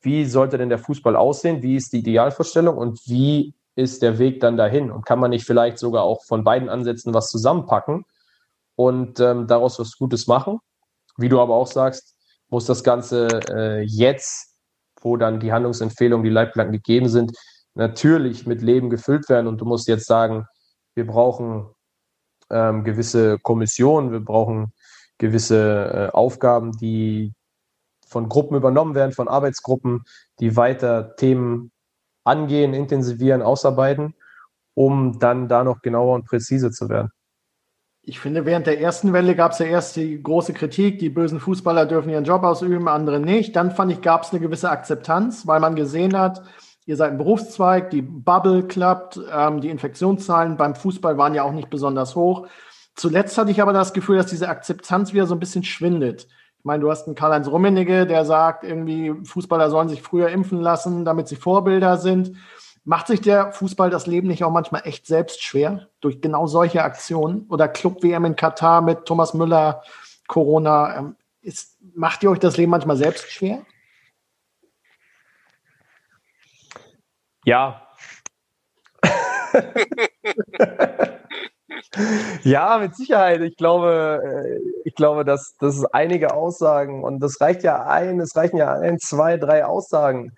wie 0.00 0.24
sollte 0.24 0.58
denn 0.58 0.68
der 0.68 0.78
Fußball 0.78 1.14
aussehen, 1.14 1.62
wie 1.62 1.76
ist 1.76 1.92
die 1.92 1.98
Idealvorstellung 1.98 2.76
und 2.76 3.00
wie 3.06 3.54
ist 3.76 4.02
der 4.02 4.18
Weg 4.18 4.40
dann 4.40 4.56
dahin 4.56 4.90
und 4.90 5.06
kann 5.06 5.20
man 5.20 5.30
nicht 5.30 5.46
vielleicht 5.46 5.78
sogar 5.78 6.02
auch 6.02 6.24
von 6.24 6.44
beiden 6.44 6.68
Ansätzen 6.68 7.14
was 7.14 7.28
zusammenpacken 7.28 8.04
und 8.74 9.20
ähm, 9.20 9.46
daraus 9.46 9.78
was 9.78 9.96
Gutes 9.96 10.26
machen. 10.26 10.58
Wie 11.16 11.28
du 11.28 11.40
aber 11.40 11.54
auch 11.54 11.66
sagst, 11.66 12.16
muss 12.48 12.66
das 12.66 12.82
Ganze 12.82 13.28
äh, 13.50 13.82
jetzt, 13.82 14.56
wo 15.00 15.16
dann 15.16 15.40
die 15.40 15.52
Handlungsempfehlungen, 15.52 16.24
die 16.24 16.30
Leitplanken 16.30 16.72
gegeben 16.72 17.08
sind, 17.08 17.36
natürlich 17.74 18.46
mit 18.46 18.62
Leben 18.62 18.90
gefüllt 18.90 19.28
werden 19.28 19.46
und 19.46 19.60
du 19.60 19.64
musst 19.64 19.88
jetzt 19.88 20.06
sagen, 20.06 20.46
wir 20.94 21.06
brauchen 21.06 21.66
ähm, 22.50 22.84
gewisse 22.84 23.38
Kommissionen, 23.38 24.12
wir 24.12 24.20
brauchen 24.20 24.72
gewisse 25.18 26.10
äh, 26.10 26.14
Aufgaben, 26.14 26.72
die 26.78 27.32
von 28.06 28.28
Gruppen 28.28 28.56
übernommen 28.56 28.94
werden, 28.94 29.12
von 29.12 29.28
Arbeitsgruppen, 29.28 30.02
die 30.38 30.56
weiter 30.56 31.16
Themen 31.16 31.72
angehen, 32.24 32.74
intensivieren, 32.74 33.42
ausarbeiten, 33.42 34.14
um 34.74 35.18
dann 35.18 35.48
da 35.48 35.64
noch 35.64 35.80
genauer 35.80 36.14
und 36.14 36.26
präzise 36.26 36.70
zu 36.70 36.88
werden. 36.88 37.10
Ich 38.04 38.18
finde, 38.18 38.44
während 38.44 38.66
der 38.66 38.80
ersten 38.80 39.12
Welle 39.12 39.36
gab 39.36 39.52
es 39.52 39.60
ja 39.60 39.66
erst 39.66 39.94
die 39.94 40.20
große 40.20 40.52
Kritik, 40.54 40.98
die 40.98 41.08
bösen 41.08 41.38
Fußballer 41.38 41.86
dürfen 41.86 42.10
ihren 42.10 42.24
Job 42.24 42.42
ausüben, 42.42 42.88
andere 42.88 43.20
nicht. 43.20 43.54
Dann 43.54 43.70
fand 43.70 43.92
ich, 43.92 44.02
gab 44.02 44.24
es 44.24 44.30
eine 44.30 44.40
gewisse 44.40 44.70
Akzeptanz, 44.70 45.46
weil 45.46 45.60
man 45.60 45.76
gesehen 45.76 46.18
hat, 46.18 46.42
ihr 46.84 46.96
seid 46.96 47.12
ein 47.12 47.18
Berufszweig, 47.18 47.90
die 47.90 48.02
Bubble 48.02 48.64
klappt, 48.64 49.20
ähm, 49.32 49.60
die 49.60 49.70
Infektionszahlen 49.70 50.56
beim 50.56 50.74
Fußball 50.74 51.18
waren 51.18 51.34
ja 51.34 51.44
auch 51.44 51.52
nicht 51.52 51.70
besonders 51.70 52.16
hoch. 52.16 52.46
Zuletzt 52.94 53.38
hatte 53.38 53.50
ich 53.50 53.62
aber 53.62 53.72
das 53.72 53.92
Gefühl, 53.92 54.16
dass 54.16 54.26
diese 54.26 54.48
Akzeptanz 54.48 55.12
wieder 55.12 55.26
so 55.26 55.34
ein 55.34 55.40
bisschen 55.40 55.64
schwindet. 55.64 56.26
Ich 56.58 56.64
meine, 56.64 56.82
du 56.82 56.90
hast 56.90 57.06
einen 57.06 57.16
Karl-Heinz 57.16 57.48
Rummenigge, 57.48 58.06
der 58.06 58.24
sagt, 58.24 58.64
irgendwie 58.64 59.14
Fußballer 59.24 59.70
sollen 59.70 59.88
sich 59.88 60.02
früher 60.02 60.28
impfen 60.28 60.60
lassen, 60.60 61.04
damit 61.04 61.28
sie 61.28 61.36
Vorbilder 61.36 61.96
sind. 61.96 62.36
Macht 62.84 63.06
sich 63.06 63.20
der 63.20 63.52
Fußball 63.52 63.90
das 63.90 64.06
Leben 64.06 64.28
nicht 64.28 64.44
auch 64.44 64.50
manchmal 64.50 64.82
echt 64.84 65.06
selbst 65.06 65.42
schwer 65.42 65.88
durch 66.00 66.20
genau 66.20 66.46
solche 66.46 66.82
Aktionen? 66.82 67.46
Oder 67.48 67.68
Club-WM 67.68 68.24
in 68.24 68.36
Katar 68.36 68.82
mit 68.82 69.06
Thomas 69.06 69.34
Müller, 69.34 69.82
Corona. 70.28 70.98
Ähm, 70.98 71.16
ist, 71.40 71.78
macht 71.94 72.22
ihr 72.22 72.30
euch 72.30 72.38
das 72.38 72.56
Leben 72.56 72.70
manchmal 72.70 72.96
selbst 72.96 73.30
schwer? 73.30 73.62
Ja. 77.44 77.82
ja, 82.44 82.78
mit 82.78 82.94
Sicherheit. 82.94 83.40
Ich 83.42 83.56
glaube, 83.56 84.22
äh, 84.24 84.60
ich 84.84 84.94
glaube, 84.94 85.24
dass 85.24 85.56
das 85.58 85.84
einige 85.86 86.34
Aussagen 86.34 87.02
und 87.02 87.18
das 87.20 87.40
reicht 87.40 87.64
ja 87.64 87.86
ein, 87.86 88.20
es 88.20 88.36
reichen 88.36 88.58
ja 88.58 88.74
ein, 88.74 88.98
zwei, 88.98 89.38
drei 89.38 89.64
Aussagen, 89.64 90.36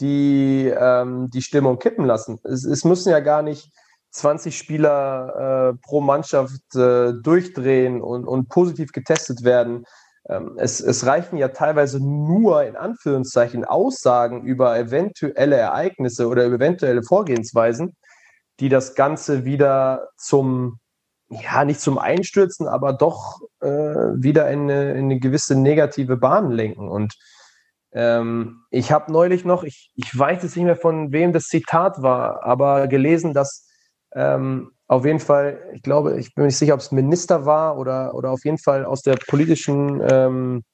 die 0.00 0.72
ähm, 0.74 1.28
die 1.30 1.42
Stimmung 1.42 1.78
kippen 1.78 2.06
lassen. 2.06 2.38
Es, 2.44 2.64
es, 2.64 2.84
müssen 2.84 3.10
ja 3.10 3.20
gar 3.20 3.42
nicht 3.42 3.70
20 4.10 4.56
Spieler 4.56 5.74
äh, 5.74 5.78
pro 5.86 6.00
Mannschaft 6.00 6.74
äh, 6.74 7.12
durchdrehen 7.12 8.00
und, 8.00 8.26
und 8.26 8.48
positiv 8.48 8.92
getestet 8.92 9.44
werden. 9.44 9.84
Ähm, 10.28 10.54
es, 10.58 10.80
es 10.80 11.06
reichen 11.06 11.36
ja 11.36 11.48
teilweise 11.48 12.00
nur 12.00 12.64
in 12.64 12.76
Anführungszeichen 12.76 13.64
Aussagen 13.64 14.44
über 14.44 14.78
eventuelle 14.78 15.56
Ereignisse 15.56 16.28
oder 16.28 16.44
eventuelle 16.44 17.02
Vorgehensweisen, 17.02 17.96
die 18.60 18.68
das 18.68 18.94
Ganze 18.94 19.44
wieder 19.44 20.08
zum 20.16 20.80
ja, 21.28 21.64
nicht 21.64 21.80
zum 21.80 21.98
Einstürzen, 21.98 22.68
aber 22.68 22.92
doch 22.92 23.40
äh, 23.60 23.66
wieder 23.68 24.48
in 24.50 24.62
eine, 24.62 24.92
in 24.92 25.06
eine, 25.06 25.18
gewisse 25.18 25.56
negative 25.56 26.16
Bahn 26.16 26.52
lenken. 26.52 26.88
Und 26.88 27.14
ähm, 27.92 28.62
ich 28.70 28.92
habe 28.92 29.10
neulich 29.10 29.44
noch, 29.44 29.64
ich, 29.64 29.90
ich 29.96 30.16
weiß 30.16 30.42
jetzt 30.42 30.56
nicht 30.56 30.66
mehr 30.66 30.76
von 30.76 31.12
wem 31.12 31.32
das 31.32 31.44
Zitat 31.48 32.00
war, 32.00 32.44
aber 32.44 32.86
gelesen, 32.86 33.34
dass 33.34 33.66
ähm, 34.16 34.72
auf 34.88 35.04
jeden 35.04 35.20
Fall, 35.20 35.60
ich 35.74 35.82
glaube, 35.82 36.18
ich 36.18 36.34
bin 36.34 36.46
nicht 36.46 36.56
sicher, 36.56 36.74
ob 36.74 36.80
es 36.80 36.90
Minister 36.90 37.44
war 37.44 37.76
oder, 37.76 38.14
oder 38.14 38.30
auf 38.30 38.44
jeden 38.44 38.58
Fall 38.58 38.84
aus 38.84 39.02
der 39.02 39.16
politischen 39.28 40.00
ähm, 40.08 40.64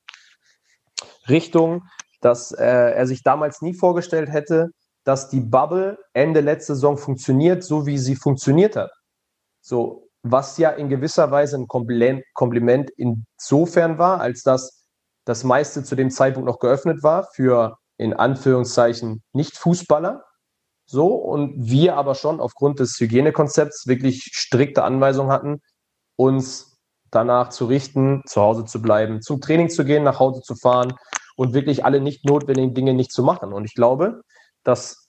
Richtung, 1.28 1.82
dass 2.20 2.52
äh, 2.52 2.64
er 2.64 3.06
sich 3.06 3.23
damals 3.23 3.60
nie 3.60 3.74
vorgestellt 3.74 4.31
hätte, 4.31 4.70
dass 5.05 5.28
die 5.28 5.40
Bubble 5.40 5.98
Ende 6.12 6.40
letzte 6.40 6.74
Saison 6.74 6.97
funktioniert, 6.97 7.64
so 7.64 7.86
wie 7.86 7.98
sie 7.98 8.14
funktioniert 8.14 8.77
hat. 8.77 8.93
So, 9.60 10.09
was 10.23 10.56
ja 10.59 10.70
in 10.70 10.89
gewisser 10.89 11.31
Weise 11.32 11.56
ein 11.56 11.66
Kompliment 11.66 12.90
insofern 12.97 13.98
war, 13.98 14.20
als 14.20 14.43
dass 14.43 14.85
das 15.24 15.43
meiste 15.43 15.82
zu 15.82 15.97
dem 15.97 16.10
Zeitpunkt 16.10 16.48
noch 16.48 16.60
geöffnet 16.60 17.02
war 17.02 17.28
für 17.35 17.77
in 17.97 18.14
Anführungszeichen 18.14 19.23
Nicht-Fußballer. 19.32 20.24
So, 20.93 21.14
und 21.14 21.55
wir 21.56 21.97
aber 21.97 22.14
schon 22.14 22.39
aufgrund 22.39 22.78
des 22.78 23.01
Hygienekonzepts 23.01 23.86
wirklich 23.86 24.28
strikte 24.35 24.85
Anweisungen 24.85 25.32
hatten, 25.32 25.62
uns 26.16 26.77
danach 27.10 27.48
zu 27.48 27.64
richten, 27.64 28.20
zu 28.27 28.43
Hause 28.43 28.66
zu 28.66 28.82
bleiben, 28.82 29.23
zum 29.23 29.40
Training 29.40 29.70
zu 29.70 29.86
gehen, 29.86 30.02
nach 30.02 30.20
Hause 30.20 30.43
zu 30.43 30.55
fahren 30.55 30.93
und 31.35 31.55
wirklich 31.55 31.86
alle 31.86 32.02
nicht 32.02 32.27
notwendigen 32.27 32.74
Dinge 32.74 32.93
nicht 32.93 33.10
zu 33.10 33.23
machen. 33.23 33.55
Und 33.55 33.64
ich 33.64 33.73
glaube, 33.73 34.20
dass 34.64 35.09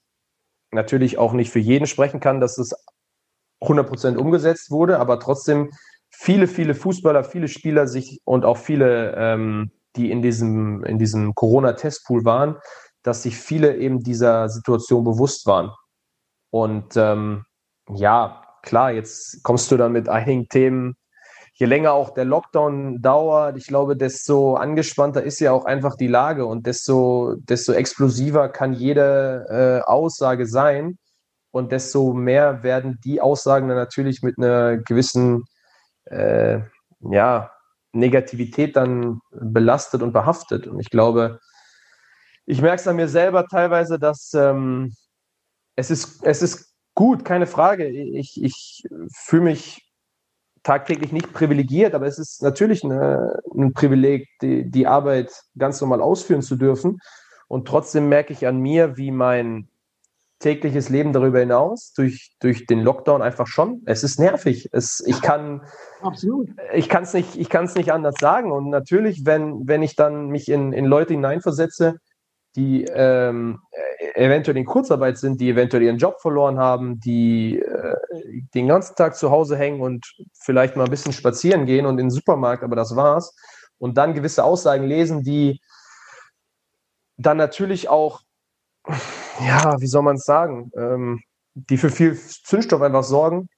natürlich 0.71 1.17
auch 1.17 1.33
nicht 1.33 1.51
für 1.51 1.59
jeden 1.59 1.85
sprechen 1.85 2.21
kann, 2.21 2.39
dass 2.39 2.57
es 2.57 2.73
100% 3.61 4.15
umgesetzt 4.15 4.71
wurde, 4.71 4.99
aber 4.99 5.19
trotzdem 5.19 5.69
viele, 6.09 6.47
viele 6.47 6.75
Fußballer, 6.75 7.25
viele 7.25 7.49
Spieler 7.49 7.87
sich 7.87 8.21
und 8.23 8.45
auch 8.45 8.57
viele, 8.57 9.15
ähm, 9.17 9.71
die 9.97 10.11
in 10.11 10.21
diesem, 10.21 10.85
in 10.85 10.97
diesem 10.97 11.35
Corona-Testpool 11.35 12.23
waren, 12.23 12.55
dass 13.03 13.23
sich 13.23 13.37
viele 13.37 13.77
eben 13.77 13.99
dieser 13.99 14.49
Situation 14.49 15.03
bewusst 15.03 15.45
waren. 15.45 15.71
Und 16.49 16.95
ähm, 16.95 17.45
ja, 17.89 18.43
klar, 18.61 18.91
jetzt 18.91 19.43
kommst 19.43 19.71
du 19.71 19.77
dann 19.77 19.91
mit 19.91 20.09
einigen 20.09 20.47
Themen, 20.47 20.95
je 21.53 21.67
länger 21.67 21.93
auch 21.93 22.11
der 22.11 22.25
Lockdown 22.25 23.01
dauert, 23.01 23.57
ich 23.57 23.67
glaube, 23.67 23.95
desto 23.95 24.55
angespannter 24.55 25.23
ist 25.23 25.39
ja 25.39 25.51
auch 25.51 25.65
einfach 25.65 25.95
die 25.95 26.07
Lage 26.07 26.45
und 26.45 26.65
desto, 26.65 27.35
desto 27.37 27.73
explosiver 27.73 28.49
kann 28.49 28.73
jede 28.73 29.45
äh, 29.85 29.89
Aussage 29.89 30.47
sein. 30.47 30.97
Und 31.51 31.71
desto 31.71 32.13
mehr 32.13 32.63
werden 32.63 32.99
die 33.03 33.21
Aussagen 33.21 33.67
dann 33.67 33.77
natürlich 33.77 34.23
mit 34.23 34.39
einer 34.39 34.77
gewissen 34.77 35.43
äh, 36.05 36.61
ja, 36.99 37.51
Negativität 37.91 38.75
dann 38.75 39.19
belastet 39.31 40.01
und 40.01 40.13
behaftet. 40.13 40.65
Und 40.65 40.79
ich 40.79 40.89
glaube, 40.89 41.39
ich 42.45 42.61
merke 42.61 42.81
es 42.81 42.87
an 42.87 42.95
mir 42.95 43.07
selber 43.07 43.47
teilweise, 43.47 43.99
dass 43.99 44.33
ähm, 44.33 44.93
es, 45.75 45.91
ist, 45.91 46.23
es 46.23 46.41
ist 46.41 46.73
gut, 46.95 47.25
keine 47.25 47.47
Frage. 47.47 47.87
Ich, 47.87 48.41
ich 48.41 48.83
fühle 49.13 49.43
mich 49.43 49.89
tagtäglich 50.63 51.11
nicht 51.11 51.33
privilegiert, 51.33 51.93
aber 51.93 52.07
es 52.07 52.19
ist 52.19 52.41
natürlich 52.41 52.83
eine, 52.83 53.41
ein 53.53 53.73
Privileg, 53.73 54.27
die, 54.41 54.69
die 54.69 54.87
Arbeit 54.87 55.31
ganz 55.57 55.79
normal 55.81 56.01
ausführen 56.01 56.41
zu 56.41 56.55
dürfen. 56.55 56.99
Und 57.47 57.67
trotzdem 57.67 58.09
merke 58.09 58.33
ich 58.33 58.47
an 58.47 58.59
mir, 58.59 58.97
wie 58.97 59.11
mein 59.11 59.67
tägliches 60.39 60.89
Leben 60.89 61.13
darüber 61.13 61.39
hinaus 61.39 61.93
durch, 61.93 62.35
durch 62.41 62.65
den 62.65 62.81
Lockdown 62.81 63.21
einfach 63.21 63.47
schon. 63.47 63.81
Es 63.85 64.03
ist 64.03 64.19
nervig. 64.19 64.69
Es, 64.73 65.01
ich 65.05 65.21
kann 65.21 65.61
Absolut. 66.01 66.49
ich 66.73 66.89
kann 66.89 67.03
es 67.03 67.13
nicht, 67.13 67.37
ich 67.37 67.49
kann 67.49 67.65
es 67.65 67.75
nicht 67.75 67.93
anders 67.93 68.15
sagen. 68.19 68.51
Und 68.51 68.69
natürlich, 68.69 69.25
wenn, 69.25 69.67
wenn 69.67 69.81
ich 69.81 69.95
dann 69.95 70.27
mich 70.27 70.49
in, 70.49 70.73
in 70.73 70.85
Leute 70.85 71.13
hineinversetze, 71.13 71.99
die 72.55 72.85
ähm, 72.85 73.61
eventuell 74.15 74.57
in 74.57 74.65
Kurzarbeit 74.65 75.17
sind, 75.17 75.41
die 75.41 75.49
eventuell 75.49 75.83
ihren 75.83 75.97
Job 75.97 76.21
verloren 76.21 76.59
haben, 76.59 76.99
die 76.99 77.59
äh, 77.59 77.95
den 78.53 78.67
ganzen 78.67 78.95
Tag 78.95 79.15
zu 79.15 79.31
Hause 79.31 79.57
hängen 79.57 79.81
und 79.81 80.05
vielleicht 80.33 80.75
mal 80.75 80.83
ein 80.85 80.91
bisschen 80.91 81.13
spazieren 81.13 81.65
gehen 81.65 81.85
und 81.85 81.93
in 81.93 82.05
den 82.05 82.11
Supermarkt, 82.11 82.63
aber 82.63 82.75
das 82.75 82.95
war's. 82.95 83.35
Und 83.79 83.97
dann 83.97 84.13
gewisse 84.13 84.43
Aussagen 84.43 84.85
lesen, 84.85 85.23
die 85.23 85.59
dann 87.17 87.37
natürlich 87.37 87.89
auch, 87.89 88.21
ja, 89.39 89.75
wie 89.79 89.87
soll 89.87 90.03
man 90.03 90.17
es 90.17 90.25
sagen, 90.25 90.71
ähm, 90.75 91.21
die 91.53 91.77
für 91.77 91.89
viel 91.89 92.17
Zündstoff 92.17 92.81
einfach 92.81 93.03
sorgen, 93.03 93.49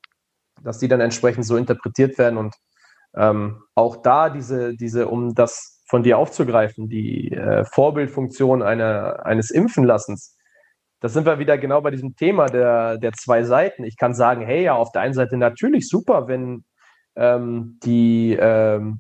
dass 0.61 0.80
die 0.80 0.88
dann 0.88 1.01
entsprechend 1.01 1.45
so 1.45 1.57
interpretiert 1.57 2.17
werden 2.17 2.38
und 2.38 2.55
ähm, 3.15 3.63
auch 3.76 3.97
da 3.97 4.30
diese, 4.30 4.76
diese, 4.76 5.07
um 5.07 5.34
das 5.34 5.74
von 5.95 6.03
dir 6.03 6.17
aufzugreifen, 6.17 6.89
die 6.89 7.31
äh, 7.31 7.63
Vorbildfunktion 7.63 8.61
einer, 8.61 9.26
eines 9.26 9.49
Impfenlassens, 9.49 10.38
da 10.99 11.07
sind 11.07 11.26
wir 11.26 11.39
wieder 11.39 11.57
genau 11.57 11.80
bei 11.80 11.89
diesem 11.89 12.17
Thema 12.17 12.47
der, 12.47 12.97
der 12.97 13.13
zwei 13.13 13.43
Seiten. 13.43 13.85
Ich 13.85 13.95
kann 13.95 14.13
sagen, 14.13 14.41
hey, 14.41 14.63
ja, 14.63 14.76
auf 14.76 14.91
der 14.91 15.03
einen 15.03 15.13
Seite 15.13 15.38
natürlich 15.38 15.88
super, 15.88 16.27
wenn 16.27 16.65
ähm, 17.15 17.80
die, 17.81 18.38
ähm, 18.38 18.99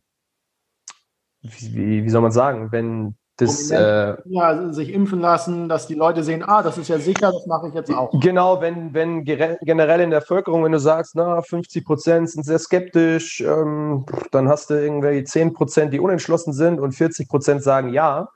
wie, 1.41 2.05
wie 2.05 2.09
soll 2.09 2.21
man 2.21 2.31
sagen, 2.31 2.71
wenn 2.71 3.17
das, 3.37 3.69
äh, 3.69 4.15
ja, 4.25 4.71
sich 4.71 4.93
impfen 4.93 5.19
lassen, 5.19 5.67
dass 5.67 5.87
die 5.87 5.93
Leute 5.93 6.23
sehen, 6.23 6.41
ah, 6.41 6.63
das 6.63 6.77
ist 6.77 6.87
ja 6.87 6.97
sicher, 6.99 7.31
das 7.33 7.45
mache 7.47 7.67
ich 7.67 7.73
jetzt 7.73 7.93
auch. 7.93 8.11
Genau, 8.21 8.61
wenn, 8.61 8.93
wenn 8.93 9.25
generell 9.25 9.99
in 9.99 10.09
der 10.09 10.21
Bevölkerung, 10.21 10.63
wenn 10.63 10.71
du 10.71 10.79
sagst, 10.79 11.15
na, 11.15 11.41
50 11.41 11.83
Prozent 11.83 12.29
sind 12.29 12.43
sehr 12.43 12.59
skeptisch, 12.59 13.41
ähm, 13.41 14.05
dann 14.31 14.47
hast 14.47 14.69
du 14.69 14.75
irgendwie 14.75 15.23
10 15.23 15.53
Prozent, 15.53 15.93
die 15.93 15.99
unentschlossen 15.99 16.53
sind 16.53 16.79
und 16.79 16.93
40 16.93 17.27
Prozent 17.27 17.61
sagen 17.61 17.93
ja. 17.93 18.29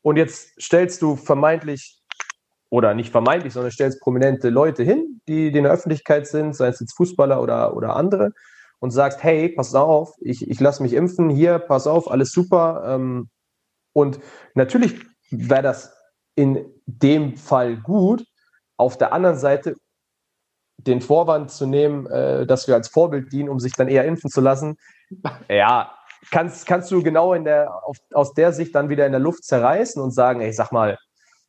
Und 0.00 0.16
jetzt 0.16 0.60
stellst 0.62 1.02
du 1.02 1.16
vermeintlich, 1.16 2.00
oder 2.70 2.94
nicht 2.94 3.10
vermeintlich, 3.10 3.52
sondern 3.52 3.72
stellst 3.72 4.00
prominente 4.00 4.48
Leute 4.48 4.82
hin, 4.82 5.20
die, 5.28 5.50
die 5.50 5.58
in 5.58 5.64
der 5.64 5.72
Öffentlichkeit 5.72 6.26
sind, 6.26 6.56
sei 6.56 6.68
es 6.68 6.80
jetzt 6.80 6.96
Fußballer 6.96 7.42
oder, 7.42 7.76
oder 7.76 7.96
andere, 7.96 8.30
und 8.78 8.92
sagst, 8.92 9.22
hey, 9.22 9.50
pass 9.50 9.74
auf, 9.74 10.14
ich, 10.20 10.48
ich 10.48 10.60
lasse 10.60 10.82
mich 10.82 10.94
impfen, 10.94 11.28
hier, 11.28 11.58
pass 11.58 11.86
auf, 11.86 12.10
alles 12.10 12.30
super, 12.30 12.84
ähm, 12.86 13.28
und 13.92 14.20
natürlich 14.54 14.94
wäre 15.30 15.62
das 15.62 15.94
in 16.34 16.64
dem 16.86 17.36
Fall 17.36 17.76
gut. 17.76 18.24
Auf 18.76 18.96
der 18.96 19.12
anderen 19.12 19.36
Seite 19.36 19.74
den 20.78 21.00
Vorwand 21.00 21.50
zu 21.50 21.66
nehmen, 21.66 22.06
äh, 22.06 22.46
dass 22.46 22.68
wir 22.68 22.74
als 22.74 22.88
Vorbild 22.88 23.32
dienen, 23.32 23.48
um 23.48 23.58
sich 23.58 23.72
dann 23.72 23.88
eher 23.88 24.04
impfen 24.04 24.30
zu 24.30 24.40
lassen, 24.40 24.76
ja, 25.48 25.92
kannst, 26.30 26.66
kannst 26.66 26.90
du 26.90 27.02
genau 27.02 27.34
in 27.34 27.44
der, 27.44 27.74
auf, 27.84 27.96
aus 28.12 28.34
der 28.34 28.52
Sicht 28.52 28.74
dann 28.74 28.88
wieder 28.88 29.06
in 29.06 29.12
der 29.12 29.20
Luft 29.20 29.44
zerreißen 29.44 30.00
und 30.00 30.12
sagen, 30.12 30.40
ey, 30.40 30.52
sag 30.52 30.70
mal, 30.72 30.98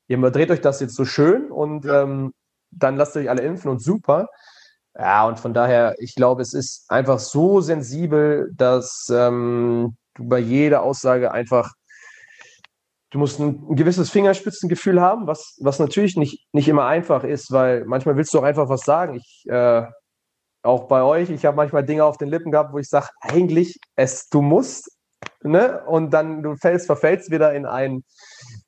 ihr 0.07 0.17
dreht 0.31 0.51
euch 0.51 0.61
das 0.61 0.79
jetzt 0.79 0.95
so 0.95 1.05
schön 1.05 1.51
und 1.51 1.85
ähm, 1.85 2.33
dann 2.71 2.95
lasst 2.95 3.15
euch 3.15 3.29
alle 3.29 3.41
impfen 3.41 3.69
und 3.69 3.81
super. 3.81 4.27
Ja, 4.97 5.27
und 5.27 5.39
von 5.39 5.53
daher, 5.53 5.95
ich 5.99 6.15
glaube, 6.15 6.41
es 6.41 6.53
ist 6.53 6.89
einfach 6.89 7.19
so 7.19 7.61
sensibel, 7.61 8.51
dass 8.55 9.07
ähm, 9.11 9.95
du 10.15 10.27
bei 10.27 10.39
jeder 10.39 10.83
Aussage 10.83 11.31
einfach 11.31 11.73
du 13.11 13.19
musst 13.19 13.39
ein, 13.39 13.65
ein, 13.69 13.75
gewisses 13.75 14.09
Fingerspitzengefühl 14.09 15.01
haben, 15.01 15.27
was, 15.27 15.57
was 15.61 15.79
natürlich 15.79 16.15
nicht, 16.15 16.47
nicht 16.53 16.67
immer 16.67 16.85
einfach 16.85 17.23
ist, 17.23 17.51
weil 17.51 17.85
manchmal 17.85 18.15
willst 18.15 18.33
du 18.33 18.39
auch 18.39 18.43
einfach 18.43 18.69
was 18.69 18.81
sagen. 18.81 19.15
Ich, 19.15 19.45
äh, 19.47 19.83
auch 20.61 20.87
bei 20.87 21.01
euch, 21.01 21.29
ich 21.29 21.45
habe 21.45 21.57
manchmal 21.57 21.85
Dinge 21.85 22.03
auf 22.03 22.17
den 22.17 22.27
Lippen 22.27 22.51
gehabt, 22.51 22.73
wo 22.73 22.79
ich 22.79 22.89
sage, 22.89 23.07
eigentlich, 23.21 23.79
es, 23.95 24.27
du 24.29 24.41
musst, 24.41 24.91
ne? 25.41 25.83
Und 25.85 26.11
dann 26.11 26.43
du 26.43 26.55
fällst, 26.55 26.85
verfällst 26.85 27.31
wieder 27.31 27.53
in 27.53 27.65
ein, 27.65 28.03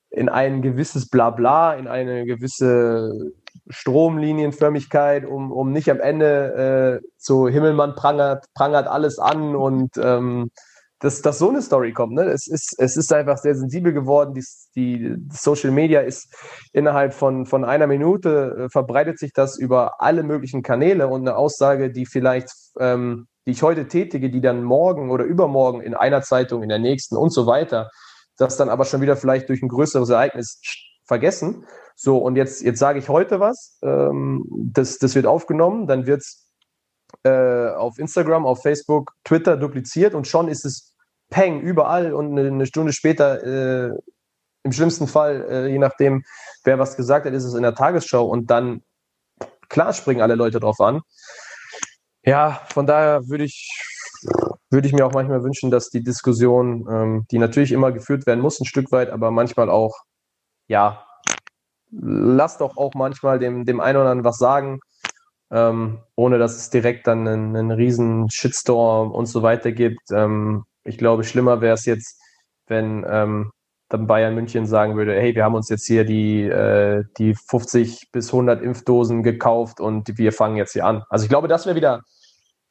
in 0.09 0.29
ein 0.29 0.61
gewisses 0.61 1.09
Blabla, 1.09 1.73
in 1.73 1.87
eine 1.87 2.25
gewisse 2.25 3.33
Stromlinienförmigkeit, 3.69 5.25
um, 5.25 5.51
um 5.51 5.71
nicht 5.71 5.89
am 5.89 5.99
Ende 5.99 7.01
äh, 7.03 7.07
zu 7.17 7.47
Himmelmann 7.47 7.95
prangert, 7.95 8.45
prangert 8.53 8.87
alles 8.87 9.19
an 9.19 9.55
und 9.55 9.97
ähm, 9.97 10.49
dass, 11.01 11.21
dass 11.21 11.39
so 11.39 11.49
eine 11.49 11.61
Story 11.61 11.93
kommt. 11.93 12.13
Ne? 12.13 12.23
Es, 12.25 12.47
ist, 12.47 12.75
es 12.77 12.95
ist 12.95 13.11
einfach 13.11 13.37
sehr 13.39 13.55
sensibel 13.55 13.91
geworden. 13.91 14.35
Die, 14.35 14.45
die 14.75 15.17
Social 15.31 15.71
Media 15.71 16.01
ist 16.01 16.33
innerhalb 16.73 17.13
von, 17.13 17.45
von 17.47 17.65
einer 17.65 17.87
Minute 17.87 18.65
äh, 18.65 18.69
verbreitet 18.69 19.17
sich 19.17 19.33
das 19.33 19.57
über 19.57 19.99
alle 20.01 20.23
möglichen 20.23 20.61
Kanäle 20.61 21.07
und 21.07 21.21
eine 21.21 21.35
Aussage, 21.35 21.91
die 21.91 22.05
vielleicht, 22.05 22.49
ähm, 22.79 23.27
die 23.47 23.51
ich 23.51 23.63
heute 23.63 23.87
tätige, 23.87 24.29
die 24.29 24.41
dann 24.41 24.63
morgen 24.63 25.09
oder 25.09 25.23
übermorgen 25.23 25.81
in 25.81 25.95
einer 25.95 26.21
Zeitung, 26.21 26.61
in 26.61 26.69
der 26.69 26.79
nächsten 26.79 27.17
und 27.17 27.31
so 27.31 27.47
weiter, 27.47 27.89
das 28.37 28.57
dann 28.57 28.69
aber 28.69 28.85
schon 28.85 29.01
wieder 29.01 29.17
vielleicht 29.17 29.49
durch 29.49 29.63
ein 29.63 29.69
größeres 29.69 30.09
Ereignis 30.09 30.61
vergessen. 31.07 31.65
So, 31.95 32.19
und 32.19 32.35
jetzt, 32.35 32.61
jetzt 32.61 32.79
sage 32.79 32.99
ich 32.99 33.09
heute 33.09 33.39
was, 33.39 33.79
ähm, 33.81 34.45
das, 34.51 34.99
das 34.99 35.15
wird 35.15 35.25
aufgenommen, 35.25 35.87
dann 35.87 36.05
wird 36.05 36.21
es 36.21 36.47
äh, 37.23 37.69
auf 37.69 37.97
Instagram, 37.97 38.45
auf 38.45 38.61
Facebook, 38.61 39.13
Twitter 39.23 39.57
dupliziert 39.57 40.13
und 40.13 40.27
schon 40.27 40.47
ist 40.47 40.63
es 40.63 40.90
Peng, 41.31 41.61
überall 41.61 42.13
und 42.13 42.37
eine, 42.37 42.65
Stunde 42.67 42.93
später, 42.93 43.41
äh, 43.43 43.97
im 44.63 44.71
schlimmsten 44.71 45.07
Fall, 45.07 45.47
äh, 45.49 45.67
je 45.67 45.79
nachdem, 45.79 46.23
wer 46.63 46.77
was 46.77 46.95
gesagt 46.95 47.25
hat, 47.25 47.33
ist 47.33 47.45
es 47.45 47.55
in 47.55 47.63
der 47.63 47.73
Tagesschau 47.73 48.27
und 48.27 48.51
dann, 48.51 48.83
klar, 49.69 49.93
springen 49.93 50.21
alle 50.21 50.35
Leute 50.35 50.59
drauf 50.59 50.79
an. 50.79 51.01
Ja, 52.23 52.61
von 52.69 52.85
daher 52.85 53.27
würde 53.29 53.45
ich, 53.45 53.71
würde 54.69 54.87
ich 54.87 54.93
mir 54.93 55.05
auch 55.05 55.13
manchmal 55.13 55.43
wünschen, 55.43 55.71
dass 55.71 55.89
die 55.89 56.03
Diskussion, 56.03 56.85
ähm, 56.91 57.25
die 57.31 57.39
natürlich 57.39 57.71
immer 57.71 57.91
geführt 57.91 58.27
werden 58.27 58.41
muss, 58.41 58.59
ein 58.59 58.65
Stück 58.65 58.91
weit, 58.91 59.09
aber 59.09 59.31
manchmal 59.31 59.69
auch, 59.69 60.03
ja, 60.67 61.03
lasst 61.91 62.61
doch 62.61 62.77
auch 62.77 62.93
manchmal 62.93 63.39
dem, 63.39 63.65
dem 63.65 63.79
einen 63.79 63.97
oder 63.97 64.11
anderen 64.11 64.25
was 64.25 64.37
sagen, 64.37 64.79
ähm, 65.49 65.99
ohne 66.15 66.37
dass 66.37 66.57
es 66.57 66.69
direkt 66.69 67.07
dann 67.07 67.27
einen, 67.27 67.55
einen 67.55 67.71
riesen 67.71 68.29
Shitstorm 68.29 69.11
und 69.11 69.25
so 69.27 69.41
weiter 69.41 69.71
gibt. 69.71 70.11
Ähm, 70.11 70.65
ich 70.83 70.97
glaube, 70.97 71.23
schlimmer 71.23 71.61
wäre 71.61 71.73
es 71.73 71.85
jetzt, 71.85 72.19
wenn 72.67 73.05
ähm, 73.07 73.51
dann 73.89 74.07
Bayern 74.07 74.35
München 74.35 74.65
sagen 74.65 74.95
würde, 74.95 75.19
hey, 75.19 75.35
wir 75.35 75.43
haben 75.43 75.55
uns 75.55 75.69
jetzt 75.69 75.85
hier 75.85 76.05
die, 76.05 76.43
äh, 76.43 77.03
die 77.17 77.35
50 77.35 78.11
bis 78.11 78.31
100 78.31 78.61
Impfdosen 78.61 79.23
gekauft 79.23 79.79
und 79.79 80.17
wir 80.17 80.31
fangen 80.31 80.55
jetzt 80.55 80.73
hier 80.73 80.85
an. 80.85 81.03
Also 81.09 81.23
ich 81.23 81.29
glaube, 81.29 81.47
das 81.47 81.65
wäre 81.65 81.75
wieder, 81.75 82.01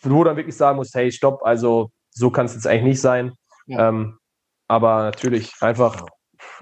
wo 0.00 0.08
du 0.08 0.24
dann 0.24 0.36
wirklich 0.36 0.56
sagen 0.56 0.76
musst, 0.76 0.94
hey, 0.94 1.12
stopp, 1.12 1.42
also 1.44 1.90
so 2.10 2.30
kann 2.30 2.46
es 2.46 2.54
jetzt 2.54 2.66
eigentlich 2.66 2.84
nicht 2.84 3.00
sein. 3.00 3.32
Ja. 3.66 3.88
Ähm, 3.88 4.18
aber 4.66 5.02
natürlich 5.02 5.52
einfach, 5.60 6.06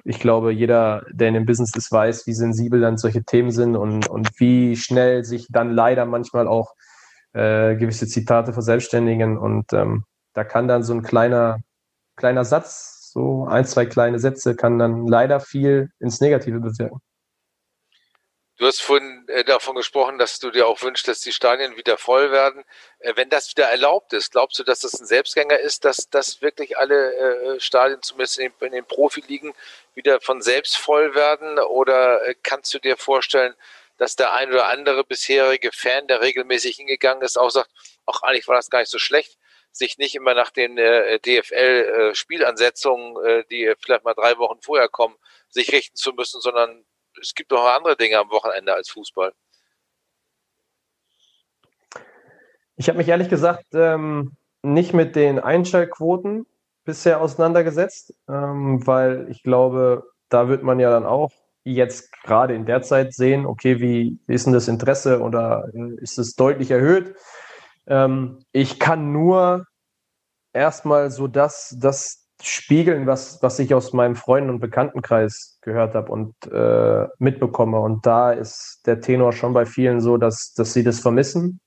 ich 0.05 0.19
glaube, 0.19 0.53
jeder, 0.53 1.05
der 1.11 1.29
in 1.29 1.35
dem 1.35 1.47
Business 1.47 1.75
ist, 1.77 1.93
weiß, 1.93 2.27
wie 2.27 2.33
sensibel 2.33 2.81
dann 2.81 2.97
solche 2.97 3.23
Themen 3.23 3.51
sind 3.51 3.77
und, 3.77 4.09
und 4.09 4.29
wie 4.39 4.77
schnell 4.77 5.25
sich 5.25 5.47
dann 5.51 5.71
leider 5.71 6.05
manchmal 6.05 6.49
auch 6.49 6.75
äh, 7.33 7.77
gewisse 7.77 8.07
Zitate 8.07 8.53
verselbstständigen. 8.53 9.39
Und 9.39 9.73
ähm, 9.73 10.05
da 10.39 10.45
kann 10.45 10.69
dann 10.69 10.85
so 10.85 10.95
ein 10.95 11.03
kleiner, 11.03 11.59
kleiner 12.15 12.45
Satz, 12.45 13.11
so 13.13 13.47
ein, 13.51 13.65
zwei 13.65 13.87
kleine 13.87 14.21
Sätze, 14.21 14.55
kann 14.55 14.79
dann 14.79 15.09
leider 15.09 15.41
viel 15.41 15.91
ins 15.99 16.21
Negative 16.21 16.61
bewirken. 16.61 17.01
Du 18.57 18.67
hast 18.67 18.81
vorhin 18.81 19.25
äh, 19.27 19.43
davon 19.43 19.75
gesprochen, 19.75 20.17
dass 20.19 20.39
du 20.39 20.53
dir 20.53 20.69
auch 20.69 20.81
wünschst, 20.83 21.09
dass 21.09 21.21
die 21.23 21.33
Stadien 21.33 21.77
wieder 21.77 21.99
voll 21.99 22.31
werden. 22.31 22.65
Äh, 23.01 23.15
wenn 23.17 23.31
das 23.31 23.51
wieder 23.51 23.67
erlaubt 23.67 24.13
ist, 24.13 24.31
glaubst 24.31 24.61
du, 24.61 24.63
dass 24.63 24.81
das 24.81 25.01
ein 25.01 25.07
Selbstgänger 25.07 25.59
ist, 25.59 25.85
dass, 25.85 26.09
dass 26.09 26.41
wirklich 26.41 26.79
alle 26.79 27.15
äh, 27.57 27.61
Stadien, 27.61 28.01
zumindest 28.01 28.39
in, 28.39 28.53
den 28.61 28.85
Profiligen, 28.85 29.55
wieder 29.95 30.21
von 30.21 30.41
selbst 30.41 30.77
voll 30.77 31.17
werden? 31.17 31.59
Oder 31.59 32.21
kannst 32.45 32.73
du 32.75 32.79
dir 32.79 32.97
vorstellen, 32.97 33.55
dass 33.97 34.15
der 34.15 34.33
ein 34.33 34.51
oder 34.51 34.67
andere 34.69 35.03
bisherige 35.03 35.73
Fan, 35.73 36.07
der 36.07 36.21
regelmäßig 36.21 36.77
hingegangen 36.77 37.25
ist, 37.25 37.37
auch 37.37 37.51
sagt, 37.51 37.71
ach, 38.07 38.23
eigentlich 38.23 38.47
war 38.47 38.55
das 38.55 38.71
gar 38.71 38.79
nicht 38.79 38.91
so 38.91 39.01
schlecht 39.01 39.38
sich 39.73 39.99
nicht 39.99 40.15
immer 40.15 40.35
nach 40.35 40.51
den 40.51 40.79
äh, 40.79 41.19
DFL-Spielansetzungen, 41.21 43.17
äh, 43.25 43.41
äh, 43.41 43.45
die 43.51 43.73
vielleicht 43.79 44.05
mal 44.05 44.15
drei 44.15 44.37
Wochen 44.39 44.61
vorher 44.61 44.89
kommen, 44.89 45.17
sich 45.49 45.73
richten 45.73 45.97
zu 45.97 46.13
müssen, 46.13 46.41
sondern 46.41 46.85
es 47.21 47.35
gibt 47.35 47.53
auch 47.53 47.65
andere 47.65 47.97
Dinge 47.97 48.19
am 48.19 48.31
Wochenende 48.31 48.75
als 48.75 48.91
Fußball. 48.91 49.33
Ich 52.77 52.89
habe 52.89 52.99
mich 52.99 53.09
ehrlich 53.09 53.29
gesagt 53.29 53.67
ähm, 53.73 54.37
nicht 54.63 54.95
mit 54.95 55.17
den 55.17 55.41
Einschaltquoten 55.41 56.47
bisher 56.85 57.21
auseinandergesetzt, 57.21 58.15
ähm, 58.29 58.87
weil 58.87 59.27
ich 59.31 59.43
glaube, 59.43 60.05
da 60.29 60.49
wird 60.49 60.63
man 60.63 60.79
ja 60.81 60.91
dann 60.91 61.05
auch 61.05 61.33
jetzt 61.65 62.13
gerade 62.23 62.55
in 62.55 62.67
der 62.67 62.83
Zeit 62.83 63.13
sehen, 63.13 63.47
okay, 63.47 63.81
wie, 63.81 64.19
ist 64.27 64.47
denn 64.47 64.53
das 64.53 64.69
Interesse 64.69 65.21
oder 65.21 65.69
äh, 65.75 65.95
ist 66.03 66.19
es 66.19 66.35
deutlich 66.35 66.71
erhöht? 66.71 67.15
Ähm, 67.89 68.45
ich 68.53 68.79
kann 68.79 69.13
nur 69.13 69.67
erstmal 70.53 71.11
so 71.11 71.27
das, 71.27 71.77
das 71.81 72.29
spiegeln, 72.43 73.07
was, 73.07 73.43
was 73.43 73.59
ich 73.59 73.75
aus 73.75 73.93
meinem 73.93 74.15
Freunden- 74.15 74.51
und 74.51 74.61
Bekanntenkreis 74.61 75.59
gehört 75.63 75.95
habe 75.95 76.13
und 76.13 76.35
äh, 76.47 77.09
mitbekomme. 77.19 77.81
Und 77.81 78.07
da 78.07 78.33
ist 78.33 78.83
der 78.87 79.01
Tenor 79.01 79.33
schon 79.33 79.55
bei 79.55 79.67
vielen 79.67 80.01
so, 80.01 80.17
dass, 80.19 80.53
dass 80.55 80.73
sie 80.73 80.85
das 80.85 81.01
vermissen, 81.01 81.61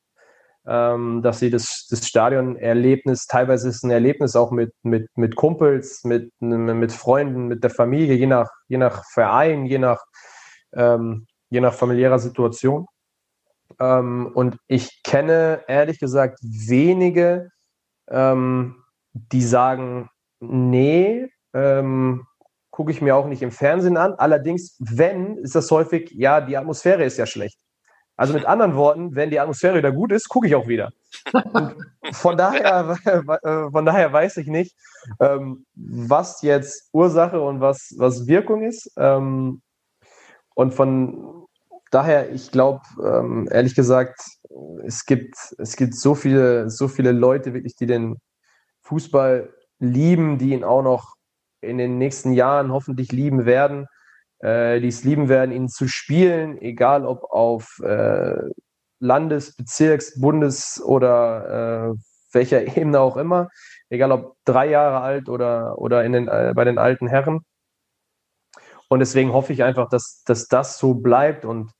ähm, 0.66 1.22
dass 1.24 1.40
sie 1.40 1.50
das, 1.50 1.88
das 1.90 2.08
Stadionerlebnis, 2.08 3.26
teilweise 3.28 3.68
ist 3.70 3.84
ein 3.84 3.92
Erlebnis 3.92 4.36
auch 4.36 4.52
mit, 4.52 4.74
mit, 4.84 5.08
mit 5.16 5.36
Kumpels, 5.36 6.04
mit, 6.06 6.32
mit 6.40 6.92
Freunden, 6.92 7.48
mit 7.48 7.64
der 7.64 7.72
Familie, 7.72 8.14
je 8.16 8.28
nach, 8.28 8.50
je 8.68 8.78
nach 8.78 9.04
Verein, 9.12 9.66
je 9.66 9.80
nach, 9.80 10.04
ähm, 10.74 11.26
je 11.50 11.60
nach 11.60 11.74
familiärer 11.74 12.20
Situation. 12.20 12.86
Ähm, 13.82 14.32
und 14.36 14.58
ich 14.68 15.02
kenne 15.04 15.64
ehrlich 15.68 16.00
gesagt 16.00 16.38
wenige, 16.44 17.50
ähm, 18.10 18.76
die 19.14 19.42
sagen, 19.42 20.10
nee, 20.40 21.28
ähm, 21.54 22.28
gucke 22.70 22.92
ich 22.92 23.02
mir 23.02 23.16
auch 23.16 23.26
nicht 23.26 23.42
im 23.42 23.52
Fernsehen 23.52 23.98
an. 23.98 24.14
Allerdings, 24.14 24.78
wenn, 24.80 25.38
ist 25.38 25.56
das 25.56 25.72
häufig, 25.72 26.12
ja, 26.12 26.42
die 26.42 26.58
Atmosphäre 26.58 27.04
ist 27.04 27.18
ja 27.18 27.26
schlecht. 27.26 27.58
Also 28.16 28.34
mit 28.34 28.46
anderen 28.46 28.76
Worten, 28.76 29.16
wenn 29.16 29.32
die 29.32 29.40
Atmosphäre 29.40 29.78
wieder 29.78 29.92
gut 29.92 30.12
ist, 30.12 30.30
gucke 30.30 30.46
ich 30.46 30.54
auch 30.54 30.68
wieder. 30.68 30.92
Und 31.54 31.76
von 32.12 32.38
daher, 32.38 32.96
von 33.72 33.86
daher 33.86 34.14
weiß 34.14 34.38
ich 34.38 34.48
nicht, 34.48 34.76
was 35.18 36.42
jetzt 36.44 36.90
Ursache 36.94 37.42
und 37.42 37.62
was, 37.62 37.96
was 37.98 38.28
Wirkung 38.28 38.62
ist. 38.62 38.96
Und 38.96 39.62
von 40.56 41.48
daher, 41.92 42.32
ich 42.32 42.52
glaube, 42.52 42.82
ähm, 43.04 43.48
ehrlich 43.52 43.76
gesagt, 43.76 44.20
es 44.84 45.06
gibt, 45.06 45.36
es 45.58 45.76
gibt 45.76 45.94
so 45.96 46.16
viele, 46.16 46.70
so 46.70 46.88
viele 46.88 47.12
Leute 47.12 47.54
wirklich, 47.54 47.76
die 47.76 47.86
den 47.86 48.18
Fußball 48.84 49.54
lieben, 49.80 50.38
die 50.38 50.54
ihn 50.54 50.64
auch 50.64 50.82
noch 50.82 51.16
in 51.62 51.78
den 51.78 51.98
nächsten 51.98 52.34
Jahren 52.34 52.72
hoffentlich 52.72 53.12
lieben 53.12 53.46
werden, 53.46 53.88
äh, 54.40 54.80
die 54.80 54.88
es 54.88 55.04
lieben 55.04 55.30
werden, 55.30 55.52
ihn 55.52 55.70
zu 55.70 55.88
spielen, 55.88 56.58
egal 56.60 57.06
ob 57.06 57.24
auf 57.32 57.80
äh, 57.84 58.36
Landes-, 59.00 59.56
Bezirks-, 59.56 60.20
Bundes- 60.20 60.82
oder 60.84 61.92
äh, 61.92 61.98
welcher 62.34 62.66
Ebene 62.78 63.00
auch 63.00 63.18
immer, 63.18 63.50
egal 63.90 64.12
ob 64.12 64.36
drei 64.46 64.70
Jahre 64.70 65.02
alt 65.02 65.30
oder, 65.30 65.78
oder 65.78 66.04
in 66.04 66.14
den, 66.14 66.28
äh, 66.28 66.54
bei 66.56 66.64
den 66.64 66.78
alten 66.78 67.08
Herren. 67.08 67.42
Und 68.90 69.00
deswegen 69.00 69.32
hoffe 69.32 69.54
ich 69.54 69.64
einfach, 69.64 69.88
dass, 69.90 70.24
dass 70.26 70.48
das 70.48 70.78
so 70.78 70.96
bleibt 70.96 71.46
und 71.46 71.72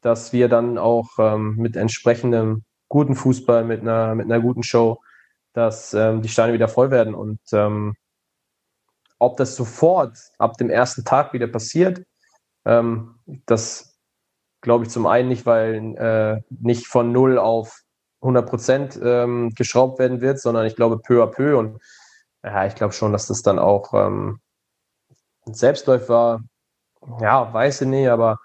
dass 0.00 0.32
wir 0.32 0.48
dann 0.48 0.78
auch 0.78 1.10
ähm, 1.18 1.56
mit 1.56 1.76
entsprechendem 1.76 2.64
guten 2.88 3.14
Fußball, 3.14 3.64
mit 3.64 3.82
einer, 3.82 4.14
mit 4.14 4.26
einer 4.26 4.40
guten 4.40 4.62
Show 4.62 5.00
dass 5.52 5.94
ähm, 5.94 6.22
die 6.22 6.28
Steine 6.28 6.52
wieder 6.52 6.68
voll 6.68 6.90
werden. 6.90 7.14
Und 7.14 7.40
ähm, 7.52 7.94
ob 9.18 9.36
das 9.36 9.56
sofort 9.56 10.16
ab 10.38 10.56
dem 10.56 10.70
ersten 10.70 11.04
Tag 11.04 11.32
wieder 11.32 11.46
passiert, 11.46 12.04
ähm, 12.64 13.16
das 13.46 13.98
glaube 14.60 14.84
ich 14.84 14.90
zum 14.90 15.06
einen 15.06 15.28
nicht, 15.28 15.46
weil 15.46 15.96
äh, 15.96 16.42
nicht 16.50 16.86
von 16.86 17.12
0 17.12 17.38
auf 17.38 17.80
100 18.20 18.48
Prozent 18.48 19.00
ähm, 19.02 19.50
geschraubt 19.54 19.98
werden 19.98 20.20
wird, 20.20 20.40
sondern 20.40 20.66
ich 20.66 20.76
glaube 20.76 20.98
peu 20.98 21.22
à 21.22 21.26
peu. 21.26 21.58
Und 21.58 21.80
ja, 22.42 22.66
ich 22.66 22.74
glaube 22.74 22.92
schon, 22.92 23.12
dass 23.12 23.26
das 23.26 23.42
dann 23.42 23.58
auch 23.58 23.94
ähm, 23.94 24.40
ein 25.46 25.54
Selbstläufer, 25.54 26.40
ja, 27.20 27.52
weiß 27.52 27.82
ich 27.82 27.88
nicht, 27.88 28.08
aber 28.08 28.38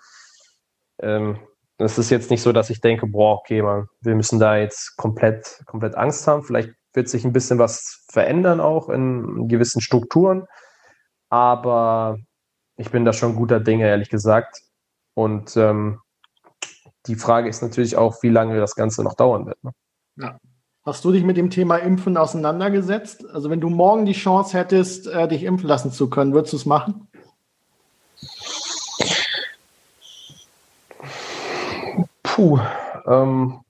ähm, 1.06 1.40
es 1.78 1.98
ist 1.98 2.10
jetzt 2.10 2.32
nicht 2.32 2.42
so, 2.42 2.52
dass 2.52 2.70
ich 2.70 2.82
denke, 2.82 3.08
boah, 3.08 3.38
okay, 3.38 3.62
man, 3.62 3.88
wir 4.02 4.16
müssen 4.16 4.40
da 4.40 4.58
jetzt 4.58 4.96
komplett, 4.98 5.62
komplett 5.66 5.96
Angst 5.96 6.28
haben. 6.28 6.44
Vielleicht 6.44 6.72
wird 6.94 7.10
sich 7.10 7.26
ein 7.26 7.34
bisschen 7.34 7.60
was 7.60 8.06
verändern 8.10 8.62
auch 8.62 8.90
in 8.90 9.48
gewissen 9.48 9.82
Strukturen. 9.82 10.48
Aber 11.30 12.18
ich 12.78 12.92
bin 12.92 13.06
da 13.06 13.14
schon 13.14 13.36
guter 13.36 13.60
Dinge, 13.60 13.88
ehrlich 13.88 14.10
gesagt. 14.10 14.62
Und 15.14 15.56
ähm, 15.58 16.00
die 17.08 17.16
Frage 17.16 17.50
ist 17.50 17.62
natürlich 17.62 17.98
auch, 17.98 18.24
wie 18.24 18.30
lange 18.30 18.58
das 18.58 18.76
Ganze 18.76 19.04
noch 19.04 19.16
dauern 19.16 19.46
wird. 19.46 19.64
Ne? 19.64 19.72
Ja. 20.18 20.40
Hast 20.86 21.04
du 21.04 21.12
dich 21.12 21.24
mit 21.24 21.36
dem 21.36 21.50
Thema 21.50 21.78
Impfen 21.78 22.16
auseinandergesetzt? 22.16 23.28
Also 23.30 23.50
wenn 23.50 23.60
du 23.60 23.70
morgen 23.70 24.06
die 24.06 24.14
Chance 24.14 24.58
hättest, 24.58 25.08
äh, 25.08 25.28
dich 25.28 25.44
impfen 25.44 25.68
lassen 25.68 25.92
zu 25.92 26.10
können, 26.10 26.34
würdest 26.34 26.54
du 26.54 26.58
es 26.58 26.66
machen? 26.66 27.08
Puh, 32.36 32.60
ähm, 33.08 33.62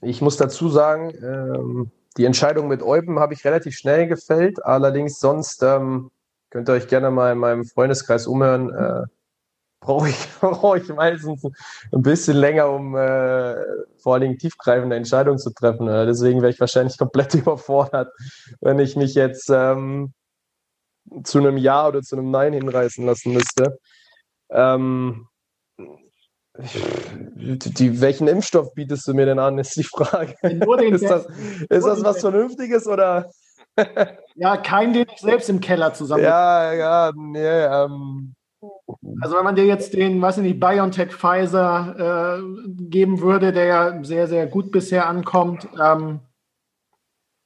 ich 0.00 0.22
muss 0.22 0.38
dazu 0.38 0.70
sagen, 0.70 1.10
ähm, 1.22 1.90
die 2.16 2.24
Entscheidung 2.24 2.66
mit 2.66 2.82
Eupen 2.82 3.18
habe 3.18 3.34
ich 3.34 3.44
relativ 3.44 3.76
schnell 3.76 4.08
gefällt. 4.08 4.64
Allerdings 4.64 5.20
sonst 5.20 5.62
ähm, 5.62 6.10
könnt 6.48 6.70
ihr 6.70 6.72
euch 6.72 6.88
gerne 6.88 7.10
mal 7.10 7.32
in 7.32 7.36
meinem 7.36 7.66
Freundeskreis 7.66 8.26
umhören. 8.26 8.70
Äh, 8.70 9.02
brauche 9.80 10.08
ich, 10.08 10.16
brauch 10.40 10.76
ich 10.76 10.88
meistens 10.88 11.44
ein 11.44 12.00
bisschen 12.00 12.38
länger, 12.38 12.70
um 12.70 12.96
äh, 12.96 13.54
vor 13.98 14.14
allen 14.14 14.22
Dingen 14.22 14.38
tiefgreifende 14.38 14.96
Entscheidungen 14.96 15.38
zu 15.38 15.52
treffen. 15.52 15.86
Äh, 15.86 16.06
deswegen 16.06 16.40
wäre 16.40 16.52
ich 16.52 16.60
wahrscheinlich 16.60 16.96
komplett 16.96 17.34
überfordert, 17.34 18.10
wenn 18.62 18.78
ich 18.78 18.96
mich 18.96 19.14
jetzt 19.14 19.50
ähm, 19.50 20.14
zu 21.22 21.36
einem 21.36 21.58
Ja 21.58 21.86
oder 21.88 22.00
zu 22.00 22.16
einem 22.16 22.30
Nein 22.30 22.54
hinreißen 22.54 23.04
lassen 23.04 23.34
müsste. 23.34 23.78
Ähm, 24.48 25.26
die, 26.62 28.00
welchen 28.00 28.28
Impfstoff 28.28 28.74
bietest 28.74 29.06
du 29.08 29.14
mir 29.14 29.26
denn 29.26 29.38
an, 29.38 29.58
ist 29.58 29.76
die 29.76 29.84
Frage. 29.84 30.34
ist 30.42 31.08
das, 31.08 31.26
ist 31.26 31.86
das 31.86 32.04
was 32.04 32.20
Vernünftiges 32.20 32.86
oder? 32.86 33.30
ja, 34.36 34.56
kein, 34.56 34.92
den 34.92 35.06
ich 35.12 35.20
selbst 35.20 35.48
im 35.48 35.60
Keller 35.60 35.94
zusammen. 35.94 36.24
Ja, 36.24 36.72
ja, 36.72 37.12
nee. 37.14 37.38
Ähm, 37.38 38.34
also 39.20 39.36
wenn 39.36 39.44
man 39.44 39.54
dir 39.54 39.64
jetzt 39.64 39.94
den, 39.94 40.20
weiß 40.20 40.38
ich 40.38 40.42
nicht, 40.44 40.60
BioNTech 40.60 41.12
Pfizer 41.14 42.38
äh, 42.38 42.42
geben 42.88 43.20
würde, 43.20 43.52
der 43.52 43.64
ja 43.64 44.04
sehr, 44.04 44.26
sehr 44.26 44.46
gut 44.46 44.70
bisher 44.70 45.08
ankommt, 45.08 45.68
ähm, 45.82 46.20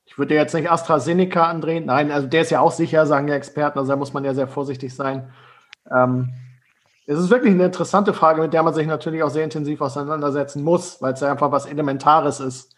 ich 0.06 0.18
würde 0.18 0.34
jetzt 0.34 0.54
nicht 0.54 0.70
AstraZeneca 0.70 1.46
andrehen. 1.46 1.86
Nein, 1.86 2.10
also 2.10 2.26
der 2.26 2.42
ist 2.42 2.50
ja 2.50 2.60
auch 2.60 2.72
sicher, 2.72 3.06
sagen 3.06 3.28
ja 3.28 3.34
Experten, 3.34 3.78
also 3.78 3.90
da 3.90 3.96
muss 3.96 4.12
man 4.12 4.24
ja 4.24 4.34
sehr 4.34 4.48
vorsichtig 4.48 4.94
sein. 4.94 5.32
Ähm, 5.90 6.32
es 7.06 7.18
ist 7.18 7.30
wirklich 7.30 7.52
eine 7.52 7.66
interessante 7.66 8.14
Frage, 8.14 8.40
mit 8.40 8.52
der 8.52 8.62
man 8.62 8.74
sich 8.74 8.86
natürlich 8.86 9.22
auch 9.22 9.30
sehr 9.30 9.44
intensiv 9.44 9.80
auseinandersetzen 9.80 10.62
muss, 10.62 11.02
weil 11.02 11.12
es 11.12 11.20
ja 11.20 11.30
einfach 11.30 11.52
was 11.52 11.66
Elementares 11.66 12.40
ist. 12.40 12.74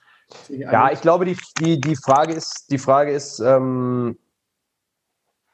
Ja, 0.49 0.91
ich 0.91 1.01
glaube, 1.01 1.25
die, 1.25 1.37
die, 1.61 1.81
die 1.81 1.97
Frage 1.97 2.33
ist, 2.33 2.67
die 2.71 2.79
Frage 2.79 3.13
ist, 3.13 3.39
ähm, 3.39 4.19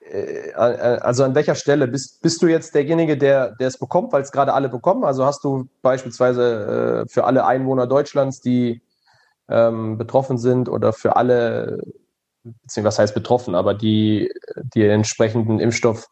äh, 0.01 0.53
also 0.53 1.24
an 1.24 1.35
welcher 1.35 1.55
Stelle 1.55 1.86
bist, 1.86 2.23
bist 2.23 2.40
du 2.40 2.47
jetzt 2.47 2.74
derjenige, 2.74 3.19
der, 3.19 3.53
der 3.53 3.69
es 3.69 3.78
bekommt, 3.78 4.12
weil 4.12 4.23
es 4.23 4.32
gerade 4.32 4.55
alle 4.55 4.70
bekommen? 4.70 5.05
Also 5.05 5.27
hast 5.27 5.44
du 5.44 5.69
beispielsweise 5.82 7.05
äh, 7.05 7.09
für 7.09 7.24
alle 7.24 7.44
Einwohner 7.44 7.86
Deutschlands, 7.86 8.40
die 8.40 8.81
ähm, 9.49 9.99
betroffen 9.99 10.39
sind 10.39 10.70
oder 10.70 10.94
für 10.94 11.16
alle, 11.16 11.78
beziehungsweise 12.43 12.85
was 12.86 12.99
heißt 12.99 13.15
betroffen, 13.15 13.55
aber 13.55 13.74
die, 13.74 14.32
die 14.57 14.86
entsprechenden 14.86 15.61
Impfstoff 15.61 16.09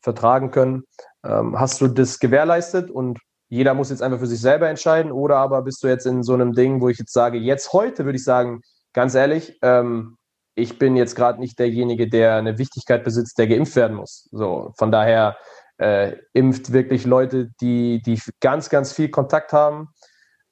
vertragen 0.00 0.50
können, 0.50 0.84
hast 1.22 1.80
du 1.80 1.88
das 1.88 2.18
gewährleistet 2.18 2.90
und 2.90 3.18
jeder 3.48 3.74
muss 3.74 3.90
jetzt 3.90 4.02
einfach 4.02 4.20
für 4.20 4.26
sich 4.26 4.40
selber 4.40 4.68
entscheiden 4.68 5.12
oder 5.12 5.36
aber 5.36 5.62
bist 5.62 5.82
du 5.82 5.88
jetzt 5.88 6.06
in 6.06 6.22
so 6.22 6.34
einem 6.34 6.52
Ding, 6.52 6.80
wo 6.80 6.88
ich 6.88 6.98
jetzt 6.98 7.12
sage, 7.12 7.36
jetzt 7.36 7.72
heute 7.72 8.04
würde 8.04 8.16
ich 8.16 8.24
sagen, 8.24 8.62
ganz 8.92 9.14
ehrlich, 9.14 9.58
ähm, 9.62 10.16
ich 10.54 10.78
bin 10.78 10.96
jetzt 10.96 11.16
gerade 11.16 11.40
nicht 11.40 11.58
derjenige, 11.58 12.08
der 12.08 12.36
eine 12.36 12.58
Wichtigkeit 12.58 13.02
besitzt, 13.04 13.38
der 13.38 13.48
geimpft 13.48 13.76
werden 13.76 13.96
muss. 13.96 14.28
So, 14.30 14.72
von 14.78 14.92
daher 14.92 15.36
äh, 15.78 16.16
impft 16.32 16.72
wirklich 16.72 17.04
Leute, 17.06 17.50
die, 17.60 18.02
die 18.02 18.20
ganz, 18.40 18.68
ganz 18.68 18.92
viel 18.92 19.10
Kontakt 19.10 19.52
haben 19.52 19.88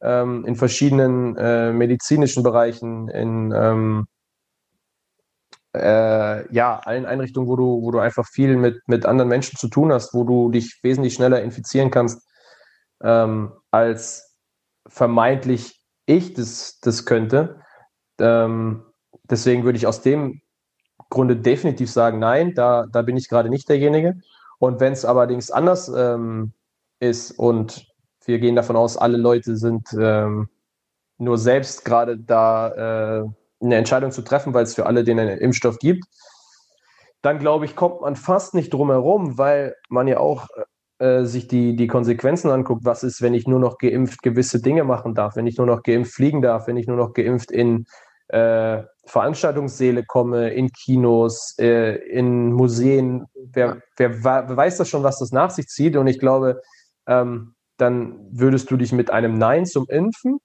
ähm, 0.01 0.45
in 0.45 0.57
verschiedenen 0.57 1.37
äh, 1.37 1.73
medizinischen 1.73 2.43
Bereichen, 2.43 3.09
in 3.09 3.53
ähm, 3.55 4.07
äh, 5.75 6.53
ja, 6.55 6.79
allen 6.85 7.07
Einrichtungen, 7.07 7.49
wo 7.49 7.57
du, 7.57 7.83
wo 7.83 7.91
du 7.91 7.99
einfach 7.99 8.27
viel 8.27 8.57
mit, 8.57 8.81
mit 8.87 9.07
anderen 9.07 9.29
Menschen 9.29 9.57
zu 9.57 9.69
tun 9.69 9.93
hast, 9.93 10.15
wo 10.15 10.25
du 10.25 10.51
dich 10.51 10.81
wesentlich 10.83 11.15
schneller 11.15 11.43
infizieren 11.43 11.91
kannst, 11.91 12.27
ähm, 13.03 13.53
als 13.71 14.37
vermeintlich 14.87 15.85
ich 16.07 16.35
das, 16.35 16.81
das 16.81 17.05
könnte. 17.05 17.61
Ähm, 18.19 18.85
deswegen 19.31 19.65
würde 19.65 19.77
ich 19.77 19.87
aus 19.87 20.01
dem 20.01 20.41
Grunde 21.11 21.37
definitiv 21.37 21.91
sagen, 21.91 22.19
nein, 22.19 22.55
da, 22.55 22.87
da 22.91 23.03
bin 23.03 23.17
ich 23.17 23.29
gerade 23.29 23.51
nicht 23.51 23.69
derjenige. 23.69 24.15
Und 24.59 24.81
wenn 24.81 24.93
es 24.93 25.05
allerdings 25.05 25.51
anders 25.51 25.89
ähm, 25.95 26.53
ist 26.99 27.33
und 27.33 27.87
wir 28.25 28.39
gehen 28.39 28.57
davon 28.57 28.77
aus, 28.77 28.97
alle 28.97 29.17
Leute 29.17 29.57
sind 29.57 29.89
ähm, 29.99 30.49
nur 31.19 31.39
selbst 31.39 31.85
gerade 31.85 32.19
da 32.19 33.21
äh, 33.21 33.25
eine 33.61 33.77
Entscheidung 33.77 34.11
zu 34.11 34.23
treffen, 34.23 34.55
weil 34.55 34.65
es 34.65 34.75
für 34.75 34.87
alle 34.87 35.05
den 35.05 35.19
Impfstoff 35.19 35.79
gibt, 35.79 36.05
dann 37.23 37.39
glaube 37.39 37.65
ich, 37.65 37.75
kommt 37.75 38.01
man 38.01 38.17
fast 38.17 38.55
nicht 38.55 38.73
drum 38.73 38.91
herum, 38.91 39.39
weil 39.39 39.75
man 39.89 40.07
ja 40.07 40.19
auch 40.19 40.47
äh, 40.99 41.25
sich 41.25 41.49
die, 41.49 41.77
die 41.77 41.87
Konsequenzen 41.87 42.51
anguckt. 42.51 42.85
Was 42.85 43.03
ist, 43.03 43.23
wenn 43.23 43.35
ich 43.35 43.47
nur 43.47 43.61
noch 43.61 43.79
geimpft 43.79 44.23
gewisse 44.23 44.61
Dinge 44.61 44.85
machen 44.85 45.15
darf, 45.15 45.37
wenn 45.37 45.47
ich 45.47 45.57
nur 45.57 45.67
noch 45.67 45.83
geimpft 45.83 46.13
fliegen 46.13 46.43
darf, 46.43 46.67
wenn 46.67 46.77
ich 46.77 46.87
nur 46.87 46.97
noch 46.97 47.13
geimpft 47.13 47.51
in 47.51 47.87
äh, 48.29 48.83
Veranstaltungssäle 49.07 50.05
komme, 50.05 50.51
in 50.51 50.71
Kinos, 50.71 51.55
äh, 51.59 51.97
in 52.11 52.53
Museen. 52.53 53.27
Wer, 53.35 53.81
wer, 53.97 54.23
wer, 54.23 54.57
weiß 54.57 54.77
das 54.77 54.89
schon, 54.89 55.03
was 55.03 55.19
das 55.19 55.33
nach 55.33 55.51
sich 55.51 55.67
zieht? 55.67 55.97
Und 55.97 56.07
ich 56.07 56.19
glaube, 56.19 56.61
ähm, 57.07 57.55
dann 57.79 58.19
würdest 58.31 58.71
du 58.71 58.77
dich 58.77 58.93
mit 58.93 59.11
einem 59.11 59.39
Nein 59.39 59.67
zum 59.67 59.87
Impfen 59.89 60.39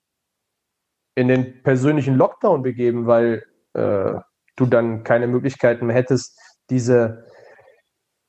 in 1.16 1.28
den 1.28 1.62
persönlichen 1.64 2.16
Lockdown 2.16 2.64
begeben, 2.64 3.08
weil 3.08 3.46
äh, 3.74 4.14
du 4.56 4.66
dann 4.66 5.04
keine 5.04 5.28
Möglichkeiten 5.28 5.88
mehr 5.88 5.96
hättest, 5.96 6.40
diese, 6.70 7.28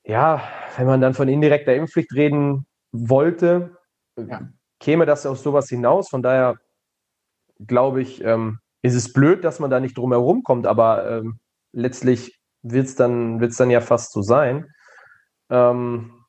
ja, 0.04 0.42
wenn 0.76 0.86
man 0.86 1.00
dann 1.00 1.14
von 1.14 1.28
indirekter 1.28 1.74
Impfpflicht 1.74 2.12
reden 2.14 2.66
wollte, 2.92 3.76
ja. 4.16 4.48
käme 4.80 5.06
das 5.06 5.26
auf 5.26 5.38
sowas 5.38 5.68
hinaus. 5.68 6.08
Von 6.08 6.22
daher 6.22 6.56
glaube 7.66 8.02
ich, 8.02 8.22
ähm, 8.22 8.60
ist 8.82 8.94
es 8.94 9.12
blöd, 9.12 9.44
dass 9.44 9.60
man 9.60 9.70
da 9.70 9.80
nicht 9.80 9.96
drum 9.96 10.12
herum 10.12 10.42
kommt, 10.42 10.66
aber 10.66 11.10
ähm, 11.10 11.38
letztlich 11.72 12.38
wird 12.62 12.86
es 12.86 12.96
dann, 12.96 13.40
wird's 13.40 13.56
dann 13.56 13.70
ja 13.70 13.80
fast 13.80 14.12
so 14.12 14.22
sein. 14.22 14.70
Ähm, 15.50 16.24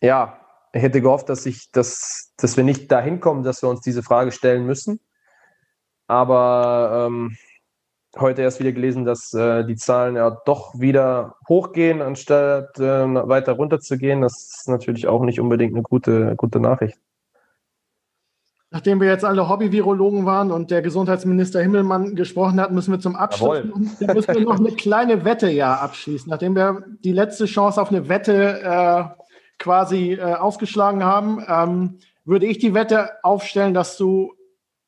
ja, 0.00 0.40
ich 0.72 0.82
hätte 0.82 1.00
gehofft, 1.00 1.28
dass, 1.28 1.46
ich, 1.46 1.70
dass, 1.72 2.32
dass 2.36 2.56
wir 2.56 2.64
nicht 2.64 2.90
dahin 2.92 3.20
kommen, 3.20 3.42
dass 3.42 3.62
wir 3.62 3.68
uns 3.68 3.80
diese 3.80 4.02
Frage 4.02 4.32
stellen 4.32 4.66
müssen. 4.66 5.00
Aber 6.08 7.06
ähm, 7.06 7.36
heute 8.18 8.42
erst 8.42 8.60
wieder 8.60 8.72
gelesen, 8.72 9.04
dass 9.04 9.32
äh, 9.34 9.64
die 9.64 9.76
Zahlen 9.76 10.16
ja 10.16 10.30
doch 10.30 10.78
wieder 10.78 11.36
hochgehen, 11.48 12.02
anstatt 12.02 12.78
äh, 12.78 12.82
weiter 12.82 13.52
runterzugehen. 13.52 14.22
Das 14.22 14.58
ist 14.58 14.68
natürlich 14.68 15.06
auch 15.06 15.22
nicht 15.22 15.40
unbedingt 15.40 15.74
eine 15.74 15.82
gute, 15.82 16.34
gute 16.36 16.60
Nachricht. 16.60 16.98
Nachdem 18.70 19.00
wir 19.00 19.08
jetzt 19.08 19.24
alle 19.24 19.48
Hobby-Virologen 19.48 20.26
waren 20.26 20.50
und 20.50 20.70
der 20.70 20.82
Gesundheitsminister 20.82 21.62
Himmelmann 21.62 22.14
gesprochen 22.14 22.60
hat, 22.60 22.70
müssen 22.70 22.92
wir 22.92 23.00
zum 23.00 23.16
Abschluss 23.16 23.64
müssen 23.64 24.34
wir 24.34 24.40
noch 24.44 24.58
eine 24.58 24.72
kleine 24.72 25.24
Wette 25.24 25.48
ja 25.48 25.76
abschließen. 25.76 26.28
Nachdem 26.28 26.54
wir 26.54 26.84
die 27.02 27.12
letzte 27.12 27.46
Chance 27.46 27.80
auf 27.80 27.88
eine 27.88 28.10
Wette 28.10 28.60
äh, 28.62 29.04
quasi 29.58 30.12
äh, 30.12 30.34
ausgeschlagen 30.34 31.02
haben, 31.02 31.42
ähm, 31.48 31.98
würde 32.26 32.44
ich 32.44 32.58
die 32.58 32.74
Wette 32.74 33.12
aufstellen, 33.22 33.72
dass 33.72 33.96
du 33.96 34.34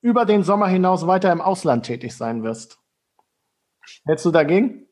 über 0.03 0.25
den 0.25 0.43
Sommer 0.43 0.69
hinaus 0.69 1.07
weiter 1.07 1.31
im 1.33 1.41
Ausland 1.41 1.87
tätig 1.87 2.17
sein 2.17 2.43
wirst. 2.43 2.79
Hättest 4.05 4.27
du 4.27 4.31
dagegen? 4.31 4.87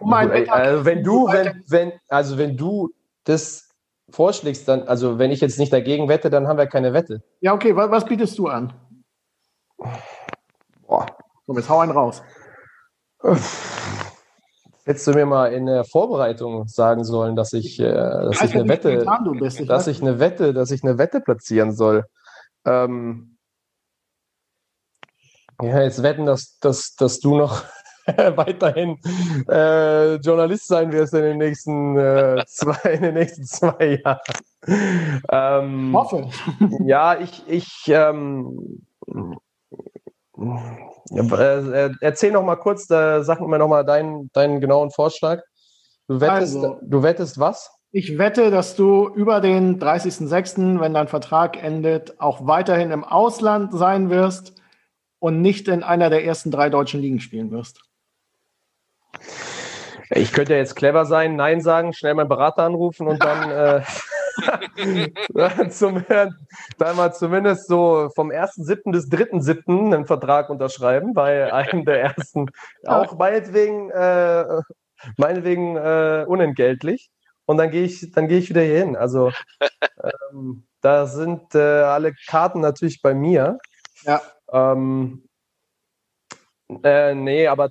Um 0.00 0.12
also 0.12 0.84
wenn 0.84 1.02
du, 1.02 1.26
wenn, 1.26 1.64
wenn, 1.66 1.92
also 2.08 2.38
wenn 2.38 2.56
du 2.56 2.90
das 3.24 3.68
vorschlägst, 4.10 4.68
dann, 4.68 4.82
also 4.82 5.18
wenn 5.18 5.30
ich 5.30 5.40
jetzt 5.40 5.58
nicht 5.58 5.72
dagegen 5.72 6.08
wette, 6.08 6.30
dann 6.30 6.46
haben 6.46 6.56
wir 6.56 6.66
keine 6.66 6.92
Wette. 6.92 7.22
Ja, 7.40 7.52
okay, 7.52 7.74
was, 7.74 7.90
was 7.90 8.04
bietest 8.04 8.38
du 8.38 8.46
an? 8.46 8.72
Boah. 10.86 11.06
So, 11.46 11.54
jetzt 11.54 11.68
hau 11.68 11.78
einen 11.80 11.92
raus. 11.92 12.22
Hättest 14.84 15.06
du 15.06 15.12
mir 15.12 15.26
mal 15.26 15.52
in 15.52 15.66
der 15.66 15.84
Vorbereitung 15.84 16.66
sagen 16.68 17.04
sollen, 17.04 17.36
dass 17.36 17.52
ich, 17.52 17.78
äh, 17.80 17.92
dass 17.92 18.42
ich, 18.42 18.54
eine 18.54 18.68
Wette, 18.68 19.04
dass 19.66 19.86
ich 19.86 20.00
eine 20.00 20.18
Wette, 20.18 20.54
dass 20.54 20.70
ich 20.70 20.82
eine 20.82 20.98
Wette 20.98 21.20
platzieren 21.20 21.72
soll. 21.72 22.04
Ähm, 22.68 23.38
ja, 25.62 25.82
jetzt 25.82 26.02
wetten, 26.02 26.26
dass, 26.26 26.58
dass, 26.60 26.94
dass 26.94 27.18
du 27.18 27.36
noch 27.36 27.64
weiterhin 28.06 28.98
äh, 29.48 30.14
Journalist 30.16 30.68
sein 30.68 30.92
wirst 30.92 31.14
in 31.14 31.22
den 31.22 31.38
nächsten, 31.38 31.96
äh, 31.96 32.44
zwei, 32.46 32.92
in 32.92 33.02
den 33.02 33.14
nächsten 33.14 33.44
zwei 33.44 34.00
Jahren. 34.04 34.20
Ähm, 35.30 35.96
Hoffe. 35.96 36.28
Ja, 36.84 37.18
ich, 37.18 37.42
ich 37.48 37.84
ähm, 37.88 38.82
äh, 41.10 41.90
erzähl 42.00 42.32
noch 42.32 42.42
mal 42.42 42.56
kurz, 42.56 42.90
äh, 42.90 43.22
sag 43.22 43.40
mir 43.40 43.58
noch 43.58 43.68
mal 43.68 43.84
deinen, 43.84 44.30
deinen 44.32 44.60
genauen 44.60 44.90
Vorschlag. 44.90 45.40
Du 46.06 46.20
wettest, 46.20 46.56
also, 46.56 46.78
du 46.82 47.02
wettest 47.02 47.38
was? 47.38 47.70
Ich 47.90 48.18
wette, 48.18 48.50
dass 48.50 48.76
du 48.76 49.08
über 49.08 49.40
den 49.40 49.80
30.06., 49.80 50.78
wenn 50.78 50.92
dein 50.92 51.08
Vertrag 51.08 51.62
endet, 51.62 52.20
auch 52.20 52.46
weiterhin 52.46 52.90
im 52.90 53.02
Ausland 53.02 53.72
sein 53.72 54.10
wirst 54.10 54.54
und 55.18 55.40
nicht 55.40 55.68
in 55.68 55.82
einer 55.82 56.10
der 56.10 56.24
ersten 56.24 56.50
drei 56.50 56.68
deutschen 56.68 57.00
Ligen 57.00 57.20
spielen 57.20 57.50
wirst. 57.50 57.82
Ich 60.10 60.32
könnte 60.32 60.54
jetzt 60.54 60.76
clever 60.76 61.06
sein, 61.06 61.36
Nein 61.36 61.62
sagen, 61.62 61.94
schnell 61.94 62.14
meinen 62.14 62.28
Berater 62.28 62.64
anrufen 62.64 63.06
und 63.06 63.22
dann, 63.22 63.50
äh, 63.82 63.82
zum, 65.70 66.04
dann 66.06 66.96
mal 66.96 67.12
zumindest 67.12 67.68
so 67.68 68.10
vom 68.14 68.30
1.7. 68.30 68.92
bis 68.92 69.08
3.7. 69.08 69.94
einen 69.94 70.06
Vertrag 70.06 70.50
unterschreiben 70.50 71.14
bei 71.14 71.52
einem 71.52 71.86
der 71.86 72.02
ersten, 72.02 72.50
auch 72.86 73.16
meinetwegen, 73.16 73.90
äh, 73.90 74.60
meinetwegen 75.16 75.76
äh, 75.76 76.24
unentgeltlich. 76.28 77.10
Und 77.48 77.56
dann 77.56 77.70
gehe 77.70 77.84
ich, 77.84 78.12
dann 78.12 78.28
gehe 78.28 78.38
ich 78.38 78.50
wieder 78.50 78.60
hier 78.60 78.84
hin. 78.84 78.94
Also 78.94 79.32
ähm, 80.32 80.64
da 80.82 81.06
sind 81.06 81.54
äh, 81.54 81.58
alle 81.58 82.12
Karten 82.28 82.60
natürlich 82.60 83.00
bei 83.00 83.14
mir. 83.14 83.58
Ja. 84.02 84.20
Ähm, 84.52 85.26
äh, 86.82 87.14
nee, 87.14 87.46
aber 87.46 87.70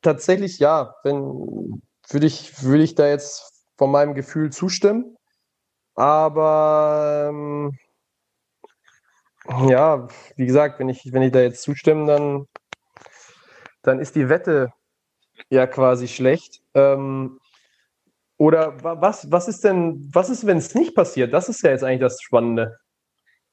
tatsächlich 0.00 0.58
ja. 0.58 0.94
Wenn 1.04 1.82
würde 2.08 2.26
ich, 2.26 2.62
würde 2.62 2.82
ich 2.82 2.94
da 2.94 3.08
jetzt 3.08 3.62
von 3.76 3.90
meinem 3.90 4.14
Gefühl 4.14 4.50
zustimmen. 4.50 5.16
Aber 5.94 7.26
ähm, 7.28 7.78
ja, 9.68 10.08
wie 10.36 10.46
gesagt, 10.46 10.78
wenn 10.78 10.88
ich, 10.88 11.12
wenn 11.12 11.22
ich 11.22 11.32
da 11.32 11.40
jetzt 11.40 11.60
zustimme, 11.60 12.06
dann, 12.06 12.46
dann 13.82 14.00
ist 14.00 14.16
die 14.16 14.30
Wette 14.30 14.72
ja 15.50 15.66
quasi 15.66 16.08
schlecht. 16.08 16.62
Ähm, 16.72 17.39
oder 18.40 18.72
was, 18.82 19.30
was 19.30 19.48
ist 19.48 19.64
denn, 19.64 20.08
was 20.14 20.30
ist, 20.30 20.46
wenn 20.46 20.56
es 20.56 20.74
nicht 20.74 20.94
passiert? 20.94 21.34
Das 21.34 21.50
ist 21.50 21.62
ja 21.62 21.72
jetzt 21.72 21.84
eigentlich 21.84 22.00
das 22.00 22.22
Spannende. 22.22 22.78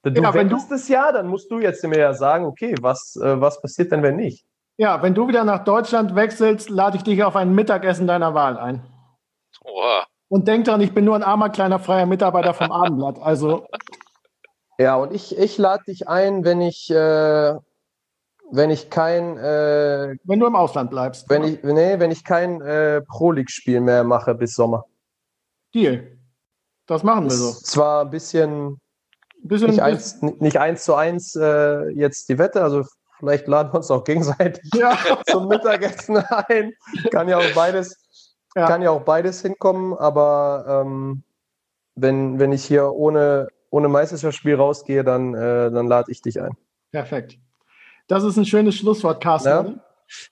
Du 0.02 0.12
ja, 0.22 0.34
wenn 0.34 0.48
du 0.48 0.58
das 0.70 0.88
ja, 0.88 1.12
dann 1.12 1.28
musst 1.28 1.52
du 1.52 1.60
jetzt 1.60 1.86
mir 1.86 2.00
ja 2.00 2.14
sagen, 2.14 2.46
okay, 2.46 2.74
was, 2.80 3.18
äh, 3.22 3.42
was 3.42 3.62
passiert 3.62 3.92
denn, 3.92 4.02
wenn 4.02 4.16
nicht? 4.16 4.46
Ja, 4.78 5.02
wenn 5.04 5.14
du 5.14 5.28
wieder 5.28 5.44
nach 5.44 5.66
Deutschland 5.66 6.16
wechselst, 6.16 6.70
lade 6.70 6.96
ich 6.96 7.04
dich 7.04 7.22
auf 7.22 7.36
ein 7.36 7.54
Mittagessen 7.54 8.08
deiner 8.08 8.34
Wahl 8.34 8.58
ein. 8.58 8.82
Oha. 9.66 10.06
Und 10.30 10.48
denk 10.48 10.64
dran, 10.64 10.80
ich 10.80 10.94
bin 10.94 11.04
nur 11.04 11.16
ein 11.16 11.24
armer 11.24 11.50
kleiner 11.50 11.80
freier 11.80 12.06
Mitarbeiter 12.06 12.54
vom 12.54 12.72
Abendblatt. 12.72 13.20
Also. 13.20 13.68
Ja, 14.78 14.96
und 14.96 15.14
ich, 15.14 15.38
ich 15.38 15.58
lade 15.58 15.84
dich 15.84 16.08
ein, 16.08 16.46
wenn 16.46 16.62
ich, 16.62 16.90
äh, 16.90 17.56
wenn 18.52 18.70
ich 18.70 18.90
kein. 18.90 19.38
Äh, 19.38 20.16
wenn 20.24 20.40
du 20.40 20.48
im 20.48 20.56
Ausland 20.56 20.90
bleibst. 20.90 21.30
Wenn 21.30 21.44
ich, 21.44 21.64
nee, 21.64 22.00
wenn 22.00 22.12
ich 22.12 22.24
kein 22.24 22.62
äh, 22.62 23.02
Pro-League-Spiel 23.02 23.82
mehr 23.82 24.04
mache 24.04 24.36
bis 24.36 24.56
Sommer. 24.56 24.86
Deal. 25.74 26.18
Das 26.86 27.04
machen 27.04 27.26
wir 27.26 27.32
so. 27.32 27.52
Zwar 27.52 28.06
ein 28.06 28.10
bisschen. 28.10 28.80
bisschen 29.44 29.70
nicht, 29.70 29.82
eins, 29.82 30.22
nicht 30.22 30.60
eins 30.60 30.84
zu 30.84 30.96
eins 30.96 31.36
äh, 31.36 31.90
jetzt 31.90 32.30
die 32.30 32.38
Wette, 32.38 32.64
also 32.64 32.84
Vielleicht 33.20 33.48
laden 33.48 33.74
wir 33.74 33.78
uns 33.78 33.90
auch 33.90 34.04
gegenseitig 34.04 34.70
ja. 34.76 34.98
zum 35.28 35.48
Mittagessen 35.48 36.18
ein. 36.18 36.74
Kann 37.12 37.28
ja 37.28 37.38
auch 37.38 37.54
beides, 37.56 37.98
ja. 38.56 38.68
kann 38.68 38.82
ja 38.82 38.92
auch 38.92 39.02
beides 39.02 39.42
hinkommen, 39.42 39.94
aber 39.98 40.84
ähm, 40.86 41.24
wenn, 41.96 42.40
wenn 42.40 42.52
ich 42.52 42.64
hier 42.64 42.92
ohne, 42.92 43.48
ohne 43.72 43.88
Meisterschaftsspiel 43.88 44.56
rausgehe, 44.56 45.04
dann, 45.04 45.34
äh, 45.34 45.72
dann 45.72 45.88
lade 45.88 46.12
ich 46.12 46.22
dich 46.22 46.40
ein. 46.40 46.52
Perfekt. 46.92 47.40
Das 48.08 48.24
ist 48.24 48.38
ein 48.38 48.46
schönes 48.46 48.76
Schlusswort, 48.76 49.22
Carsten. 49.22 49.82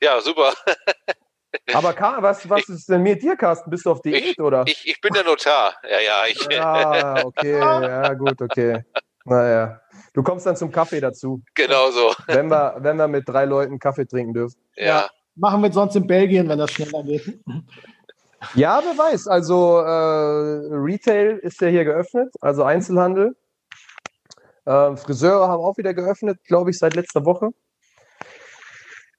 Ja, 0.01 0.15
ja 0.15 0.21
super. 0.21 0.53
Aber 1.73 1.93
Karl, 1.93 2.21
was, 2.21 2.49
was 2.49 2.67
ist 2.69 2.89
denn 2.89 3.01
mit 3.01 3.21
dir, 3.21 3.35
Carsten? 3.35 3.69
Bist 3.69 3.85
du 3.85 3.91
auf 3.91 4.01
Diät, 4.01 4.25
ich, 4.25 4.39
oder? 4.39 4.63
Ich, 4.67 4.85
ich 4.85 4.99
bin 5.01 5.13
der 5.13 5.23
Notar. 5.23 5.73
Ja, 5.83 5.99
ja. 5.99 6.25
Ich. 6.29 6.47
Ja, 6.51 7.25
okay, 7.25 7.59
ja, 7.59 8.13
gut, 8.13 8.41
okay. 8.41 8.83
Naja. 9.25 9.81
Du 10.13 10.23
kommst 10.23 10.45
dann 10.45 10.55
zum 10.55 10.71
Kaffee 10.71 11.01
dazu. 11.01 11.41
Genau 11.55 11.89
so. 11.91 12.13
Wenn 12.27 12.49
wir, 12.49 12.75
wenn 12.79 12.97
wir 12.97 13.07
mit 13.07 13.27
drei 13.27 13.45
Leuten 13.45 13.79
Kaffee 13.79 14.05
trinken 14.05 14.33
dürfen. 14.33 14.59
Ja. 14.75 14.85
ja. 14.85 15.09
Machen 15.35 15.61
wir 15.63 15.71
sonst 15.71 15.95
in 15.95 16.07
Belgien, 16.07 16.47
wenn 16.47 16.59
das 16.59 16.71
schneller 16.71 17.03
geht. 17.03 17.39
Ja, 18.53 18.81
wer 18.83 18.97
weiß. 18.97 19.27
Also 19.27 19.79
äh, 19.79 20.75
Retail 20.75 21.39
ist 21.39 21.59
ja 21.61 21.67
hier 21.67 21.83
geöffnet, 21.83 22.33
also 22.41 22.63
Einzelhandel. 22.63 23.35
Äh, 24.65 24.95
Friseure 24.95 25.47
haben 25.47 25.63
auch 25.63 25.77
wieder 25.77 25.93
geöffnet, 25.93 26.39
glaube 26.45 26.69
ich, 26.69 26.77
seit 26.77 26.95
letzter 26.95 27.25
Woche. 27.25 27.49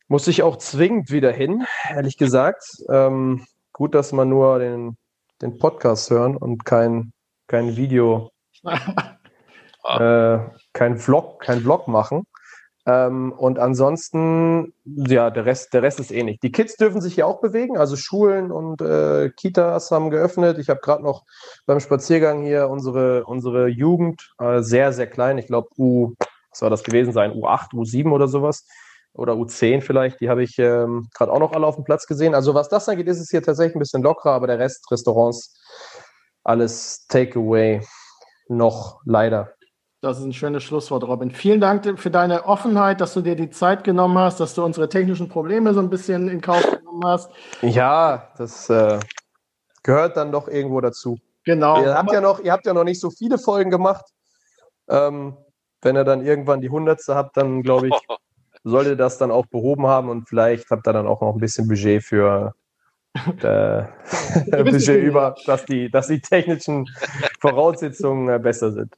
Muss 0.09 0.29
ich 0.29 0.43
auch 0.43 0.57
zwingend 0.57 1.11
wieder 1.11 1.33
hin, 1.33 1.65
ehrlich 1.91 2.17
gesagt. 2.17 2.65
Ähm, 2.89 3.45
gut, 3.73 3.95
dass 3.95 4.13
man 4.13 4.29
nur 4.29 4.59
den, 4.61 4.97
den 5.43 5.59
Podcast 5.59 6.11
hören 6.11 6.37
und 6.37 6.65
kein, 6.65 7.13
kein 7.49 7.77
Video 7.77 8.31
äh, 8.65 10.39
kein 10.73 10.99
Vlog, 10.99 11.41
kein 11.41 11.61
Vlog 11.61 11.89
machen. 11.89 12.25
Ähm, 12.87 13.33
und 13.33 13.59
ansonsten, 13.59 14.73
ja, 14.85 15.31
der 15.31 15.45
Rest, 15.45 15.75
der 15.75 15.83
Rest 15.83 15.99
ist 15.99 16.13
ähnlich. 16.13 16.39
Die 16.39 16.53
Kids 16.53 16.77
dürfen 16.77 17.01
sich 17.01 17.15
hier 17.15 17.27
auch 17.27 17.41
bewegen, 17.41 17.77
also 17.77 17.97
Schulen 17.97 18.53
und 18.53 18.81
äh, 18.81 19.31
Kitas 19.31 19.91
haben 19.91 20.11
geöffnet. 20.11 20.59
Ich 20.59 20.69
habe 20.71 20.81
gerade 20.81 21.03
noch 21.03 21.25
beim 21.67 21.81
Spaziergang 21.81 22.43
hier 22.43 22.69
unsere, 22.69 23.25
unsere 23.25 23.67
Jugend, 23.67 24.33
äh, 24.39 24.63
sehr, 24.63 24.93
sehr 24.93 25.09
klein, 25.09 25.37
ich 25.37 25.49
glaube 25.49 25.69
U, 25.77 26.15
was 26.51 26.61
soll 26.61 26.71
das 26.71 26.85
gewesen 26.85 27.13
sein, 27.13 27.33
U8, 27.33 27.73
U7 27.73 28.13
oder 28.13 28.29
sowas, 28.29 28.65
oder 29.17 29.35
U10 29.35 29.81
vielleicht, 29.81 30.21
die 30.21 30.29
habe 30.29 30.43
ich 30.43 30.59
ähm, 30.59 31.09
gerade 31.15 31.33
auch 31.33 31.39
noch 31.39 31.53
alle 31.53 31.67
auf 31.67 31.77
dem 31.77 31.85
Platz 31.85 32.07
gesehen. 32.07 32.35
Also 32.35 32.55
was 32.55 32.69
das 32.69 32.89
angeht, 32.89 33.09
ist 33.09 33.21
es 33.21 33.31
hier 33.31 33.43
tatsächlich 33.43 33.77
ein 33.77 33.81
bisschen 33.81 34.03
lockerer, 34.03 34.33
aber 34.33 34.47
der 34.47 34.59
Rest, 34.59 34.91
Restaurants, 34.91 35.55
alles 36.45 37.07
Takeaway 37.09 37.81
noch 38.49 39.01
leider. 39.05 39.53
Das 40.03 40.19
ist 40.19 40.25
ein 40.25 40.33
schönes 40.33 40.63
Schlusswort, 40.63 41.05
Robin. 41.05 41.31
Vielen 41.31 41.61
Dank 41.61 41.99
für 41.99 42.11
deine 42.11 42.45
Offenheit, 42.45 43.01
dass 43.01 43.15
du 43.15 43.23
dir 43.23 43.35
die 43.35 43.51
Zeit 43.51 43.83
genommen 43.83 44.19
hast, 44.19 44.39
dass 44.39 44.55
du 44.55 44.65
unsere 44.65 44.89
technischen 44.89 45.29
Probleme 45.29 45.73
so 45.73 45.81
ein 45.81 45.91
bisschen 45.91 46.29
in 46.29 46.41
Kauf 46.41 46.63
genommen 46.63 47.03
hast. 47.05 47.31
Ja, 47.63 48.31
das 48.37 48.69
äh, 48.69 49.01
gehört 49.83 50.17
dann 50.17 50.31
doch 50.31 50.49
irgendwo 50.49 50.81
dazu. 50.81 51.19
Genau. 51.45 51.83
Ihr 51.83 51.95
habt 51.95 52.13
ja 52.13 52.21
noch, 52.21 52.41
ihr 52.41 52.53
habt 52.53 52.67
ja 52.67 52.75
noch 52.75 52.85
nicht 52.85 53.01
so 53.01 53.11
viele 53.11 53.39
Folgen 53.39 53.71
gemacht. 53.71 54.05
Ähm, 54.89 55.37
wenn 55.81 55.97
ihr 55.97 56.05
dann 56.05 56.25
irgendwann 56.25 56.61
die 56.61 56.71
hundertste 56.71 57.15
habt, 57.15 57.37
dann 57.37 57.63
glaube 57.63 57.89
ich, 57.89 57.95
sollte 58.67 58.97
das 58.97 59.17
dann 59.17 59.31
auch 59.31 59.47
behoben 59.47 59.87
haben 59.87 60.09
und 60.09 60.29
vielleicht 60.29 60.71
habt 60.71 60.87
ihr 60.89 60.93
dann 60.93 61.07
auch 61.07 61.21
noch 61.21 61.35
ein 61.35 61.41
bisschen 61.41 61.69
Budget 61.69 62.03
für 62.03 62.55
äh, 63.43 63.85
Budget 64.51 65.03
über, 65.03 65.37
dass 65.47 65.65
die, 65.65 65.89
dass 65.91 66.09
die 66.09 66.21
technischen 66.21 66.87
Voraussetzungen 67.41 68.29
äh, 68.29 68.39
besser 68.39 68.73
sind. 68.73 68.93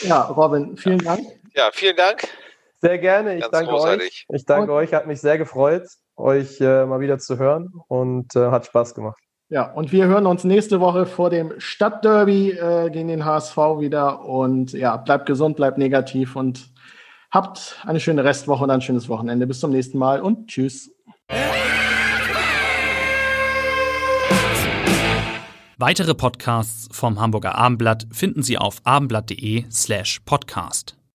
Ja, 0.00 0.22
Robin, 0.22 0.76
vielen 0.76 0.98
Dank. 0.98 1.20
Ja, 1.54 1.70
vielen 1.72 1.96
Dank. 1.96 2.26
Sehr 2.80 2.98
gerne. 2.98 3.34
Ich 3.36 3.42
Ganz 3.42 3.52
danke 3.52 3.70
großartig. 3.70 4.26
euch. 4.28 4.36
Ich 4.36 4.44
danke 4.46 4.72
Und- 4.72 4.78
euch. 4.78 4.94
Hat 4.94 5.06
mich 5.06 5.20
sehr 5.20 5.38
gefreut, 5.38 5.86
euch 6.16 6.60
äh, 6.60 6.84
mal 6.86 7.00
wieder 7.00 7.18
zu 7.18 7.38
hören 7.38 7.72
und 7.88 8.34
äh, 8.34 8.50
hat 8.50 8.66
Spaß 8.66 8.94
gemacht. 8.94 9.20
Ja, 9.50 9.70
und 9.70 9.92
wir 9.92 10.06
hören 10.06 10.26
uns 10.26 10.44
nächste 10.44 10.80
Woche 10.80 11.04
vor 11.04 11.28
dem 11.28 11.52
Stadtderby 11.58 12.52
äh, 12.52 12.90
gegen 12.90 13.08
den 13.08 13.24
HSV 13.26 13.56
wieder. 13.78 14.24
Und 14.24 14.72
ja, 14.72 14.96
bleibt 14.96 15.26
gesund, 15.26 15.56
bleibt 15.56 15.76
negativ 15.76 16.34
und 16.36 16.72
habt 17.32 17.80
eine 17.84 17.98
schöne 17.98 18.22
Restwoche 18.22 18.62
und 18.62 18.70
ein 18.70 18.80
schönes 18.80 19.08
Wochenende. 19.08 19.46
Bis 19.46 19.58
zum 19.60 19.72
nächsten 19.72 19.98
Mal 19.98 20.20
und 20.20 20.48
tschüss. 20.48 20.90
Weitere 25.78 26.14
Podcasts 26.14 26.88
vom 26.96 27.18
Hamburger 27.20 27.56
Abendblatt 27.56 28.06
finden 28.12 28.44
Sie 28.44 28.56
auf 28.56 28.76
abendblatt.de 28.84 29.64
slash 29.68 30.20
podcast. 30.24 30.96